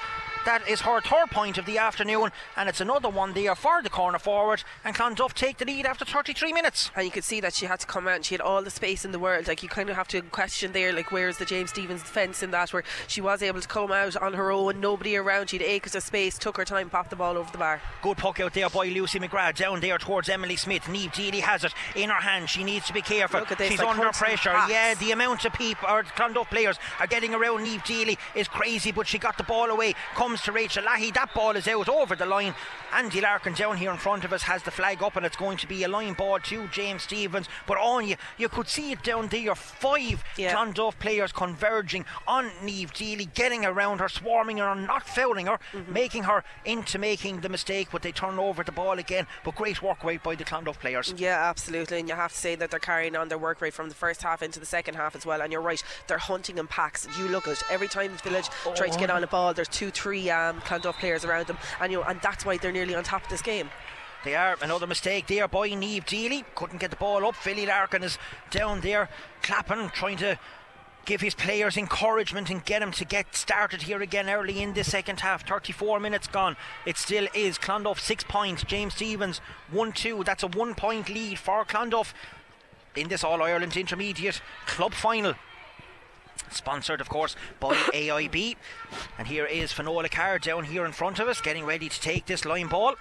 That 0.47 0.67
is 0.67 0.81
her 0.81 1.01
third 1.03 1.31
point 1.31 1.59
of 1.59 1.67
the 1.67 1.77
afternoon, 1.77 2.31
and 2.57 2.69
it's 2.69 2.81
another 2.81 3.11
one 3.11 3.35
there 3.35 3.55
for 3.55 3.83
the 3.83 3.91
corner 3.91 4.19
forward. 4.19 4.65
And 4.85 4.97
Clonduff 4.97 5.35
take 5.35 5.59
the 5.59 5.67
lead 5.67 5.85
after 5.85 6.05
33 6.05 6.53
minutes. 6.53 6.91
And 6.97 7.05
you 7.05 7.11
could 7.11 7.25
see 7.25 7.41
that 7.41 7.53
she 7.53 7.67
had 7.67 7.81
to 7.81 7.87
come 7.87 8.09
out 8.09 8.17
and 8.17 8.25
she 8.25 8.35
had 8.35 8.41
all 8.41 8.63
the 8.63 8.71
space 8.71 9.05
in 9.05 9.13
the 9.13 9.19
world. 9.19 9.49
Like 9.49 9.63
you 9.63 9.69
kind 9.69 9.91
of 9.91 9.97
have 9.97 10.09
to 10.09 10.23
question 10.23 10.73
there, 10.73 10.93
like 10.93 11.13
where's 11.13 11.37
the 11.37 11.45
James 11.45 11.71
Stephens 11.71 12.03
defence 12.03 12.43
in 12.43 12.51
that, 12.53 12.73
where 12.73 12.85
she 13.07 13.21
was 13.21 13.43
able 13.43 13.61
to 13.61 13.69
come 13.69 13.93
out 13.93 14.17
on 14.17 14.33
her 14.33 14.51
own, 14.51 14.81
nobody 14.81 15.15
around. 15.17 15.51
She 15.51 15.59
had 15.59 15.67
acres 15.67 15.95
of 15.95 16.03
space, 16.03 16.39
took 16.39 16.57
her 16.57 16.65
time, 16.65 16.89
popped 16.89 17.11
the 17.11 17.17
ball 17.17 17.37
over 17.37 17.51
the 17.53 17.59
bar. 17.59 17.83
Good 18.03 18.17
puck 18.17 18.41
out 18.41 18.55
there 18.55 18.71
by 18.71 18.87
Lucy 18.87 19.19
McGrath. 19.19 19.57
Down 19.57 19.81
there 19.81 19.99
towards 19.99 20.29
Emily 20.31 20.57
Smith. 20.57 20.89
Neve 20.89 21.13
Deely 21.13 21.41
has 21.41 21.65
it 21.65 21.75
in 21.95 22.09
her 22.09 22.21
hand. 22.21 22.49
She 22.49 22.65
needs 22.65 22.87
to 22.87 22.95
be 22.95 23.03
careful. 23.03 23.45
This, 23.45 23.69
She's 23.69 23.79
like 23.79 23.89
under 23.89 24.11
pressure. 24.11 24.53
Yeah, 24.69 24.95
the 24.95 25.11
amount 25.11 25.45
of 25.45 25.53
people 25.53 25.89
or 25.89 26.03
Clonduff 26.05 26.49
players 26.49 26.79
are 26.99 27.07
getting 27.07 27.35
around 27.35 27.65
Neve 27.65 27.85
Deely 27.85 28.17
is 28.35 28.49
crazy, 28.49 28.91
but 28.91 29.07
she 29.07 29.19
got 29.19 29.37
the 29.37 29.45
ball 29.45 29.69
away. 29.71 29.95
Comes 30.31 30.43
to 30.43 30.53
Rachel 30.53 30.85
Lahey. 30.85 31.13
That 31.13 31.35
ball 31.35 31.57
is 31.57 31.67
out 31.67 31.89
over 31.89 32.15
the 32.15 32.25
line. 32.25 32.55
Andy 32.93 33.21
Larkin 33.21 33.53
down 33.55 33.77
here 33.77 33.91
in 33.91 33.97
front 33.97 34.25
of 34.25 34.33
us 34.33 34.43
has 34.43 34.63
the 34.63 34.71
flag 34.71 35.03
up, 35.03 35.17
and 35.17 35.27
it's 35.27 35.37
going 35.37 35.57
to 35.57 35.67
be 35.67 35.83
a 35.83 35.89
line 35.89 36.13
ball 36.13 36.39
to 36.39 36.69
James 36.69 37.03
Stephens. 37.03 37.49
But 37.67 37.79
on 37.79 38.07
you, 38.07 38.15
you 38.39 38.49
could 38.49 38.69
see 38.69 38.93
it 38.93 39.03
down 39.03 39.27
there. 39.27 39.57
Five 39.57 40.23
Yeah. 40.37 40.71
Players 41.01 41.33
converging 41.33 42.05
on 42.29 42.53
Neve 42.63 42.93
Deely, 42.93 43.33
getting 43.35 43.65
around 43.65 43.99
her, 43.99 44.09
swarming 44.09 44.59
her, 44.59 44.73
not 44.77 45.05
fouling 45.05 45.47
her, 45.47 45.59
Mm-hmm. 45.73 45.93
making 45.93 46.23
her 46.25 46.45
into 46.65 46.99
making 46.99 47.41
the 47.41 47.49
mistake, 47.49 47.89
but 47.91 48.03
they 48.03 48.13
turn 48.13 48.39
over 48.39 48.63
the 48.63 48.71
ball 48.73 48.99
again. 49.01 49.27
But 49.45 49.57
great 49.57 49.83
work 49.83 50.05
rate 50.05 50.23
by 50.23 50.37
the 50.37 50.45
Clonduff 50.45 50.79
players. 50.79 51.13
Yeah, 51.17 51.39
absolutely. 51.49 51.99
And 51.99 52.09
you 52.09 52.15
have 52.15 52.31
to 52.33 52.39
say 52.39 52.55
that 52.55 52.71
they're 52.71 52.79
carrying 52.79 53.17
on 53.17 53.29
their 53.29 53.39
work 53.39 53.61
rate 53.61 53.75
from 53.75 53.89
the 53.89 53.95
first 53.97 54.23
half 54.23 54.43
into 54.43 54.61
the 54.61 54.67
second 54.67 54.95
half 54.95 55.17
as 55.17 55.27
well. 55.27 55.41
And 55.43 55.51
you're 55.53 55.61
right, 55.61 55.83
they're 56.07 56.19
hunting 56.19 56.59
in 56.59 56.69
packs. 56.69 57.09
You 57.19 57.27
look 57.29 57.49
at 57.49 57.61
every 57.71 57.89
time 57.89 58.13
the 58.13 58.19
village 58.31 58.49
tries 58.77 58.95
to 58.95 59.01
get 59.01 59.11
on 59.11 59.25
a 59.25 59.27
ball, 59.27 59.55
there's 59.55 59.69
two, 59.69 59.91
three 59.91 60.20
um, 60.29 60.61
Clonduff 60.63 60.99
players 60.99 61.25
around 61.25 61.47
them, 61.47 61.59
and 61.81 61.93
you 61.93 61.99
know, 61.99 62.05
and 62.05 62.21
that's 62.21 62.45
why 62.45 62.57
they're 62.57 62.73
nearly 62.73 62.97
on 62.97 63.05
top 63.05 63.23
of 63.23 63.31
this 63.31 63.43
game. 63.43 63.71
They 64.25 64.35
are 64.35 64.57
another 64.61 64.87
mistake 64.87 65.29
there 65.29 65.49
by 65.49 65.69
Neve 65.69 66.05
Deely. 66.05 66.45
Couldn't 66.55 66.81
get 66.81 66.91
the 66.91 66.97
ball 66.97 67.25
up. 67.25 67.37
Philly 67.37 67.65
Larkin 67.65 68.03
is 68.03 68.19
down 68.51 68.81
there 68.81 69.09
clapping, 69.43 69.89
trying 69.91 70.19
to 70.19 70.39
give 71.07 71.23
his 71.23 71.35
players 71.35 71.79
encouragement 71.79 72.51
and 72.51 72.65
get 72.65 72.81
them 72.81 72.93
to 72.93 73.05
get 73.07 73.35
started 73.35 73.83
here 73.83 74.03
again 74.03 74.29
early 74.29 74.63
in 74.63 74.75
the 74.75 74.85
second 74.85 75.21
half. 75.21 75.49
34 75.49 76.01
minutes 76.01 76.27
gone. 76.27 76.57
It 76.85 76.99
still 76.99 77.29
is 77.35 77.59
Clonduff 77.59 77.99
six 77.99 78.23
points. 78.23 78.63
James 78.63 78.95
Stephens 78.95 79.41
one 79.71 79.93
two. 79.93 80.23
That's 80.25 80.43
a 80.43 80.49
one 80.49 80.75
point 80.75 81.09
lead 81.09 81.39
for 81.39 81.65
Clonduff 81.65 82.13
in 82.95 83.09
this 83.09 83.25
All 83.25 83.43
Ireland 83.43 83.77
Intermediate 83.77 84.43
Club 84.67 84.93
Final. 84.93 85.35
Sponsored, 86.51 87.01
of 87.01 87.09
course, 87.09 87.37
by 87.59 87.75
AIB. 87.95 88.57
And 89.19 89.29
here 89.29 89.47
is 89.47 89.73
Fionnuala 89.73 90.11
Carr 90.11 90.39
down 90.39 90.65
here 90.65 90.85
in 90.85 90.93
front 90.93 91.19
of 91.19 91.29
us, 91.29 91.41
getting 91.41 91.65
ready 91.65 91.89
to 91.89 92.01
take 92.01 92.27
this 92.27 92.45
line 92.45 92.69
ball. 92.69 92.97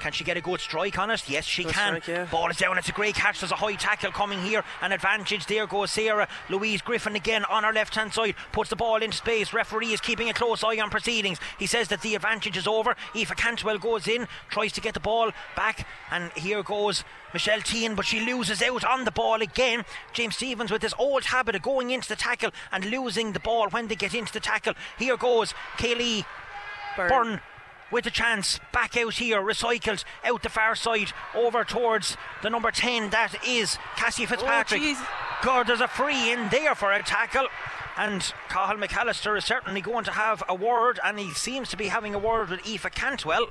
Can 0.00 0.12
she 0.12 0.24
get 0.24 0.36
a 0.36 0.40
good 0.40 0.60
strike 0.60 0.98
on 0.98 1.10
it? 1.10 1.22
Yes, 1.28 1.44
she 1.44 1.64
Good 1.64 1.72
can. 1.74 2.00
strike, 2.00 2.06
yeah. 2.08 2.24
Ball 2.26 2.50
is 2.50 2.56
down. 2.56 2.78
It's 2.78 2.88
a 2.88 2.92
great 2.92 3.14
catch. 3.14 3.40
There's 3.40 3.52
a 3.52 3.56
high 3.56 3.74
tackle 3.74 4.12
coming 4.12 4.40
here. 4.40 4.62
An 4.82 4.92
advantage. 4.92 5.46
There 5.46 5.66
goes 5.66 5.90
Sarah. 5.90 6.28
Louise 6.48 6.82
Griffin 6.82 7.16
again 7.16 7.44
on 7.46 7.64
her 7.64 7.72
left 7.72 7.94
hand 7.94 8.12
side. 8.12 8.34
Puts 8.52 8.70
the 8.70 8.76
ball 8.76 9.02
into 9.02 9.16
space. 9.16 9.52
Referee 9.52 9.92
is 9.92 10.00
keeping 10.00 10.28
a 10.28 10.32
close 10.34 10.62
eye 10.62 10.78
on 10.78 10.90
proceedings. 10.90 11.38
He 11.58 11.66
says 11.66 11.88
that 11.88 12.02
the 12.02 12.14
advantage 12.14 12.56
is 12.56 12.66
over. 12.66 12.94
Eva 13.14 13.34
Cantwell 13.34 13.78
goes 13.78 14.06
in, 14.06 14.28
tries 14.50 14.72
to 14.72 14.80
get 14.80 14.94
the 14.94 15.00
ball 15.00 15.30
back. 15.56 15.86
And 16.10 16.30
here 16.32 16.62
goes 16.62 17.02
Michelle 17.32 17.60
Teen, 17.60 17.94
but 17.94 18.04
she 18.06 18.20
loses 18.20 18.62
out 18.62 18.84
on 18.84 19.04
the 19.04 19.10
ball 19.10 19.42
again. 19.42 19.84
James 20.12 20.36
Stephens 20.36 20.70
with 20.70 20.82
his 20.82 20.94
old 20.98 21.24
habit 21.24 21.54
of 21.54 21.62
going 21.62 21.90
into 21.90 22.08
the 22.08 22.16
tackle 22.16 22.50
and 22.70 22.84
losing 22.84 23.32
the 23.32 23.40
ball 23.40 23.68
when 23.70 23.88
they 23.88 23.94
get 23.96 24.14
into 24.14 24.32
the 24.32 24.40
tackle. 24.40 24.74
Here 24.98 25.16
goes 25.16 25.54
Kaylee 25.78 26.24
Burn. 26.96 27.08
Byrne 27.08 27.40
with 27.90 28.06
a 28.06 28.10
chance 28.10 28.60
back 28.72 28.96
out 28.96 29.14
here, 29.14 29.40
recycled 29.40 30.04
out 30.24 30.42
the 30.42 30.48
far 30.48 30.74
side 30.74 31.12
over 31.34 31.64
towards 31.64 32.16
the 32.42 32.50
number 32.50 32.70
10. 32.70 33.10
That 33.10 33.34
is 33.46 33.78
Cassie 33.96 34.24
oh, 34.24 34.26
Fitzpatrick. 34.26 34.80
jeez. 34.80 35.06
God, 35.42 35.66
there's 35.66 35.80
a 35.80 35.88
free 35.88 36.32
in 36.32 36.48
there 36.48 36.74
for 36.74 36.92
a 36.92 37.02
tackle. 37.02 37.46
And 37.96 38.20
Cathal 38.48 38.76
McAllister 38.76 39.38
is 39.38 39.44
certainly 39.44 39.80
going 39.80 40.04
to 40.04 40.10
have 40.10 40.42
a 40.48 40.54
word, 40.54 41.00
and 41.02 41.18
he 41.18 41.32
seems 41.32 41.70
to 41.70 41.76
be 41.78 41.86
having 41.86 42.14
a 42.14 42.18
word 42.18 42.50
with 42.50 42.66
Eva 42.66 42.90
Cantwell. 42.90 43.48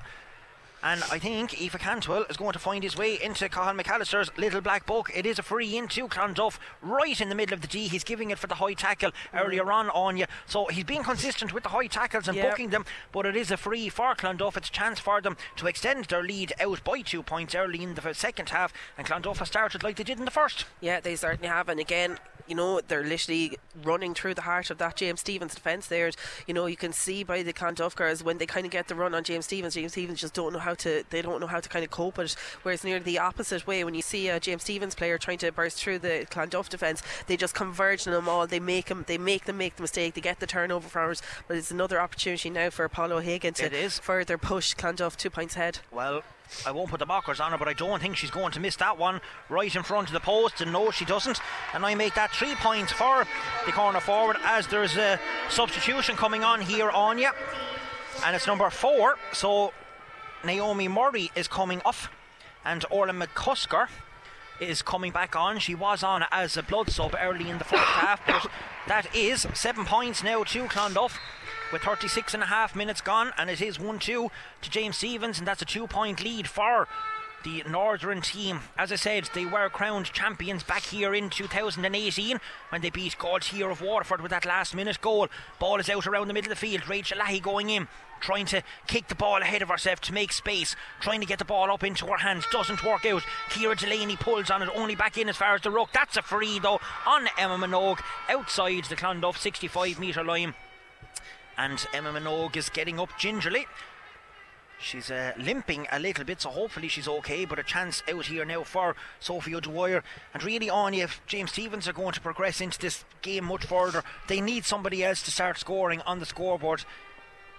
And 0.85 1.03
I 1.11 1.17
think 1.17 1.59
Eva 1.59 1.79
Cantwell 1.79 2.27
is 2.29 2.37
going 2.37 2.53
to 2.53 2.59
find 2.59 2.83
his 2.83 2.95
way 2.95 3.19
into 3.19 3.49
Cathal 3.49 3.73
McAllister's 3.73 4.29
little 4.37 4.61
black 4.61 4.85
book. 4.85 5.09
It 5.15 5.25
is 5.25 5.39
a 5.39 5.41
free 5.41 5.75
into 5.75 6.07
Clonduff, 6.07 6.59
right 6.79 7.19
in 7.19 7.29
the 7.29 7.33
middle 7.33 7.55
of 7.55 7.61
the 7.61 7.67
D. 7.67 7.87
He's 7.87 8.03
giving 8.03 8.29
it 8.29 8.37
for 8.37 8.45
the 8.45 8.53
high 8.53 8.75
tackle 8.75 9.09
earlier 9.33 9.71
on 9.71 9.89
on 9.89 10.15
you. 10.15 10.27
So 10.45 10.67
he's 10.67 10.83
being 10.83 11.01
consistent 11.01 11.53
with 11.53 11.63
the 11.63 11.69
high 11.69 11.87
tackles 11.87 12.27
and 12.27 12.37
Yeah. 12.37 12.51
booking 12.51 12.69
them, 12.69 12.85
but 13.11 13.25
it 13.25 13.35
is 13.35 13.49
a 13.49 13.57
free 13.57 13.89
for 13.89 14.13
Clonduff. 14.13 14.55
It's 14.57 14.69
a 14.69 14.71
chance 14.71 14.99
for 14.99 15.21
them 15.21 15.37
to 15.55 15.65
extend 15.65 16.05
their 16.05 16.21
lead 16.21 16.53
out 16.59 16.83
by 16.83 17.01
two 17.01 17.23
points 17.23 17.55
early 17.55 17.81
in 17.81 17.95
the 17.95 18.13
second 18.13 18.49
half. 18.49 18.71
And 18.95 19.07
Clonduff 19.07 19.37
has 19.39 19.47
started 19.47 19.81
like 19.81 19.95
they 19.95 20.03
did 20.03 20.19
in 20.19 20.25
the 20.25 20.29
first. 20.29 20.65
Yeah, 20.81 20.99
they 20.99 21.15
certainly 21.15 21.47
have. 21.47 21.67
And 21.67 21.79
again, 21.79 22.19
you 22.47 22.55
know, 22.55 22.81
they're 22.87 23.03
literally 23.03 23.57
running 23.83 24.13
through 24.13 24.33
the 24.33 24.41
heart 24.41 24.69
of 24.69 24.77
that 24.77 24.95
James 24.95 25.21
Stephens 25.21 25.55
defence 25.55 25.87
there. 25.87 26.11
You 26.47 26.53
know, 26.53 26.65
you 26.65 26.77
can 26.77 26.93
see 26.93 27.23
by 27.23 27.43
the 27.43 27.53
girls 27.95 28.23
when 28.23 28.37
they 28.37 28.45
kind 28.45 28.65
of 28.65 28.71
get 28.71 28.87
the 28.87 28.95
run 28.95 29.15
on 29.15 29.23
James 29.23 29.45
Stephens, 29.45 29.75
James 29.75 29.93
Stephens 29.93 30.21
just 30.21 30.33
don't 30.33 30.53
know 30.53 30.59
how 30.59 30.73
to, 30.75 31.03
they 31.09 31.21
don't 31.21 31.39
know 31.39 31.47
how 31.47 31.59
to 31.59 31.69
kind 31.69 31.83
of 31.83 31.91
cope 31.91 32.17
with 32.17 32.31
it. 32.31 32.37
Whereas 32.63 32.83
near 32.83 32.99
the 32.99 33.19
opposite 33.19 33.65
way, 33.67 33.83
when 33.83 33.95
you 33.95 34.01
see 34.01 34.29
a 34.29 34.39
James 34.39 34.63
Stephens 34.63 34.95
player 34.95 35.17
trying 35.17 35.37
to 35.39 35.51
burst 35.51 35.77
through 35.77 35.99
the 35.99 36.27
Clonduff 36.29 36.69
defence, 36.69 37.01
they 37.27 37.37
just 37.37 37.55
converge 37.55 38.07
on 38.07 38.13
them 38.13 38.29
all. 38.29 38.47
They 38.47 38.59
make 38.59 38.87
them, 38.87 39.05
they 39.07 39.17
make 39.17 39.45
them 39.45 39.57
make 39.57 39.75
the 39.75 39.81
mistake. 39.81 40.13
They 40.13 40.21
get 40.21 40.39
the 40.39 40.47
turnover 40.47 40.87
from 40.87 41.11
us. 41.11 41.21
But 41.47 41.57
it's 41.57 41.71
another 41.71 41.99
opportunity 41.99 42.49
now 42.49 42.69
for 42.69 42.87
Paula 42.89 43.15
O'Hagan 43.15 43.53
to 43.55 43.65
It 43.65 43.73
is. 43.73 43.99
further 43.99 44.37
push 44.37 44.75
Clonduff 44.75 45.15
two 45.15 45.29
points 45.29 45.55
ahead. 45.55 45.79
Well, 45.91 46.23
I 46.65 46.71
won't 46.71 46.89
put 46.89 46.99
the 46.99 47.05
markers 47.05 47.39
on 47.39 47.51
her, 47.51 47.57
but 47.57 47.67
I 47.67 47.73
don't 47.73 48.01
think 48.01 48.17
she's 48.17 48.31
going 48.31 48.51
to 48.53 48.59
miss 48.59 48.75
that 48.77 48.97
one 48.97 49.21
right 49.49 49.75
in 49.75 49.83
front 49.83 50.07
of 50.07 50.13
the 50.13 50.19
post. 50.19 50.61
And 50.61 50.71
no, 50.71 50.91
she 50.91 51.05
doesn't. 51.05 51.39
And 51.73 51.85
I 51.85 51.95
make 51.95 52.15
that 52.15 52.31
three 52.31 52.55
points 52.55 52.91
for 52.91 53.25
the 53.65 53.71
corner 53.71 53.99
forward 53.99 54.37
as 54.43 54.67
there's 54.67 54.97
a 54.97 55.19
substitution 55.49 56.15
coming 56.15 56.43
on 56.43 56.61
here 56.61 56.89
on 56.89 57.17
you. 57.17 57.29
And 58.25 58.35
it's 58.35 58.47
number 58.47 58.69
four. 58.69 59.17
So 59.33 59.73
Naomi 60.43 60.87
Murray 60.87 61.31
is 61.35 61.47
coming 61.47 61.81
off, 61.83 62.09
and 62.63 62.85
Orla 62.89 63.13
McCusker 63.13 63.87
is 64.59 64.81
coming 64.81 65.11
back 65.11 65.35
on. 65.35 65.59
She 65.59 65.75
was 65.75 66.03
on 66.03 66.23
as 66.31 66.55
a 66.55 66.63
blood 66.63 66.89
sub 66.89 67.15
early 67.19 67.49
in 67.49 67.57
the 67.57 67.63
first 67.63 67.83
half, 67.83 68.21
but 68.25 68.47
that 68.87 69.13
is 69.13 69.45
seven 69.53 69.85
points 69.85 70.23
now 70.23 70.43
to 70.43 70.63
Clonduff 70.65 71.17
with 71.71 71.81
36 71.83 72.33
and 72.33 72.43
a 72.43 72.47
half 72.47 72.75
minutes 72.75 73.01
gone, 73.01 73.31
and 73.37 73.49
it 73.49 73.61
is 73.61 73.79
1 73.79 73.99
2 73.99 74.31
to 74.61 74.69
James 74.69 74.97
Stephens, 74.97 75.39
and 75.39 75.47
that's 75.47 75.61
a 75.61 75.65
two 75.65 75.87
point 75.87 76.23
lead 76.23 76.47
for 76.47 76.87
the 77.45 77.63
Northern 77.69 78.21
team. 78.21 78.61
As 78.75 78.91
I 78.91 78.95
said, 78.95 79.29
they 79.33 79.45
were 79.45 79.69
crowned 79.69 80.11
champions 80.11 80.63
back 80.63 80.81
here 80.81 81.13
in 81.13 81.29
2018 81.29 82.39
when 82.69 82.81
they 82.81 82.89
beat 82.89 83.17
God's 83.19 83.47
here 83.47 83.69
of 83.69 83.81
Waterford 83.81 84.21
with 84.21 84.31
that 84.31 84.45
last 84.45 84.75
minute 84.75 84.99
goal. 84.99 85.27
Ball 85.59 85.79
is 85.79 85.89
out 85.89 86.07
around 86.07 86.27
the 86.27 86.33
middle 86.33 86.51
of 86.51 86.59
the 86.59 86.67
field. 86.67 86.89
Rachel 86.89 87.19
Lahey 87.19 87.41
going 87.41 87.69
in. 87.69 87.87
Trying 88.19 88.47
to 88.47 88.63
kick 88.87 89.09
the 89.09 89.15
ball 89.15 89.41
ahead 89.41 89.61
of 89.61 89.69
herself 89.69 89.99
to 90.01 90.13
make 90.13 90.31
space, 90.31 90.75
trying 91.01 91.19
to 91.19 91.27
get 91.27 91.37
the 91.37 91.45
ball 91.45 91.69
up 91.69 91.83
into 91.83 92.07
her 92.07 92.17
hands, 92.17 92.45
doesn't 92.51 92.83
work 92.83 93.05
out. 93.05 93.21
Kira 93.49 93.77
Delaney 93.77 94.15
pulls 94.15 94.49
on 94.49 94.63
it, 94.63 94.69
only 94.73 94.95
back 94.95 95.17
in 95.17 95.29
as 95.29 95.37
far 95.37 95.53
as 95.53 95.61
the 95.61 95.69
ruck. 95.69 95.91
That's 95.91 96.17
a 96.17 96.21
free 96.23 96.57
though 96.57 96.79
on 97.05 97.27
Emma 97.37 97.57
Minogue 97.57 97.99
outside 98.29 98.85
the 98.85 98.95
Clonduff 98.95 99.37
65 99.37 99.99
metre 99.99 100.23
line 100.23 100.55
and 101.57 101.85
Emma 101.93 102.11
Minogue 102.11 102.55
is 102.55 102.69
getting 102.69 102.99
up 102.99 103.17
gingerly. 103.17 103.65
She's 104.77 105.09
uh, 105.09 105.31
limping 105.37 105.87
a 105.91 105.99
little 105.99 106.25
bit, 106.25 106.41
so 106.41 106.49
hopefully 106.49 106.87
she's 106.87 107.07
okay. 107.07 107.45
But 107.45 107.59
a 107.59 107.63
chance 107.63 108.03
out 108.09 108.25
here 108.25 108.45
now 108.45 108.63
for 108.63 108.95
Sophie 109.19 109.55
O'Dwyer. 109.55 110.03
And 110.33 110.43
really, 110.43 110.69
on 110.69 110.93
if 110.93 111.21
James 111.25 111.51
Stephens 111.51 111.87
are 111.87 111.93
going 111.93 112.13
to 112.13 112.21
progress 112.21 112.59
into 112.61 112.79
this 112.79 113.05
game 113.21 113.45
much 113.45 113.65
further, 113.65 114.03
they 114.27 114.41
need 114.41 114.65
somebody 114.65 115.03
else 115.03 115.21
to 115.23 115.31
start 115.31 115.57
scoring 115.57 116.01
on 116.01 116.19
the 116.19 116.25
scoreboard. 116.25 116.83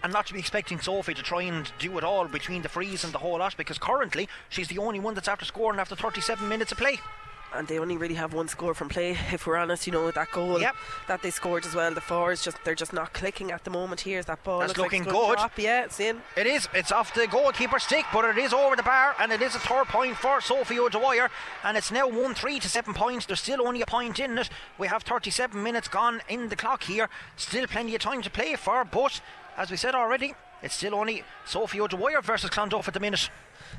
And 0.03 0.13
not 0.13 0.27
to 0.27 0.35
be 0.35 0.41
expecting 0.41 0.79
Sophie 0.79 1.15
to 1.15 1.23
try 1.23 1.43
and 1.43 1.71
do 1.79 1.97
it 1.97 2.05
all 2.05 2.29
between 2.29 2.63
the 2.63 2.69
freeze 2.69 3.03
and 3.03 3.15
the 3.15 3.19
whole 3.19 3.39
lot, 3.39 3.57
because 3.57 3.79
currently 3.79 4.29
she's 4.51 4.69
the 4.69 4.79
only 4.79 5.01
one 5.01 5.15
that's 5.15 5.29
after 5.29 5.47
scoring 5.47 5.81
after 5.81 5.97
37 5.97 6.47
minutes 6.47 6.71
of 6.71 6.79
play. 6.79 7.01
And 7.55 7.67
they 7.69 7.79
only 7.79 7.97
really 7.97 8.15
have 8.15 8.35
one 8.35 8.49
score 8.49 8.75
from 8.75 8.89
play. 8.89 9.17
If 9.33 9.47
we're 9.47 9.57
honest, 9.57 9.87
you 9.87 9.93
know 9.93 10.11
that 10.11 10.31
goal 10.33 10.61
Yep. 10.61 10.75
that 11.09 11.23
they 11.23 11.31
scored 11.31 11.65
as 11.67 11.75
well. 11.75 11.93
The 11.93 12.01
forwards 12.01 12.43
just 12.43 12.63
they're 12.65 12.75
just 12.75 12.93
not 12.93 13.13
clicking 13.13 13.51
at 13.53 13.65
the 13.65 13.71
moment. 13.71 14.01
Here's 14.03 14.27
that 14.27 14.43
ball. 14.45 14.59
That's 14.61 14.71
looks 14.71 14.79
like 14.81 14.87
looking 14.87 15.03
it's 15.03 15.13
good. 15.13 15.37
Drop. 15.39 15.59
Yeah, 15.59 15.85
it's 15.85 16.01
in. 16.01 16.23
It 16.37 16.47
is. 16.47 16.69
It's 16.75 16.93
off 16.93 17.15
the 17.15 17.27
goalkeeper 17.27 17.79
stick, 17.79 18.05
but 18.13 18.25
it 18.25 18.39
is 18.39 18.53
over 18.53 18.77
the 18.77 18.83
bar, 18.83 19.15
and 19.21 19.33
it 19.33 19.43
is 19.43 19.55
a 19.55 19.59
third 19.59 19.87
point 19.87 20.17
for 20.17 20.41
Sophie 20.41 20.79
O'Dwyer. 20.79 21.31
And 21.65 21.77
it's 21.77 21.91
now 21.91 22.09
1 22.09 22.35
3 22.35 22.59
to 22.61 22.69
7 22.69 22.95
points. 22.95 23.27
There's 23.27 23.41
still 23.41 23.67
only 23.67 23.83
a 23.83 23.87
point 23.87 24.19
in 24.19 24.37
it. 24.39 24.49
We 24.79 24.89
have 24.89 25.03
37 25.03 25.63
minutes 25.63 25.89
gone 25.89 26.23
in 26.29 26.49
the 26.49 26.57
clock 26.57 26.85
here. 26.85 27.09
Still 27.37 27.67
plenty 27.67 27.95
of 27.95 28.01
time 28.01 28.23
to 28.23 28.31
play 28.31 28.55
for, 28.57 28.85
but 28.85 29.21
as 29.57 29.71
we 29.71 29.77
said 29.77 29.95
already, 29.95 30.35
it's 30.63 30.75
still 30.75 30.95
only 30.95 31.23
Sophie 31.45 31.81
O'Dwyer 31.81 32.23
versus 32.23 32.51
Clonduff 32.51 32.89
at 32.89 32.95
the 32.95 33.01
minute. 33.01 33.31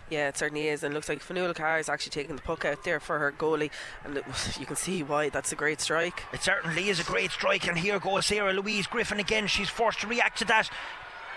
Yeah, 0.09 0.29
it 0.29 0.37
certainly 0.37 0.67
is, 0.67 0.83
and 0.83 0.93
it 0.93 0.95
looks 0.95 1.09
like 1.09 1.19
Fionnuala 1.19 1.55
Carr 1.55 1.79
is 1.79 1.89
actually 1.89 2.11
taking 2.11 2.35
the 2.35 2.41
puck 2.41 2.63
out 2.65 2.83
there 2.83 2.99
for 2.99 3.19
her 3.19 3.31
goalie, 3.31 3.71
and 4.03 4.17
it, 4.17 4.25
you 4.59 4.65
can 4.65 4.75
see 4.75 5.03
why. 5.03 5.29
That's 5.29 5.51
a 5.51 5.55
great 5.55 5.81
strike. 5.81 6.23
It 6.33 6.41
certainly 6.41 6.89
is 6.89 6.99
a 6.99 7.03
great 7.03 7.31
strike, 7.31 7.67
and 7.67 7.77
here 7.77 7.99
goes 7.99 8.25
Sarah 8.25 8.53
Louise 8.53 8.87
Griffin 8.87 9.19
again. 9.19 9.47
She's 9.47 9.69
forced 9.69 10.01
to 10.01 10.07
react 10.07 10.39
to 10.39 10.45
that. 10.45 10.69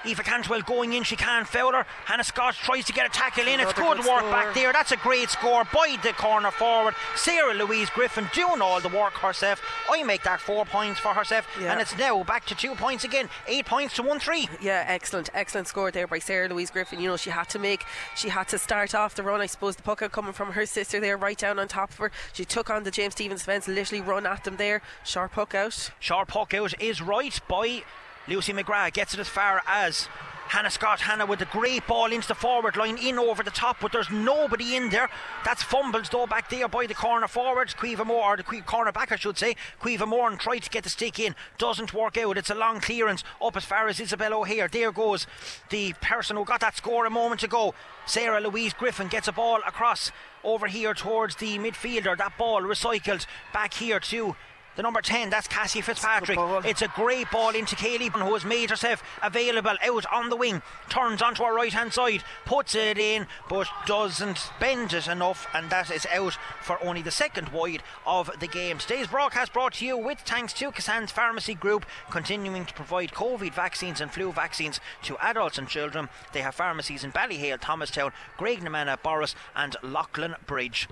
Eva 0.04 0.22
Cantwell 0.22 0.62
going 0.62 0.92
in, 0.92 1.02
she 1.02 1.16
can't 1.16 1.46
foul 1.46 1.72
her. 1.72 1.84
Hannah 2.06 2.24
Scott 2.24 2.54
tries 2.54 2.84
to 2.86 2.92
get 2.92 3.06
a 3.06 3.10
tackle 3.10 3.46
in. 3.46 3.60
It's 3.60 3.72
good 3.72 3.98
good 3.98 4.06
work 4.06 4.20
score. 4.20 4.30
back 4.30 4.54
there. 4.54 4.72
That's 4.72 4.92
a 4.92 4.96
great 4.96 5.28
score 5.30 5.64
by 5.72 5.96
the 6.02 6.12
corner 6.12 6.50
forward. 6.50 6.94
Sarah 7.16 7.54
Louise 7.54 7.90
Griffin 7.90 8.28
doing 8.32 8.62
all 8.62 8.80
the 8.80 8.88
work 8.88 9.12
herself. 9.14 9.60
I 9.90 10.02
make 10.02 10.22
that 10.22 10.40
four 10.40 10.64
points 10.64 11.00
for 11.00 11.08
herself, 11.14 11.46
Yeah. 11.60 11.72
and 11.72 11.80
it's 11.80 11.96
now 11.98 12.22
back 12.22 12.46
to 12.46 12.54
two 12.54 12.74
points 12.74 13.04
again. 13.04 13.28
Eight 13.46 13.66
points 13.66 13.94
to 13.96 14.02
one 14.02 14.18
three. 14.20 14.48
Yeah, 14.60 14.84
excellent, 14.86 15.28
excellent 15.34 15.68
score 15.68 15.90
there 15.90 16.06
by 16.06 16.18
Sarah 16.18 16.48
Louise 16.48 16.70
Griffin. 16.70 17.00
You 17.00 17.08
know, 17.10 17.16
she 17.16 17.30
had 17.30 17.48
to 17.50 17.58
make, 17.58 17.84
she 18.16 18.28
had 18.30 18.48
to 18.48 18.58
start 18.58 18.94
off 18.94 19.14
the 19.14 19.22
run. 19.22 19.40
I 19.40 19.46
suppose 19.46 19.76
the 19.76 19.82
puck 19.82 20.02
out 20.02 20.12
coming 20.12 20.32
from 20.32 20.52
her 20.52 20.66
sister 20.66 21.00
there, 21.00 21.16
right 21.16 21.36
down 21.38 21.58
on 21.58 21.68
top 21.68 21.90
of 21.90 21.96
her. 21.98 22.10
She 22.32 22.44
took 22.44 22.70
on 22.70 22.84
the 22.84 22.90
James 22.90 23.14
Stephens 23.14 23.42
fence, 23.42 23.68
literally 23.68 24.00
run 24.02 24.26
at 24.26 24.44
them 24.44 24.56
there. 24.56 24.82
Sharp 25.04 25.32
puck 25.32 25.54
out. 25.54 25.90
Sharp 26.00 26.28
puck 26.28 26.54
out 26.54 26.80
is 26.80 27.02
right 27.02 27.38
by 27.48 27.82
Lucy 28.30 28.52
McGrath. 28.52 28.92
Gets 28.92 29.14
it 29.14 29.20
as 29.20 29.28
far 29.28 29.60
as 29.66 30.08
Hannah 30.50 30.70
Scott. 30.70 31.00
Hannah 31.00 31.26
with 31.26 31.40
a 31.40 31.46
great 31.46 31.84
ball 31.88 32.12
into 32.12 32.28
the 32.28 32.34
forward 32.34 32.76
line, 32.76 32.96
in 32.96 33.18
over 33.18 33.42
the 33.42 33.50
top, 33.50 33.78
but 33.80 33.90
there's 33.90 34.08
nobody 34.08 34.76
in 34.76 34.88
there. 34.90 35.10
That's 35.44 35.64
fumbles 35.64 36.08
though 36.08 36.28
back 36.28 36.48
there 36.48 36.68
by 36.68 36.86
the 36.86 36.94
corner 36.94 37.26
forwards. 37.26 37.74
Quiva 37.74 38.06
Moore, 38.06 38.34
or 38.34 38.36
the 38.36 38.44
que- 38.44 38.62
corner 38.62 38.92
back, 38.92 39.10
I 39.10 39.16
should 39.16 39.36
say. 39.36 39.56
Quiva 39.80 40.06
Moore 40.06 40.30
and 40.30 40.38
tried 40.38 40.60
to 40.60 40.70
get 40.70 40.84
the 40.84 40.90
stick 40.90 41.18
in. 41.18 41.34
Doesn't 41.58 41.92
work 41.92 42.16
out. 42.16 42.38
It's 42.38 42.50
a 42.50 42.54
long 42.54 42.78
clearance 42.78 43.24
up 43.42 43.56
as 43.56 43.64
far 43.64 43.88
as 43.88 43.98
Isabel 43.98 44.32
O'Hare. 44.32 44.68
There 44.68 44.92
goes 44.92 45.26
the 45.70 45.92
person 46.00 46.36
who 46.36 46.44
got 46.44 46.60
that 46.60 46.76
score 46.76 47.06
a 47.06 47.10
moment 47.10 47.42
ago. 47.42 47.74
Sarah 48.06 48.40
Louise 48.40 48.74
Griffin 48.74 49.08
gets 49.08 49.26
a 49.26 49.32
ball 49.32 49.60
across 49.66 50.12
over 50.44 50.68
here 50.68 50.94
towards 50.94 51.36
the 51.36 51.58
midfielder. 51.58 52.16
That 52.16 52.38
ball 52.38 52.62
recycled 52.62 53.26
back 53.52 53.74
here 53.74 54.00
to 54.00 54.36
the 54.80 54.82
number 54.82 55.02
10, 55.02 55.28
that's 55.28 55.46
Cassie 55.46 55.82
Fitzpatrick. 55.82 56.38
It's 56.64 56.80
a 56.80 56.88
great 56.88 57.30
ball 57.30 57.50
into 57.50 57.76
Kaylee, 57.76 58.08
who 58.12 58.32
has 58.32 58.46
made 58.46 58.70
herself 58.70 59.02
available 59.22 59.76
out 59.84 60.06
on 60.10 60.30
the 60.30 60.36
wing. 60.36 60.62
Turns 60.88 61.20
onto 61.20 61.44
her 61.44 61.54
right 61.54 61.70
hand 61.70 61.92
side, 61.92 62.24
puts 62.46 62.74
it 62.74 62.96
in, 62.96 63.26
but 63.50 63.68
doesn't 63.84 64.50
bend 64.58 64.94
it 64.94 65.06
enough, 65.06 65.46
and 65.52 65.68
that 65.68 65.90
is 65.90 66.06
out 66.10 66.38
for 66.62 66.82
only 66.82 67.02
the 67.02 67.10
second 67.10 67.50
wide 67.50 67.82
of 68.06 68.30
the 68.40 68.46
game. 68.46 68.78
Today's 68.78 69.06
broadcast 69.06 69.52
brought 69.52 69.74
to 69.74 69.84
you 69.84 69.98
with 69.98 70.20
thanks 70.20 70.54
to 70.54 70.72
Cassan's 70.72 71.12
Pharmacy 71.12 71.52
Group, 71.52 71.84
continuing 72.10 72.64
to 72.64 72.72
provide 72.72 73.12
COVID 73.12 73.52
vaccines 73.52 74.00
and 74.00 74.10
flu 74.10 74.32
vaccines 74.32 74.80
to 75.02 75.18
adults 75.18 75.58
and 75.58 75.68
children. 75.68 76.08
They 76.32 76.40
have 76.40 76.54
pharmacies 76.54 77.04
in 77.04 77.12
Ballyhale, 77.12 77.60
Thomastown, 77.60 78.12
Graignamanagh, 78.38 79.02
Borris, 79.02 79.34
and 79.54 79.76
Loughlin 79.82 80.36
Bridge. 80.46 80.88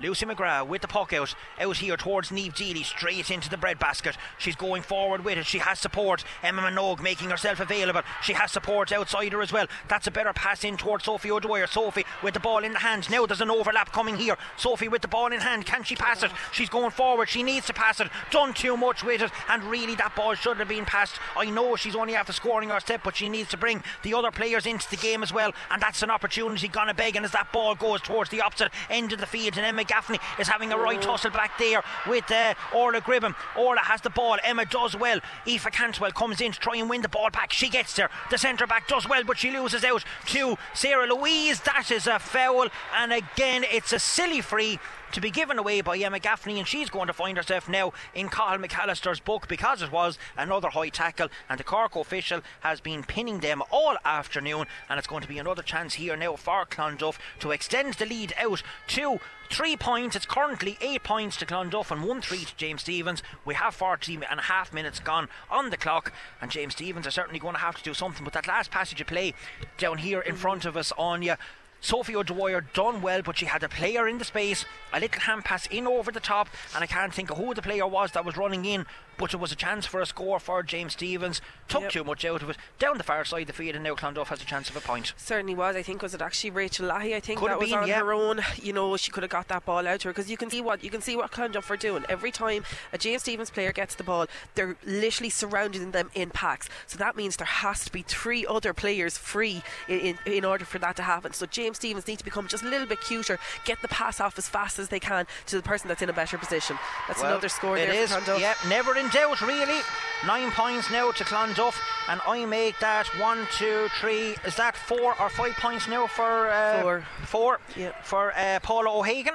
Lucy 0.00 0.24
McGrath 0.24 0.66
with 0.66 0.82
the 0.82 0.88
puck 0.88 1.12
out, 1.12 1.34
out 1.60 1.76
here 1.76 1.96
towards 1.96 2.30
Neve 2.30 2.54
Deely, 2.54 2.84
straight 2.84 3.30
into 3.30 3.50
the 3.50 3.58
breadbasket. 3.58 4.16
She's 4.38 4.56
going 4.56 4.82
forward 4.82 5.24
with 5.24 5.38
it. 5.38 5.46
She 5.46 5.58
has 5.58 5.78
support. 5.78 6.24
Emma 6.42 6.62
Minogue 6.62 7.02
making 7.02 7.30
herself 7.30 7.60
available. 7.60 8.02
She 8.22 8.32
has 8.32 8.50
support 8.50 8.92
outside 8.92 9.32
her 9.32 9.42
as 9.42 9.52
well. 9.52 9.66
That's 9.88 10.06
a 10.06 10.10
better 10.10 10.32
pass 10.32 10.64
in 10.64 10.76
towards 10.76 11.04
Sophie 11.04 11.30
O'Dwyer. 11.30 11.66
Sophie 11.66 12.06
with 12.22 12.34
the 12.34 12.40
ball 12.40 12.64
in 12.64 12.72
the 12.72 12.78
hand. 12.78 13.10
Now 13.10 13.26
there's 13.26 13.40
an 13.40 13.50
overlap 13.50 13.92
coming 13.92 14.16
here. 14.16 14.36
Sophie 14.56 14.88
with 14.88 15.02
the 15.02 15.08
ball 15.08 15.32
in 15.32 15.40
hand. 15.40 15.66
Can 15.66 15.82
she 15.82 15.96
pass 15.96 16.22
it? 16.22 16.30
She's 16.52 16.70
going 16.70 16.90
forward. 16.90 17.28
She 17.28 17.42
needs 17.42 17.66
to 17.66 17.74
pass 17.74 18.00
it. 18.00 18.08
Done 18.30 18.54
too 18.54 18.76
much 18.76 19.04
with 19.04 19.20
it, 19.20 19.30
and 19.48 19.62
really 19.64 19.94
that 19.96 20.16
ball 20.16 20.34
should 20.34 20.56
have 20.58 20.68
been 20.68 20.86
passed. 20.86 21.16
I 21.36 21.50
know 21.50 21.76
she's 21.76 21.96
only 21.96 22.14
after 22.14 22.32
scoring 22.32 22.70
her 22.70 22.80
step, 22.80 23.02
but 23.04 23.16
she 23.16 23.28
needs 23.28 23.50
to 23.50 23.56
bring 23.56 23.82
the 24.02 24.14
other 24.14 24.30
players 24.30 24.66
into 24.66 24.88
the 24.88 24.96
game 24.96 25.22
as 25.22 25.32
well, 25.32 25.52
and 25.70 25.82
that's 25.82 26.02
an 26.02 26.10
opportunity 26.10 26.68
gonna 26.68 26.94
beg. 26.94 27.16
And 27.16 27.24
as 27.24 27.32
that 27.32 27.52
ball 27.52 27.74
goes 27.74 28.00
towards 28.00 28.30
the 28.30 28.40
opposite 28.40 28.70
end 28.88 29.12
of 29.12 29.20
the 29.20 29.26
field, 29.26 29.56
and 29.56 29.66
Emma 29.66 29.84
Gaffney 29.90 30.20
is 30.38 30.46
having 30.46 30.72
a 30.72 30.78
right 30.78 31.02
tussle 31.02 31.32
back 31.32 31.58
there 31.58 31.82
with 32.06 32.30
uh, 32.30 32.54
Orla 32.72 33.00
Gribben. 33.00 33.34
Orla 33.58 33.80
has 33.80 34.00
the 34.00 34.10
ball. 34.10 34.36
Emma 34.44 34.64
does 34.64 34.94
well. 34.94 35.18
Aoife 35.48 35.72
Cantwell 35.72 36.12
comes 36.12 36.40
in 36.40 36.52
to 36.52 36.60
try 36.60 36.76
and 36.76 36.88
win 36.88 37.02
the 37.02 37.08
ball 37.08 37.28
back. 37.30 37.52
She 37.52 37.68
gets 37.68 37.96
there. 37.96 38.08
The 38.30 38.38
centre 38.38 38.68
back 38.68 38.86
does 38.86 39.08
well, 39.08 39.24
but 39.24 39.36
she 39.36 39.50
loses 39.50 39.82
out 39.82 40.04
to 40.26 40.56
Sarah 40.74 41.12
Louise. 41.12 41.60
That 41.62 41.90
is 41.90 42.06
a 42.06 42.20
foul, 42.20 42.68
and 42.96 43.12
again, 43.12 43.64
it's 43.68 43.92
a 43.92 43.98
silly 43.98 44.40
free 44.40 44.78
to 45.12 45.20
be 45.20 45.30
given 45.30 45.58
away 45.58 45.80
by 45.80 45.98
Emma 45.98 46.18
Gaffney, 46.18 46.58
and 46.58 46.68
she's 46.68 46.90
going 46.90 47.06
to 47.06 47.12
find 47.12 47.36
herself 47.36 47.68
now 47.68 47.92
in 48.14 48.28
Cathal 48.28 48.58
McAllister's 48.58 49.20
book 49.20 49.48
because 49.48 49.82
it 49.82 49.90
was 49.90 50.18
another 50.36 50.68
high 50.68 50.88
tackle, 50.88 51.28
and 51.48 51.58
the 51.58 51.64
Cork 51.64 51.96
official 51.96 52.42
has 52.60 52.80
been 52.80 53.02
pinning 53.02 53.40
them 53.40 53.62
all 53.70 53.96
afternoon, 54.04 54.66
and 54.88 54.98
it's 54.98 55.08
going 55.08 55.22
to 55.22 55.28
be 55.28 55.38
another 55.38 55.62
chance 55.62 55.94
here 55.94 56.16
now 56.16 56.36
for 56.36 56.64
Clonduff 56.64 57.18
to 57.40 57.50
extend 57.50 57.94
the 57.94 58.06
lead 58.06 58.34
out 58.38 58.62
to 58.88 59.18
three 59.50 59.76
points. 59.76 60.14
It's 60.14 60.26
currently 60.26 60.78
eight 60.80 61.02
points 61.02 61.36
to 61.38 61.46
Clonduff 61.46 61.90
and 61.90 62.04
one 62.04 62.20
three 62.20 62.44
to 62.44 62.56
James 62.56 62.82
Stephens. 62.82 63.22
We 63.44 63.54
have 63.54 63.74
40 63.74 64.14
and 64.14 64.38
a 64.38 64.44
half 64.44 64.72
minutes 64.72 65.00
gone 65.00 65.28
on 65.50 65.70
the 65.70 65.76
clock, 65.76 66.12
and 66.40 66.50
James 66.50 66.74
Stephens 66.74 67.06
are 67.06 67.10
certainly 67.10 67.40
going 67.40 67.54
to 67.54 67.60
have 67.60 67.76
to 67.76 67.82
do 67.82 67.94
something. 67.94 68.24
But 68.24 68.32
that 68.34 68.46
last 68.46 68.70
passage 68.70 69.00
of 69.00 69.08
play 69.08 69.34
down 69.76 69.98
here 69.98 70.20
in 70.20 70.36
front 70.36 70.64
of 70.64 70.76
us, 70.76 70.92
Anya 70.96 71.36
Sophie 71.80 72.14
O'Dwyer 72.14 72.60
done 72.74 73.00
well, 73.00 73.22
but 73.22 73.38
she 73.38 73.46
had 73.46 73.62
a 73.62 73.68
player 73.68 74.06
in 74.06 74.18
the 74.18 74.24
space, 74.24 74.66
a 74.92 75.00
little 75.00 75.20
hand 75.20 75.44
pass 75.44 75.66
in 75.66 75.86
over 75.86 76.12
the 76.12 76.20
top, 76.20 76.48
and 76.74 76.84
I 76.84 76.86
can't 76.86 77.14
think 77.14 77.30
of 77.30 77.38
who 77.38 77.54
the 77.54 77.62
player 77.62 77.86
was 77.86 78.12
that 78.12 78.24
was 78.24 78.36
running 78.36 78.64
in, 78.66 78.84
but 79.20 79.34
it 79.34 79.36
was 79.38 79.52
a 79.52 79.56
chance 79.56 79.84
for 79.86 80.00
a 80.00 80.06
score 80.06 80.40
for 80.40 80.62
James 80.62 80.94
Stephens. 80.94 81.40
Took 81.68 81.82
Yep. 81.82 81.90
too 81.92 82.04
much 82.04 82.24
out 82.24 82.42
of 82.42 82.50
it. 82.50 82.56
Down 82.78 82.96
the 82.98 83.04
far 83.04 83.24
side 83.24 83.42
of 83.42 83.46
the 83.48 83.52
field, 83.52 83.74
and 83.76 83.84
now 83.84 83.94
Clonduff 83.94 84.28
has 84.28 84.40
a 84.42 84.46
chance 84.46 84.70
of 84.70 84.76
a 84.76 84.80
point. 84.80 85.12
Certainly 85.16 85.54
was. 85.54 85.76
I 85.76 85.82
think 85.82 86.00
was 86.02 86.14
it 86.14 86.22
actually 86.22 86.50
Rachel 86.50 86.88
Lahey. 86.88 87.14
I 87.14 87.20
think 87.20 87.38
Could 87.38 87.48
that 87.48 87.52
have 87.52 87.60
was 87.60 87.70
been, 87.70 87.78
on 87.80 87.86
yeah. 87.88 88.00
her 88.00 88.12
own. 88.14 88.40
You 88.56 88.72
know, 88.72 88.96
she 88.96 89.10
could 89.10 89.22
have 89.22 89.30
got 89.30 89.48
that 89.48 89.64
ball 89.66 89.86
out 89.86 90.00
to 90.00 90.08
her 90.08 90.12
because 90.12 90.30
you 90.30 90.36
can 90.38 90.48
see 90.50 90.60
what 90.62 90.82
you 90.82 90.90
can 90.90 91.02
see 91.02 91.16
what 91.16 91.30
Clonduff 91.30 91.68
are 91.70 91.76
doing 91.76 92.04
every 92.08 92.30
time 92.32 92.64
a 92.92 92.98
James 92.98 93.22
Stephens 93.22 93.50
player 93.50 93.72
gets 93.72 93.94
the 93.94 94.02
ball. 94.04 94.26
They're 94.54 94.76
literally 94.84 95.30
surrounding 95.30 95.90
them 95.90 96.10
in 96.14 96.30
packs. 96.30 96.68
So 96.86 96.96
that 96.98 97.14
means 97.14 97.36
there 97.36 97.46
has 97.46 97.84
to 97.84 97.92
be 97.92 98.02
three 98.02 98.46
other 98.46 98.72
players 98.72 99.18
free 99.18 99.62
in, 99.86 100.00
in, 100.00 100.18
in 100.32 100.44
order 100.46 100.64
for 100.64 100.78
that 100.78 100.96
to 100.96 101.02
happen. 101.02 101.34
So 101.34 101.44
James 101.44 101.76
Stephens 101.76 102.06
needs 102.06 102.18
to 102.18 102.24
become 102.24 102.48
just 102.48 102.64
a 102.64 102.68
little 102.68 102.86
bit 102.86 103.00
cuter, 103.02 103.38
get 103.64 103.82
the 103.82 103.88
pass 103.88 104.18
off 104.20 104.38
as 104.38 104.48
fast 104.48 104.78
as 104.78 104.88
they 104.88 105.00
can 105.00 105.26
to 105.46 105.56
the 105.56 105.62
person 105.62 105.88
that's 105.88 106.00
in 106.02 106.08
a 106.08 106.12
better 106.14 106.38
position. 106.38 106.78
That's 107.06 107.20
Well, 107.20 107.32
another 107.32 107.48
score 107.50 107.76
It 107.76 107.86
there 107.86 107.94
is. 108.02 108.10
Yep, 108.10 108.56
never 108.68 108.96
in 108.96 109.09
doubt, 109.10 109.40
really. 109.40 109.80
Nine 110.26 110.50
points 110.50 110.90
now 110.90 111.10
to 111.12 111.24
Clonduff, 111.24 111.76
and 112.08 112.20
I 112.26 112.44
make 112.44 112.78
that 112.80 113.06
one, 113.18 113.46
two, 113.52 113.88
three. 114.00 114.36
Is 114.44 114.56
that 114.56 114.76
four 114.76 115.14
or 115.20 115.30
five 115.30 115.54
points 115.54 115.88
now 115.88 116.06
for 116.06 116.48
uh, 116.48 116.82
Four. 116.82 117.04
Four. 117.24 117.60
Yep. 117.76 118.04
For 118.04 118.32
uh, 118.36 118.60
Paula 118.62 118.98
O'Hagan. 118.98 119.34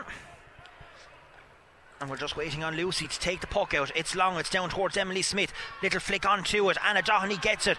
And 2.02 2.10
we're 2.10 2.18
just 2.18 2.38
waiting 2.38 2.64
on 2.64 2.76
Lucy 2.76 3.08
to 3.08 3.20
take 3.20 3.42
the 3.42 3.48
puck 3.48 3.74
out. 3.74 3.92
It's 3.96 4.16
long, 4.16 4.38
it's 4.38 4.50
down 4.50 4.70
towards 4.70 4.98
Emily 4.98 5.22
Smith. 5.22 5.54
Little 5.82 6.00
flick 6.00 6.26
onto 6.26 6.70
it. 6.70 6.78
Anna 6.86 7.02
Doheny 7.02 7.42
gets 7.42 7.68
it. 7.68 7.78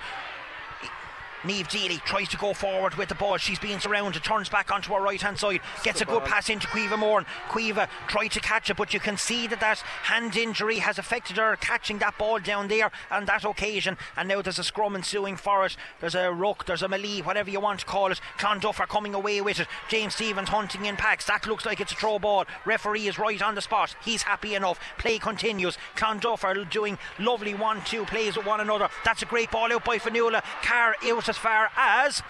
Neve 1.44 1.68
Deely 1.68 1.98
tries 2.04 2.28
to 2.30 2.36
go 2.36 2.52
forward 2.52 2.94
with 2.94 3.08
the 3.08 3.14
ball. 3.14 3.36
She's 3.36 3.58
being 3.58 3.78
surrounded, 3.78 4.22
turns 4.24 4.48
back 4.48 4.70
onto 4.70 4.92
her 4.92 5.00
right 5.00 5.20
hand 5.20 5.38
side, 5.38 5.60
gets 5.84 6.00
a 6.00 6.04
good 6.04 6.24
pass 6.24 6.48
into 6.48 6.66
Quiva 6.66 6.98
Moore. 6.98 7.24
Quiva 7.48 7.88
tried 8.08 8.32
to 8.32 8.40
catch 8.40 8.70
it, 8.70 8.76
but 8.76 8.94
you 8.94 9.00
can 9.00 9.16
see 9.16 9.46
that 9.46 9.60
that 9.60 9.78
hand 9.78 10.36
injury 10.36 10.78
has 10.78 10.98
affected 10.98 11.36
her 11.36 11.56
catching 11.56 11.98
that 11.98 12.18
ball 12.18 12.38
down 12.38 12.68
there 12.68 12.90
on 13.10 13.24
that 13.26 13.44
occasion. 13.44 13.96
And 14.16 14.28
now 14.28 14.42
there's 14.42 14.58
a 14.58 14.64
scrum 14.64 14.96
ensuing 14.96 15.36
for 15.36 15.64
it. 15.66 15.76
There's 16.00 16.14
a 16.14 16.32
ruck, 16.32 16.66
there's 16.66 16.82
a 16.82 16.88
melee, 16.88 17.20
whatever 17.20 17.50
you 17.50 17.60
want 17.60 17.80
to 17.80 17.86
call 17.86 18.10
it. 18.10 18.20
Clonduff 18.38 18.80
are 18.80 18.86
coming 18.86 19.14
away 19.14 19.40
with 19.40 19.60
it. 19.60 19.68
James 19.88 20.14
Stephens 20.14 20.48
hunting 20.48 20.86
in 20.86 20.96
packs. 20.96 21.26
That 21.26 21.46
looks 21.46 21.66
like 21.66 21.80
it's 21.80 21.92
a 21.92 21.96
throw 21.96 22.18
ball. 22.18 22.44
Referee 22.64 23.08
is 23.08 23.18
right 23.18 23.42
on 23.42 23.54
the 23.54 23.62
spot. 23.62 23.94
He's 24.04 24.22
happy 24.22 24.54
enough. 24.54 24.80
Play 24.98 25.18
continues. 25.18 25.78
Clonduff 25.96 26.44
are 26.44 26.64
doing 26.64 26.98
lovely 27.18 27.54
one-two 27.54 28.04
plays 28.06 28.36
with 28.36 28.46
one 28.46 28.60
another. 28.60 28.88
That's 29.04 29.22
a 29.22 29.26
great 29.26 29.50
ball 29.50 29.72
out 29.72 29.84
by 29.84 29.98
Fionnuala. 29.98 30.42
Carr 30.62 30.96
out 31.04 31.25
as 31.28 31.36
far 31.36 31.70
as 31.76 32.22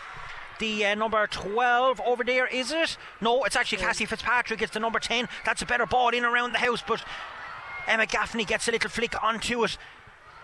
the 0.58 0.86
uh, 0.86 0.94
number 0.94 1.26
12 1.26 2.00
over 2.00 2.24
there, 2.24 2.46
is 2.46 2.72
it? 2.72 2.96
No, 3.20 3.44
it's 3.44 3.56
actually 3.56 3.78
Cassie 3.78 4.06
Fitzpatrick. 4.06 4.62
It's 4.62 4.72
the 4.72 4.80
number 4.80 4.98
10. 4.98 5.28
That's 5.44 5.62
a 5.62 5.66
better 5.66 5.86
ball 5.86 6.10
in 6.10 6.24
around 6.24 6.52
the 6.52 6.58
house, 6.58 6.82
but 6.86 7.04
Emma 7.86 8.06
Gaffney 8.06 8.44
gets 8.44 8.68
a 8.68 8.72
little 8.72 8.90
flick 8.90 9.22
onto 9.22 9.64
it. 9.64 9.76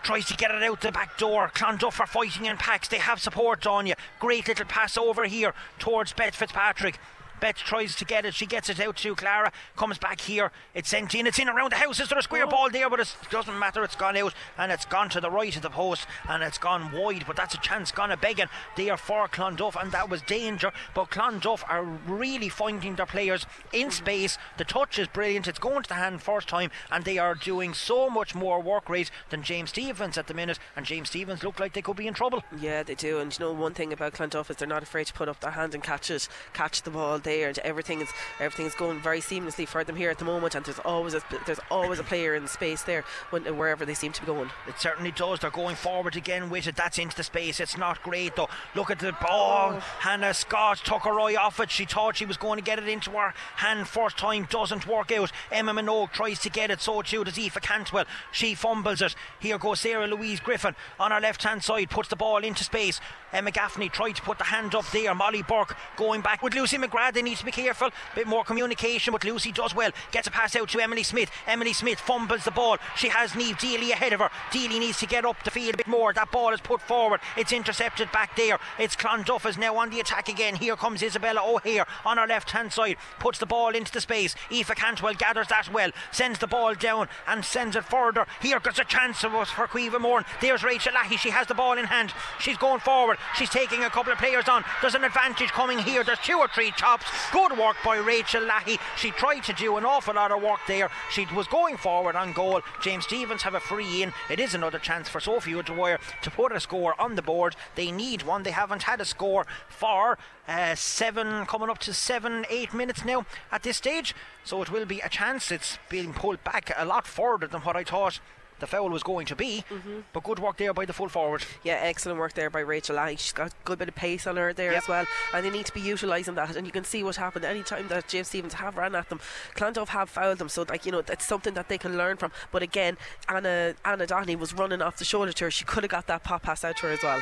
Tries 0.02 0.26
to 0.26 0.36
get 0.36 0.50
it 0.50 0.62
out 0.62 0.80
the 0.80 0.90
back 0.90 1.16
door. 1.16 1.50
Clonduff 1.54 2.00
are 2.00 2.06
fighting 2.06 2.46
in 2.46 2.56
packs. 2.56 2.88
They 2.88 2.98
have 2.98 3.20
support 3.20 3.66
on 3.66 3.86
you. 3.86 3.94
Great 4.18 4.48
little 4.48 4.66
pass 4.66 4.98
over 4.98 5.24
here 5.24 5.54
towards 5.78 6.12
Beth 6.12 6.34
Fitzpatrick. 6.34 6.98
Beth 7.42 7.56
tries 7.56 7.96
to 7.96 8.04
get 8.04 8.24
it. 8.24 8.34
She 8.34 8.46
gets 8.46 8.68
it 8.68 8.78
out 8.78 8.98
to 8.98 9.16
Clara. 9.16 9.50
Comes 9.76 9.98
back 9.98 10.20
here. 10.20 10.52
It's 10.74 10.88
sent 10.88 11.12
in. 11.12 11.26
It's 11.26 11.40
in 11.40 11.48
around 11.48 11.72
the 11.72 11.76
house. 11.76 11.98
Is 11.98 12.08
there 12.08 12.18
a 12.20 12.22
square 12.22 12.44
oh. 12.46 12.50
ball 12.50 12.70
there? 12.70 12.88
But 12.88 13.00
it 13.00 13.16
doesn't 13.30 13.58
matter. 13.58 13.82
It's 13.82 13.96
gone 13.96 14.16
out 14.16 14.32
and 14.56 14.70
it's 14.70 14.84
gone 14.84 15.08
to 15.08 15.20
the 15.20 15.28
right 15.28 15.54
of 15.56 15.62
the 15.62 15.68
post 15.68 16.06
and 16.28 16.44
it's 16.44 16.56
gone 16.56 16.92
wide. 16.92 17.24
But 17.26 17.34
that's 17.34 17.56
a 17.56 17.58
chance 17.58 17.90
gone 17.90 18.12
a 18.12 18.16
begging 18.16 18.46
there 18.76 18.96
for 18.96 19.26
Clonduff 19.26 19.74
and 19.74 19.90
that 19.90 20.08
was 20.08 20.22
danger. 20.22 20.70
But 20.94 21.10
Clonduff 21.10 21.64
are 21.68 21.82
really 21.82 22.48
finding 22.48 22.94
their 22.94 23.06
players 23.06 23.44
in 23.72 23.90
space. 23.90 24.38
The 24.56 24.64
touch 24.64 25.00
is 25.00 25.08
brilliant. 25.08 25.48
It's 25.48 25.58
going 25.58 25.82
to 25.82 25.88
the 25.88 25.94
hand 25.94 26.22
first 26.22 26.46
time 26.46 26.70
and 26.92 27.04
they 27.04 27.18
are 27.18 27.34
doing 27.34 27.74
so 27.74 28.08
much 28.08 28.36
more 28.36 28.62
work 28.62 28.88
rate 28.88 29.10
than 29.30 29.42
James 29.42 29.70
Stephens 29.70 30.16
at 30.16 30.28
the 30.28 30.34
minute. 30.34 30.60
And 30.76 30.86
James 30.86 31.08
Stephens 31.08 31.42
look 31.42 31.58
like 31.58 31.72
they 31.72 31.82
could 31.82 31.96
be 31.96 32.06
in 32.06 32.14
trouble. 32.14 32.44
Yeah, 32.56 32.84
they 32.84 32.94
do. 32.94 33.18
And 33.18 33.36
you 33.36 33.44
know, 33.44 33.52
one 33.52 33.74
thing 33.74 33.92
about 33.92 34.12
Clonduff 34.12 34.48
is 34.48 34.58
they're 34.58 34.68
not 34.68 34.84
afraid 34.84 35.08
to 35.08 35.12
put 35.12 35.28
up 35.28 35.40
their 35.40 35.50
hand 35.50 35.74
and 35.74 35.82
catch 35.82 36.08
it, 36.08 36.28
catch 36.52 36.82
the 36.82 36.90
ball 36.90 37.18
And 37.40 37.58
everything 37.58 38.00
is 38.00 38.74
going 38.74 39.00
very 39.00 39.20
seamlessly 39.20 39.66
for 39.66 39.84
them 39.84 39.96
here 39.96 40.10
at 40.10 40.18
the 40.18 40.24
moment. 40.24 40.54
And 40.54 40.64
there's 40.64 40.78
always 40.80 41.14
a 41.14 41.22
there's 41.46 41.60
always 41.70 41.98
a 41.98 42.04
player 42.04 42.34
in 42.34 42.46
space 42.46 42.82
there 42.82 43.04
when, 43.30 43.44
wherever 43.56 43.84
they 43.84 43.94
seem 43.94 44.12
to 44.12 44.20
be 44.20 44.26
going. 44.26 44.50
It 44.68 44.78
certainly 44.78 45.10
does. 45.10 45.40
They're 45.40 45.50
going 45.50 45.76
forward 45.76 46.16
again 46.16 46.50
with 46.50 46.66
it. 46.66 46.76
That's 46.76 46.98
into 46.98 47.16
the 47.16 47.24
space. 47.24 47.60
It's 47.60 47.78
not 47.78 48.02
great 48.02 48.36
though. 48.36 48.48
Look 48.74 48.90
at 48.90 48.98
the 48.98 49.12
ball. 49.12 49.74
Oh. 49.74 49.78
Hannah 50.00 50.34
Scott 50.34 50.78
took 50.84 51.02
her 51.02 51.18
eye 51.20 51.36
off 51.36 51.60
it. 51.60 51.70
She 51.70 51.84
thought 51.84 52.16
she 52.16 52.26
was 52.26 52.36
going 52.36 52.58
to 52.58 52.64
get 52.64 52.78
it 52.78 52.88
into 52.88 53.10
her 53.12 53.34
hand 53.56 53.88
first 53.88 54.18
time. 54.18 54.46
Doesn't 54.50 54.86
work 54.86 55.12
out. 55.12 55.32
Emma 55.50 55.72
Minogue 55.72 56.12
tries 56.12 56.40
to 56.40 56.50
get 56.50 56.70
it. 56.70 56.80
So 56.80 57.02
too 57.02 57.24
does 57.24 57.38
Aoife 57.38 57.60
Cantwell. 57.62 58.04
She 58.30 58.54
fumbles 58.54 59.02
it. 59.02 59.14
Here 59.40 59.58
goes 59.58 59.80
Sarah 59.80 60.06
Louise 60.06 60.40
Griffin 60.40 60.74
on 60.98 61.10
her 61.10 61.20
left 61.20 61.42
hand 61.42 61.62
side. 61.62 61.90
Puts 61.90 62.08
the 62.08 62.16
ball 62.16 62.38
into 62.38 62.64
space. 62.64 63.00
Emma 63.32 63.50
Gaffney 63.50 63.88
tried 63.88 64.16
to 64.16 64.22
put 64.22 64.38
the 64.38 64.44
hand 64.44 64.74
up 64.74 64.88
there. 64.90 65.14
Molly 65.14 65.42
Burke 65.42 65.76
going 65.96 66.20
back 66.20 66.42
with 66.42 66.54
Lucy 66.54 66.76
McGrath. 66.76 67.16
They 67.22 67.30
need 67.30 67.38
to 67.38 67.44
be 67.44 67.52
careful. 67.52 67.90
Bit 68.16 68.26
more 68.26 68.42
communication, 68.42 69.12
but 69.12 69.22
Lucy 69.22 69.52
does 69.52 69.76
well. 69.76 69.92
Gets 70.10 70.26
a 70.26 70.30
pass 70.32 70.56
out 70.56 70.68
to 70.70 70.80
Emily 70.80 71.04
Smith. 71.04 71.30
Emily 71.46 71.72
Smith 71.72 72.00
fumbles 72.00 72.44
the 72.44 72.50
ball. 72.50 72.78
She 72.96 73.10
has 73.10 73.36
Neve 73.36 73.58
Deely 73.58 73.92
ahead 73.92 74.12
of 74.12 74.18
her. 74.18 74.30
Deely 74.50 74.80
needs 74.80 74.98
to 74.98 75.06
get 75.06 75.24
up 75.24 75.40
the 75.44 75.52
field 75.52 75.74
a 75.74 75.76
bit 75.76 75.86
more. 75.86 76.12
That 76.12 76.32
ball 76.32 76.52
is 76.52 76.60
put 76.60 76.80
forward. 76.80 77.20
It's 77.36 77.52
intercepted 77.52 78.10
back 78.10 78.34
there. 78.36 78.58
It's 78.76 78.96
Clonduff 78.96 79.48
is 79.48 79.56
now 79.56 79.76
on 79.76 79.90
the 79.90 80.00
attack 80.00 80.28
again. 80.28 80.56
Here 80.56 80.74
comes 80.74 81.00
Isabella 81.00 81.42
O'Hare 81.44 81.86
on 82.04 82.16
her 82.16 82.26
left 82.26 82.50
hand 82.50 82.72
side. 82.72 82.96
Puts 83.20 83.38
the 83.38 83.46
ball 83.46 83.68
into 83.68 83.92
the 83.92 84.00
space. 84.00 84.34
Aoife 84.50 84.74
Cantwell 84.74 85.14
gathers 85.14 85.46
that 85.46 85.72
well. 85.72 85.92
Sends 86.10 86.40
the 86.40 86.48
ball 86.48 86.74
down 86.74 87.08
and 87.28 87.44
sends 87.44 87.76
it 87.76 87.84
further. 87.84 88.26
Here 88.40 88.58
goes 88.58 88.80
a 88.80 88.84
chance 88.84 89.22
of 89.22 89.32
us 89.36 89.50
for 89.50 89.68
Quiva 89.68 90.00
Morn. 90.00 90.24
There's 90.40 90.64
Rachel 90.64 90.92
Lahey. 90.92 91.18
She 91.18 91.30
has 91.30 91.46
the 91.46 91.54
ball 91.54 91.78
in 91.78 91.84
hand. 91.84 92.12
She's 92.40 92.56
going 92.56 92.80
forward. 92.80 93.18
She's 93.36 93.50
taking 93.50 93.84
a 93.84 93.90
couple 93.90 94.12
of 94.12 94.18
players 94.18 94.48
on. 94.48 94.64
There's 94.80 94.96
an 94.96 95.04
advantage 95.04 95.50
coming 95.50 95.78
here. 95.78 96.02
There's 96.02 96.18
two 96.18 96.38
or 96.38 96.48
three 96.48 96.72
chops. 96.72 97.04
Good 97.32 97.58
work 97.58 97.76
by 97.84 97.96
Rachel 97.96 98.42
Lahey. 98.42 98.78
She 98.96 99.10
tried 99.10 99.40
to 99.44 99.52
do 99.52 99.76
an 99.76 99.84
awful 99.84 100.14
lot 100.14 100.32
of 100.32 100.42
work 100.42 100.60
there. 100.66 100.90
She 101.10 101.26
was 101.34 101.46
going 101.46 101.76
forward 101.76 102.16
on 102.16 102.32
goal. 102.32 102.60
James 102.82 103.04
Stephens 103.04 103.42
have 103.42 103.54
a 103.54 103.60
free 103.60 104.02
in. 104.02 104.12
It 104.30 104.40
is 104.40 104.54
another 104.54 104.78
chance 104.78 105.08
for 105.08 105.20
Sophie 105.20 105.54
O'Dwyer 105.54 105.98
to 106.22 106.30
put 106.30 106.52
a 106.52 106.60
score 106.60 107.00
on 107.00 107.14
the 107.14 107.22
board. 107.22 107.56
They 107.74 107.90
need 107.90 108.22
one. 108.22 108.42
They 108.42 108.50
haven't 108.50 108.84
had 108.84 109.00
a 109.00 109.04
score 109.04 109.46
for 109.68 110.18
uh, 110.48 110.74
seven, 110.74 111.46
coming 111.46 111.70
up 111.70 111.78
to 111.78 111.94
seven, 111.94 112.44
eight 112.50 112.74
minutes 112.74 113.04
now 113.04 113.26
at 113.50 113.62
this 113.62 113.76
stage. 113.76 114.14
So 114.44 114.62
it 114.62 114.70
will 114.70 114.86
be 114.86 115.00
a 115.00 115.08
chance. 115.08 115.50
It's 115.50 115.78
being 115.88 116.12
pulled 116.12 116.42
back 116.44 116.72
a 116.76 116.84
lot 116.84 117.06
further 117.06 117.46
than 117.46 117.62
what 117.62 117.76
I 117.76 117.84
thought 117.84 118.20
the 118.62 118.66
foul 118.68 118.88
was 118.88 119.02
going 119.02 119.26
to 119.26 119.36
be. 119.36 119.64
Mm-hmm. 119.68 120.00
But 120.12 120.22
good 120.22 120.38
work 120.38 120.56
there 120.56 120.72
by 120.72 120.84
the 120.84 120.92
full 120.92 121.08
forward. 121.08 121.44
Yeah, 121.64 121.78
excellent 121.82 122.18
work 122.18 122.32
there 122.34 122.48
by 122.48 122.60
Rachel 122.60 122.96
Lang. 122.96 123.16
She's 123.16 123.32
got 123.32 123.48
a 123.48 123.54
good 123.64 123.78
bit 123.78 123.88
of 123.88 123.94
pace 123.94 124.26
on 124.26 124.36
her 124.36 124.52
there 124.52 124.72
Yep. 124.72 124.82
as 124.82 124.88
well, 124.88 125.06
and 125.34 125.44
they 125.44 125.50
need 125.50 125.66
to 125.66 125.74
be 125.74 125.80
utilising 125.80 126.36
that. 126.36 126.56
And 126.56 126.64
you 126.66 126.72
can 126.72 126.84
see 126.84 127.02
what 127.02 127.16
happened 127.16 127.44
any 127.44 127.62
time 127.64 127.88
that 127.88 128.08
James 128.08 128.28
Stephens 128.28 128.54
have 128.54 128.76
ran 128.76 128.94
at 128.94 129.08
them. 129.08 129.20
Clonduff 129.56 129.88
have 129.88 130.08
fouled 130.08 130.38
them, 130.38 130.48
so 130.48 130.64
like 130.68 130.86
you 130.86 130.92
know 130.92 131.02
that's 131.02 131.26
something 131.26 131.54
that 131.54 131.68
they 131.68 131.76
can 131.76 131.98
learn 131.98 132.16
from. 132.16 132.30
But 132.52 132.62
again, 132.62 132.96
Anna 133.28 133.74
Anna 133.84 134.06
Doheny 134.06 134.38
was 134.38 134.54
running 134.54 134.80
off 134.80 134.96
the 134.96 135.04
shoulder 135.04 135.32
to 135.32 135.44
her. 135.46 135.50
She 135.50 135.64
could 135.64 135.82
have 135.82 135.90
got 135.90 136.06
that 136.06 136.22
pop 136.22 136.42
pass 136.44 136.64
out 136.64 136.76
to 136.78 136.86
her 136.86 136.92
as 136.92 137.02
well. 137.02 137.20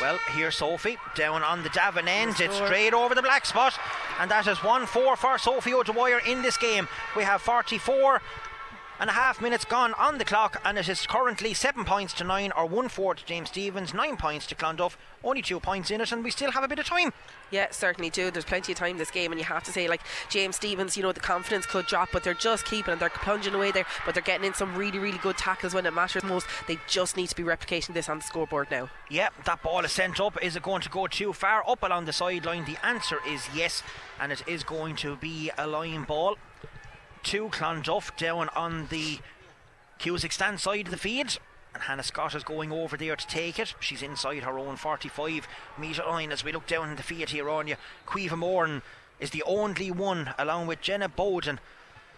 Well, 0.00 0.18
here's 0.34 0.56
Sophie 0.56 0.96
down 1.14 1.42
on 1.42 1.62
the 1.62 1.68
Davin 1.70 2.06
end. 2.06 2.40
It's 2.40 2.56
straight 2.56 2.94
over 2.94 3.14
the 3.14 3.22
black 3.22 3.44
spot, 3.44 3.78
and 4.18 4.30
that 4.30 4.46
is 4.46 4.62
1 4.62 4.86
4 4.86 5.16
for 5.16 5.36
Sophie 5.38 5.74
O'Dwyer 5.74 6.20
in 6.26 6.40
this 6.42 6.56
game. 6.56 6.88
We 7.16 7.22
have 7.24 7.42
44 7.42 8.22
and 9.00 9.08
a 9.08 9.14
half 9.14 9.40
minutes 9.40 9.64
gone 9.64 9.94
on 9.94 10.18
the 10.18 10.24
clock, 10.26 10.60
and 10.62 10.76
it 10.76 10.88
is 10.88 11.06
currently 11.06 11.54
7 11.54 11.84
points 11.86 12.12
to 12.12 12.22
9, 12.22 12.52
or 12.54 12.66
1 12.66 12.88
4 12.88 13.14
to 13.14 13.24
James 13.24 13.48
Stephens, 13.48 13.94
9 13.94 14.18
points 14.18 14.46
to 14.46 14.54
Clonduff, 14.54 14.96
only 15.24 15.40
2 15.40 15.58
points 15.58 15.90
in 15.90 16.02
it, 16.02 16.12
and 16.12 16.22
we 16.22 16.30
still 16.30 16.52
have 16.52 16.62
a 16.62 16.68
bit 16.68 16.78
of 16.78 16.84
time. 16.84 17.12
Yeah, 17.50 17.68
certainly 17.70 18.10
do. 18.10 18.30
There's 18.30 18.44
plenty 18.44 18.72
of 18.72 18.78
time 18.78 18.98
this 18.98 19.10
game, 19.10 19.32
and 19.32 19.40
you 19.40 19.46
have 19.46 19.64
to 19.64 19.72
say, 19.72 19.88
like 19.88 20.02
James 20.28 20.56
Stephens, 20.56 20.98
you 20.98 21.02
know, 21.02 21.12
the 21.12 21.20
confidence 21.20 21.64
could 21.64 21.86
drop, 21.86 22.10
but 22.12 22.22
they're 22.22 22.34
just 22.34 22.66
keeping 22.66 22.92
it. 22.92 23.00
They're 23.00 23.08
plunging 23.08 23.54
away 23.54 23.72
there, 23.72 23.86
but 24.04 24.14
they're 24.14 24.22
getting 24.22 24.46
in 24.46 24.54
some 24.54 24.76
really, 24.76 24.98
really 24.98 25.18
good 25.18 25.38
tackles 25.38 25.72
when 25.72 25.86
it 25.86 25.94
matters 25.94 26.22
most. 26.22 26.46
They 26.68 26.78
just 26.86 27.16
need 27.16 27.28
to 27.28 27.36
be 27.36 27.42
replicating 27.42 27.94
this 27.94 28.08
on 28.10 28.18
the 28.18 28.24
scoreboard 28.24 28.70
now. 28.70 28.90
Yep, 29.08 29.44
that 29.46 29.62
ball 29.62 29.84
is 29.84 29.92
sent 29.92 30.20
up. 30.20 30.40
Is 30.42 30.56
it 30.56 30.62
going 30.62 30.82
to 30.82 30.90
go 30.90 31.06
too 31.06 31.32
far 31.32 31.64
up 31.66 31.82
along 31.82 32.04
the 32.04 32.12
sideline? 32.12 32.66
The 32.66 32.84
answer 32.84 33.18
is 33.26 33.48
yes, 33.54 33.82
and 34.20 34.30
it 34.30 34.42
is 34.46 34.62
going 34.62 34.96
to 34.96 35.16
be 35.16 35.50
a 35.56 35.66
line 35.66 36.04
ball 36.04 36.36
to 37.24 37.48
Clonduff 37.48 38.16
down 38.16 38.48
on 38.50 38.86
the 38.90 39.18
Cusack 39.98 40.32
stand 40.32 40.60
side 40.60 40.86
of 40.86 40.90
the 40.90 40.96
field. 40.96 41.38
And 41.74 41.84
Hannah 41.84 42.02
Scott 42.02 42.34
is 42.34 42.42
going 42.42 42.72
over 42.72 42.96
there 42.96 43.16
to 43.16 43.26
take 43.26 43.58
it. 43.58 43.74
She's 43.78 44.02
inside 44.02 44.42
her 44.42 44.58
own 44.58 44.76
45 44.76 45.46
metre 45.78 46.02
line 46.02 46.32
as 46.32 46.42
we 46.42 46.52
look 46.52 46.66
down 46.66 46.90
in 46.90 46.96
the 46.96 47.02
field 47.02 47.30
here 47.30 47.48
on 47.48 47.68
you. 47.68 47.76
Quiva 48.06 48.36
Moran 48.36 48.82
is 49.20 49.30
the 49.30 49.44
only 49.44 49.90
one, 49.90 50.34
along 50.38 50.66
with 50.66 50.80
Jenna 50.80 51.08
Bowden 51.08 51.60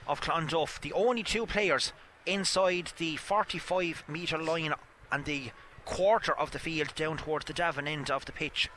of 0.07 0.21
Clonduff, 0.21 0.81
the 0.81 0.93
only 0.93 1.23
two 1.23 1.47
players 1.47 1.93
inside 2.25 2.93
the 2.97 3.17
45 3.17 4.05
metre 4.09 4.39
line 4.39 4.75
and 5.11 5.25
the 5.25 5.51
quarter 5.85 6.33
of 6.33 6.53
the 6.53 6.59
field 6.59 6.95
down 6.95 7.19
towards 7.19 7.45
the 7.47 7.53
Davin 7.53 7.89
end 7.89 8.11
of 8.11 8.25
the 8.25 8.33
pitch. 8.33 8.71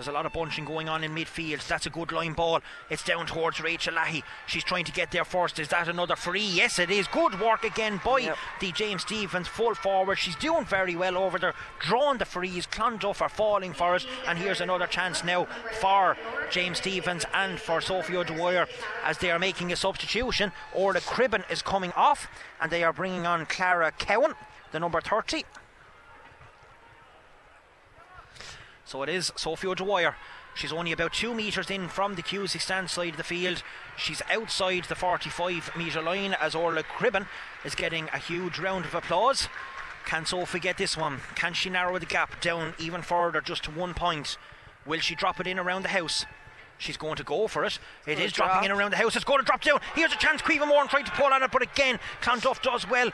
There's 0.00 0.08
a 0.08 0.12
lot 0.12 0.24
of 0.24 0.32
bunching 0.32 0.64
going 0.64 0.88
on 0.88 1.04
in 1.04 1.14
midfield. 1.14 1.68
That's 1.68 1.84
a 1.84 1.90
good 1.90 2.10
line 2.10 2.32
ball. 2.32 2.60
It's 2.88 3.04
down 3.04 3.26
towards 3.26 3.60
Rachel 3.60 3.92
Lahey. 3.92 4.22
She's 4.46 4.64
trying 4.64 4.86
to 4.86 4.92
get 4.92 5.10
there 5.10 5.26
first. 5.26 5.58
Is 5.58 5.68
that 5.68 5.88
another 5.88 6.16
free? 6.16 6.40
Yes, 6.40 6.78
it 6.78 6.90
is. 6.90 7.06
Good 7.06 7.38
work 7.38 7.64
again 7.64 8.00
by 8.02 8.20
Yep. 8.20 8.38
the 8.60 8.72
James 8.72 9.02
Stephens 9.02 9.46
full 9.46 9.74
forward. 9.74 10.16
She's 10.16 10.36
doing 10.36 10.64
very 10.64 10.96
well 10.96 11.18
over 11.18 11.38
there, 11.38 11.52
drawing 11.80 12.16
the 12.16 12.24
frees. 12.24 12.66
Clonduff 12.66 13.20
are 13.20 13.28
falling 13.28 13.74
for 13.74 13.94
it, 13.94 14.06
and 14.26 14.38
here's 14.38 14.62
another 14.62 14.86
chance 14.86 15.22
now 15.22 15.46
for 15.82 16.16
James 16.50 16.78
Stephens 16.78 17.26
and 17.34 17.60
for 17.60 17.82
Sophie 17.82 18.16
O'Dwyer 18.16 18.68
as 19.04 19.18
they 19.18 19.30
are 19.30 19.38
making 19.38 19.70
a 19.70 19.76
substitution. 19.76 20.50
Orla 20.72 21.00
Gribben 21.00 21.44
is 21.50 21.60
coming 21.60 21.92
off, 21.92 22.26
and 22.58 22.72
they 22.72 22.82
are 22.82 22.94
bringing 22.94 23.26
on 23.26 23.44
Clara 23.44 23.92
Cowan, 23.92 24.32
the 24.72 24.80
number 24.80 25.02
30. 25.02 25.44
So 28.90 29.04
it 29.04 29.08
is 29.08 29.30
Sophie 29.36 29.68
O'Dwyer. 29.68 30.16
She's 30.52 30.72
only 30.72 30.90
about 30.90 31.12
two 31.12 31.32
metres 31.32 31.70
in 31.70 31.86
from 31.86 32.16
the 32.16 32.22
Cusack 32.22 32.60
stand 32.60 32.90
side 32.90 33.10
of 33.10 33.18
the 33.18 33.22
field. 33.22 33.62
She's 33.96 34.20
outside 34.28 34.86
the 34.86 34.96
45 34.96 35.70
metre 35.76 36.02
line 36.02 36.34
as 36.40 36.56
Orla 36.56 36.82
Gribben 36.82 37.28
is 37.64 37.76
getting 37.76 38.08
a 38.08 38.18
huge 38.18 38.58
round 38.58 38.86
of 38.86 38.96
applause. 38.96 39.46
Can 40.06 40.26
Sophie 40.26 40.58
get 40.58 40.76
this 40.76 40.96
one? 40.96 41.20
Can 41.36 41.54
she 41.54 41.70
narrow 41.70 42.00
the 42.00 42.04
gap 42.06 42.40
down 42.40 42.74
even 42.80 43.00
further, 43.00 43.40
just 43.40 43.62
to 43.62 43.70
one 43.70 43.94
point? 43.94 44.36
Will 44.84 44.98
she 44.98 45.14
drop 45.14 45.38
it 45.38 45.46
in 45.46 45.60
around 45.60 45.82
the 45.82 45.90
house? 45.90 46.26
She's 46.76 46.96
going 46.96 47.14
to 47.14 47.22
go 47.22 47.46
for 47.46 47.64
it. 47.64 47.78
It 48.08 48.18
is 48.18 48.32
Good 48.32 48.38
dropping 48.38 48.64
in 48.64 48.76
around 48.76 48.90
the 48.90 48.96
house. 48.96 49.14
It's 49.14 49.24
going 49.24 49.38
to 49.38 49.46
drop 49.46 49.62
down. 49.62 49.78
Here's 49.94 50.12
a 50.12 50.16
chance. 50.16 50.42
Queven 50.42 50.66
Moore 50.66 50.86
trying 50.86 51.04
to 51.04 51.12
pull 51.12 51.32
on 51.32 51.44
it, 51.44 51.52
but 51.52 51.62
again, 51.62 52.00
Clonduff 52.22 52.60
does 52.60 52.90
well. 52.90 53.12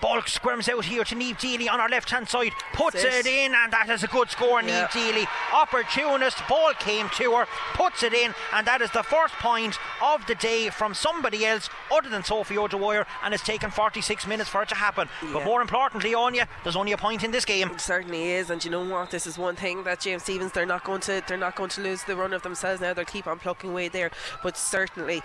Ball 0.00 0.22
squirms 0.26 0.68
out 0.68 0.84
here 0.84 1.04
to 1.04 1.14
Neve 1.14 1.38
Deely 1.38 1.68
on 1.68 1.80
our 1.80 1.88
left 1.88 2.10
hand 2.10 2.28
side, 2.28 2.52
puts 2.72 3.02
it 3.02 3.26
in, 3.26 3.54
and 3.54 3.72
that 3.72 3.88
is 3.88 4.02
a 4.02 4.08
good 4.08 4.30
score. 4.30 4.62
Yeah. 4.62 4.82
Neve 4.82 4.90
Deely, 4.90 5.26
opportunist, 5.54 6.38
ball 6.48 6.72
came 6.78 7.08
to 7.16 7.32
her, 7.32 7.46
puts 7.74 8.02
it 8.02 8.12
in, 8.12 8.34
and 8.52 8.66
that 8.66 8.82
is 8.82 8.90
the 8.90 9.02
first 9.02 9.34
point 9.34 9.78
of 10.02 10.26
the 10.26 10.34
day 10.34 10.70
from 10.70 10.94
somebody 10.94 11.46
else 11.46 11.68
other 11.92 12.08
than 12.08 12.24
Sophie 12.24 12.58
O'Dwyer, 12.58 13.06
and 13.24 13.32
it's 13.32 13.42
taken 13.42 13.70
46 13.70 14.26
minutes 14.26 14.50
for 14.50 14.62
it 14.62 14.68
to 14.68 14.74
happen. 14.74 15.08
But 15.32 15.44
more 15.44 15.60
importantly, 15.60 16.14
Anya, 16.14 16.48
there's 16.62 16.76
only 16.76 16.92
a 16.92 16.96
point 16.96 17.24
in 17.24 17.30
this 17.30 17.44
game. 17.44 17.70
It 17.70 17.80
certainly 17.80 18.32
is, 18.32 18.50
and 18.50 18.64
you 18.64 18.70
know 18.70 18.84
what? 18.84 19.10
This 19.10 19.26
is 19.26 19.38
one 19.38 19.56
thing 19.56 19.84
that 19.84 20.00
James 20.00 20.22
Stephens 20.22 20.52
they're 20.52 20.66
not 20.66 20.84
going 20.84 21.00
to 21.02 21.22
they're 21.26 21.36
not 21.36 21.56
going 21.56 21.70
to 21.70 21.80
lose 21.80 22.02
the 22.04 22.16
run 22.16 22.32
of 22.32 22.42
themselves 22.42 22.80
now. 22.80 22.92
They'll 22.94 23.04
keep 23.04 23.26
on 23.26 23.38
plucking 23.38 23.70
away 23.70 23.88
there, 23.88 24.10
but 24.42 24.56
certainly 24.56 25.22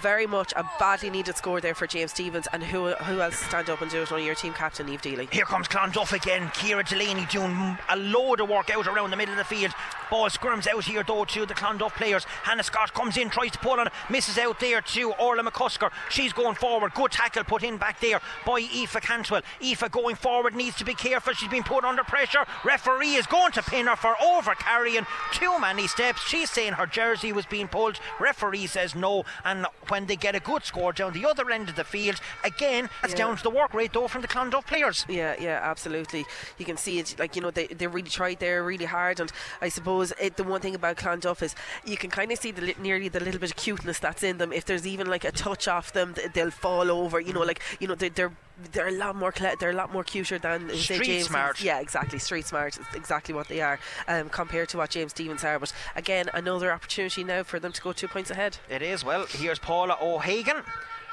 very 0.00 0.26
much 0.26 0.52
a 0.56 0.64
badly 0.78 1.10
needed 1.10 1.36
score 1.36 1.60
there 1.60 1.74
for 1.74 1.86
James 1.86 2.12
Stephens. 2.12 2.46
And 2.52 2.62
who 2.62 2.92
who 2.94 3.20
else 3.20 3.36
stand 3.36 3.68
up 3.68 3.82
and 3.82 3.90
do 3.90 4.02
it? 4.02 4.12
on 4.12 4.24
your 4.24 4.34
team 4.34 4.52
captain 4.52 4.88
Eve 4.88 5.00
Deely. 5.02 5.32
Here 5.32 5.44
comes 5.44 5.68
Clonduff 5.68 6.12
again. 6.12 6.48
Kira 6.48 6.86
Delaney 6.86 7.26
doing 7.26 7.76
a 7.88 7.96
load 7.96 8.40
of 8.40 8.48
work 8.48 8.70
out 8.70 8.86
around 8.86 9.10
the 9.10 9.16
middle 9.16 9.32
of 9.32 9.38
the 9.38 9.44
field. 9.44 9.72
Ball 10.10 10.28
squirms 10.30 10.66
out 10.66 10.84
here 10.84 11.02
though 11.02 11.24
to 11.24 11.46
the 11.46 11.54
Clonduff 11.54 11.94
players. 11.94 12.24
Hannah 12.42 12.62
Scott 12.62 12.92
comes 12.92 13.16
in, 13.16 13.30
tries 13.30 13.52
to 13.52 13.58
pull 13.58 13.80
on 13.80 13.88
misses 14.10 14.38
out 14.38 14.60
there 14.60 14.80
to 14.80 15.12
Orla 15.12 15.42
McCusker. 15.44 15.90
She's 16.10 16.32
going 16.32 16.54
forward. 16.54 16.94
Good 16.94 17.12
tackle 17.12 17.44
put 17.44 17.62
in 17.62 17.78
back 17.78 18.00
there 18.00 18.20
by 18.44 18.60
Aoife 18.60 19.00
Cantwell. 19.02 19.42
Aoife 19.62 19.90
going 19.90 20.16
forward 20.16 20.54
needs 20.54 20.76
to 20.76 20.84
be 20.84 20.94
careful. 20.94 21.32
She's 21.32 21.48
been 21.48 21.62
put 21.62 21.84
under 21.84 22.04
pressure. 22.04 22.44
Referee 22.64 23.14
is 23.14 23.26
going 23.26 23.52
to 23.52 23.62
pin 23.62 23.86
her 23.86 23.96
for 23.96 24.14
over 24.22 24.54
carrying 24.54 25.06
too 25.32 25.58
many 25.58 25.86
steps. 25.86 26.22
She's 26.22 26.50
saying 26.50 26.74
her 26.74 26.86
jersey 26.86 27.32
was 27.32 27.46
being 27.46 27.68
pulled. 27.68 27.98
Referee 28.20 28.66
says 28.66 28.94
no. 28.94 29.24
And 29.44 29.66
when 29.88 30.06
they 30.06 30.16
get 30.16 30.34
a 30.34 30.40
good 30.40 30.64
score 30.64 30.92
down 30.92 31.12
the 31.12 31.26
other 31.26 31.50
end 31.50 31.68
of 31.68 31.76
the 31.76 31.84
field, 31.84 32.20
again, 32.44 32.88
it's 33.02 33.12
Yeah. 33.12 33.18
down 33.18 33.36
to 33.36 33.42
the 33.42 33.50
work 33.50 33.74
rate 33.74 33.92
though 33.92 34.08
from 34.08 34.22
the 34.22 34.28
Clonduff 34.28 34.66
players. 34.66 35.04
Yeah, 35.08 35.34
yeah, 35.38 35.60
absolutely. 35.62 36.24
You 36.58 36.64
can 36.64 36.76
see 36.76 36.98
it, 36.98 37.16
like 37.18 37.36
you 37.36 37.42
know, 37.42 37.50
they, 37.50 37.66
they 37.66 37.86
really 37.86 38.08
tried 38.08 38.38
there 38.40 38.62
really 38.62 38.84
hard, 38.84 39.20
and 39.20 39.30
I 39.60 39.68
suppose 39.68 40.12
it, 40.20 40.36
the 40.36 40.44
one 40.44 40.60
thing 40.60 40.74
about 40.74 40.96
Clonduff 40.96 41.42
is 41.42 41.54
you 41.84 41.96
can 41.96 42.10
kind 42.10 42.30
of 42.32 42.38
see 42.38 42.50
the 42.52 42.74
nearly 42.78 43.08
the 43.08 43.20
little 43.20 43.40
bit 43.40 43.50
of 43.50 43.56
cuteness 43.56 43.98
that's 43.98 44.22
in 44.22 44.38
them. 44.38 44.52
If 44.52 44.64
there's 44.64 44.86
even 44.86 45.06
like 45.08 45.24
a 45.24 45.32
touch 45.32 45.66
off 45.68 45.92
them, 45.92 46.14
they'll 46.34 46.50
fall 46.50 46.90
over. 46.90 47.20
You 47.20 47.32
know, 47.32 47.42
like 47.42 47.60
you 47.80 47.88
know, 47.88 47.94
they're 47.94 48.10
they're, 48.10 48.32
they're 48.72 48.88
a 48.88 48.92
lot 48.92 49.16
more 49.16 49.32
cle- 49.32 49.54
they're 49.58 49.70
a 49.70 49.74
lot 49.74 49.92
more 49.92 50.04
cuter 50.04 50.38
than 50.38 50.68
say, 50.70 50.94
Street 50.94 51.06
James. 51.06 51.26
smart. 51.26 51.60
Yeah, 51.60 51.80
exactly. 51.80 52.18
Street 52.18 52.46
smart. 52.46 52.78
is 52.78 52.86
exactly 52.94 53.34
what 53.34 53.48
they 53.48 53.60
are 53.60 53.78
um, 54.08 54.28
compared 54.28 54.68
to 54.70 54.76
what 54.78 54.90
James 54.90 55.10
Stephens 55.12 55.44
are. 55.44 55.58
But 55.58 55.72
again, 55.96 56.28
another 56.34 56.72
opportunity 56.72 57.24
now 57.24 57.42
for 57.42 57.58
them 57.58 57.72
to 57.72 57.80
go 57.82 57.92
two 57.92 58.08
points 58.08 58.30
ahead. 58.30 58.58
It 58.68 58.82
is. 58.82 59.04
Well, 59.04 59.26
here's 59.28 59.58
Paula 59.58 59.96
O'Hagan. 60.00 60.62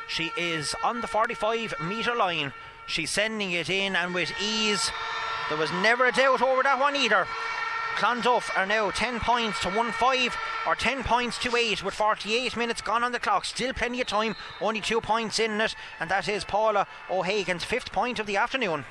She 0.07 0.31
is 0.37 0.75
on 0.83 1.01
the 1.01 1.07
45 1.07 1.75
metre 1.81 2.15
line. 2.15 2.53
She's 2.87 3.11
sending 3.11 3.51
it 3.51 3.69
in 3.69 3.95
and 3.95 4.13
with 4.13 4.31
ease. 4.41 4.91
There 5.49 5.57
was 5.57 5.71
never 5.71 6.05
a 6.05 6.11
doubt 6.11 6.41
over 6.41 6.63
that 6.63 6.79
one 6.79 6.95
either. 6.95 7.27
Clonduff 7.99 8.49
are 8.57 8.65
now 8.65 8.89
10 8.91 9.19
points 9.19 9.59
to 9.59 9.69
1 9.69 9.91
5 9.91 10.37
or 10.65 10.73
10 10.73 11.03
points 11.03 11.37
to 11.39 11.53
8 11.53 11.83
with 11.83 11.93
48 11.93 12.55
minutes 12.55 12.79
gone 12.79 13.03
on 13.03 13.11
the 13.11 13.19
clock. 13.19 13.43
Still 13.43 13.73
plenty 13.73 13.99
of 13.99 14.07
time, 14.07 14.37
only 14.61 14.79
two 14.79 15.01
points 15.01 15.37
in 15.37 15.59
it, 15.59 15.75
and 15.99 16.09
that 16.09 16.29
is 16.29 16.45
Paula 16.45 16.87
O'Hagan's 17.09 17.65
fifth 17.65 17.91
point 17.91 18.17
of 18.17 18.25
the 18.25 18.37
afternoon. 18.37 18.85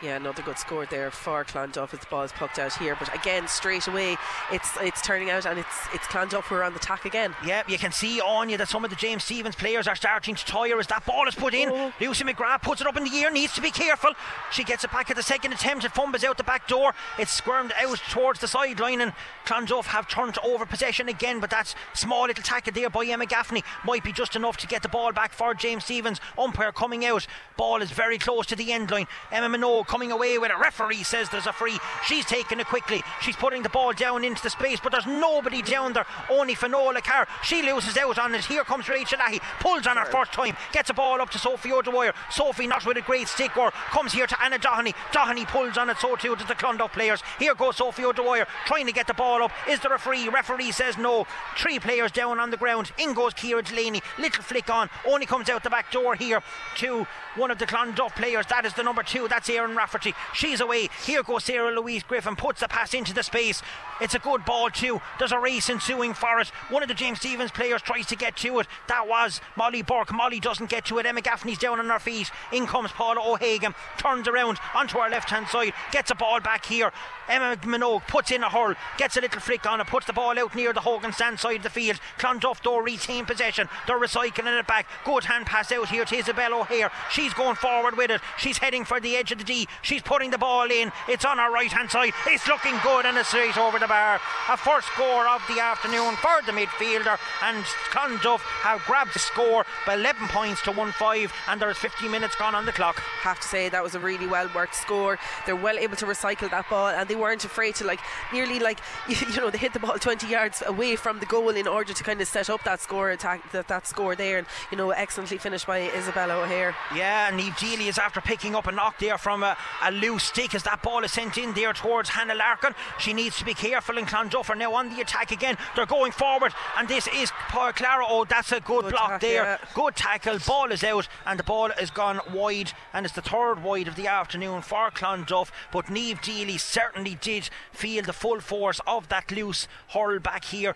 Yeah, 0.00 0.14
another 0.14 0.42
good 0.42 0.58
score 0.58 0.86
there 0.86 1.10
for 1.10 1.44
Clonduff 1.44 1.92
as 1.92 1.98
the 1.98 2.06
ball 2.08 2.22
is 2.22 2.30
pucked 2.30 2.60
out 2.60 2.72
here. 2.74 2.94
But 2.96 3.12
again, 3.12 3.48
straight 3.48 3.88
away, 3.88 4.16
it's 4.52 4.70
it's 4.80 5.02
turning 5.02 5.28
out 5.30 5.44
and 5.44 5.58
it's 5.58 5.76
it's 5.92 6.06
Clonduff 6.06 6.44
who 6.44 6.54
are 6.54 6.62
on 6.62 6.72
the 6.72 6.78
tack 6.78 7.04
again. 7.04 7.34
Yeah, 7.44 7.64
you 7.66 7.78
can 7.78 7.90
see 7.90 8.20
on 8.20 8.48
you 8.48 8.56
that 8.58 8.68
some 8.68 8.84
of 8.84 8.90
the 8.90 8.96
James 8.96 9.24
Stephens 9.24 9.56
players 9.56 9.88
are 9.88 9.96
starting 9.96 10.36
to 10.36 10.44
tire 10.44 10.78
as 10.78 10.86
that 10.86 11.04
ball 11.04 11.26
is 11.26 11.34
put 11.34 11.52
in. 11.52 11.68
Oh. 11.70 11.92
Lucy 12.00 12.22
McGrath 12.22 12.62
puts 12.62 12.80
it 12.80 12.86
up 12.86 12.96
in 12.96 13.02
the 13.02 13.18
air, 13.18 13.32
needs 13.32 13.54
to 13.54 13.60
be 13.60 13.72
careful. 13.72 14.12
She 14.52 14.62
gets 14.62 14.84
it 14.84 14.92
back 14.92 15.10
at 15.10 15.16
the 15.16 15.22
second 15.22 15.52
attempt, 15.52 15.84
it 15.84 15.90
fumbles 15.90 16.22
out 16.22 16.36
the 16.36 16.44
back 16.44 16.68
door. 16.68 16.94
It's 17.18 17.32
squirmed 17.32 17.72
out 17.80 17.98
towards 18.08 18.38
the 18.38 18.46
sideline, 18.46 19.00
and 19.00 19.12
Clonduff 19.46 19.86
have 19.86 20.06
turned 20.06 20.38
over 20.44 20.64
possession 20.64 21.08
again. 21.08 21.40
But 21.40 21.50
that 21.50 21.74
small 21.92 22.26
little 22.26 22.44
tackle 22.44 22.72
there 22.72 22.88
by 22.88 23.04
Emma 23.06 23.26
Gaffney 23.26 23.64
might 23.84 24.04
be 24.04 24.12
just 24.12 24.36
enough 24.36 24.58
to 24.58 24.68
get 24.68 24.82
the 24.82 24.88
ball 24.88 25.12
back 25.12 25.32
for 25.32 25.54
James 25.54 25.84
Stephens. 25.84 26.20
Umpire 26.38 26.70
coming 26.70 27.04
out, 27.04 27.26
ball 27.56 27.82
is 27.82 27.90
very 27.90 28.18
close 28.18 28.46
to 28.46 28.54
the 28.54 28.72
end 28.72 28.92
line. 28.92 29.08
Emma 29.32 29.48
Minogue 29.48 29.87
coming 29.88 30.12
away 30.12 30.38
with 30.38 30.52
a 30.52 30.56
referee 30.56 31.02
says 31.02 31.28
there's 31.30 31.46
a 31.46 31.52
free. 31.52 31.78
She's 32.06 32.24
taking 32.24 32.60
it 32.60 32.66
quickly. 32.66 33.02
She's 33.20 33.36
putting 33.36 33.62
the 33.62 33.68
ball 33.68 33.92
down 33.92 34.22
into 34.22 34.42
the 34.42 34.50
space, 34.50 34.78
but 34.80 34.92
there's 34.92 35.06
nobody 35.06 35.62
down 35.62 35.94
there. 35.94 36.06
Only 36.30 36.54
Fionnuala 36.54 37.02
Carr. 37.02 37.26
She 37.42 37.62
loses 37.62 37.96
out 37.96 38.18
on 38.18 38.34
it. 38.34 38.44
Here 38.44 38.64
comes 38.64 38.88
Rachel 38.88 39.18
Lahey. 39.18 39.40
Pulls 39.60 39.86
on 39.86 39.96
her 39.96 40.04
first 40.04 40.32
time. 40.32 40.56
Gets 40.72 40.90
a 40.90 40.94
ball 40.94 41.20
up 41.20 41.30
to 41.30 41.38
Sophie 41.38 41.72
O'Dwyer. 41.72 42.12
Sophie 42.30 42.66
not 42.66 42.86
with 42.86 42.98
a 42.98 43.02
great 43.02 43.28
stick 43.28 43.56
work. 43.56 43.74
Comes 43.90 44.12
here 44.12 44.26
to 44.26 44.42
Anna 44.42 44.58
Doheny. 44.58 44.94
Doheny 45.12 45.46
pulls 45.46 45.78
on 45.78 45.90
it. 45.90 45.98
So 45.98 46.16
too 46.16 46.36
does 46.36 46.46
the 46.46 46.54
Clonduff 46.54 46.92
players. 46.92 47.22
Here 47.38 47.54
goes 47.54 47.76
Sophie 47.76 48.04
O'Dwyer 48.04 48.46
trying 48.66 48.86
to 48.86 48.92
get 48.92 49.06
the 49.06 49.14
ball 49.14 49.42
up. 49.42 49.52
Is 49.68 49.80
there 49.80 49.94
a 49.94 49.98
free? 49.98 50.28
Referee 50.28 50.72
says 50.72 50.98
no. 50.98 51.26
Three 51.56 51.78
players 51.78 52.12
down 52.12 52.38
on 52.38 52.50
the 52.50 52.56
ground. 52.56 52.92
In 52.98 53.14
goes 53.14 53.32
Kira 53.32 53.64
Delaney. 53.64 54.02
Little 54.18 54.42
flick 54.42 54.68
on. 54.70 54.90
Only 55.06 55.26
comes 55.26 55.48
out 55.48 55.62
the 55.62 55.70
back 55.70 55.90
door 55.90 56.14
here 56.14 56.42
to 56.76 57.06
one 57.38 57.50
of 57.50 57.58
the 57.58 57.66
Clonduff 57.66 58.14
players. 58.16 58.46
That 58.46 58.64
is 58.64 58.74
the 58.74 58.82
number 58.82 59.02
two. 59.02 59.28
That's 59.28 59.48
Erin 59.48 59.76
Rafferty. 59.76 60.14
She's 60.34 60.60
away. 60.60 60.88
Here 61.06 61.22
goes 61.22 61.44
Sarah 61.44 61.72
Louise 61.72 62.02
Griffin. 62.02 62.36
Puts 62.36 62.60
the 62.60 62.68
pass 62.68 62.94
into 62.94 63.14
the 63.14 63.22
space. 63.22 63.62
It's 64.00 64.14
a 64.14 64.18
good 64.18 64.44
ball 64.44 64.70
too. 64.70 65.00
There's 65.18 65.32
a 65.32 65.38
race 65.38 65.70
ensuing 65.70 66.14
for 66.14 66.40
it. 66.40 66.48
One 66.68 66.82
of 66.82 66.88
the 66.88 66.94
James 66.94 67.20
Stephens 67.20 67.50
players 67.50 67.82
tries 67.82 68.06
to 68.06 68.16
get 68.16 68.36
to 68.38 68.58
it. 68.58 68.66
That 68.88 69.08
was 69.08 69.40
Molly 69.56 69.82
Burke. 69.82 70.12
Molly 70.12 70.40
doesn't 70.40 70.70
get 70.70 70.84
to 70.86 70.98
it. 70.98 71.06
Emma 71.06 71.20
Gaffney's 71.20 71.58
down 71.58 71.78
on 71.78 71.88
her 71.88 71.98
feet. 71.98 72.30
In 72.52 72.66
comes 72.66 72.92
Paula 72.92 73.20
O'Hagan. 73.20 73.74
Turns 73.96 74.28
around 74.28 74.58
onto 74.74 74.98
her 74.98 75.08
left 75.08 75.30
hand 75.30 75.48
side. 75.48 75.72
Gets 75.92 76.10
a 76.10 76.14
ball 76.14 76.40
back 76.40 76.66
here. 76.66 76.92
Emma 77.28 77.56
Minogue 77.62 78.06
puts 78.08 78.30
in 78.30 78.42
a 78.42 78.48
hurl. 78.48 78.74
Gets 78.96 79.16
a 79.16 79.20
little 79.20 79.40
flick 79.40 79.66
on 79.66 79.80
it. 79.80 79.86
Puts 79.86 80.06
the 80.06 80.12
ball 80.12 80.38
out 80.38 80.54
near 80.54 80.72
the 80.72 80.80
Hogan 80.80 81.12
stand 81.12 81.38
side 81.38 81.56
of 81.56 81.62
the 81.62 81.70
field. 81.70 82.00
Clonduff 82.18 82.62
though 82.62 82.78
retain 82.78 83.26
possession. 83.26 83.68
They're 83.86 83.98
recycling 83.98 84.58
it 84.58 84.66
back. 84.66 84.86
Good 85.04 85.24
hand 85.24 85.46
pass 85.46 85.70
out 85.72 85.88
here 85.88 86.04
to 86.04 86.14
Isabel 86.16 86.54
O'Hare. 86.54 86.90
She's 87.10 87.27
going 87.34 87.56
forward 87.56 87.96
with 87.96 88.10
it. 88.10 88.20
She's 88.38 88.58
heading 88.58 88.84
for 88.84 89.00
the 89.00 89.16
edge 89.16 89.32
of 89.32 89.38
the 89.38 89.44
D. 89.44 89.68
She's 89.82 90.02
putting 90.02 90.30
the 90.30 90.38
ball 90.38 90.70
in. 90.70 90.92
It's 91.08 91.24
on 91.24 91.38
her 91.38 91.50
right 91.50 91.70
hand 91.70 91.90
side. 91.90 92.12
It's 92.26 92.46
looking 92.48 92.74
good 92.82 93.06
and 93.06 93.16
it's 93.16 93.28
straight 93.28 93.56
over 93.58 93.78
the 93.78 93.86
bar. 93.86 94.20
A 94.48 94.56
first 94.56 94.88
score 94.88 95.28
of 95.28 95.42
the 95.48 95.60
afternoon 95.60 96.16
for 96.16 96.40
the 96.46 96.52
midfielder. 96.52 97.18
And 97.42 97.64
Clonduff 97.90 98.40
have 98.62 98.84
grabbed 98.84 99.14
the 99.14 99.18
score 99.18 99.64
by 99.86 99.94
11 99.94 100.28
points 100.28 100.62
to 100.62 100.72
1 100.72 100.92
5. 100.92 101.32
And 101.48 101.60
there's 101.60 101.78
15 101.78 102.10
minutes 102.10 102.36
gone 102.36 102.54
on 102.54 102.66
the 102.66 102.72
clock. 102.72 102.96
Have 103.22 103.40
to 103.40 103.48
say 103.48 103.68
that 103.68 103.82
was 103.82 103.94
a 103.94 104.00
really 104.00 104.26
well 104.26 104.48
worked 104.54 104.74
score. 104.74 105.18
They're 105.46 105.56
well 105.56 105.78
able 105.78 105.96
to 105.96 106.06
recycle 106.06 106.50
that 106.50 106.68
ball, 106.68 106.88
and 106.88 107.08
they 107.08 107.16
weren't 107.16 107.44
afraid 107.44 107.74
to 107.76 107.84
like 107.84 108.00
nearly 108.32 108.58
like 108.58 108.80
you 109.08 109.36
know 109.36 109.50
they 109.50 109.58
hit 109.58 109.72
the 109.72 109.80
ball 109.80 109.98
20 109.98 110.26
yards 110.26 110.62
away 110.66 110.96
from 110.96 111.18
the 111.20 111.26
goal 111.26 111.50
in 111.50 111.66
order 111.66 111.92
to 111.92 112.04
kind 112.04 112.20
of 112.20 112.28
set 112.28 112.50
up 112.50 112.62
that 112.64 112.80
score 112.80 113.10
attack 113.10 113.50
that, 113.52 113.68
that 113.68 113.86
score 113.86 114.14
there, 114.14 114.38
and 114.38 114.46
you 114.70 114.76
know 114.76 114.90
excellently 114.90 115.38
finished 115.38 115.66
by 115.66 115.90
Isabella 115.90 116.34
O'Hare. 116.42 116.74
Yeah, 116.94 117.07
and 117.08 117.36
Neve 117.36 117.54
Deely 117.56 117.88
is 117.88 117.98
after 117.98 118.20
picking 118.20 118.54
up 118.54 118.66
a 118.66 118.72
knock 118.72 118.98
there 118.98 119.18
from 119.18 119.42
a, 119.42 119.56
A 119.82 119.90
loose 119.90 120.24
stick 120.24 120.54
as 120.54 120.62
that 120.64 120.82
ball 120.82 121.04
is 121.04 121.12
sent 121.12 121.38
in 121.38 121.54
there 121.54 121.72
towards 121.72 122.10
Hannah 122.10 122.34
Larkin. 122.34 122.74
She 122.98 123.12
needs 123.12 123.38
to 123.38 123.44
be 123.44 123.54
careful, 123.54 123.98
and 123.98 124.06
Clonduffer 124.06 124.56
now 124.56 124.74
on 124.74 124.90
the 124.90 125.00
attack 125.00 125.30
again. 125.30 125.56
They're 125.74 125.86
going 125.86 126.12
forward, 126.12 126.52
and 126.76 126.88
this 126.88 127.08
is 127.08 127.30
Paul 127.48 127.72
Clara. 127.72 128.04
Oh, 128.08 128.24
that's 128.24 128.52
a 128.52 128.60
good, 128.60 128.84
Good 128.84 128.92
block 128.92 129.10
tack, 129.10 129.20
there. 129.20 129.42
yeah. 129.44 129.58
Good 129.74 129.96
tackle. 129.96 130.38
Ball 130.46 130.72
is 130.72 130.84
out, 130.84 131.08
and 131.26 131.38
the 131.38 131.44
ball 131.44 131.70
has 131.70 131.90
gone 131.90 132.20
wide, 132.32 132.72
and 132.92 133.06
it's 133.06 133.14
the 133.14 133.22
third 133.22 133.62
wide 133.62 133.88
of 133.88 133.96
the 133.96 134.06
afternoon 134.06 134.62
for 134.62 134.90
Clonduff. 134.90 135.50
But 135.72 135.90
Neve 135.90 136.20
Deely 136.20 136.58
certainly 136.58 137.16
did 137.20 137.50
feel 137.72 138.02
the 138.04 138.12
full 138.12 138.40
force 138.40 138.80
of 138.86 139.08
that 139.08 139.30
loose 139.30 139.68
hurl 139.88 140.18
back 140.18 140.44
here 140.44 140.74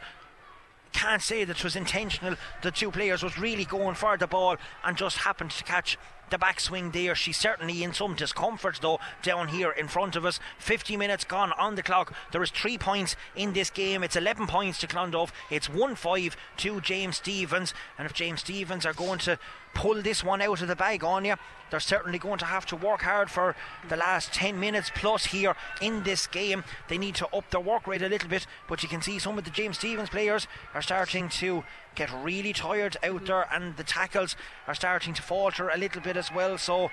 can't 0.93 1.23
say 1.23 1.45
that 1.45 1.57
it 1.59 1.65
was 1.65 1.75
intentional. 1.75 2.37
The 2.63 2.71
two 2.71 2.91
players 2.91 3.23
was 3.23 3.39
really 3.39 3.65
going 3.65 3.95
for 3.95 4.17
the 4.17 4.27
ball 4.27 4.57
and 4.85 4.95
just 4.97 5.17
happened 5.19 5.51
to 5.53 5.65
catch 5.65 5.97
the 6.33 6.39
backswing 6.39 6.93
there. 6.93 7.15
She's 7.15 7.37
certainly 7.37 7.85
in 7.85 7.93
some 7.93 8.15
discomfort 8.17 8.79
though 8.81 8.99
down 9.23 9.49
here 9.49 9.71
in 9.71 9.87
front 9.87 10.17
of 10.17 10.25
us. 10.25 10.41
50 10.59 10.97
minutes 10.97 11.25
gone 11.25 11.53
on 11.53 11.77
the 11.77 11.83
clock. 11.83 12.13
There 12.33 12.43
is 12.43 12.51
three 12.51 12.79
points 12.79 13.15
in 13.37 13.53
this 13.53 13.71
game. 13.71 14.03
It's 14.03 14.17
11 14.17 14.47
points 14.47 14.79
to 14.79 14.87
Clonduff. 14.87 15.31
It's 15.51 15.69
1-5 15.69 16.35
to 16.57 16.81
James 16.81 17.19
Stephens. 17.19 17.75
And 17.99 18.07
if 18.07 18.15
James 18.15 18.41
Stephens 18.41 18.87
are 18.87 18.95
going 18.95 19.19
to 19.21 19.39
pull 19.75 20.01
this 20.03 20.23
one 20.23 20.43
out 20.43 20.63
of 20.63 20.69
the 20.69 20.77
bag 20.77 21.05
on 21.05 21.25
you, 21.25 21.35
they're 21.71 21.81
certainly 21.81 22.19
going 22.19 22.39
to 22.39 22.45
have 22.45 22.67
to 22.67 22.77
work 22.77 23.03
hard 23.03 23.31
for 23.31 23.57
the 23.89 23.97
last 23.97 24.33
10 24.35 24.61
minutes 24.61 24.91
plus 24.95 25.25
here 25.27 25.57
in 25.81 26.03
this 26.03 26.27
game. 26.27 26.65
They 26.89 26.99
need 26.99 27.15
to 27.17 27.29
up 27.35 27.51
their 27.51 27.61
work 27.61 27.87
rate 27.87 28.03
a 28.03 28.09
little 28.09 28.29
bit, 28.29 28.47
but 28.69 28.83
you 28.83 28.89
can 28.89 29.01
see 29.01 29.19
some 29.19 29.39
of 29.39 29.45
the 29.45 29.51
James 29.51 29.79
Stephens 29.79 30.11
players 30.11 30.47
are 30.75 30.83
starting 30.83 31.31
to 31.31 31.65
get 31.95 32.13
really 32.13 32.53
tired 32.53 32.97
out 33.03 33.17
mm-hmm. 33.17 33.25
there, 33.25 33.49
and 33.51 33.77
the 33.77 33.85
tackles 33.85 34.37
are 34.67 34.75
starting 34.75 35.15
to 35.15 35.23
falter 35.23 35.71
a 35.71 35.79
little 35.79 36.03
bit 36.03 36.17
as 36.17 36.31
well. 36.31 36.59
So, 36.59 36.91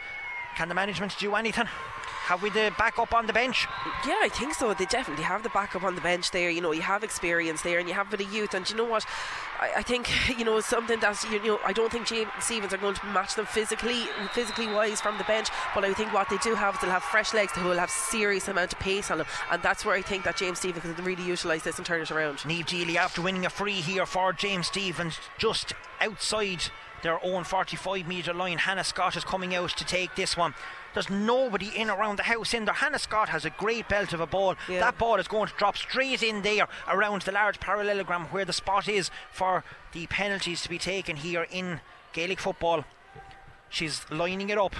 can 0.55 0.69
the 0.69 0.75
management 0.75 1.13
do 1.19 1.35
anything? 1.35 1.67
Have 2.29 2.43
we 2.43 2.51
the 2.51 2.71
backup 2.77 3.11
on 3.11 3.25
the 3.25 3.33
bench? 3.33 3.65
Yeah, 4.05 4.19
I 4.21 4.29
think 4.29 4.53
so. 4.53 4.71
They 4.75 4.85
definitely 4.85 5.23
have 5.23 5.41
the 5.41 5.49
backup 5.49 5.81
on 5.81 5.95
the 5.95 6.01
bench 6.01 6.29
there. 6.29 6.51
You 6.51 6.61
know, 6.61 6.71
you 6.71 6.83
have 6.83 7.03
experience 7.03 7.63
there 7.63 7.79
and 7.79 7.87
you 7.87 7.95
have 7.95 8.13
a 8.13 8.17
bit 8.17 8.27
of 8.27 8.31
youth. 8.31 8.53
And 8.53 8.69
you 8.69 8.75
know 8.75 8.85
what? 8.85 9.03
I, 9.59 9.77
I 9.77 9.81
think, 9.81 10.11
you 10.37 10.45
know, 10.45 10.59
something 10.59 10.99
that's, 10.99 11.27
you 11.27 11.43
know, 11.43 11.59
I 11.65 11.73
don't 11.73 11.91
think 11.91 12.05
James 12.05 12.29
Stephens 12.39 12.71
are 12.71 12.77
going 12.77 12.93
to 12.93 13.05
match 13.07 13.33
them 13.33 13.47
physically, 13.47 14.03
physically 14.31 14.67
wise 14.67 15.01
from 15.01 15.17
the 15.17 15.23
bench. 15.23 15.47
But 15.73 15.85
I 15.85 15.93
think 15.95 16.13
what 16.13 16.29
they 16.29 16.37
do 16.37 16.53
have 16.53 16.75
is 16.75 16.81
they'll 16.81 16.91
have 16.91 17.01
fresh 17.01 17.33
legs 17.33 17.53
who 17.53 17.67
will 17.67 17.79
have 17.79 17.89
serious 17.89 18.47
amount 18.47 18.73
of 18.73 18.79
pace 18.79 19.09
on 19.09 19.17
them. 19.17 19.27
And 19.49 19.63
that's 19.63 19.83
where 19.83 19.95
I 19.95 20.03
think 20.03 20.23
that 20.25 20.37
James 20.37 20.59
Stephens 20.59 20.85
can 20.85 21.03
really 21.03 21.23
utilise 21.23 21.63
this 21.63 21.77
and 21.77 21.85
turn 21.85 22.01
it 22.01 22.11
around. 22.11 22.45
Neve 22.45 22.67
Deely 22.67 22.99
after 22.99 23.23
winning 23.23 23.47
a 23.47 23.49
free 23.49 23.81
here 23.81 24.05
for 24.05 24.33
James 24.33 24.67
Stephens 24.67 25.17
just 25.39 25.73
outside 25.99 26.69
their 27.01 27.23
own 27.23 27.43
45 27.43 28.07
metre 28.07 28.33
line. 28.33 28.57
Hannah 28.57 28.83
Scott 28.83 29.15
is 29.15 29.23
coming 29.23 29.55
out 29.55 29.69
to 29.71 29.85
take 29.85 30.15
this 30.15 30.35
one. 30.37 30.53
There's 30.93 31.09
nobody 31.09 31.71
in 31.75 31.89
around 31.89 32.17
the 32.17 32.23
house 32.23 32.53
in 32.53 32.65
there. 32.65 32.73
Hannah 32.73 32.99
Scott 32.99 33.29
has 33.29 33.45
a 33.45 33.51
great 33.51 33.87
belt 33.87 34.13
of 34.13 34.19
a 34.19 34.27
ball. 34.27 34.55
Yeah. 34.67 34.79
That 34.79 34.97
ball 34.97 35.17
is 35.17 35.27
going 35.27 35.47
to 35.47 35.53
drop 35.55 35.77
straight 35.77 36.23
in 36.23 36.41
there 36.41 36.67
around 36.87 37.21
the 37.23 37.31
large 37.31 37.59
parallelogram 37.59 38.25
where 38.25 38.45
the 38.45 38.53
spot 38.53 38.87
is 38.87 39.11
for 39.31 39.63
the 39.93 40.07
penalties 40.07 40.61
to 40.63 40.69
be 40.69 40.77
taken 40.77 41.17
here 41.17 41.45
in 41.51 41.81
Gaelic 42.13 42.39
football. 42.39 42.85
She's 43.69 44.05
lining 44.09 44.49
it 44.49 44.57
up. 44.57 44.75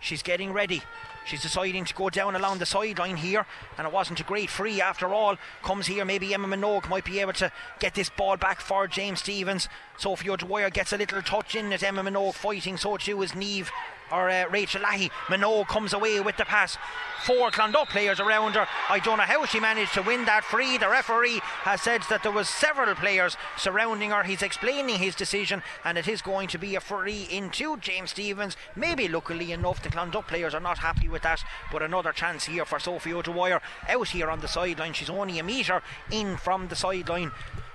She's 0.00 0.22
getting 0.22 0.52
ready. 0.52 0.82
She's 1.24 1.42
deciding 1.42 1.84
to 1.84 1.94
go 1.94 2.10
down 2.10 2.34
along 2.34 2.58
the 2.58 2.66
sideline 2.66 3.16
here, 3.16 3.46
and 3.78 3.86
it 3.86 3.92
wasn't 3.92 4.20
a 4.20 4.24
great 4.24 4.50
free 4.50 4.80
after 4.80 5.12
all. 5.12 5.36
Comes 5.62 5.86
here, 5.86 6.04
maybe 6.04 6.34
Emma 6.34 6.48
Minogue 6.48 6.88
might 6.88 7.04
be 7.04 7.20
able 7.20 7.34
to 7.34 7.52
get 7.78 7.94
this 7.94 8.10
ball 8.10 8.36
back 8.36 8.60
for 8.60 8.88
James 8.88 9.20
Stephens. 9.20 9.68
Sophie 9.96 10.30
O'Dwyer 10.30 10.70
gets 10.70 10.92
a 10.92 10.96
little 10.96 11.22
touch 11.22 11.54
in 11.54 11.72
at 11.72 11.82
Emma 11.82 12.02
Minogue 12.02 12.34
fighting, 12.34 12.76
so 12.76 12.96
too 12.96 13.22
is 13.22 13.34
Neve 13.34 13.70
or 14.12 14.30
uh, 14.30 14.48
Rachel 14.50 14.82
Lahey. 14.82 15.10
Minogue 15.26 15.68
comes 15.68 15.92
away 15.92 16.20
with 16.20 16.36
the 16.36 16.44
pass. 16.44 16.76
Four 17.24 17.50
Clonduff 17.50 17.90
players 17.90 18.18
around 18.18 18.54
her. 18.54 18.66
I 18.88 18.98
don't 18.98 19.18
know 19.18 19.24
how 19.24 19.44
she 19.44 19.60
managed 19.60 19.94
to 19.94 20.02
win 20.02 20.24
that 20.24 20.44
free. 20.44 20.78
The 20.78 20.88
referee 20.88 21.40
has 21.62 21.82
said 21.82 22.02
that 22.08 22.22
there 22.22 22.32
was 22.32 22.48
several 22.48 22.94
players 22.94 23.36
surrounding 23.58 24.10
her. 24.10 24.22
He's 24.22 24.42
explaining 24.42 24.96
his 24.96 25.14
decision, 25.14 25.62
and 25.84 25.98
it 25.98 26.08
is 26.08 26.22
going 26.22 26.48
to 26.48 26.58
be 26.58 26.74
a 26.76 26.80
free 26.80 27.28
into 27.30 27.76
James 27.76 28.10
Stephens. 28.10 28.56
Maybe 28.74 29.06
luckily 29.06 29.52
enough, 29.52 29.82
the 29.82 29.90
Clonduff 29.90 30.28
players 30.28 30.54
are 30.54 30.60
not 30.60 30.78
happy 30.78 31.08
with 31.08 31.22
that, 31.22 31.44
but 31.70 31.82
another 31.82 32.12
chance 32.12 32.46
here 32.46 32.64
for 32.64 32.78
Sophie 32.78 33.12
O'Dwyer 33.12 33.60
out 33.88 34.08
here 34.08 34.30
on 34.30 34.40
the 34.40 34.48
sideline. 34.48 34.94
She's 34.94 35.10
only 35.10 35.38
a 35.38 35.44
metre 35.44 35.82
in 36.10 36.36
from 36.38 36.68
the 36.68 36.76
sideline, 36.76 37.32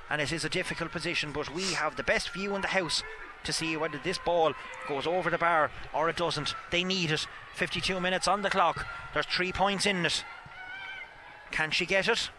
and 0.10 0.22
it 0.22 0.32
is 0.32 0.44
a 0.44 0.50
difficult 0.50 0.92
position, 0.92 1.32
but 1.32 1.54
we 1.54 1.74
have 1.74 1.96
the 1.96 2.04
best 2.04 2.32
view 2.32 2.56
in 2.56 2.62
the 2.62 2.68
house 2.70 3.04
to 3.46 3.54
see 3.54 3.78
whether 3.78 4.00
this 4.04 4.18
ball 4.18 4.54
goes 4.88 5.08
over 5.08 5.30
the 5.30 5.38
bar 5.38 5.72
or 5.94 6.10
it 6.10 6.18
doesn't. 6.18 6.56
They 6.72 6.84
need 6.84 7.12
it. 7.12 7.28
52 7.56 8.00
minutes 8.00 8.28
on 8.28 8.42
the 8.42 8.50
clock. 8.50 8.86
There's 9.14 9.26
three 9.26 9.52
points 9.52 9.86
in 9.86 10.06
it. 10.06 10.24
Can 11.52 11.72
she 11.72 11.86
get 11.86 12.08
it? 12.08 12.30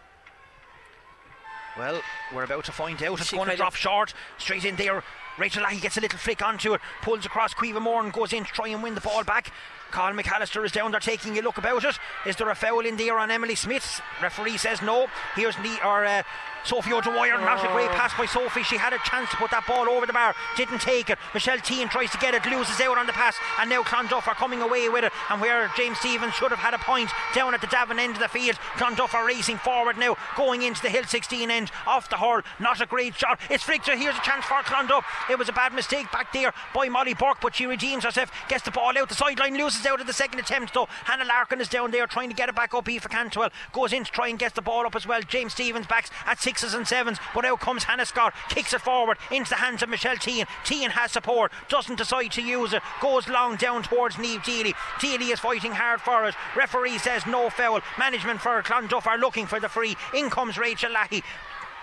Well, 1.77 2.01
we're 2.33 2.43
about 2.43 2.65
to 2.65 2.71
find 2.71 3.01
out. 3.03 3.19
It's 3.19 3.29
She 3.29 3.35
going 3.35 3.49
to 3.49 3.55
drop 3.55 3.75
short. 3.75 4.13
Straight 4.37 4.65
in 4.65 4.75
there. 4.75 5.03
Rachel 5.37 5.63
Lahey 5.63 5.81
gets 5.81 5.97
a 5.97 6.01
little 6.01 6.17
flick 6.17 6.41
onto 6.41 6.73
it, 6.73 6.81
pulls 7.03 7.25
across 7.25 7.53
Quiva 7.53 7.79
Moore 7.79 8.03
and 8.03 8.11
goes 8.11 8.33
in 8.33 8.43
to 8.43 8.51
try 8.51 8.69
and 8.69 8.81
win 8.81 8.95
the 8.95 9.01
ball 9.01 9.23
back. 9.23 9.51
Cathal 9.91 10.17
McAllister 10.17 10.65
is 10.65 10.71
down 10.71 10.91
there 10.91 10.99
taking 10.99 11.37
a 11.37 11.41
look 11.41 11.57
about 11.57 11.83
it. 11.83 11.97
Is 12.25 12.35
there 12.35 12.49
a 12.49 12.55
foul 12.55 12.85
in 12.85 12.97
there 12.97 13.17
on 13.17 13.31
Emily 13.31 13.55
Smith? 13.55 14.01
Referee 14.21 14.57
says 14.57 14.81
no. 14.81 15.07
Here's 15.35 15.55
the 15.57 15.79
or 15.85 16.05
uh, 16.05 16.23
Sophie 16.67 16.93
O'Dwyer. 16.93 17.39
Not 17.39 17.63
a 17.63 17.71
great 17.71 17.89
pass 17.91 18.13
by 18.17 18.25
Sophie. 18.25 18.63
She 18.63 18.77
had 18.77 18.91
a 18.91 18.99
chance 18.99 19.29
to 19.31 19.37
put 19.37 19.51
that 19.51 19.65
ball 19.65 19.87
over 19.89 20.05
the 20.05 20.13
bar, 20.13 20.35
didn't 20.57 20.81
take 20.81 21.09
it. 21.09 21.17
Michelle 21.33 21.59
Teen 21.59 21.87
tries 21.87 22.11
to 22.11 22.17
get 22.17 22.33
it, 22.33 22.45
loses 22.45 22.79
out 22.81 22.97
on 22.97 23.07
the 23.07 23.13
pass, 23.13 23.37
and 23.59 23.69
now 23.69 23.83
Clonduff 23.83 24.27
are 24.27 24.35
coming 24.35 24.61
away 24.61 24.89
with 24.89 25.05
it. 25.05 25.13
And 25.29 25.39
where 25.39 25.71
James 25.77 25.97
Stephens 25.99 26.33
should 26.33 26.51
have 26.51 26.59
had 26.59 26.73
a 26.73 26.79
point 26.79 27.09
down 27.33 27.53
at 27.53 27.61
the 27.61 27.67
Davin 27.67 27.99
end 27.99 28.15
of 28.15 28.19
the 28.19 28.27
field, 28.27 28.57
Clonduff 28.75 29.13
are 29.13 29.25
racing 29.25 29.57
forward 29.57 29.97
now, 29.97 30.17
going 30.35 30.61
into 30.63 30.81
the 30.81 30.89
Hill 30.89 31.05
16 31.05 31.49
end 31.49 31.71
off 31.85 32.09
the 32.09 32.17
hurl. 32.17 32.41
Not 32.59 32.81
a 32.81 32.85
great 32.85 33.15
shot. 33.15 33.39
It's. 33.49 33.63
So 33.63 33.95
here's 33.95 34.17
a 34.17 34.21
chance 34.21 34.43
for 34.45 34.61
Clonduff. 34.63 35.03
It 35.29 35.37
was 35.37 35.49
a 35.49 35.53
bad 35.53 35.73
mistake 35.73 36.11
back 36.11 36.33
there 36.33 36.53
by 36.73 36.89
Molly 36.89 37.13
Burke, 37.13 37.37
but 37.41 37.55
she 37.55 37.65
redeems 37.65 38.03
herself, 38.03 38.31
gets 38.49 38.63
the 38.63 38.71
ball 38.71 38.97
out 38.97 39.07
the 39.07 39.15
sideline, 39.15 39.55
loses 39.57 39.76
out 39.85 40.01
of 40.01 40.07
the 40.07 40.13
second 40.13 40.39
attempt 40.39 40.73
though. 40.73 40.87
Hannah 41.05 41.25
Larkin 41.25 41.61
is 41.61 41.69
down 41.69 41.91
there 41.91 42.07
trying 42.07 42.29
to 42.29 42.35
get 42.35 42.49
it 42.49 42.55
back 42.55 42.73
up. 42.73 42.87
Aoife 42.87 43.09
Cantwell 43.09 43.49
goes 43.73 43.93
in 43.93 44.03
to 44.03 44.11
try 44.11 44.27
and 44.29 44.39
get 44.39 44.55
the 44.55 44.61
ball 44.61 44.85
up 44.85 44.95
as 44.95 45.05
well. 45.05 45.21
James 45.21 45.53
Stephens 45.53 45.87
backs 45.87 46.09
at 46.25 46.39
sixes 46.39 46.73
and 46.73 46.87
sevens, 46.87 47.19
but 47.33 47.45
out 47.45 47.59
comes 47.59 47.83
Hannah 47.83 48.05
Scott, 48.05 48.33
kicks 48.49 48.73
it 48.73 48.81
forward 48.81 49.17
into 49.31 49.49
the 49.49 49.55
hands 49.55 49.83
of 49.83 49.89
Michelle 49.89 50.17
Teen. 50.17 50.45
Teen 50.63 50.91
has 50.91 51.11
support, 51.11 51.51
doesn't 51.69 51.97
decide 51.97 52.31
to 52.31 52.41
use 52.41 52.73
it, 52.73 52.81
goes 53.01 53.27
long 53.27 53.55
down 53.55 53.83
towards 53.83 54.17
Neve 54.17 54.41
Deely. 54.43 54.73
Deely 54.99 55.31
is 55.31 55.39
fighting 55.39 55.73
hard 55.73 56.01
for 56.01 56.25
it. 56.25 56.35
Referee 56.55 56.97
says 56.97 57.25
no 57.25 57.49
foul. 57.49 57.81
Management 57.99 58.41
for 58.41 58.61
Clonduff 58.63 59.07
are 59.07 59.17
looking 59.17 59.45
for 59.45 59.59
the 59.59 59.69
free. 59.69 59.95
In 60.13 60.29
comes 60.29 60.57
Rachel 60.57 60.91
Lahey. 60.91 61.23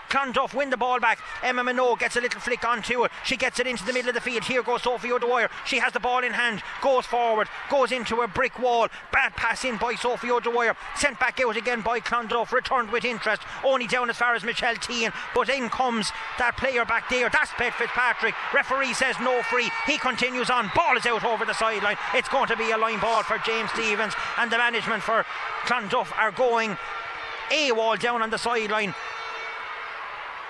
Clonduff 0.09 0.55
win 0.55 0.71
the 0.71 0.77
ball 0.77 1.01
back. 1.01 1.19
Emma 1.43 1.63
Minogue 1.63 1.99
gets 1.99 2.17
a 2.17 2.21
little 2.21 2.41
flick 2.41 2.65
onto 2.65 3.05
it. 3.05 3.13
She 3.25 3.37
gets 3.37 3.59
it 3.61 3.67
into 3.67 3.85
the 3.85 3.93
middle 3.93 4.11
of 4.11 4.15
the 4.15 4.21
field. 4.21 4.45
Here 4.45 4.63
goes 4.63 4.83
Sophie 4.83 5.13
O'Dwyer. 5.13 5.51
She 5.65 5.79
has 5.79 5.93
the 5.93 6.01
ball 6.01 6.23
in 6.23 6.33
hand, 6.33 6.63
goes 6.83 7.07
forward, 7.07 7.49
goes 7.71 7.93
into 7.93 8.21
a 8.23 8.29
brick 8.29 8.59
wall. 8.59 8.89
Bad 9.13 9.35
pass 9.37 9.65
in 9.65 9.77
by 9.77 9.95
Sophie 9.95 10.31
O'Dwyer. 10.31 10.77
Sent 10.97 11.19
back 11.19 11.41
out 11.41 11.57
again 11.57 11.81
by 11.81 12.01
Clonduff. 12.01 12.53
Returned 12.53 12.91
with 12.91 13.05
interest. 13.05 13.43
Only 13.65 13.87
down 13.87 14.11
as 14.11 14.17
far 14.17 14.35
as 14.35 14.45
Michelle 14.45 14.77
Teen. 14.77 15.13
But 15.35 15.49
in 15.49 15.69
comes 15.69 16.11
that 16.39 16.57
player 16.57 16.85
back 16.85 17.09
there. 17.09 17.31
That's 17.31 17.51
Beth 17.59 17.75
Fitzpatrick. 17.75 18.35
Referee 18.53 18.95
says 18.95 19.17
no 19.21 19.43
free. 19.43 19.71
He 19.87 19.99
continues 19.99 20.51
on. 20.51 20.71
Ball 20.75 20.97
is 20.97 21.07
out 21.07 21.25
over 21.25 21.45
the 21.45 21.55
sideline. 21.55 21.97
It's 22.15 22.29
going 22.29 22.49
to 22.49 22.57
be 22.57 22.71
a 22.71 22.79
line 22.79 23.01
ball 23.01 23.23
for 23.23 23.39
James 23.39 23.71
Stephens. 23.71 24.15
And 24.39 24.51
the 24.51 24.59
management 24.59 25.03
for 25.03 25.25
Clonduff 25.65 26.13
are 26.17 26.33
going 26.33 26.77
a 27.51 27.73
wall 27.73 27.97
down 27.97 28.23
on 28.23 28.31
the 28.31 28.39
sideline. 28.39 28.95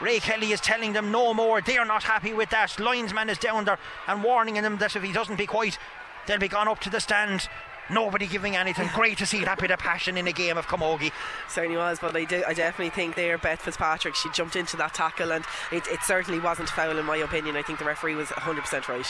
Ray 0.00 0.18
Kelly 0.20 0.52
is 0.52 0.60
telling 0.60 0.92
them 0.92 1.10
no 1.10 1.32
more. 1.32 1.60
They're 1.60 1.84
not 1.84 2.02
happy 2.02 2.34
with 2.34 2.50
that. 2.50 2.78
Linesman 2.78 3.28
is 3.30 3.38
down 3.38 3.64
there 3.64 3.78
and 4.08 4.22
warning 4.22 4.54
them 4.54 4.78
that 4.78 4.96
if 4.96 5.02
he 5.02 5.12
doesn't 5.12 5.36
be 5.36 5.46
quiet, 5.46 5.78
they'll 6.26 6.38
be 6.38 6.48
gone 6.48 6.68
up 6.68 6.80
to 6.80 6.90
the 6.90 7.00
stand. 7.00 7.48
Nobody 7.90 8.26
giving 8.26 8.56
anything. 8.56 8.88
Great 8.94 9.18
to 9.18 9.26
see 9.26 9.44
that 9.44 9.58
bit 9.58 9.70
of 9.70 9.78
passion 9.78 10.16
in 10.16 10.26
a 10.26 10.32
game 10.32 10.56
of 10.56 10.66
Camogie. 10.66 11.12
Certainly 11.48 11.76
was, 11.76 11.98
but 12.00 12.16
I, 12.16 12.24
do, 12.24 12.42
I 12.46 12.54
definitely 12.54 12.90
think 12.90 13.14
there 13.14 13.36
Beth 13.38 13.60
Fitzpatrick, 13.60 14.14
she 14.14 14.30
jumped 14.30 14.56
into 14.56 14.76
that 14.78 14.94
tackle 14.94 15.32
and 15.32 15.44
it, 15.70 15.86
it 15.88 16.00
certainly 16.02 16.40
wasn't 16.40 16.70
foul 16.70 16.98
in 16.98 17.04
my 17.04 17.18
opinion. 17.18 17.56
I 17.56 17.62
think 17.62 17.78
the 17.78 17.84
referee 17.84 18.14
was 18.14 18.28
100% 18.28 18.88
right. 18.88 19.06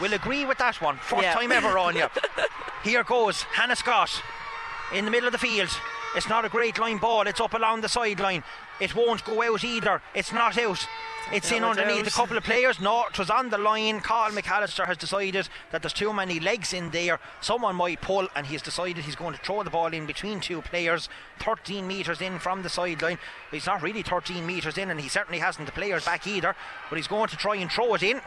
We'll 0.00 0.14
agree 0.14 0.44
with 0.46 0.58
that 0.58 0.80
one. 0.80 0.96
First 0.96 1.22
Yeah. 1.22 1.34
time 1.34 1.52
ever 1.52 1.76
on 1.78 1.94
you. 1.94 2.06
Here 2.82 3.04
goes 3.04 3.42
Hannah 3.42 3.76
Scott 3.76 4.22
in 4.92 5.04
the 5.04 5.10
middle 5.10 5.26
of 5.28 5.32
the 5.32 5.38
field. 5.38 5.68
It's 6.14 6.28
not 6.28 6.44
a 6.44 6.50
great 6.50 6.78
line 6.78 6.98
ball. 6.98 7.26
It's 7.26 7.40
up 7.40 7.54
along 7.54 7.80
the 7.80 7.88
sideline. 7.88 8.44
It 8.80 8.94
won't 8.94 9.24
go 9.24 9.42
out 9.42 9.64
either. 9.64 10.02
It's 10.14 10.32
not 10.32 10.58
out. 10.58 10.86
It's 11.32 11.50
in 11.50 11.64
underneath 11.64 12.06
a 12.06 12.10
couple 12.10 12.36
of 12.36 12.44
players. 12.44 12.80
No, 12.80 13.06
it 13.06 13.18
was 13.18 13.30
on 13.30 13.48
the 13.48 13.56
line. 13.56 14.00
Cathal 14.00 14.36
McAllister 14.36 14.86
has 14.86 14.98
decided 14.98 15.48
that 15.70 15.80
there's 15.80 15.94
too 15.94 16.12
many 16.12 16.38
legs 16.38 16.74
in 16.74 16.90
there. 16.90 17.18
Someone 17.40 17.76
might 17.76 18.02
pull, 18.02 18.28
and 18.36 18.46
he's 18.46 18.60
decided 18.60 19.04
he's 19.04 19.16
going 19.16 19.34
to 19.34 19.40
throw 19.40 19.62
the 19.62 19.70
ball 19.70 19.94
in 19.94 20.04
between 20.04 20.40
two 20.40 20.60
players, 20.60 21.08
13 21.38 21.86
metres 21.86 22.20
in 22.20 22.38
from 22.38 22.62
the 22.62 22.68
sideline. 22.68 23.18
He's 23.50 23.66
not 23.66 23.82
really 23.82 24.02
13 24.02 24.44
metres 24.44 24.76
in, 24.76 24.90
and 24.90 25.00
he 25.00 25.08
certainly 25.08 25.38
hasn't 25.38 25.66
the 25.66 25.72
players 25.72 26.04
back 26.04 26.26
either. 26.26 26.54
But 26.90 26.96
he's 26.96 27.08
going 27.08 27.28
to 27.28 27.36
try 27.36 27.56
and 27.56 27.70
throw 27.70 27.94
it 27.94 28.02
in. 28.02 28.20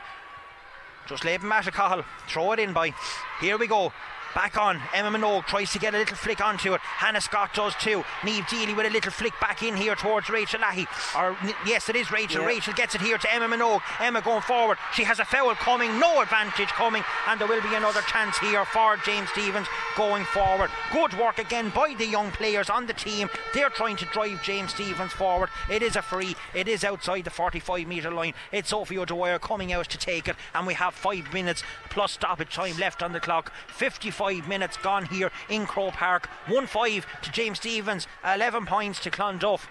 Just 1.08 1.24
Laban 1.24 1.50
Matacahal. 1.50 2.04
Throw 2.28 2.54
it 2.54 2.60
in 2.60 2.74
by. 2.74 2.94
Here 3.40 3.58
we 3.58 3.68
go. 3.68 3.94
Back 4.36 4.58
on. 4.58 4.82
Emma 4.94 5.18
Minogue 5.18 5.46
tries 5.46 5.72
to 5.72 5.80
get 5.80 5.96
a 5.96 5.98
little 5.98 6.18
flick 6.18 6.42
onto 6.42 6.74
it. 6.74 6.82
Hannah 6.82 7.22
Scott 7.22 7.54
does 7.54 7.74
too. 7.76 8.04
Neve 8.26 8.46
Deely 8.48 8.74
with 8.74 8.86
a 8.86 8.90
little 8.90 9.10
flick 9.12 9.32
back 9.40 9.64
in 9.64 9.78
here 9.78 9.96
towards 9.96 10.30
Rachel 10.30 10.60
Lahey. 10.60 10.86
Or 11.18 11.38
yes, 11.66 11.88
it 11.88 11.96
is 11.96 12.12
Rachel. 12.12 12.42
Yeah. 12.42 12.48
Rachel 12.48 12.74
gets 12.74 12.96
it 12.96 13.02
here 13.02 13.18
to 13.18 13.34
Emma 13.34 13.48
Minogue. 13.48 13.82
Emma 14.02 14.20
going 14.20 14.42
forward. 14.42 14.78
She 14.94 15.06
has 15.06 15.20
a 15.20 15.26
foul 15.26 15.56
coming, 15.56 16.02
no 16.02 16.22
advantage 16.22 16.68
coming, 16.68 17.02
and 17.30 17.40
there 17.40 17.48
will 17.48 17.62
be 17.62 17.74
another 17.76 18.02
chance 18.02 18.38
here 18.40 18.66
for 18.66 18.98
James 18.98 19.30
Stephens 19.30 19.68
going 19.96 20.26
forward. 20.26 20.70
Good 20.92 21.18
work 21.18 21.38
again 21.40 21.72
by 21.74 21.96
the 21.98 22.06
young 22.06 22.30
players 22.32 22.70
on 22.70 22.88
the 22.88 22.94
team. 22.94 23.30
They're 23.54 23.70
trying 23.70 23.96
to 23.98 24.06
drive 24.06 24.44
James 24.44 24.74
Stephens 24.74 25.14
forward. 25.14 25.50
It 25.70 25.82
is 25.82 25.96
a 25.96 26.02
free. 26.02 26.36
It 26.54 26.68
is 26.68 26.84
outside 26.84 27.24
the 27.24 27.30
45 27.30 27.88
metre 27.88 28.12
line. 28.12 28.34
It's 28.52 28.72
Sophie 28.72 28.98
O'Dwyer 28.98 29.40
coming 29.40 29.72
out 29.72 29.88
to 29.88 29.98
take 29.98 30.28
it, 30.28 30.36
and 30.54 30.68
we 30.68 30.74
have 30.74 30.94
five 30.94 31.32
minutes 31.34 31.64
plus 31.90 32.12
stoppage 32.12 32.54
time 32.54 32.78
left 32.78 33.02
on 33.02 33.14
the 33.14 33.22
clock. 33.22 33.54
55 33.68 34.25
minutes 34.48 34.78
gone 34.78 35.06
here 35.06 35.32
in 35.50 35.66
Croke 35.66 35.94
Park. 35.94 36.30
1 36.48 36.68
5 36.68 37.06
to 37.24 37.32
James 37.32 37.60
Stephens, 37.60 38.08
11 38.24 38.66
points 38.66 39.00
to 39.02 39.12
Clonduff. 39.12 39.68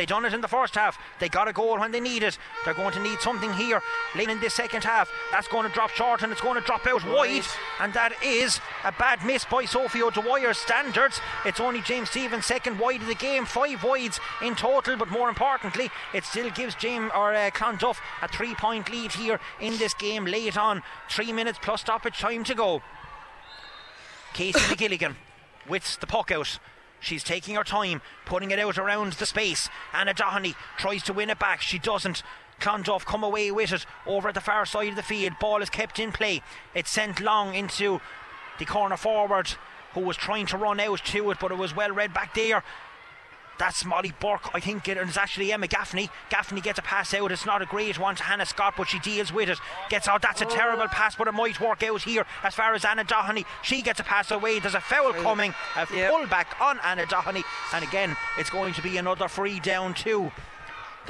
They 0.00 0.06
done 0.06 0.24
it 0.24 0.32
in 0.32 0.40
the 0.40 0.48
first 0.48 0.76
half. 0.76 0.98
They 1.18 1.28
got 1.28 1.46
a 1.46 1.52
goal 1.52 1.78
when 1.78 1.90
they 1.90 2.00
need 2.00 2.22
it. 2.22 2.38
They're 2.64 2.72
going 2.72 2.94
to 2.94 3.02
need 3.02 3.20
something 3.20 3.52
here 3.52 3.82
late 4.16 4.30
in 4.30 4.40
this 4.40 4.54
second 4.54 4.82
half. 4.82 5.10
That's 5.30 5.46
going 5.48 5.68
to 5.68 5.74
drop 5.74 5.90
short 5.90 6.22
and 6.22 6.32
it's 6.32 6.40
going 6.40 6.58
to 6.58 6.66
drop 6.66 6.86
out 6.86 7.04
wide. 7.06 7.44
And 7.80 7.92
that 7.92 8.14
is 8.24 8.60
a 8.84 8.92
bad 8.92 9.24
miss 9.26 9.44
by 9.44 9.66
Sophie 9.66 10.02
O'Dwyer's 10.02 10.56
standards. 10.56 11.20
It's 11.44 11.60
only 11.60 11.82
James 11.82 12.08
Stephens 12.08 12.46
second 12.46 12.78
wide 12.78 13.02
of 13.02 13.08
the 13.08 13.14
game, 13.14 13.44
five 13.44 13.84
wides 13.84 14.20
in 14.42 14.54
total. 14.54 14.96
But 14.96 15.10
more 15.10 15.28
importantly, 15.28 15.90
it 16.14 16.24
still 16.24 16.48
gives 16.50 16.74
James 16.76 17.10
or 17.14 17.34
uh, 17.34 17.50
Clonduff 17.50 17.98
a 18.22 18.28
three-point 18.28 18.90
lead 18.90 19.12
here 19.12 19.38
in 19.60 19.76
this 19.76 19.92
game 19.92 20.24
late 20.24 20.56
on. 20.56 20.82
Three 21.10 21.30
minutes 21.30 21.58
plus 21.60 21.82
stoppage 21.82 22.18
time 22.18 22.44
to 22.44 22.54
go. 22.54 22.80
Casey 24.34 24.60
McGilligan 24.60 25.16
with 25.68 25.98
the 26.00 26.06
puck 26.06 26.30
out. 26.30 26.58
She's 27.00 27.24
taking 27.24 27.54
her 27.54 27.64
time, 27.64 28.02
putting 28.26 28.50
it 28.50 28.58
out 28.58 28.78
around 28.78 29.14
the 29.14 29.26
space. 29.26 29.68
Anna 29.92 30.12
Doheny 30.12 30.54
tries 30.76 31.02
to 31.04 31.12
win 31.12 31.30
it 31.30 31.38
back. 31.38 31.60
She 31.60 31.78
doesn't. 31.78 32.22
Clonduff 32.60 33.06
come 33.06 33.24
away 33.24 33.50
with 33.50 33.72
it 33.72 33.86
over 34.06 34.28
at 34.28 34.34
the 34.34 34.40
far 34.40 34.66
side 34.66 34.90
of 34.90 34.96
the 34.96 35.02
field. 35.02 35.32
Ball 35.40 35.62
is 35.62 35.70
kept 35.70 35.98
in 35.98 36.12
play. 36.12 36.42
It's 36.74 36.90
sent 36.90 37.20
long 37.20 37.54
into 37.54 38.00
the 38.58 38.66
corner 38.66 38.98
forward 38.98 39.54
who 39.94 40.00
was 40.00 40.16
trying 40.16 40.46
to 40.46 40.58
run 40.58 40.78
out 40.78 41.04
to 41.06 41.30
it, 41.30 41.38
but 41.40 41.50
it 41.50 41.58
was 41.58 41.74
well 41.74 41.90
read 41.90 42.12
back 42.12 42.34
there. 42.34 42.62
That's 43.60 43.84
Molly 43.84 44.14
Burke. 44.20 44.54
I 44.54 44.58
think 44.60 44.88
it, 44.88 44.96
and 44.96 45.06
it 45.06 45.10
is 45.10 45.18
actually 45.18 45.52
Emma 45.52 45.66
Gaffney. 45.66 46.08
Gaffney 46.30 46.62
gets 46.62 46.78
a 46.78 46.82
pass 46.82 47.12
out. 47.12 47.30
It's 47.30 47.44
not 47.44 47.60
a 47.60 47.66
great 47.66 47.98
one 47.98 48.16
to 48.16 48.22
Hannah 48.22 48.46
Scott, 48.46 48.72
but 48.74 48.88
she 48.88 48.98
deals 49.00 49.34
with 49.34 49.50
it. 49.50 49.58
Gets 49.90 50.08
out. 50.08 50.22
That's 50.22 50.40
a 50.40 50.46
terrible 50.46 50.88
pass, 50.88 51.14
but 51.14 51.28
it 51.28 51.32
might 51.32 51.60
work 51.60 51.82
out 51.82 52.00
here 52.00 52.24
as 52.42 52.54
far 52.54 52.72
as 52.72 52.86
Anna 52.86 53.04
Doheny. 53.04 53.44
She 53.62 53.82
gets 53.82 54.00
a 54.00 54.02
pass 54.02 54.30
away. 54.30 54.60
There's 54.60 54.74
a 54.74 54.80
foul 54.80 55.12
coming. 55.12 55.54
A 55.76 55.86
Yep. 55.94 56.10
pullback 56.10 56.58
on 56.58 56.78
Anna 56.82 57.04
Doheny. 57.04 57.42
And 57.74 57.84
again, 57.84 58.16
it's 58.38 58.48
going 58.48 58.72
to 58.72 58.80
be 58.82 58.96
another 58.96 59.28
free 59.28 59.60
down 59.60 59.92
two 59.92 60.32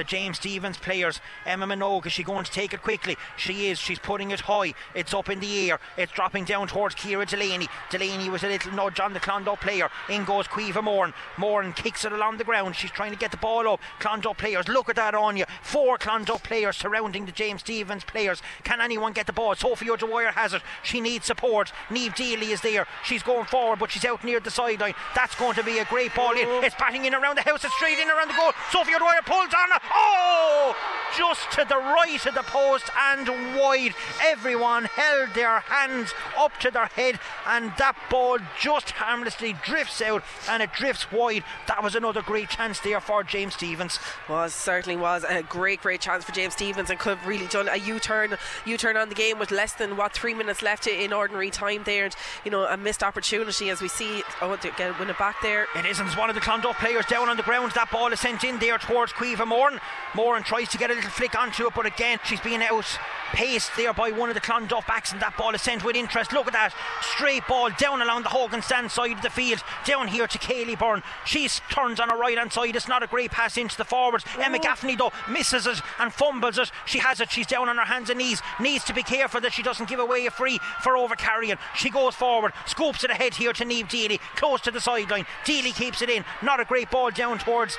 the 0.00 0.04
James 0.04 0.38
Stephens 0.38 0.78
players. 0.78 1.20
Emma 1.44 1.66
Minogue, 1.66 2.06
is 2.06 2.12
she 2.12 2.22
going 2.22 2.42
to 2.42 2.50
take 2.50 2.72
it 2.72 2.80
quickly? 2.80 3.18
She 3.36 3.68
is. 3.68 3.78
She's 3.78 3.98
putting 3.98 4.30
it 4.30 4.40
high. 4.40 4.72
It's 4.94 5.12
up 5.12 5.28
in 5.28 5.40
the 5.40 5.70
air. 5.70 5.78
It's 5.98 6.10
dropping 6.10 6.44
down 6.44 6.68
towards 6.68 6.94
Kira 6.94 7.28
Delaney. 7.28 7.68
Delaney 7.90 8.30
was 8.30 8.42
a 8.42 8.48
little 8.48 8.72
nudge 8.72 8.98
on 8.98 9.12
the 9.12 9.20
Clonduff 9.20 9.60
player. 9.60 9.90
In 10.08 10.24
goes 10.24 10.46
Quiva 10.46 10.82
Moran. 10.82 11.12
Moran 11.36 11.74
kicks 11.74 12.06
it 12.06 12.12
along 12.12 12.38
the 12.38 12.44
ground. 12.44 12.76
She's 12.76 12.90
trying 12.90 13.12
to 13.12 13.18
get 13.18 13.30
the 13.30 13.36
ball 13.36 13.68
up. 13.68 13.80
Clonduff 14.00 14.38
players, 14.38 14.68
look 14.68 14.88
at 14.88 14.96
that 14.96 15.14
on 15.14 15.36
you. 15.36 15.44
Four 15.60 15.98
Clonduff 15.98 16.42
players 16.44 16.78
surrounding 16.78 17.26
the 17.26 17.32
James 17.32 17.60
Stephens 17.60 18.04
players. 18.04 18.40
Can 18.64 18.80
anyone 18.80 19.12
get 19.12 19.26
the 19.26 19.34
ball? 19.34 19.54
Sophie 19.54 19.90
O'Dwyer 19.90 20.30
has 20.30 20.54
it. 20.54 20.62
She 20.82 21.02
needs 21.02 21.26
support. 21.26 21.72
Neve 21.90 22.14
Deely 22.14 22.52
is 22.52 22.62
there. 22.62 22.86
She's 23.04 23.22
going 23.22 23.44
forward, 23.44 23.78
but 23.78 23.90
she's 23.90 24.06
out 24.06 24.24
near 24.24 24.40
the 24.40 24.50
sideline. 24.50 24.94
That's 25.14 25.34
going 25.34 25.56
to 25.56 25.62
be 25.62 25.76
a 25.78 25.84
great 25.84 26.14
ball 26.14 26.32
in. 26.32 26.48
Oh. 26.48 26.62
It's 26.64 26.74
batting 26.76 27.04
in 27.04 27.14
around 27.14 27.36
the 27.36 27.42
house. 27.42 27.64
It's 27.64 27.74
straight 27.74 27.98
in 27.98 28.08
around 28.08 28.28
the 28.28 28.34
goal. 28.40 28.52
Sophie 28.72 28.94
O'Dwyer 28.94 29.20
pulls 29.26 29.52
on 29.52 29.76
it. 29.76 29.82
Oh! 29.92 30.76
Just 31.18 31.50
to 31.52 31.64
the 31.68 31.76
right 31.76 32.24
of 32.24 32.34
the 32.34 32.42
post 32.42 32.88
and 32.96 33.28
wide. 33.56 33.94
Everyone 34.24 34.84
held 34.84 35.34
their 35.34 35.58
hands 35.58 36.14
up 36.38 36.56
to 36.60 36.70
their 36.70 36.86
head, 36.86 37.18
and 37.46 37.72
that 37.78 37.96
ball 38.08 38.38
just 38.58 38.92
harmlessly 38.92 39.56
drifts 39.64 40.00
out 40.00 40.22
and 40.48 40.62
it 40.62 40.72
drifts 40.72 41.10
wide. 41.10 41.42
That 41.66 41.82
was 41.82 41.96
another 41.96 42.22
great 42.22 42.48
chance 42.50 42.78
there 42.78 43.00
for 43.00 43.24
James 43.24 43.54
Stephens. 43.54 43.98
was 44.28 44.54
certainly 44.54 44.96
was 44.96 45.24
a 45.28 45.42
great 45.42 45.82
great 45.82 46.00
chance 46.00 46.24
for 46.24 46.32
James 46.32 46.54
Stephens 46.54 46.90
and 46.90 46.98
could 46.98 47.18
have 47.18 47.26
really 47.26 47.48
done 47.48 47.68
a 47.68 47.76
U-turn 47.76 48.36
U-turn 48.64 48.96
on 48.96 49.08
the 49.08 49.14
game 49.14 49.38
with 49.38 49.50
less 49.50 49.72
than 49.72 49.96
what 49.96 50.12
three 50.12 50.32
minutes 50.34 50.62
left 50.62 50.86
in 50.86 51.12
ordinary 51.12 51.50
time 51.50 51.82
there 51.84 52.04
and 52.04 52.14
you 52.44 52.50
know 52.52 52.66
a 52.66 52.76
missed 52.76 53.02
opportunity 53.02 53.68
as 53.68 53.82
we 53.82 53.88
see 53.88 54.22
oh 54.40 54.54
to 54.56 54.70
get 54.76 54.98
win 54.98 55.10
it 55.10 55.18
back 55.18 55.36
there 55.42 55.66
It 55.76 55.86
isn't. 55.86 56.16
One 56.16 56.28
of 56.28 56.34
the 56.36 56.40
Clonduff 56.40 56.76
players 56.78 57.06
down 57.06 57.28
on 57.28 57.36
the 57.36 57.42
ground. 57.42 57.72
That 57.74 57.90
ball 57.90 58.12
is 58.12 58.20
sent 58.20 58.44
in 58.44 58.58
there 58.58 58.78
towards 58.78 59.12
Quiva 59.12 59.46
Moran. 59.70 59.80
Moran 60.14 60.42
tries 60.42 60.68
to 60.70 60.78
get 60.78 60.90
a 60.90 60.94
little 60.94 61.10
flick 61.10 61.38
onto 61.38 61.66
it, 61.66 61.74
but 61.74 61.86
again, 61.86 62.18
she's 62.24 62.40
being 62.40 62.62
out 62.62 62.98
paced 63.32 63.76
there 63.76 63.92
by 63.92 64.10
one 64.10 64.28
of 64.28 64.34
the 64.34 64.40
Clonduff 64.40 64.86
backs, 64.86 65.12
and 65.12 65.20
that 65.20 65.36
ball 65.36 65.54
is 65.54 65.62
sent 65.62 65.84
with 65.84 65.96
interest. 65.96 66.32
Look 66.32 66.46
at 66.46 66.52
that 66.52 66.74
straight 67.00 67.46
ball 67.46 67.70
down 67.78 68.02
along 68.02 68.22
the 68.22 68.28
Hogan 68.28 68.62
stand 68.62 68.90
side 68.90 69.12
of 69.12 69.22
the 69.22 69.30
field, 69.30 69.62
down 69.84 70.08
here 70.08 70.26
to 70.26 70.38
Kaylee 70.38 70.78
Byrne. 70.78 71.02
She 71.24 71.48
turns 71.70 72.00
on 72.00 72.10
her 72.10 72.16
right 72.16 72.36
hand 72.36 72.52
side. 72.52 72.76
It's 72.76 72.88
not 72.88 73.02
a 73.02 73.06
great 73.06 73.30
pass 73.30 73.56
into 73.56 73.76
the 73.76 73.84
forwards. 73.84 74.24
Emma 74.38 74.58
Gaffney, 74.58 74.96
though, 74.96 75.12
misses 75.28 75.66
it 75.66 75.80
and 75.98 76.12
fumbles 76.12 76.58
it. 76.58 76.70
She 76.86 76.98
has 76.98 77.20
it. 77.20 77.30
She's 77.30 77.46
down 77.46 77.68
on 77.68 77.76
her 77.76 77.84
hands 77.84 78.10
and 78.10 78.18
knees. 78.18 78.42
Needs 78.60 78.84
to 78.84 78.94
be 78.94 79.02
careful 79.02 79.40
that 79.40 79.52
she 79.52 79.62
doesn't 79.62 79.88
give 79.88 80.00
away 80.00 80.26
a 80.26 80.30
free 80.30 80.58
for 80.82 80.96
over 80.96 81.14
carrying. 81.14 81.58
She 81.74 81.90
goes 81.90 82.14
forward, 82.14 82.52
scoops 82.66 83.04
it 83.04 83.10
ahead 83.10 83.34
here 83.34 83.52
to 83.52 83.64
Neve 83.64 83.88
Deely, 83.88 84.18
close 84.36 84.60
to 84.62 84.70
the 84.70 84.80
sideline. 84.80 85.26
Deely 85.44 85.72
keeps 85.72 86.02
it 86.02 86.10
in. 86.10 86.24
Not 86.42 86.60
a 86.60 86.64
great 86.64 86.90
ball 86.90 87.10
down 87.10 87.38
towards 87.38 87.76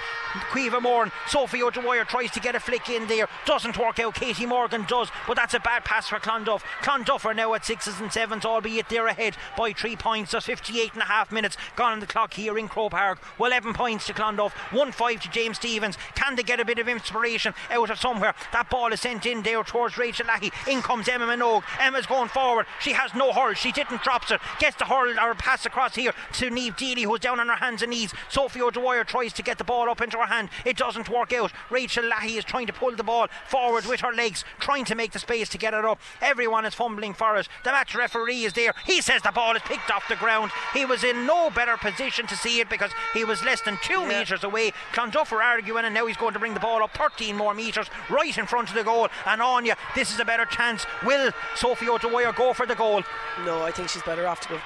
Quiva 0.51 0.81
Moran. 0.81 1.11
Sophie 1.27 1.63
O'Dwyer 1.63 2.05
tries 2.05 2.31
to 2.31 2.39
get 2.39 2.55
a 2.55 2.59
flick 2.59 2.89
in 2.89 3.07
there. 3.07 3.27
Doesn't 3.45 3.77
work 3.77 3.99
out. 3.99 4.15
Katie 4.15 4.45
Morgan 4.45 4.85
does, 4.87 5.09
but 5.27 5.37
that's 5.41 5.55
a 5.55 5.59
bad 5.59 5.83
pass 5.83 6.07
for 6.07 6.19
Clonduff. 6.19 6.61
Clonduff 6.83 7.25
are 7.25 7.33
now 7.33 7.55
at 7.55 7.65
sixes 7.65 7.99
and 7.99 8.13
sevens, 8.13 8.45
albeit 8.45 8.89
they're 8.89 9.07
ahead 9.07 9.35
by 9.57 9.73
three 9.73 9.95
points. 9.95 10.33
There's 10.33 10.45
58 10.45 10.93
and 10.93 11.01
a 11.01 11.05
half 11.05 11.31
minutes 11.31 11.57
gone 11.75 11.93
on 11.93 11.99
the 11.99 12.05
clock 12.05 12.35
here 12.35 12.59
in 12.59 12.67
Croke 12.67 12.91
Park. 12.91 13.17
Well, 13.39 13.49
11 13.49 13.73
points 13.73 14.05
to 14.05 14.13
Clonduff, 14.13 14.51
1 14.71 14.91
5 14.91 15.19
to 15.21 15.29
James 15.31 15.57
Stephens. 15.57 15.97
Can 16.13 16.35
they 16.35 16.43
get 16.43 16.59
a 16.59 16.65
bit 16.65 16.77
of 16.77 16.87
inspiration 16.87 17.55
out 17.71 17.89
of 17.89 17.97
somewhere? 17.97 18.35
That 18.53 18.69
ball 18.69 18.93
is 18.93 19.01
sent 19.01 19.25
in 19.25 19.41
there 19.41 19.63
towards 19.63 19.97
Rachel 19.97 20.27
Lahey. 20.27 20.51
In 20.71 20.83
comes 20.83 21.07
Emma 21.07 21.25
Minogue. 21.25 21.63
Emma's 21.79 22.05
going 22.05 22.29
forward. 22.29 22.67
She 22.79 22.91
has 22.91 23.15
no 23.15 23.33
hurl. 23.33 23.55
She 23.55 23.71
didn't 23.71 24.03
drop 24.03 24.29
it. 24.29 24.39
Gets 24.59 24.75
the 24.75 24.85
hurl 24.85 25.19
or 25.19 25.33
pass 25.33 25.65
across 25.65 25.95
here 25.95 26.13
to 26.33 26.51
Neve 26.51 26.75
Deely, 26.75 27.05
who's 27.05 27.19
down 27.19 27.39
on 27.39 27.47
her 27.47 27.55
hands 27.55 27.81
and 27.81 27.89
knees. 27.89 28.13
Sophie 28.29 28.61
O'Dwyer 28.61 29.03
tries 29.03 29.33
to 29.33 29.41
get 29.41 29.57
the 29.57 29.63
ball 29.63 29.89
up 29.89 30.01
into 30.01 30.19
her 30.19 30.27
hand. 30.27 30.49
It 30.65 30.77
doesn't 30.77 31.09
work 31.09 31.33
out. 31.33 31.51
Rachel 31.71 32.03
Lahey 32.03 32.37
is 32.37 32.45
trying 32.45 32.67
to 32.67 32.73
pull 32.73 32.95
the 32.95 33.03
ball 33.03 33.27
forward 33.47 33.87
with 33.87 34.01
her 34.01 34.13
legs, 34.13 34.45
trying 34.59 34.85
to 34.85 34.93
make 34.93 35.13
the 35.13 35.17
space 35.17 35.30
to 35.31 35.57
get 35.57 35.73
it 35.73 35.85
up. 35.85 35.99
Everyone 36.21 36.65
is 36.65 36.73
fumbling 36.75 37.13
for 37.13 37.37
it. 37.37 37.47
The 37.63 37.71
match 37.71 37.95
referee 37.95 38.43
is 38.43 38.53
there. 38.53 38.73
He 38.85 39.01
says 39.01 39.21
the 39.21 39.31
ball 39.31 39.55
is 39.55 39.61
picked 39.63 39.89
off 39.89 40.07
the 40.09 40.17
ground. 40.17 40.51
He 40.73 40.85
was 40.85 41.03
in 41.03 41.25
no 41.25 41.49
better 41.49 41.77
position 41.77 42.27
to 42.27 42.35
see 42.35 42.59
it 42.59 42.69
because 42.69 42.91
he 43.13 43.23
was 43.23 43.43
less 43.43 43.61
than 43.61 43.77
two 43.81 44.05
metres 44.05 44.43
away. 44.43 44.73
Clonduff 44.93 45.31
are 45.31 45.41
arguing, 45.41 45.85
and 45.85 45.93
now 45.93 46.05
he's 46.05 46.17
going 46.17 46.33
to 46.33 46.39
bring 46.39 46.53
the 46.53 46.59
ball 46.59 46.83
up 46.83 46.95
13 46.97 47.37
more 47.37 47.53
metres 47.53 47.87
right 48.09 48.37
in 48.37 48.45
front 48.45 48.69
of 48.69 48.75
the 48.75 48.83
goal. 48.83 49.07
And 49.25 49.65
you, 49.65 49.73
this 49.95 50.13
is 50.13 50.19
a 50.19 50.25
better 50.25 50.45
chance. 50.45 50.85
Will 51.05 51.31
Sophie 51.55 51.87
O'Dwyer 51.89 52.33
go 52.33 52.53
for 52.53 52.65
the 52.65 52.75
goal? 52.75 53.03
no 53.45 53.63
I 53.63 53.71
think 53.71 53.89
she's 53.89 54.03
better 54.03 54.27
off 54.27 54.41
to 54.41 54.49
go 54.49 54.59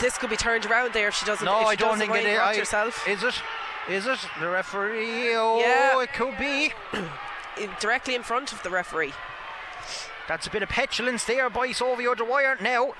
this 0.00 0.16
could 0.16 0.30
be 0.30 0.36
turned 0.36 0.64
around 0.66 0.92
there 0.94 1.08
if 1.08 1.14
she 1.14 1.26
doesn't 1.26 1.44
No, 1.44 1.52
I 1.52 1.74
don't 1.74 1.98
doesn't 1.98 2.10
think 2.12 2.24
it 2.24 2.30
is. 2.30 2.38
I- 2.38 2.56
herself 2.56 3.06
Is 3.06 3.22
it? 3.22 3.34
Is 3.88 4.06
it? 4.06 4.18
The 4.40 4.48
referee? 4.48 5.34
Oh, 5.34 5.60
Yeah. 5.60 6.00
it 6.00 6.12
could 6.12 6.36
be. 6.38 6.72
directly 7.80 8.14
in 8.14 8.22
front 8.22 8.52
of 8.52 8.62
the 8.62 8.70
referee 8.70 9.12
That's 10.28 10.46
a 10.46 10.50
bit 10.50 10.62
of 10.62 10.68
petulance 10.68 11.24
there 11.24 11.48
by 11.48 11.72
Sophie 11.72 12.08
O'Dwyer. 12.08 12.56
Now, 12.60 12.94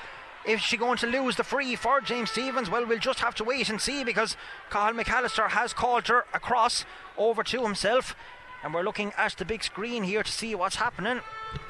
is 0.44 0.60
she 0.60 0.76
going 0.76 0.96
to 0.98 1.06
lose 1.06 1.36
the 1.36 1.44
free 1.44 1.74
for 1.74 2.00
James 2.00 2.30
Stephens? 2.30 2.70
Well, 2.70 2.86
we'll 2.86 2.98
just 2.98 3.18
have 3.18 3.34
to 3.36 3.44
wait 3.44 3.68
and 3.68 3.80
see 3.80 4.04
because 4.04 4.36
Cathal 4.70 4.94
McAllister 4.96 5.48
has 5.50 5.72
called 5.72 6.06
her 6.06 6.24
across 6.32 6.84
over 7.18 7.42
to 7.42 7.62
himself. 7.62 8.14
And 8.62 8.72
we're 8.72 8.82
looking 8.82 9.12
at 9.16 9.32
the 9.36 9.44
big 9.44 9.64
screen 9.64 10.04
here 10.04 10.22
to 10.22 10.32
see 10.32 10.54
what's 10.54 10.76
happening. 10.76 11.20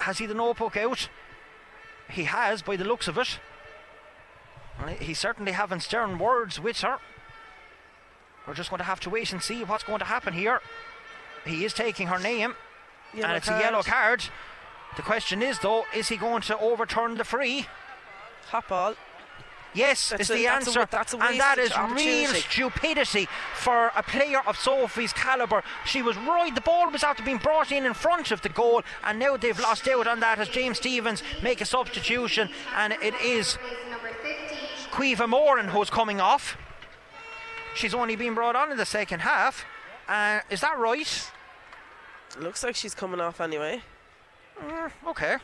Has 0.00 0.18
he 0.18 0.26
the 0.26 0.34
notebook 0.34 0.76
out? 0.76 1.08
He 2.10 2.24
has, 2.24 2.62
by 2.62 2.76
the 2.76 2.84
looks 2.84 3.08
of 3.08 3.18
it. 3.18 3.38
He's 5.00 5.18
certainly 5.18 5.52
having 5.52 5.80
stern 5.80 6.18
words 6.18 6.60
with 6.60 6.80
her. 6.82 6.98
We're 8.46 8.54
just 8.54 8.70
going 8.70 8.78
to 8.78 8.84
have 8.84 9.00
to 9.00 9.10
wait 9.10 9.32
and 9.32 9.42
see 9.42 9.64
what's 9.64 9.84
going 9.84 9.98
to 10.00 10.04
happen 10.04 10.34
here. 10.34 10.60
He 11.46 11.64
is 11.64 11.72
taking 11.72 12.08
her 12.08 12.18
name, 12.18 12.54
Yellow 13.14 13.28
and 13.28 13.36
it's 13.36 13.48
card. 13.48 13.60
a 13.60 13.64
yellow 13.64 13.82
card. 13.82 14.24
The 14.96 15.02
question 15.02 15.42
is, 15.42 15.58
though, 15.58 15.84
is 15.94 16.08
he 16.08 16.16
going 16.16 16.42
to 16.42 16.58
overturn 16.58 17.16
the 17.16 17.24
free? 17.24 17.66
hot 18.48 18.68
ball 18.68 18.94
Yes, 19.74 20.08
That's 20.08 20.22
is 20.22 20.30
a- 20.30 20.34
the 20.34 20.44
that's 20.44 20.66
answer. 20.68 20.80
wa- 20.80 20.86
that's 20.90 21.12
a 21.12 21.18
and 21.18 21.38
that 21.38 21.58
is 21.58 21.70
real 21.92 22.30
stupidity 22.32 23.28
for 23.54 23.92
a 23.94 24.02
player 24.02 24.40
of 24.46 24.56
Sophie's 24.56 25.12
calibre. 25.12 25.62
She 25.84 26.00
was 26.00 26.16
right, 26.16 26.54
the 26.54 26.62
ball 26.62 26.90
was 26.90 27.02
after 27.04 27.22
being 27.22 27.36
brought 27.36 27.70
in 27.70 27.84
in 27.84 27.92
front 27.92 28.30
of 28.30 28.40
the 28.40 28.48
goal, 28.48 28.82
and 29.04 29.18
now 29.18 29.36
they've 29.36 29.58
lost 29.60 29.86
out 29.86 30.06
on 30.06 30.20
that 30.20 30.38
as 30.38 30.48
James 30.48 30.78
Stephens 30.78 31.22
make 31.42 31.60
a 31.60 31.66
substitution, 31.66 32.48
and 32.74 32.94
it 33.02 33.14
is 33.20 33.58
Number 33.90 34.08
15. 34.22 34.56
Quiva 34.92 35.28
Moran, 35.28 35.68
who's 35.68 35.90
coming 35.90 36.20
off. 36.22 36.56
She's 37.74 37.92
only 37.92 38.16
been 38.16 38.32
brought 38.34 38.56
on 38.56 38.70
in 38.70 38.78
the 38.78 38.86
second 38.86 39.20
half. 39.20 39.66
Uh, 40.08 40.40
is 40.48 40.62
that 40.62 40.78
right? 40.78 41.30
Looks 42.38 42.64
like 42.64 42.76
she's 42.76 42.94
coming 42.94 43.20
off 43.20 43.42
anyway. 43.42 43.82
Mm, 44.64 44.90
okay. 45.08 45.36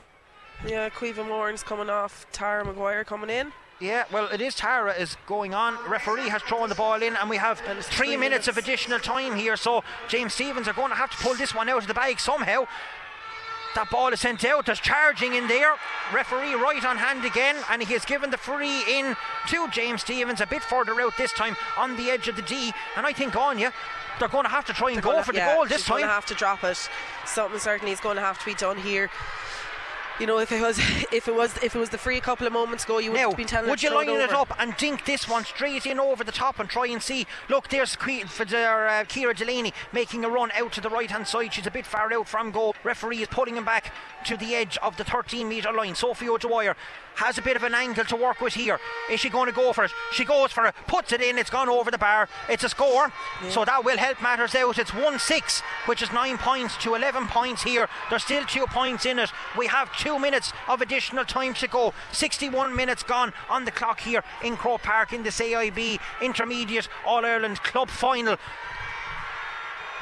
Yeah, 0.66 0.88
Quiva 0.90 1.26
Moran's 1.26 1.62
coming 1.62 1.90
off. 1.90 2.26
Tara 2.32 2.64
Maguire 2.64 3.04
coming 3.04 3.30
in. 3.30 3.52
Yeah, 3.80 4.04
well, 4.12 4.28
it 4.28 4.40
is 4.40 4.54
Tara 4.54 4.92
is 4.94 5.16
going 5.26 5.54
on. 5.54 5.76
Referee 5.90 6.28
has 6.28 6.40
thrown 6.42 6.68
the 6.68 6.74
ball 6.76 7.02
in, 7.02 7.16
and 7.16 7.28
we 7.28 7.36
have 7.36 7.60
And 7.66 7.80
three, 7.80 8.06
three 8.06 8.16
minutes, 8.16 8.46
of 8.46 8.56
additional 8.56 9.00
time 9.00 9.34
here. 9.34 9.56
So 9.56 9.82
James 10.06 10.34
Stephens 10.34 10.68
are 10.68 10.72
going 10.72 10.90
to 10.90 10.94
have 10.94 11.10
to 11.10 11.16
pull 11.16 11.34
this 11.34 11.52
one 11.52 11.68
out 11.68 11.78
of 11.78 11.88
the 11.88 11.94
bag 11.94 12.20
somehow. 12.20 12.66
That 13.74 13.90
ball 13.90 14.12
is 14.12 14.20
sent 14.20 14.44
out. 14.44 14.66
There's 14.66 14.78
charging 14.78 15.34
in 15.34 15.48
there. 15.48 15.74
Referee 16.12 16.54
right 16.54 16.84
on 16.84 16.98
hand 16.98 17.24
again, 17.24 17.56
and 17.70 17.82
he 17.82 17.92
has 17.94 18.04
given 18.04 18.30
the 18.30 18.36
free 18.36 18.82
in 18.88 19.16
to 19.48 19.68
James 19.70 20.02
Stephens 20.02 20.40
a 20.40 20.46
bit 20.46 20.62
further 20.62 21.00
out 21.00 21.16
this 21.16 21.32
time 21.32 21.56
on 21.76 21.96
the 21.96 22.10
edge 22.10 22.28
of 22.28 22.36
the 22.36 22.42
D. 22.42 22.72
And 22.96 23.06
I 23.06 23.12
think 23.12 23.34
Anya, 23.34 23.72
they're 24.22 24.28
going 24.28 24.44
to 24.44 24.50
have 24.50 24.64
to 24.66 24.72
try 24.72 24.92
and 24.92 25.02
go 25.02 25.10
Gonna- 25.10 25.24
for 25.24 25.32
the 25.32 25.38
yeah, 25.38 25.54
goal 25.54 25.66
this 25.66 25.78
she's 25.80 25.88
Going 25.88 26.02
time. 26.02 26.08
to 26.10 26.14
have 26.14 26.26
to 26.26 26.34
drop 26.34 26.62
it. 26.62 26.88
Something 27.26 27.58
certainly 27.58 27.92
is 27.92 27.98
going 28.00 28.14
to 28.16 28.22
have 28.22 28.38
to 28.38 28.44
be 28.44 28.54
done 28.54 28.76
here. 28.78 29.10
You 30.20 30.26
know, 30.26 30.38
if 30.38 30.52
it 30.52 30.60
was, 30.60 30.78
if 31.12 31.26
it 31.26 31.34
was, 31.34 31.56
if 31.62 31.74
it 31.74 31.78
was 31.78 31.88
the 31.90 31.98
free 31.98 32.18
a 32.18 32.20
couple 32.20 32.46
of 32.46 32.52
moments 32.52 32.84
ago, 32.84 32.98
you 32.98 33.10
would 33.10 33.18
Now, 33.20 33.28
have 33.30 33.36
been 33.36 33.46
telling 33.46 33.68
would 33.70 33.82
you 33.82 33.94
line 33.94 34.08
it 34.08 34.30
over. 34.30 34.34
up 34.36 34.56
and 34.60 34.76
dink 34.76 35.04
this 35.04 35.28
one 35.28 35.44
straight 35.44 35.86
in 35.86 35.98
over 35.98 36.22
the 36.22 36.32
top 36.32 36.58
and 36.58 36.68
try 36.68 36.86
and 36.86 37.02
see? 37.02 37.26
Look, 37.48 37.68
there's 37.68 37.96
Que- 37.96 38.24
for 38.26 38.44
their, 38.44 38.88
uh, 38.88 39.04
Kira 39.04 39.34
Delaney 39.36 39.72
making 39.92 40.24
a 40.24 40.28
run 40.28 40.50
out 40.54 40.72
to 40.72 40.80
the 40.80 40.90
right 40.90 41.10
hand 41.10 41.26
side. 41.26 41.54
She's 41.54 41.66
a 41.66 41.70
bit 41.70 41.86
far 41.86 42.12
out 42.12 42.28
from 42.28 42.50
goal. 42.50 42.74
Referee 42.84 43.22
is 43.22 43.28
pulling 43.28 43.56
him 43.56 43.64
back 43.64 43.92
to 44.26 44.36
the 44.36 44.54
edge 44.54 44.76
of 44.78 44.96
the 44.96 45.04
13 45.04 45.48
metre 45.48 45.72
line. 45.72 45.94
Sophie 45.94 46.28
O'Dwyer 46.28 46.76
has 47.16 47.36
a 47.36 47.42
bit 47.42 47.56
of 47.56 47.62
an 47.62 47.74
angle 47.74 48.04
to 48.06 48.16
work 48.16 48.40
with 48.40 48.54
here. 48.54 48.78
Is 49.10 49.20
she 49.20 49.28
going 49.28 49.46
to 49.46 49.52
go 49.52 49.72
for 49.74 49.84
it? 49.84 49.90
She 50.12 50.24
goes 50.24 50.50
for 50.52 50.64
it, 50.66 50.74
puts 50.86 51.12
it 51.12 51.20
in. 51.20 51.36
It's 51.36 51.50
gone 51.50 51.68
over 51.68 51.90
the 51.90 51.98
bar. 51.98 52.26
It's 52.48 52.64
a 52.64 52.70
score, 52.70 53.12
so 53.50 53.64
that 53.66 53.84
will 53.84 53.98
help 53.98 54.22
matters 54.22 54.54
out. 54.54 54.78
It's 54.78 54.94
1 54.94 55.18
6, 55.18 55.60
which 55.86 56.00
is 56.00 56.10
9 56.12 56.38
points 56.38 56.76
to 56.78 56.94
11 56.94 57.26
points 57.28 57.62
here. 57.64 57.88
There's 58.08 58.24
still 58.24 58.44
two 58.44 58.64
points 58.66 59.04
in 59.04 59.18
it. 59.18 59.30
We 59.58 59.66
have 59.66 59.94
two 59.98 60.01
minutes 60.18 60.52
of 60.68 60.80
additional 60.80 61.24
time 61.24 61.54
to 61.54 61.68
go. 61.68 61.94
61 62.12 62.74
minutes 62.74 63.02
gone 63.02 63.32
on 63.48 63.64
the 63.64 63.70
clock 63.70 64.00
here 64.00 64.22
in 64.42 64.56
Croke 64.56 64.82
Park 64.82 65.12
in 65.12 65.22
this 65.22 65.40
AIB 65.40 65.98
Intermediate 66.20 66.88
All 67.06 67.24
Ireland 67.24 67.62
Club 67.62 67.88
Final. 67.88 68.36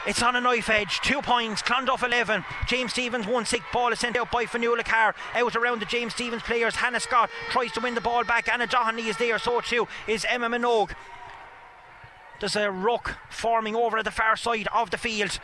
It's 0.07 0.23
on 0.23 0.35
a 0.35 0.41
knife 0.41 0.71
edge. 0.71 1.01
Two 1.01 1.21
points. 1.21 1.63
Clonduff 1.63 2.03
11. 2.03 2.45
James 2.67 2.93
Stephens 2.93 3.27
1 3.27 3.45
6. 3.45 3.65
Ball 3.73 3.93
is 3.93 4.01
sent 4.01 4.17
out 4.17 4.31
by 4.31 4.47
Fionnuala 4.47 4.85
Carr. 4.85 5.15
Out 5.35 5.57
around 5.57 5.81
the 5.81 5.87
James 5.87 6.15
Stephens 6.15 6.43
players. 6.43 6.77
Hannah 6.77 7.01
Scott 7.01 7.29
tries 7.51 7.73
to 7.73 7.81
win 7.81 7.95
the 7.95 8.01
ball 8.01 8.25
back. 8.25 8.49
Anna 8.49 8.67
Doheny 8.67 9.09
is 9.09 9.19
there. 9.19 9.39
So 9.39 9.61
too 9.61 9.87
is 10.07 10.25
Emma 10.27 10.49
Minogue. 10.49 10.93
There's 12.41 12.57
a 12.57 12.71
ruck 12.71 13.19
forming 13.29 13.77
over 13.77 13.99
at 13.99 14.07
the 14.07 14.11
far 14.11 14.37
side 14.37 14.69
of 14.75 14.91
the 14.91 14.97
field. 14.97 15.39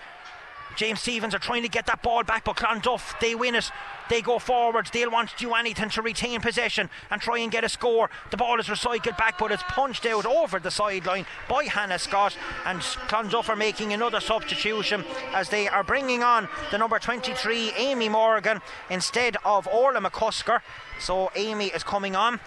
James 0.77 1.01
Stephens 1.01 1.35
are 1.35 1.39
trying 1.39 1.63
to 1.63 1.69
get 1.69 1.87
that 1.87 2.03
ball 2.03 2.23
back, 2.23 2.45
but 2.45 2.57
Clonduff, 2.57 3.19
they 3.21 3.35
win 3.35 3.55
it. 3.55 3.71
They 4.09 4.21
go 4.21 4.39
forward. 4.39 4.89
They'll 4.93 5.11
want 5.11 5.33
anything 5.43 5.89
to 5.89 6.03
retain 6.03 6.41
possession 6.41 6.91
and 7.11 7.21
try 7.21 7.39
and 7.39 7.51
get 7.51 7.65
a 7.65 7.69
score. 7.69 8.11
The 8.31 8.37
ball 8.37 8.61
is 8.61 8.67
recycled 8.67 9.17
back, 9.17 9.39
but 9.39 9.51
it's 9.51 9.63
punched 9.65 10.07
out 10.07 10.27
over 10.27 10.61
the 10.61 10.71
sideline 10.71 11.27
by 11.49 11.65
Hannah 11.65 11.99
Scott. 11.99 12.37
And 12.65 12.81
Clonduff 12.81 13.49
are 13.49 13.57
making 13.57 13.93
another 13.93 14.21
substitution 14.21 15.05
as 15.35 15.49
they 15.49 15.67
are 15.67 15.83
bringing 15.83 16.23
on 16.23 16.49
the 16.71 16.79
number 16.79 16.99
23, 16.99 17.73
Amy 17.77 18.09
Morgan, 18.09 18.61
instead 18.91 19.37
of 19.45 19.67
Orla 19.67 20.01
McCusker. 20.01 20.61
So 21.01 21.31
Amy 21.35 21.67
is 21.67 21.83
coming 21.83 22.15
on. 22.15 22.39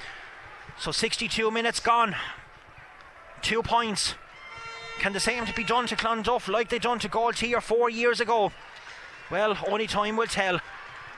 So 0.78 0.92
62 0.92 1.52
minutes 1.52 1.80
gone. 1.80 2.16
Two 3.42 3.64
points. 3.64 4.16
Can 5.00 5.14
the 5.14 5.20
same 5.22 5.46
be 5.56 5.64
done 5.64 5.88
to 5.88 5.96
Clonduff 5.96 6.50
like 6.50 6.68
they 6.68 6.78
done 6.78 7.00
to 7.00 7.08
Galtier 7.08 7.62
four 7.62 7.90
years 7.90 8.20
ago? 8.20 8.52
Well, 9.32 9.58
only 9.68 9.88
time 9.88 10.18
will 10.18 10.28
tell. 10.28 10.60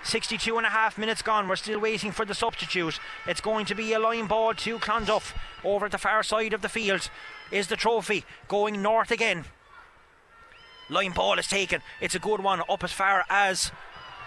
62 0.04 0.56
and 0.58 0.68
a 0.68 0.70
half 0.70 1.00
minutes 1.00 1.24
gone. 1.24 1.48
We're 1.48 1.56
still 1.56 1.80
waiting 1.80 2.12
for 2.12 2.24
the 2.24 2.36
substitute. 2.36 3.00
It's 3.26 3.42
going 3.42 3.66
to 3.66 3.76
be 3.76 3.94
a 3.94 4.00
line 4.00 4.28
ball 4.28 4.54
to 4.54 4.78
Clonduff 4.78 5.34
over 5.64 5.88
at 5.88 5.92
the 5.92 5.98
far 5.98 6.22
side 6.22 6.54
of 6.54 6.62
the 6.62 6.70
field. 6.70 7.10
Is 7.52 7.68
the 7.68 7.76
trophy 7.76 8.24
going 8.48 8.84
north 8.84 9.10
again? 9.10 9.46
Line 10.90 11.14
ball 11.14 11.40
is 11.40 11.48
taken. 11.48 11.82
It's 12.00 12.16
a 12.16 12.20
good 12.20 12.42
one 12.44 12.62
up 12.70 12.84
as 12.84 12.92
far 12.92 13.26
as 13.32 13.72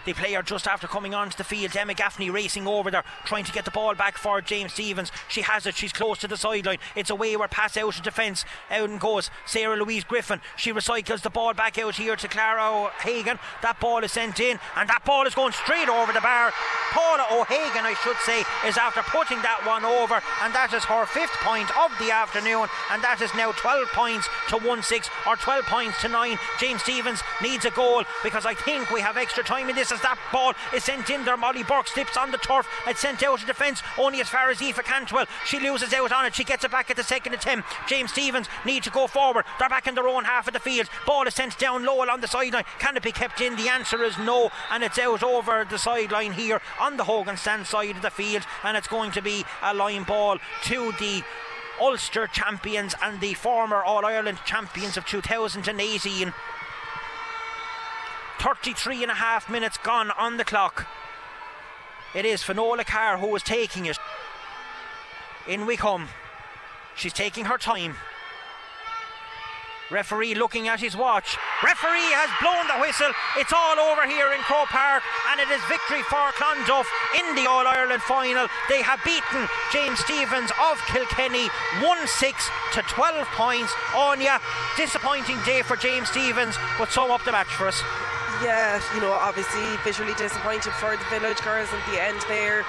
the 0.04 0.12
player 0.12 0.42
just 0.42 0.66
after 0.66 0.86
coming 0.86 1.14
onto 1.14 1.36
the 1.36 1.44
field. 1.44 1.76
Emma 1.76 1.94
Gaffney 1.94 2.30
racing 2.30 2.66
over 2.66 2.90
there, 2.90 3.04
trying 3.24 3.44
to 3.44 3.52
get 3.52 3.64
the 3.64 3.70
ball 3.70 3.94
back 3.94 4.18
for 4.18 4.40
James 4.40 4.72
Stephens. 4.72 5.10
She 5.28 5.42
has 5.42 5.66
it. 5.66 5.74
She's 5.74 5.92
close 5.92 6.18
to 6.18 6.28
the 6.28 6.36
sideline. 6.36 6.78
It's 6.94 7.10
a 7.10 7.14
wayward 7.14 7.50
pass 7.50 7.76
out 7.76 7.96
of 7.96 8.02
defence. 8.02 8.44
Out 8.70 8.90
and 8.90 9.00
goes 9.00 9.30
Sarah 9.46 9.76
Louise 9.76 10.04
Griffin. 10.04 10.40
She 10.56 10.72
recycles 10.72 11.22
the 11.22 11.30
ball 11.30 11.54
back 11.54 11.78
out 11.78 11.96
here 11.96 12.16
to 12.16 12.28
Clara 12.28 12.86
O'Hagan. 12.86 13.38
That 13.62 13.80
ball 13.80 14.04
is 14.04 14.12
sent 14.12 14.40
in, 14.40 14.58
and 14.76 14.88
that 14.88 15.04
ball 15.04 15.26
is 15.26 15.34
going 15.34 15.52
straight 15.52 15.88
over 15.88 16.12
the 16.12 16.20
bar. 16.20 16.52
Paula 16.90 17.26
O'Hagan, 17.32 17.84
I 17.84 17.94
should 18.02 18.16
say, 18.18 18.44
is 18.68 18.78
after 18.78 19.02
putting 19.02 19.42
that 19.42 19.66
one 19.66 19.84
over, 19.84 20.22
and 20.42 20.54
that 20.54 20.72
is 20.72 20.84
her 20.84 21.06
fifth 21.06 21.34
point 21.42 21.66
of 21.76 21.90
the 21.98 22.10
afternoon, 22.10 22.68
and 22.90 23.02
that 23.02 23.20
is 23.20 23.34
now 23.34 23.52
12 23.52 23.88
points 23.92 24.28
to 24.48 24.58
1 24.58 24.82
6 24.82 25.10
or 25.26 25.36
12 25.36 25.64
points 25.66 26.00
to 26.02 26.08
9. 26.08 26.38
James 26.60 26.82
Stephens 26.82 27.22
needs 27.42 27.64
a 27.64 27.70
goal 27.70 28.04
because 28.22 28.46
I 28.46 28.54
think 28.54 28.90
we 28.90 29.00
have 29.00 29.16
extra 29.16 29.42
time 29.42 29.68
in 29.68 29.76
this 29.76 29.90
that 30.00 30.18
ball 30.32 30.52
is 30.74 30.84
sent 30.84 31.10
in 31.10 31.24
there. 31.24 31.36
Molly 31.36 31.62
Burke 31.62 31.88
slips 31.88 32.16
on 32.16 32.30
the 32.30 32.38
turf. 32.38 32.66
It's 32.86 33.00
sent 33.00 33.22
out 33.22 33.40
to 33.40 33.46
defence 33.46 33.82
only 33.98 34.20
as 34.20 34.28
far 34.28 34.50
as 34.50 34.60
Aoife 34.60 34.84
Cantwell. 34.84 35.26
She 35.46 35.60
loses 35.60 35.92
out 35.92 36.12
on 36.12 36.26
it. 36.26 36.34
She 36.34 36.44
gets 36.44 36.64
it 36.64 36.70
back 36.70 36.90
at 36.90 36.96
the 36.96 37.02
second 37.02 37.34
attempt. 37.34 37.68
James 37.88 38.10
Stephens 38.12 38.48
need 38.64 38.82
to 38.84 38.90
go 38.90 39.06
forward. 39.06 39.44
They're 39.58 39.68
back 39.68 39.86
in 39.86 39.94
their 39.94 40.08
own 40.08 40.24
half 40.24 40.46
of 40.46 40.52
the 40.52 40.60
field. 40.60 40.88
Ball 41.06 41.26
is 41.26 41.34
sent 41.34 41.58
down 41.58 41.84
low 41.84 42.04
along 42.04 42.20
the 42.20 42.28
sideline. 42.28 42.64
Can 42.78 42.96
it 42.96 43.02
be 43.02 43.12
kept 43.12 43.40
in? 43.40 43.56
The 43.56 43.68
answer 43.68 44.02
is 44.02 44.18
no, 44.18 44.50
and 44.70 44.82
it's 44.82 44.98
out 44.98 45.22
over 45.22 45.66
the 45.68 45.78
sideline 45.78 46.32
here 46.32 46.60
on 46.80 46.96
the 46.96 47.04
Hogan 47.04 47.36
stand 47.36 47.66
side 47.66 47.96
of 47.96 48.02
the 48.02 48.10
field, 48.10 48.44
and 48.62 48.76
it's 48.76 48.88
going 48.88 49.12
to 49.12 49.22
be 49.22 49.44
a 49.62 49.74
line 49.74 50.04
ball 50.04 50.38
to 50.64 50.92
the 50.98 51.22
Ulster 51.80 52.26
champions 52.28 52.94
and 53.02 53.20
the 53.20 53.34
former 53.34 53.82
All 53.82 54.04
Ireland 54.04 54.38
champions 54.44 54.96
of 54.96 55.06
2018. 55.06 56.32
33 58.40 59.02
and 59.02 59.10
a 59.10 59.14
half 59.14 59.48
minutes 59.48 59.78
gone 59.78 60.10
on 60.12 60.36
the 60.36 60.44
clock. 60.44 60.86
It 62.14 62.24
is 62.24 62.42
Fionnuala 62.42 62.86
Carr 62.86 63.18
who 63.18 63.34
is 63.34 63.42
taking 63.42 63.86
it. 63.86 63.98
In 65.48 65.66
we 65.66 65.76
come. 65.76 66.08
She's 66.96 67.12
taking 67.12 67.46
her 67.46 67.58
time. 67.58 67.96
Referee 69.90 70.34
looking 70.34 70.68
at 70.68 70.80
his 70.80 70.96
watch. 70.96 71.36
Referee 71.62 72.08
has 72.16 72.30
blown 72.40 72.64
the 72.72 72.80
whistle. 72.80 73.12
It's 73.36 73.52
all 73.52 73.78
over 73.78 74.06
here 74.08 74.32
in 74.32 74.40
Croke 74.40 74.72
Park, 74.72 75.02
and 75.30 75.40
it 75.40 75.50
is 75.52 75.60
victory 75.68 76.02
for 76.08 76.32
Clonduff 76.40 76.88
in 77.20 77.36
the 77.36 77.46
All 77.46 77.66
Ireland 77.66 78.02
final. 78.02 78.48
They 78.70 78.80
have 78.80 79.04
beaten 79.04 79.46
James 79.72 80.00
Stephens 80.00 80.50
of 80.56 80.80
Kilkenny 80.88 81.48
1 81.84 82.06
6 82.06 82.50
to 82.74 82.82
12 82.82 83.26
points. 83.36 83.72
Anya, 83.94 84.40
disappointing 84.76 85.36
day 85.44 85.60
for 85.60 85.76
James 85.76 86.08
Stephens, 86.08 86.56
but 86.78 86.90
sum 86.90 87.10
up 87.10 87.24
the 87.24 87.32
match 87.32 87.52
for 87.52 87.68
us. 87.68 87.82
Yeah, 88.42 88.80
you 88.94 89.00
know, 89.00 89.12
obviously 89.12 89.62
visually 89.84 90.14
disappointed 90.14 90.72
for 90.74 90.96
the 90.96 91.04
village 91.10 91.40
girls 91.42 91.68
at 91.72 91.90
the 91.90 92.02
end 92.02 92.20
there. 92.28 92.64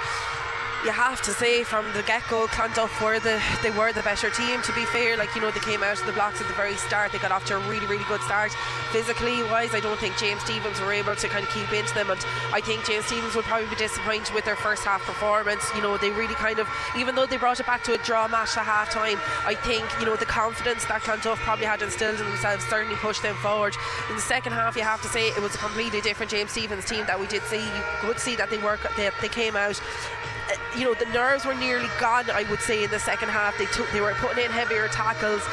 You 0.85 0.91
have 0.91 1.19
to 1.23 1.31
say 1.31 1.63
from 1.63 1.91
the 1.93 2.03
get-go, 2.03 2.45
Clonduff 2.45 3.01
were 3.01 3.17
the 3.17 3.41
they 3.63 3.71
were 3.71 3.91
the 3.91 4.03
better 4.03 4.29
team. 4.29 4.61
To 4.61 4.71
be 4.73 4.85
fair, 4.85 5.17
like 5.17 5.33
you 5.33 5.41
know, 5.41 5.49
they 5.49 5.59
came 5.61 5.81
out 5.81 5.99
of 5.99 6.05
the 6.05 6.13
blocks 6.13 6.39
at 6.41 6.47
the 6.47 6.53
very 6.53 6.75
start. 6.75 7.11
They 7.11 7.17
got 7.17 7.31
off 7.31 7.43
to 7.45 7.57
a 7.57 7.59
really, 7.67 7.87
really 7.87 8.03
good 8.03 8.21
start. 8.21 8.51
Physically 8.91 9.41
wise, 9.49 9.73
I 9.73 9.79
don't 9.79 9.97
think 9.99 10.15
James 10.19 10.43
Stephens 10.43 10.79
were 10.79 10.93
able 10.93 11.15
to 11.15 11.27
kind 11.27 11.43
of 11.43 11.49
keep 11.49 11.73
into 11.73 11.91
them, 11.95 12.11
and 12.11 12.23
I 12.53 12.61
think 12.61 12.85
James 12.85 13.05
Stephens 13.05 13.33
would 13.33 13.45
probably 13.45 13.67
be 13.67 13.75
disappointed 13.77 14.31
with 14.35 14.45
their 14.45 14.55
first 14.55 14.85
half 14.85 15.03
performance. 15.03 15.65
You 15.73 15.81
know, 15.81 15.97
they 15.97 16.11
really 16.11 16.35
kind 16.35 16.59
of, 16.59 16.69
even 16.95 17.15
though 17.15 17.25
they 17.25 17.37
brought 17.37 17.59
it 17.59 17.65
back 17.65 17.83
to 17.85 17.93
a 17.93 17.97
draw 17.97 18.27
match 18.27 18.55
at 18.55 18.65
half 18.65 18.91
time, 18.91 19.17
I 19.43 19.55
think 19.55 19.85
you 19.99 20.05
know 20.05 20.15
the 20.15 20.27
confidence 20.27 20.85
that 20.85 21.01
Clonduff 21.01 21.37
probably 21.37 21.65
had 21.65 21.81
instilled 21.81 22.19
in 22.19 22.27
themselves 22.27 22.63
certainly 22.65 22.95
pushed 22.97 23.23
them 23.23 23.35
forward. 23.37 23.75
In 24.11 24.15
the 24.17 24.21
second 24.21 24.53
half, 24.53 24.75
you 24.75 24.83
have 24.83 25.01
to 25.01 25.07
say 25.07 25.29
it 25.29 25.41
was 25.41 25.55
a 25.55 25.57
completely 25.57 26.01
different 26.01 26.31
James 26.31 26.51
Stephens 26.51 26.85
team 26.85 27.07
that 27.07 27.19
we 27.19 27.25
did 27.25 27.41
see. 27.49 27.57
You 27.57 27.83
could 28.01 28.19
see 28.19 28.35
that 28.35 28.51
they 28.51 28.59
were 28.59 28.77
they, 28.95 29.09
they 29.19 29.29
came 29.29 29.55
out 29.55 29.81
you 30.77 30.83
know 30.83 30.93
the 30.93 31.05
nerves 31.07 31.45
were 31.45 31.55
nearly 31.55 31.89
gone 31.99 32.29
I 32.29 32.43
would 32.49 32.61
say 32.61 32.83
in 32.83 32.91
the 32.91 32.99
second 32.99 33.29
half. 33.29 33.57
They 33.57 33.65
took 33.67 33.89
they 33.91 34.01
were 34.01 34.13
putting 34.15 34.45
in 34.45 34.51
heavier 34.51 34.87
tackles. 34.87 35.43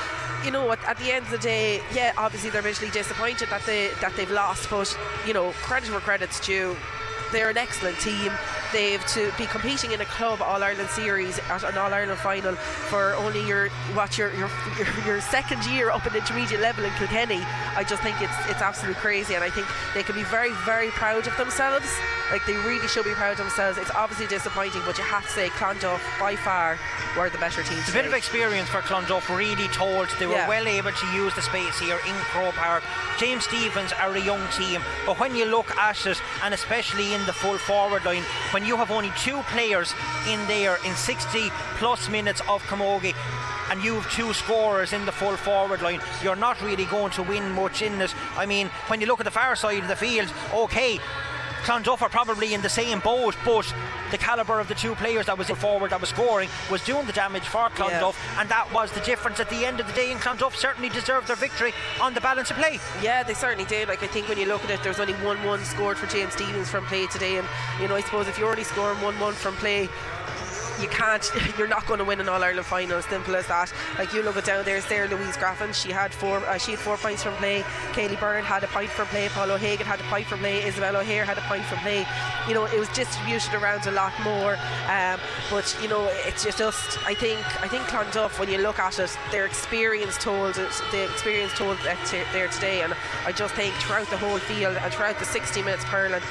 You 0.44 0.51
know 0.51 0.70
at, 0.73 0.82
at 0.85 0.97
the 0.98 1.12
end 1.12 1.24
of 1.27 1.31
the 1.31 1.39
day 1.39 1.81
yeah 1.94 2.12
obviously 2.16 2.51
they're 2.51 2.62
visually 2.62 2.90
disappointed 2.90 3.48
that 3.51 3.64
they 3.64 3.90
that 4.01 4.14
they've 4.16 4.31
lost 4.31 4.69
but 4.70 4.97
you 5.27 5.32
know 5.32 5.52
credit 5.62 5.90
where 5.90 6.01
credit's 6.01 6.40
due. 6.40 6.77
They're 7.32 7.51
an 7.51 7.56
excellent 7.56 7.98
team 8.01 8.32
they've 8.73 9.05
to 9.09 9.32
be 9.39 9.47
competing 9.47 9.93
in 9.93 10.01
a 10.01 10.05
club 10.07 10.40
All 10.43 10.62
Ireland 10.62 10.89
series 10.90 11.39
at 11.51 11.62
an 11.65 11.77
All 11.78 11.93
Ireland 11.93 12.19
final 12.20 12.55
for 12.55 13.15
only 13.15 13.47
your 13.47 13.69
what 13.94 14.19
your 14.19 14.32
your, 14.35 14.51
your 14.78 14.86
your 15.07 15.20
second 15.20 15.65
year 15.66 15.90
up 15.90 16.07
in 16.07 16.15
intermediate 16.15 16.61
level 16.61 16.85
in 16.85 16.90
Kilkenny. 16.93 17.40
I 17.77 17.85
just 17.85 18.03
think 18.03 18.20
it's 18.20 18.35
it's 18.49 18.62
absolutely 18.62 19.01
crazy, 19.01 19.35
and 19.35 19.44
I 19.44 19.51
think 19.51 19.66
they 19.94 20.03
can 20.03 20.15
be 20.15 20.24
very 20.24 20.53
very 20.65 20.89
proud 20.90 21.27
of 21.27 21.36
themselves. 21.36 21.86
Like 22.31 22.47
they 22.47 22.57
really 22.57 22.89
should 22.89 23.05
be 23.05 23.12
proud 23.12 23.32
of 23.32 23.39
themselves. 23.39 23.77
It's 23.78 23.90
obviously 23.90 24.27
disappointing, 24.27 24.81
but 24.86 24.97
you 24.97 25.05
have 25.05 25.24
to 25.24 25.31
say 25.31 25.49
Clonduff 25.51 26.01
by 26.19 26.35
far 26.36 26.78
were 27.16 27.28
the 27.28 27.36
better 27.39 27.62
team. 27.62 27.77
It's 27.78 27.90
a 27.90 27.93
bit 27.93 28.07
of 28.07 28.15
experience 28.15 28.69
for 28.70 28.81
Clonduff, 28.81 29.28
really 29.36 29.69
told. 29.69 30.09
They 30.19 30.27
were 30.27 30.32
Yeah. 30.32 30.49
well 30.49 30.66
able 30.66 30.93
to 30.93 31.07
use 31.12 31.35
the 31.35 31.43
space 31.43 31.78
here 31.78 31.99
in 32.09 32.15
Croke 32.32 32.55
Park. 32.55 32.82
James 33.19 33.44
Stephens 33.44 33.93
are 34.01 34.15
a 34.15 34.20
young 34.20 34.40
team, 34.57 34.81
but 35.05 35.20
when 35.20 35.36
you 35.36 35.44
look 35.44 35.77
at 35.77 36.07
it, 36.07 36.20
and 36.43 36.55
especially 36.55 37.12
in 37.12 37.20
the 37.27 37.32
full 37.35 37.59
forward 37.59 38.03
line, 38.07 38.23
when 38.53 38.61
you 38.66 38.76
have 38.76 38.90
only 38.90 39.12
two 39.18 39.40
players 39.43 39.94
in 40.28 40.47
there 40.47 40.78
in 40.84 40.94
60 40.94 41.51
plus 41.78 42.09
minutes 42.09 42.40
of 42.48 42.62
Camogie, 42.64 43.14
and 43.70 43.82
you 43.82 43.94
have 43.94 44.12
two 44.12 44.32
scorers 44.32 44.93
in 44.93 45.05
the 45.06 45.12
full 45.12 45.36
forward 45.36 45.80
line, 45.82 46.01
you're 46.22 46.36
not 46.36 46.60
really 46.62 46.84
going 46.86 47.10
to 47.12 47.22
win 47.22 47.51
much 47.52 47.82
in 47.82 47.98
this. 47.98 48.14
I 48.36 48.47
mean, 48.47 48.68
when 48.89 49.01
you 49.01 49.06
look 49.06 49.20
at 49.20 49.24
the 49.24 49.30
far 49.30 49.56
side 49.56 49.82
of 49.82 49.89
the 49.89 49.97
field, 49.97 50.32
okay, 50.52 50.98
Clonduff 51.62 52.02
are 52.02 52.09
probably 52.09 52.55
in 52.55 52.60
the 52.62 52.68
same 52.68 52.98
boat, 53.01 53.36
but 53.44 53.72
the 54.10 54.18
calibre 54.18 54.60
of 54.60 54.66
the 54.66 54.74
two 54.74 54.94
players 54.97 55.26
that 55.26 55.39
was 55.39 55.48
in 55.48 55.56
forward 55.56 55.90
that 55.93 56.01
was 56.01 56.10
scoring 56.10 56.48
was 56.70 56.84
doing 56.84 57.06
the 57.06 57.12
damage 57.12 57.44
for 57.44 57.68
Clonduff, 57.70 58.16
and 58.39 58.48
that 58.48 58.72
was 58.72 58.90
the 58.93 59.01
difference 59.01 59.39
at 59.39 59.48
the 59.48 59.64
end 59.64 59.78
of 59.78 59.86
the 59.86 59.93
day. 59.93 60.10
And 60.10 60.20
Clonduff 60.20 60.56
certainly 60.56 60.89
deserved 60.89 61.28
their 61.28 61.36
victory 61.36 61.72
on 62.01 62.14
the 62.14 62.20
balance 62.20 62.51
of 62.51 62.56
play. 62.56 62.80
Yeah, 63.01 63.22
they 63.22 63.34
certainly 63.34 63.64
did. 63.64 63.89
Like 63.89 64.02
I 64.02 64.09
think 64.09 64.28
when 64.28 64.39
you 64.39 64.47
look 64.47 64.64
at 64.64 64.70
it, 64.70 64.82
there's 64.82 64.98
only 64.98 65.14
one 65.14 65.43
one 65.44 65.62
scored 65.64 65.98
for 65.98 66.06
James 66.06 66.32
Stephens 66.32 66.68
from 66.68 66.84
play 66.86 67.06
today, 67.06 67.39
and 67.39 67.47
you 67.80 67.86
know 67.86 67.94
I 67.94 68.01
suppose 68.01 68.26
if 68.26 68.39
you're 68.39 68.51
only 68.51 68.64
scoring 68.64 69.01
one 69.01 69.18
one 69.20 69.34
from 69.34 69.55
play. 69.56 69.89
You 70.83 70.89
can't. 70.89 71.31
You're 71.59 71.69
not 71.69 71.87
going 71.87 71.99
to 71.99 72.05
win 72.05 72.21
an 72.21 72.29
All 72.29 72.43
Ireland 72.43 72.67
final. 72.67 73.01
Simple 73.03 73.37
as 73.37 73.47
that. 73.47 73.73
Like 73.99 74.13
you 74.13 74.23
look 74.23 74.37
at 74.37 74.45
down 74.45 74.65
there, 74.65 74.81
there 74.81 75.07
Louise 75.07 75.37
Griffin. 75.37 75.73
She 75.73 75.93
had 75.93 76.13
four. 76.13 76.39
Uh, 76.39 76.59
she 76.59 76.73
had 76.73 76.81
four 76.81 76.97
points 76.97 77.23
from 77.23 77.35
play. 77.35 77.63
Kaylee 77.93 78.19
Byrne 78.19 78.43
had 78.43 78.65
a 78.65 78.67
point 78.67 78.91
from 78.91 79.07
play. 79.07 79.29
Paul 79.29 79.53
O'Hagan 79.53 79.87
had 79.87 80.01
a 80.01 80.05
point 80.05 80.27
from 80.27 80.41
play. 80.41 80.65
Isabel 80.65 80.97
O'Hare 80.97 81.25
had 81.25 81.39
a 81.39 81.43
point 81.43 81.65
from 81.65 81.79
play. 81.79 82.05
You 82.49 82.55
know, 82.55 82.65
it 82.65 82.79
was 82.79 82.89
distributed 82.89 83.55
around 83.55 83.87
a 83.87 83.93
lot 83.93 84.13
more. 84.25 84.57
Um, 84.89 85.21
but 85.51 85.77
you 85.81 85.89
know, 85.89 86.11
it's 86.27 86.45
just. 86.45 86.99
I 87.07 87.15
think. 87.15 87.39
I 87.63 87.69
think 87.69 87.85
Clonduff. 87.85 88.41
When 88.41 88.51
you 88.51 88.59
look 88.59 88.81
at 88.81 88.99
it, 88.99 89.17
their 89.31 89.47
experience 89.47 90.19
told. 90.19 90.55
The 90.55 91.05
experience 91.05 91.53
told 91.53 91.79
it 91.85 92.27
there 92.33 92.49
today, 92.49 92.83
and 92.83 92.93
I 93.25 93.31
just 93.31 93.55
think 93.55 93.73
throughout 93.75 94.11
the 94.11 94.17
whole 94.17 94.39
field 94.39 94.77
and 94.77 94.93
throughout 94.93 95.21
the 95.21 95.27
60 95.27 95.63
minutes, 95.63 95.85
Perlin 95.85 96.23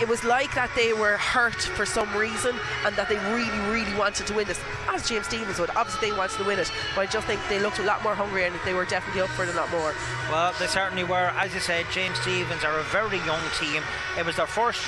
it 0.00 0.08
was 0.08 0.24
like 0.24 0.54
that 0.54 0.70
they 0.76 0.92
were 0.92 1.16
hurt 1.16 1.54
for 1.54 1.86
some 1.86 2.12
reason 2.16 2.54
and 2.84 2.94
that 2.96 3.08
they 3.08 3.16
really, 3.32 3.58
really 3.70 3.94
wanted 3.94 4.26
to 4.26 4.34
win 4.34 4.46
this, 4.46 4.60
as 4.88 5.08
James 5.08 5.26
Stephens 5.26 5.58
would. 5.58 5.70
Obviously, 5.70 6.10
they 6.10 6.16
wanted 6.16 6.36
to 6.36 6.44
win 6.44 6.58
it, 6.58 6.70
but 6.94 7.02
I 7.02 7.06
just 7.06 7.26
think 7.26 7.40
they 7.48 7.58
looked 7.60 7.78
a 7.78 7.84
lot 7.84 8.02
more 8.02 8.14
hungry 8.14 8.44
and 8.44 8.54
they 8.64 8.74
were 8.74 8.84
definitely 8.84 9.22
up 9.22 9.30
for 9.30 9.44
it 9.44 9.50
a 9.50 9.56
lot 9.56 9.70
more. 9.70 9.94
Well, 10.30 10.52
they 10.58 10.66
certainly 10.66 11.04
were. 11.04 11.32
As 11.36 11.54
you 11.54 11.60
said, 11.60 11.86
James 11.92 12.18
Stephens 12.20 12.64
are 12.64 12.78
a 12.78 12.84
very 12.84 13.18
young 13.18 13.42
team. 13.58 13.82
It 14.18 14.26
was 14.26 14.36
their 14.36 14.46
first 14.46 14.86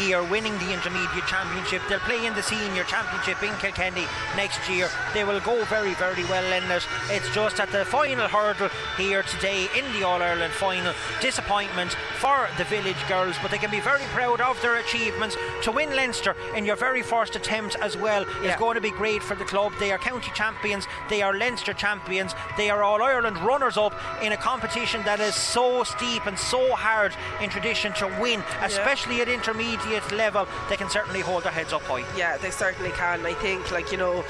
year 0.00 0.22
winning 0.24 0.56
the 0.58 0.72
intermediate 0.72 1.26
championship. 1.26 1.82
They'll 1.88 2.00
play 2.00 2.26
in 2.26 2.34
the 2.34 2.42
senior 2.42 2.84
championship 2.84 3.42
in 3.42 3.54
Kilkenny 3.58 4.06
next 4.36 4.68
year. 4.68 4.88
They 5.12 5.24
will 5.24 5.40
go 5.40 5.64
very, 5.64 5.94
very 5.94 6.24
well 6.24 6.44
in 6.52 6.68
it. 6.70 6.86
It's 7.10 7.32
just 7.34 7.60
at 7.60 7.70
the 7.70 7.84
final 7.84 8.26
hurdle 8.28 8.70
here 8.96 9.22
today 9.22 9.68
in 9.76 9.84
the 9.92 10.04
All 10.04 10.22
Ireland 10.22 10.52
final. 10.52 10.92
Disappointment 11.20 11.92
for 12.18 12.48
the 12.58 12.64
village 12.64 13.08
girls, 13.08 13.36
but 13.40 13.50
they 13.50 13.58
can 13.58 13.70
be 13.70 13.80
very 13.80 14.04
proud 14.12 14.33
of 14.40 14.60
their 14.62 14.76
achievements. 14.76 15.36
To 15.62 15.72
win 15.72 15.94
Leinster 15.94 16.36
in 16.54 16.64
your 16.64 16.76
very 16.76 17.02
first 17.02 17.36
attempt 17.36 17.76
as 17.76 17.96
well 17.96 18.22
is 18.42 18.56
going 18.56 18.74
to 18.74 18.80
be 18.80 18.90
great 18.90 19.22
for 19.22 19.34
the 19.34 19.44
club. 19.44 19.72
They 19.78 19.92
are 19.92 19.98
county 19.98 20.30
champions, 20.34 20.86
they 21.08 21.22
are 21.22 21.34
Leinster 21.36 21.72
champions, 21.72 22.34
they 22.56 22.70
are 22.70 22.82
All 22.82 23.02
Ireland 23.02 23.38
runners 23.38 23.76
up 23.76 23.94
in 24.22 24.32
a 24.32 24.36
competition 24.36 25.02
that 25.04 25.20
is 25.20 25.34
so 25.34 25.84
steep 25.84 26.26
and 26.26 26.38
so 26.38 26.74
hard 26.74 27.14
in 27.40 27.50
tradition 27.50 27.92
to 27.94 28.06
win, 28.20 28.42
especially 28.62 29.20
at 29.20 29.28
intermediate 29.28 30.12
level. 30.12 30.46
They 30.68 30.76
can 30.76 30.90
certainly 30.90 31.20
hold 31.20 31.44
their 31.44 31.52
heads 31.52 31.72
up 31.72 31.82
high. 31.82 32.04
Yeah, 32.16 32.36
they 32.36 32.50
certainly 32.50 32.90
can. 32.92 33.24
I 33.24 33.34
think, 33.34 33.70
like 33.70 33.90
you 33.92 33.98
know, 33.98 34.24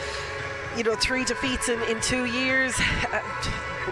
you 0.77 0.85
know, 0.85 0.95
three 0.97 1.25
defeats 1.25 1.69
in, 1.69 1.81
in 1.83 2.01
two 2.01 2.25
years. 2.25 2.75
Uh, 3.13 3.21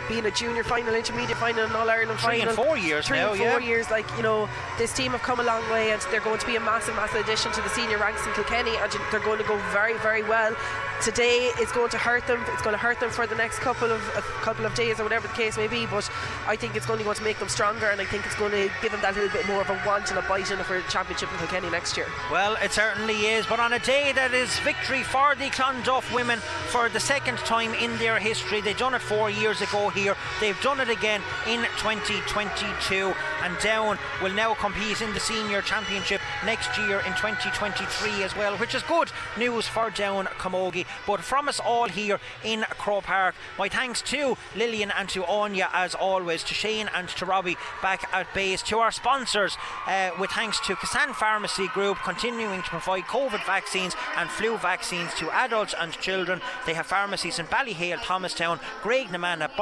Being 0.08 0.26
a 0.26 0.30
junior 0.30 0.64
final, 0.64 0.94
intermediate 0.94 1.38
final, 1.38 1.64
and 1.64 1.72
All 1.74 1.88
Ireland 1.88 2.18
Three 2.20 2.38
final. 2.40 2.48
and 2.48 2.56
four 2.56 2.76
years 2.76 3.06
Three 3.06 3.18
now, 3.18 3.32
and 3.32 3.38
four 3.38 3.60
yeah. 3.60 3.68
years. 3.68 3.90
Like 3.90 4.06
you 4.16 4.22
know, 4.22 4.48
this 4.78 4.92
team 4.92 5.12
have 5.12 5.22
come 5.22 5.40
a 5.40 5.42
long 5.44 5.62
way, 5.70 5.92
and 5.92 6.00
they're 6.10 6.20
going 6.20 6.38
to 6.38 6.46
be 6.46 6.56
a 6.56 6.60
massive, 6.60 6.94
massive 6.96 7.20
addition 7.20 7.52
to 7.52 7.60
the 7.60 7.68
senior 7.70 7.98
ranks 7.98 8.24
in 8.26 8.32
Kilkenny, 8.32 8.76
and 8.76 8.92
they're 9.10 9.20
going 9.20 9.38
to 9.38 9.44
go 9.44 9.56
very, 9.72 9.96
very 9.98 10.22
well. 10.22 10.56
Today 11.02 11.50
is 11.60 11.72
going 11.72 11.90
to 11.90 11.98
hurt 11.98 12.24
them. 12.28 12.40
It's 12.52 12.62
going 12.62 12.74
to 12.74 12.78
hurt 12.78 13.00
them 13.00 13.10
for 13.10 13.26
the 13.26 13.34
next 13.34 13.58
couple 13.58 13.90
of 13.90 14.00
a 14.16 14.22
couple 14.44 14.64
of 14.64 14.74
days 14.74 15.00
or 15.00 15.02
whatever 15.02 15.26
the 15.26 15.34
case 15.34 15.56
may 15.56 15.66
be. 15.66 15.84
But 15.86 16.08
I 16.46 16.54
think 16.54 16.76
it's 16.76 16.88
only 16.88 17.02
going 17.02 17.16
to 17.16 17.24
make 17.24 17.38
them 17.38 17.48
stronger, 17.48 17.86
and 17.86 18.00
I 18.00 18.04
think 18.04 18.24
it's 18.24 18.36
going 18.36 18.52
to 18.52 18.70
give 18.80 18.92
them 18.92 19.00
that 19.00 19.14
little 19.16 19.30
bit 19.30 19.46
more 19.48 19.62
of 19.62 19.70
a 19.70 19.80
want 19.84 20.10
and 20.10 20.18
a 20.18 20.22
bite 20.22 20.50
in 20.50 20.58
for 20.58 20.80
the 20.80 20.88
championship 20.88 21.30
in 21.32 21.38
Kilkenny 21.38 21.70
next 21.70 21.96
year. 21.96 22.06
Well, 22.30 22.56
it 22.62 22.70
certainly 22.72 23.26
is, 23.26 23.46
but 23.46 23.58
on 23.58 23.72
a 23.72 23.78
day 23.80 24.12
that 24.12 24.32
is 24.32 24.56
victory 24.60 25.02
for 25.02 25.34
the 25.34 25.46
Clonduff 25.46 26.12
women 26.14 26.38
for 26.68 26.88
the 26.88 27.00
second 27.00 27.38
time 27.38 27.74
in 27.74 27.96
their 27.98 28.18
history. 28.20 28.60
They've 28.60 28.76
done 28.76 28.94
it 28.94 29.02
four 29.02 29.28
years 29.28 29.60
ago 29.60 29.81
here. 29.90 30.16
They've 30.40 30.60
done 30.62 30.80
it 30.80 30.88
again 30.88 31.20
in 31.46 31.60
2022, 31.78 33.14
and 33.42 33.58
Down 33.58 33.98
will 34.22 34.32
now 34.32 34.54
compete 34.54 35.00
in 35.00 35.12
the 35.14 35.20
senior 35.20 35.62
championship 35.62 36.20
next 36.44 36.76
year 36.78 36.98
in 37.00 37.12
2023 37.14 38.22
as 38.22 38.36
well, 38.36 38.56
which 38.56 38.74
is 38.74 38.82
good 38.82 39.10
news 39.38 39.66
for 39.66 39.90
Down 39.90 40.26
Camogie. 40.38 40.86
But 41.06 41.20
from 41.20 41.48
us 41.48 41.60
all 41.60 41.88
here 41.88 42.20
in 42.44 42.62
Croke 42.78 43.04
Park, 43.04 43.34
my 43.58 43.68
thanks 43.68 44.02
to 44.02 44.36
Lillian 44.54 44.90
and 44.90 45.08
to 45.10 45.24
Anya 45.24 45.68
as 45.72 45.94
always, 45.94 46.44
to 46.44 46.54
Shane 46.54 46.88
and 46.94 47.08
to 47.08 47.26
Robbie 47.26 47.56
back 47.80 48.08
at 48.12 48.32
base, 48.34 48.62
to 48.62 48.78
our 48.78 48.90
sponsors, 48.90 49.56
uh, 49.86 50.10
with 50.18 50.30
thanks 50.30 50.60
to 50.60 50.76
Kasan 50.76 51.14
Pharmacy 51.14 51.68
Group 51.68 51.98
continuing 51.98 52.62
to 52.62 52.68
provide 52.68 53.04
COVID 53.04 53.44
vaccines 53.46 53.94
and 54.16 54.28
flu 54.30 54.56
vaccines 54.56 55.14
to 55.14 55.30
adults 55.30 55.74
and 55.78 55.92
children. 55.92 56.40
They 56.66 56.74
have 56.74 56.86
pharmacies 56.86 57.38
in 57.38 57.46
Ballyhale, 57.46 58.02
Thomastown, 58.02 58.58
Graignamanagh, 58.82 59.56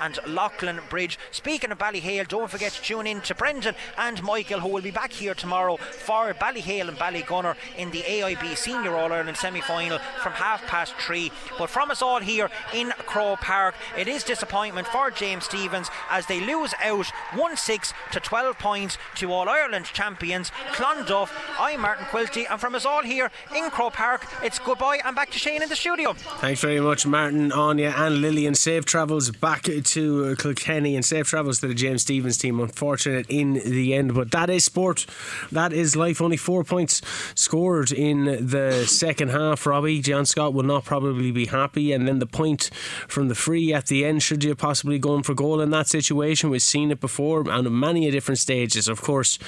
And 0.00 0.14
Leighlinbridge. 0.14 1.16
Speaking 1.30 1.70
of 1.70 1.78
Ballyhale, 1.78 2.26
don't 2.26 2.50
forget 2.50 2.72
to 2.72 2.82
tune 2.82 3.06
in 3.06 3.20
to 3.22 3.34
Brendan 3.34 3.74
and 3.96 4.22
Michael, 4.22 4.60
who 4.60 4.68
will 4.68 4.82
be 4.82 4.90
back 4.90 5.12
here 5.12 5.34
tomorrow 5.34 5.76
for 5.76 6.34
Ballyhale 6.34 6.88
and 6.88 6.98
Ballygunner 6.98 7.56
in 7.76 7.90
the 7.90 8.02
AIB 8.02 8.56
Senior 8.56 8.96
All 8.96 9.12
Ireland 9.12 9.36
semi 9.36 9.60
final 9.60 9.98
from 10.22 10.32
half 10.32 10.66
past 10.66 10.94
three. 10.96 11.30
But 11.58 11.70
from 11.70 11.90
us 11.90 12.02
all 12.02 12.20
here 12.20 12.50
in 12.74 12.90
Croke 13.06 13.40
Park, 13.40 13.74
it 13.96 14.08
is 14.08 14.24
disappointment 14.24 14.86
for 14.88 15.10
James 15.10 15.44
Stephens 15.44 15.90
as 16.10 16.26
they 16.26 16.40
lose 16.40 16.74
out 16.82 17.06
1 17.34 17.56
6 17.56 17.92
to 18.12 18.20
12 18.20 18.58
points 18.58 18.98
to 19.16 19.32
All 19.32 19.48
Ireland 19.48 19.86
champions 19.86 20.50
Clonduff. 20.72 21.30
I'm 21.58 21.80
Martin 21.80 22.06
Quilty, 22.06 22.46
and 22.50 22.60
from 22.60 22.74
us 22.74 22.84
all 22.84 23.02
here 23.02 23.30
in 23.54 23.70
Croke 23.70 23.92
Park, 23.94 24.26
it's 24.42 24.58
goodbye 24.58 25.00
and 25.04 25.14
back 25.14 25.30
to 25.30 25.38
Shane 25.38 25.62
in 25.62 25.68
the 25.68 25.76
studio. 25.76 26.14
Thanks 26.14 26.60
very 26.60 26.80
much, 26.80 27.06
Martin, 27.06 27.52
Anya, 27.52 27.94
and 27.96 28.20
Lillian. 28.20 28.54
Safe 28.54 28.84
travels 28.84 29.30
back 29.30 29.51
to 29.60 30.24
uh, 30.24 30.34
Kilkenny 30.34 30.96
and 30.96 31.04
safe 31.04 31.26
travels 31.28 31.60
to 31.60 31.68
the 31.68 31.74
James 31.74 32.02
Stephens 32.02 32.38
team. 32.38 32.58
Unfortunate 32.60 33.26
in 33.28 33.54
the 33.54 33.92
end, 33.94 34.14
but 34.14 34.30
that 34.30 34.48
is 34.48 34.64
sport. 34.64 35.04
That 35.50 35.72
is 35.72 35.94
life. 35.94 36.20
Only 36.22 36.36
four 36.36 36.64
points 36.64 37.02
scored 37.34 37.92
in 37.92 38.24
the 38.24 38.86
second 38.86 39.30
half. 39.30 39.66
Robbie 39.66 40.00
John 40.00 40.24
Scott 40.24 40.54
will 40.54 40.62
not 40.62 40.84
probably 40.84 41.30
be 41.30 41.46
happy, 41.46 41.92
and 41.92 42.08
then 42.08 42.18
the 42.18 42.26
point 42.26 42.70
from 43.08 43.28
the 43.28 43.34
free 43.34 43.72
at 43.74 43.86
the 43.86 44.04
end. 44.04 44.22
Should 44.22 44.44
you 44.44 44.54
possibly 44.54 44.98
going 44.98 45.22
for 45.22 45.34
goal 45.34 45.60
in 45.60 45.70
that 45.70 45.88
situation? 45.88 46.50
We've 46.50 46.62
seen 46.62 46.90
it 46.90 47.00
before 47.00 47.50
on 47.50 47.78
many 47.78 48.10
different 48.10 48.38
stages. 48.38 48.88
Of 48.88 49.02
course. 49.02 49.38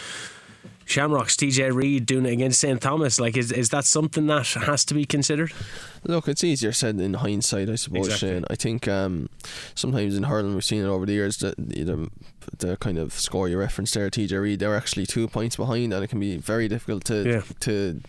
Shamrocks, 0.86 1.36
TJ 1.36 1.74
Reid 1.74 2.06
doing 2.06 2.26
it 2.26 2.32
against 2.32 2.60
St 2.60 2.80
Thomas. 2.80 3.18
Like, 3.18 3.36
is, 3.36 3.50
is 3.52 3.70
that 3.70 3.84
something 3.84 4.26
that 4.26 4.46
has 4.48 4.84
to 4.86 4.94
be 4.94 5.04
considered? 5.04 5.52
Look, 6.04 6.28
it's 6.28 6.44
easier 6.44 6.72
said 6.72 7.00
in 7.00 7.14
hindsight, 7.14 7.70
I 7.70 7.76
suppose, 7.76 8.06
Exactly. 8.06 8.28
Shane. 8.28 8.44
I 8.50 8.54
think 8.56 8.86
um, 8.88 9.28
sometimes 9.74 10.16
in 10.16 10.24
hurling 10.24 10.54
we've 10.54 10.64
seen 10.64 10.82
it 10.84 10.88
over 10.88 11.06
the 11.06 11.14
years 11.14 11.38
that 11.38 11.56
the, 11.56 12.10
the 12.58 12.76
kind 12.76 12.98
of 12.98 13.12
score 13.14 13.48
you 13.48 13.56
referenced 13.58 13.94
there, 13.94 14.10
TJ 14.10 14.40
Reid, 14.40 14.58
they're 14.60 14.76
actually 14.76 15.06
two 15.06 15.26
points 15.28 15.56
behind, 15.56 15.92
and 15.94 16.04
it 16.04 16.08
can 16.08 16.20
be 16.20 16.36
very 16.36 16.68
difficult 16.68 17.04
to 17.06 17.22
Yeah. 17.28 17.42
to 17.60 18.00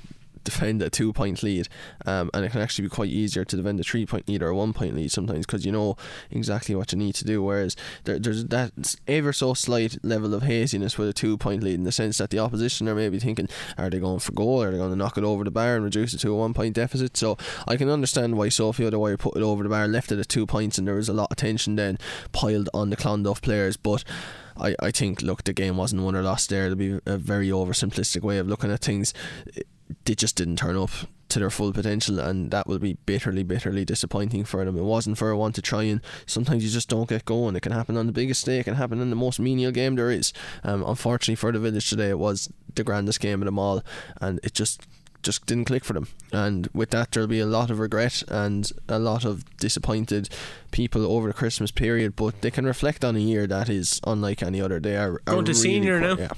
defend 0.45 0.81
a 0.81 0.89
two 0.89 1.11
point 1.11 1.43
lead, 1.43 1.67
um, 2.05 2.29
and 2.33 2.45
it 2.45 2.51
can 2.51 2.61
actually 2.61 2.83
be 2.83 2.89
quite 2.89 3.09
easier 3.09 3.43
to 3.43 3.57
defend 3.57 3.79
a 3.79 3.83
three 3.83 4.05
point 4.05 4.27
lead 4.29 4.41
or 4.41 4.47
a 4.49 4.55
one 4.55 4.71
point 4.71 4.95
lead 4.95 5.11
sometimes 5.11 5.45
because 5.45 5.65
you 5.65 5.71
know 5.71 5.97
exactly 6.31 6.73
what 6.75 6.93
you 6.93 6.97
need 6.97 7.15
to 7.15 7.25
do. 7.25 7.43
Whereas 7.43 7.75
there, 8.05 8.19
there's 8.19 8.45
that 8.45 8.95
ever 9.07 9.33
so 9.33 9.53
slight 9.53 9.97
level 10.03 10.33
of 10.33 10.43
haziness 10.43 10.97
with 10.97 11.09
a 11.09 11.13
two 11.13 11.37
point 11.37 11.63
lead 11.63 11.75
in 11.75 11.83
the 11.83 11.91
sense 11.91 12.17
that 12.19 12.29
the 12.29 12.39
opposition 12.39 12.87
are 12.87 12.95
maybe 12.95 13.19
thinking, 13.19 13.49
are 13.77 13.89
they 13.89 13.99
going 13.99 14.19
for 14.19 14.31
goal? 14.31 14.63
Are 14.63 14.71
they 14.71 14.77
going 14.77 14.91
to 14.91 14.95
knock 14.95 15.17
it 15.17 15.23
over 15.23 15.43
the 15.43 15.51
bar 15.51 15.75
and 15.75 15.83
reduce 15.83 16.13
it 16.13 16.19
to 16.19 16.31
a 16.31 16.35
one 16.35 16.53
point 16.53 16.75
deficit? 16.75 17.17
So 17.17 17.37
I 17.67 17.75
can 17.75 17.89
understand 17.89 18.37
why 18.37 18.49
Sophie 18.49 18.85
O'Dwyer 18.85 19.17
put 19.17 19.35
it 19.35 19.43
over 19.43 19.63
the 19.63 19.69
bar, 19.69 19.87
left 19.87 20.11
it 20.11 20.19
at 20.19 20.29
two 20.29 20.45
points, 20.45 20.77
and 20.77 20.87
there 20.87 20.95
was 20.95 21.09
a 21.09 21.13
lot 21.13 21.31
of 21.31 21.37
tension 21.37 21.75
then 21.75 21.97
piled 22.31 22.69
on 22.73 22.89
the 22.89 22.97
Clonduff 22.97 23.41
players, 23.41 23.77
but. 23.77 24.03
I, 24.57 24.73
I 24.79 24.91
think 24.91 25.21
look 25.21 25.43
the 25.43 25.51
game 25.51 25.75
wasn't 25.75 26.03
won 26.03 26.15
or 26.15 26.21
lost 26.21 26.49
there. 26.49 26.65
It'll 26.65 26.77
be 26.77 26.99
a 27.05 27.17
very 27.17 27.49
oversimplistic 27.49 28.21
way 28.21 28.37
of 28.37 28.47
looking 28.47 28.71
at 28.71 28.79
things 28.79 29.13
they 30.05 30.15
just 30.15 30.35
didn't 30.35 30.57
turn 30.57 30.75
up 30.77 30.89
to 31.29 31.39
their 31.39 31.49
full 31.49 31.73
potential, 31.73 32.19
and 32.19 32.51
that 32.51 32.67
will 32.67 32.79
be 32.79 32.93
bitterly, 33.05 33.43
bitterly 33.43 33.83
disappointing 33.83 34.45
for 34.45 34.63
them. 34.63 34.77
It 34.77 34.83
wasn't 34.83 35.17
for 35.17 35.31
a 35.31 35.37
one 35.37 35.53
to 35.53 35.61
try, 35.61 35.83
and 35.83 36.01
sometimes 36.25 36.63
you 36.63 36.69
just 36.69 36.89
don't 36.89 37.09
get 37.09 37.25
going. 37.25 37.55
It 37.55 37.61
can 37.61 37.71
happen 37.71 37.97
on 37.97 38.05
the 38.05 38.13
biggest 38.13 38.45
day, 38.45 38.59
it 38.59 38.63
can 38.65 38.75
happen 38.75 39.01
in 39.01 39.09
the 39.09 39.15
most 39.15 39.39
menial 39.39 39.71
game 39.71 39.95
there 39.95 40.11
is. 40.11 40.33
Um, 40.63 40.83
unfortunately 40.85 41.35
for 41.35 41.51
the 41.51 41.59
village 41.59 41.89
today, 41.89 42.09
it 42.09 42.19
was 42.19 42.49
the 42.75 42.83
grandest 42.83 43.19
game 43.19 43.41
of 43.41 43.45
them 43.45 43.59
all, 43.59 43.83
and 44.21 44.39
it 44.43 44.53
just 44.53 44.85
just 45.23 45.47
didn't 45.47 45.65
click 45.65 45.83
for 45.83 45.93
them. 45.93 46.07
And 46.31 46.69
with 46.71 46.91
that, 46.91 47.11
there'll 47.11 47.27
be 47.27 47.39
a 47.39 47.47
lot 47.47 47.71
of 47.71 47.79
regret 47.79 48.21
and 48.27 48.71
a 48.87 48.99
lot 48.99 49.25
of 49.25 49.43
disappointed 49.57 50.29
people 50.69 51.03
over 51.03 51.27
the 51.27 51.33
Christmas 51.33 51.71
period. 51.71 52.15
But 52.15 52.41
they 52.41 52.51
can 52.51 52.63
reflect 52.63 53.03
on 53.03 53.15
a 53.15 53.19
year 53.19 53.47
that 53.47 53.67
is 53.67 53.99
unlike 54.05 54.43
any 54.43 54.61
other. 54.61 54.79
They 54.79 54.95
are, 54.95 55.19
Going 55.25 55.45
to 55.45 55.51
really 55.51 55.61
senior 55.61 55.99
poor- 55.99 56.09
now? 56.09 56.21
Yeah 56.21 56.31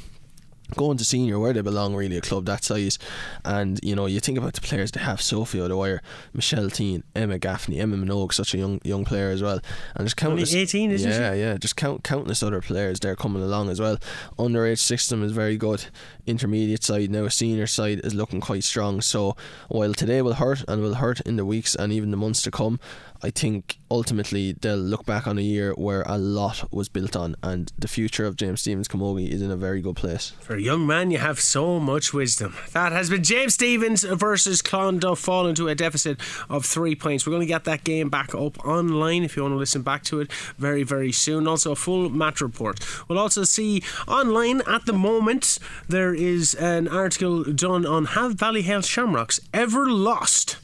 going 0.76 0.98
to 0.98 1.06
senior 1.06 1.40
where 1.40 1.54
they 1.54 1.62
belong 1.62 1.96
really 1.96 2.18
a 2.18 2.22
club 2.22 2.46
that 2.46 2.64
size. 2.64 3.00
And 3.46 3.80
you 3.84 3.96
know 3.96 4.06
you 4.06 4.20
think 4.20 4.38
about 4.38 4.54
the 4.54 4.62
players 4.62 4.92
they 4.92 5.00
have 5.00 5.22
Sophie 5.22 5.62
O'Dwyer 5.62 6.02
Michelle 6.34 6.70
Teen 6.70 7.04
Emma 7.16 7.40
Gaffney 7.40 7.80
Emma 7.80 7.96
Minogue 7.96 8.34
such 8.34 8.54
a 8.54 8.58
young 8.58 8.82
young 8.84 9.06
player 9.06 9.30
as 9.30 9.42
well. 9.42 9.60
And 9.96 10.06
there's 10.06 10.14
countless 10.14 10.54
18, 10.54 10.92
isn't 10.92 11.12
she? 11.12 11.18
yeah 11.18 11.34
yeah 11.34 11.58
just 11.58 11.76
count 11.76 12.04
countless 12.04 12.44
other 12.44 12.62
players 12.62 13.00
they're 13.00 13.16
coming 13.16 13.44
along 13.44 13.70
as 13.70 13.80
well. 13.80 13.98
Underage 14.38 14.80
system 14.80 15.24
is 15.24 15.32
very 15.32 15.58
good. 15.58 15.86
Intermediate 16.26 16.84
side 16.84 17.10
now 17.12 17.26
a 17.26 17.32
senior 17.32 17.68
side 17.68 18.02
is 18.04 18.14
looking 18.14 18.42
quite 18.42 18.64
strong. 18.64 19.02
So 19.02 19.36
while 19.70 19.94
today 19.94 20.22
will 20.22 20.34
hurt 20.34 20.64
and 20.68 20.82
will 20.82 20.96
hurt 20.96 21.22
in 21.22 21.38
the 21.38 21.46
weeks 21.46 21.76
and 21.76 21.94
even 21.94 22.12
the 22.12 22.18
months 22.18 22.42
to 22.44 22.52
come 22.52 22.80
I 23.24 23.30
think 23.30 23.78
ultimately 23.90 24.54
they'll 24.54 24.78
look 24.78 25.06
back 25.06 25.28
on 25.28 25.38
a 25.38 25.42
year 25.42 25.74
where 25.74 26.04
a 26.06 26.18
lot 26.18 26.72
was 26.72 26.90
built 26.90 27.16
on 27.16 27.36
and 27.42 27.72
the 27.78 27.88
future 27.88 28.26
of 28.26 28.36
James 28.36 28.62
Stephens 28.62 28.88
Camogie 28.88 29.30
is 29.30 29.42
in 29.42 29.50
a 29.50 29.56
very 29.58 29.82
good 29.82 29.96
place 29.96 30.34
For 30.40 30.56
a 30.56 30.62
young 30.62 30.86
man, 30.86 31.12
you 31.12 31.18
have 31.18 31.40
so 31.40 31.80
much 31.80 32.14
wisdom. 32.14 32.56
That 32.74 32.92
has 32.92 33.10
been 33.10 33.24
James 33.24 33.56
Stephens 33.56 34.04
versus 34.04 34.62
Clonduff, 34.62 35.18
falling 35.18 35.56
to 35.56 35.68
a 35.68 35.76
deficit 35.76 36.20
of 36.50 36.66
three 36.66 36.96
points. 36.96 37.26
We're 37.26 37.32
going 37.32 37.42
to 37.42 37.48
get 37.48 37.64
that 37.64 37.84
game 37.84 38.10
back 38.10 38.36
up 38.36 38.64
online 38.66 39.24
if 39.24 39.36
you 39.36 39.44
want 39.44 39.54
to 39.54 39.58
listen 39.58 39.82
back 39.82 40.04
to 40.06 40.20
it 40.20 40.32
very, 40.58 40.84
very 40.84 41.12
soon. 41.12 41.48
Also, 41.48 41.72
a 41.72 41.76
full 41.76 42.10
match 42.10 42.42
report. 42.42 42.80
We'll 43.08 43.20
also 43.20 43.44
see 43.44 43.84
online 44.08 44.62
at 44.68 44.86
the 44.86 44.94
moment 44.94 45.60
there 45.88 46.14
is 46.14 46.54
an 46.56 46.88
article 46.88 47.44
done 47.44 47.86
on 47.86 48.06
Have 48.06 48.36
Ballyhale 48.36 48.86
Shamrocks 48.86 49.40
ever 49.54 49.90
lost 49.90 50.58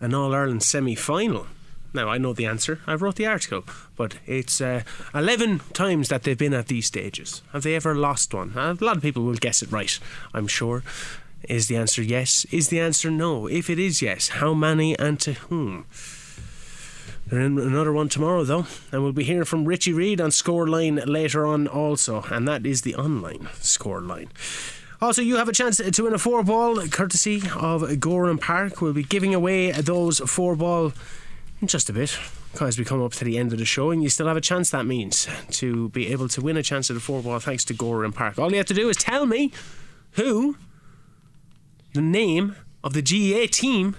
an 0.00 0.14
All 0.14 0.34
Ireland 0.34 0.62
semi 0.62 0.94
final? 0.94 1.46
Now, 1.94 2.08
I 2.08 2.18
know 2.18 2.32
the 2.32 2.46
answer. 2.46 2.80
I 2.86 2.94
wrote 2.94 3.16
the 3.16 3.26
article, 3.26 3.64
but 3.96 4.16
it's 4.26 4.60
uh, 4.60 4.82
11 5.14 5.60
times 5.74 6.08
that 6.08 6.22
they've 6.22 6.38
been 6.38 6.54
at 6.54 6.68
these 6.68 6.86
stages. 6.86 7.42
Have 7.52 7.62
they 7.62 7.74
ever 7.74 7.94
lost 7.94 8.32
one? 8.32 8.52
A 8.56 8.76
lot 8.80 8.96
of 8.96 9.02
people 9.02 9.24
will 9.24 9.34
guess 9.34 9.62
it 9.62 9.70
right, 9.70 9.98
I'm 10.32 10.46
sure. 10.46 10.82
Is 11.48 11.68
the 11.68 11.76
answer 11.76 12.02
yes? 12.02 12.46
Is 12.50 12.68
the 12.68 12.80
answer 12.80 13.10
no? 13.10 13.46
If 13.46 13.68
it 13.68 13.78
is 13.78 14.00
yes, 14.00 14.28
how 14.28 14.54
many 14.54 14.98
and 14.98 15.20
to 15.20 15.34
whom? 15.34 15.86
They're 17.26 17.40
in 17.40 17.58
another 17.58 17.92
one 17.92 18.08
tomorrow, 18.08 18.44
though, 18.44 18.66
and 18.90 19.02
we'll 19.02 19.12
be 19.12 19.24
hearing 19.24 19.44
from 19.44 19.64
Richie 19.64 19.92
Reid 19.92 20.20
on 20.20 20.30
Scoreline 20.30 21.06
later 21.06 21.46
on, 21.46 21.66
also, 21.66 22.24
and 22.30 22.46
that 22.46 22.66
is 22.66 22.82
the 22.82 22.94
online 22.94 23.48
Scoreline. 23.60 24.28
Also, 25.00 25.20
you 25.20 25.36
have 25.36 25.48
a 25.48 25.52
chance 25.52 25.78
to 25.78 26.02
win 26.04 26.14
a 26.14 26.18
four 26.18 26.44
ball 26.44 26.76
courtesy 26.88 27.38
of 27.56 27.82
Gowran 27.98 28.40
Park. 28.40 28.80
We'll 28.80 28.92
be 28.92 29.02
giving 29.02 29.34
away 29.34 29.72
those 29.72 30.20
four 30.20 30.54
ball 30.54 30.92
just 31.68 31.88
a 31.88 31.92
bit. 31.92 32.18
As 32.60 32.78
we 32.78 32.84
come 32.84 33.02
up 33.02 33.12
to 33.12 33.24
the 33.24 33.38
end 33.38 33.52
of 33.52 33.58
the 33.58 33.64
show, 33.64 33.90
and 33.90 34.02
you 34.02 34.08
still 34.08 34.26
have 34.26 34.36
a 34.36 34.40
chance, 34.40 34.70
that 34.70 34.84
means, 34.84 35.28
to 35.50 35.88
be 35.90 36.08
able 36.12 36.28
to 36.28 36.40
win 36.40 36.56
a 36.56 36.62
chance 36.62 36.90
at 36.90 36.96
a 36.96 37.00
four 37.00 37.22
ball 37.22 37.38
thanks 37.38 37.64
to 37.66 37.74
Gowran 37.74 38.14
Park. 38.14 38.38
All 38.38 38.50
you 38.50 38.56
have 38.58 38.66
to 38.66 38.74
do 38.74 38.88
is 38.88 38.96
tell 38.96 39.26
me 39.26 39.52
who 40.12 40.56
the 41.94 42.02
name 42.02 42.56
of 42.82 42.94
the 42.94 43.02
GAA 43.02 43.46
team 43.50 43.96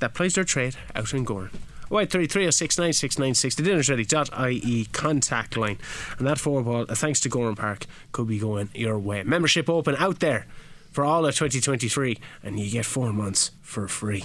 that 0.00 0.14
plays 0.14 0.34
their 0.34 0.44
trade 0.44 0.76
out 0.94 1.12
in 1.12 1.24
Gowran. 1.24 1.50
08330696996, 1.90 3.56
the 3.56 3.62
dinner's 3.62 3.88
ready.ie 3.88 4.84
contact 4.92 5.56
line. 5.56 5.78
And 6.18 6.26
that 6.26 6.38
four 6.38 6.62
ball, 6.62 6.84
uh, 6.88 6.94
thanks 6.94 7.20
to 7.20 7.30
Gowran 7.30 7.56
Park, 7.56 7.86
could 8.12 8.28
be 8.28 8.38
going 8.38 8.68
your 8.74 8.98
way. 8.98 9.22
Membership 9.22 9.70
open 9.70 9.96
out 9.96 10.20
there 10.20 10.46
for 10.90 11.04
all 11.04 11.24
of 11.24 11.34
2023, 11.34 12.18
and 12.42 12.58
you 12.60 12.70
get 12.70 12.84
four 12.84 13.12
months 13.12 13.52
for 13.62 13.88
free. 13.88 14.24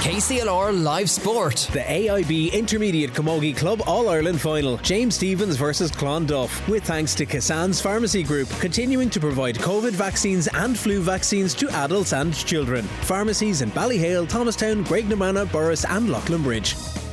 KCLR 0.00 0.82
Live 0.82 1.10
Sport. 1.10 1.68
The 1.74 1.80
AIB 1.80 2.54
Intermediate 2.54 3.12
Camogie 3.12 3.54
Club 3.54 3.82
All 3.86 4.08
Ireland 4.08 4.40
Final. 4.40 4.78
James 4.78 5.16
Stephens 5.16 5.56
versus 5.56 5.92
Clonduff. 5.92 6.66
With 6.68 6.84
thanks 6.84 7.14
to 7.16 7.26
Cassan's 7.26 7.82
Pharmacy 7.82 8.22
Group, 8.22 8.48
continuing 8.60 9.10
to 9.10 9.20
provide 9.20 9.56
COVID 9.56 9.92
vaccines 9.92 10.48
and 10.54 10.78
flu 10.78 11.02
vaccines 11.02 11.52
to 11.56 11.68
adults 11.68 12.14
and 12.14 12.34
children. 12.34 12.86
Pharmacies 13.02 13.60
in 13.60 13.70
Ballyhale, 13.72 14.26
Thomastown, 14.26 14.86
Graignamanagh, 14.86 15.48
Borris, 15.48 15.84
and 15.86 16.08
Leighlinbridge. 16.08 17.09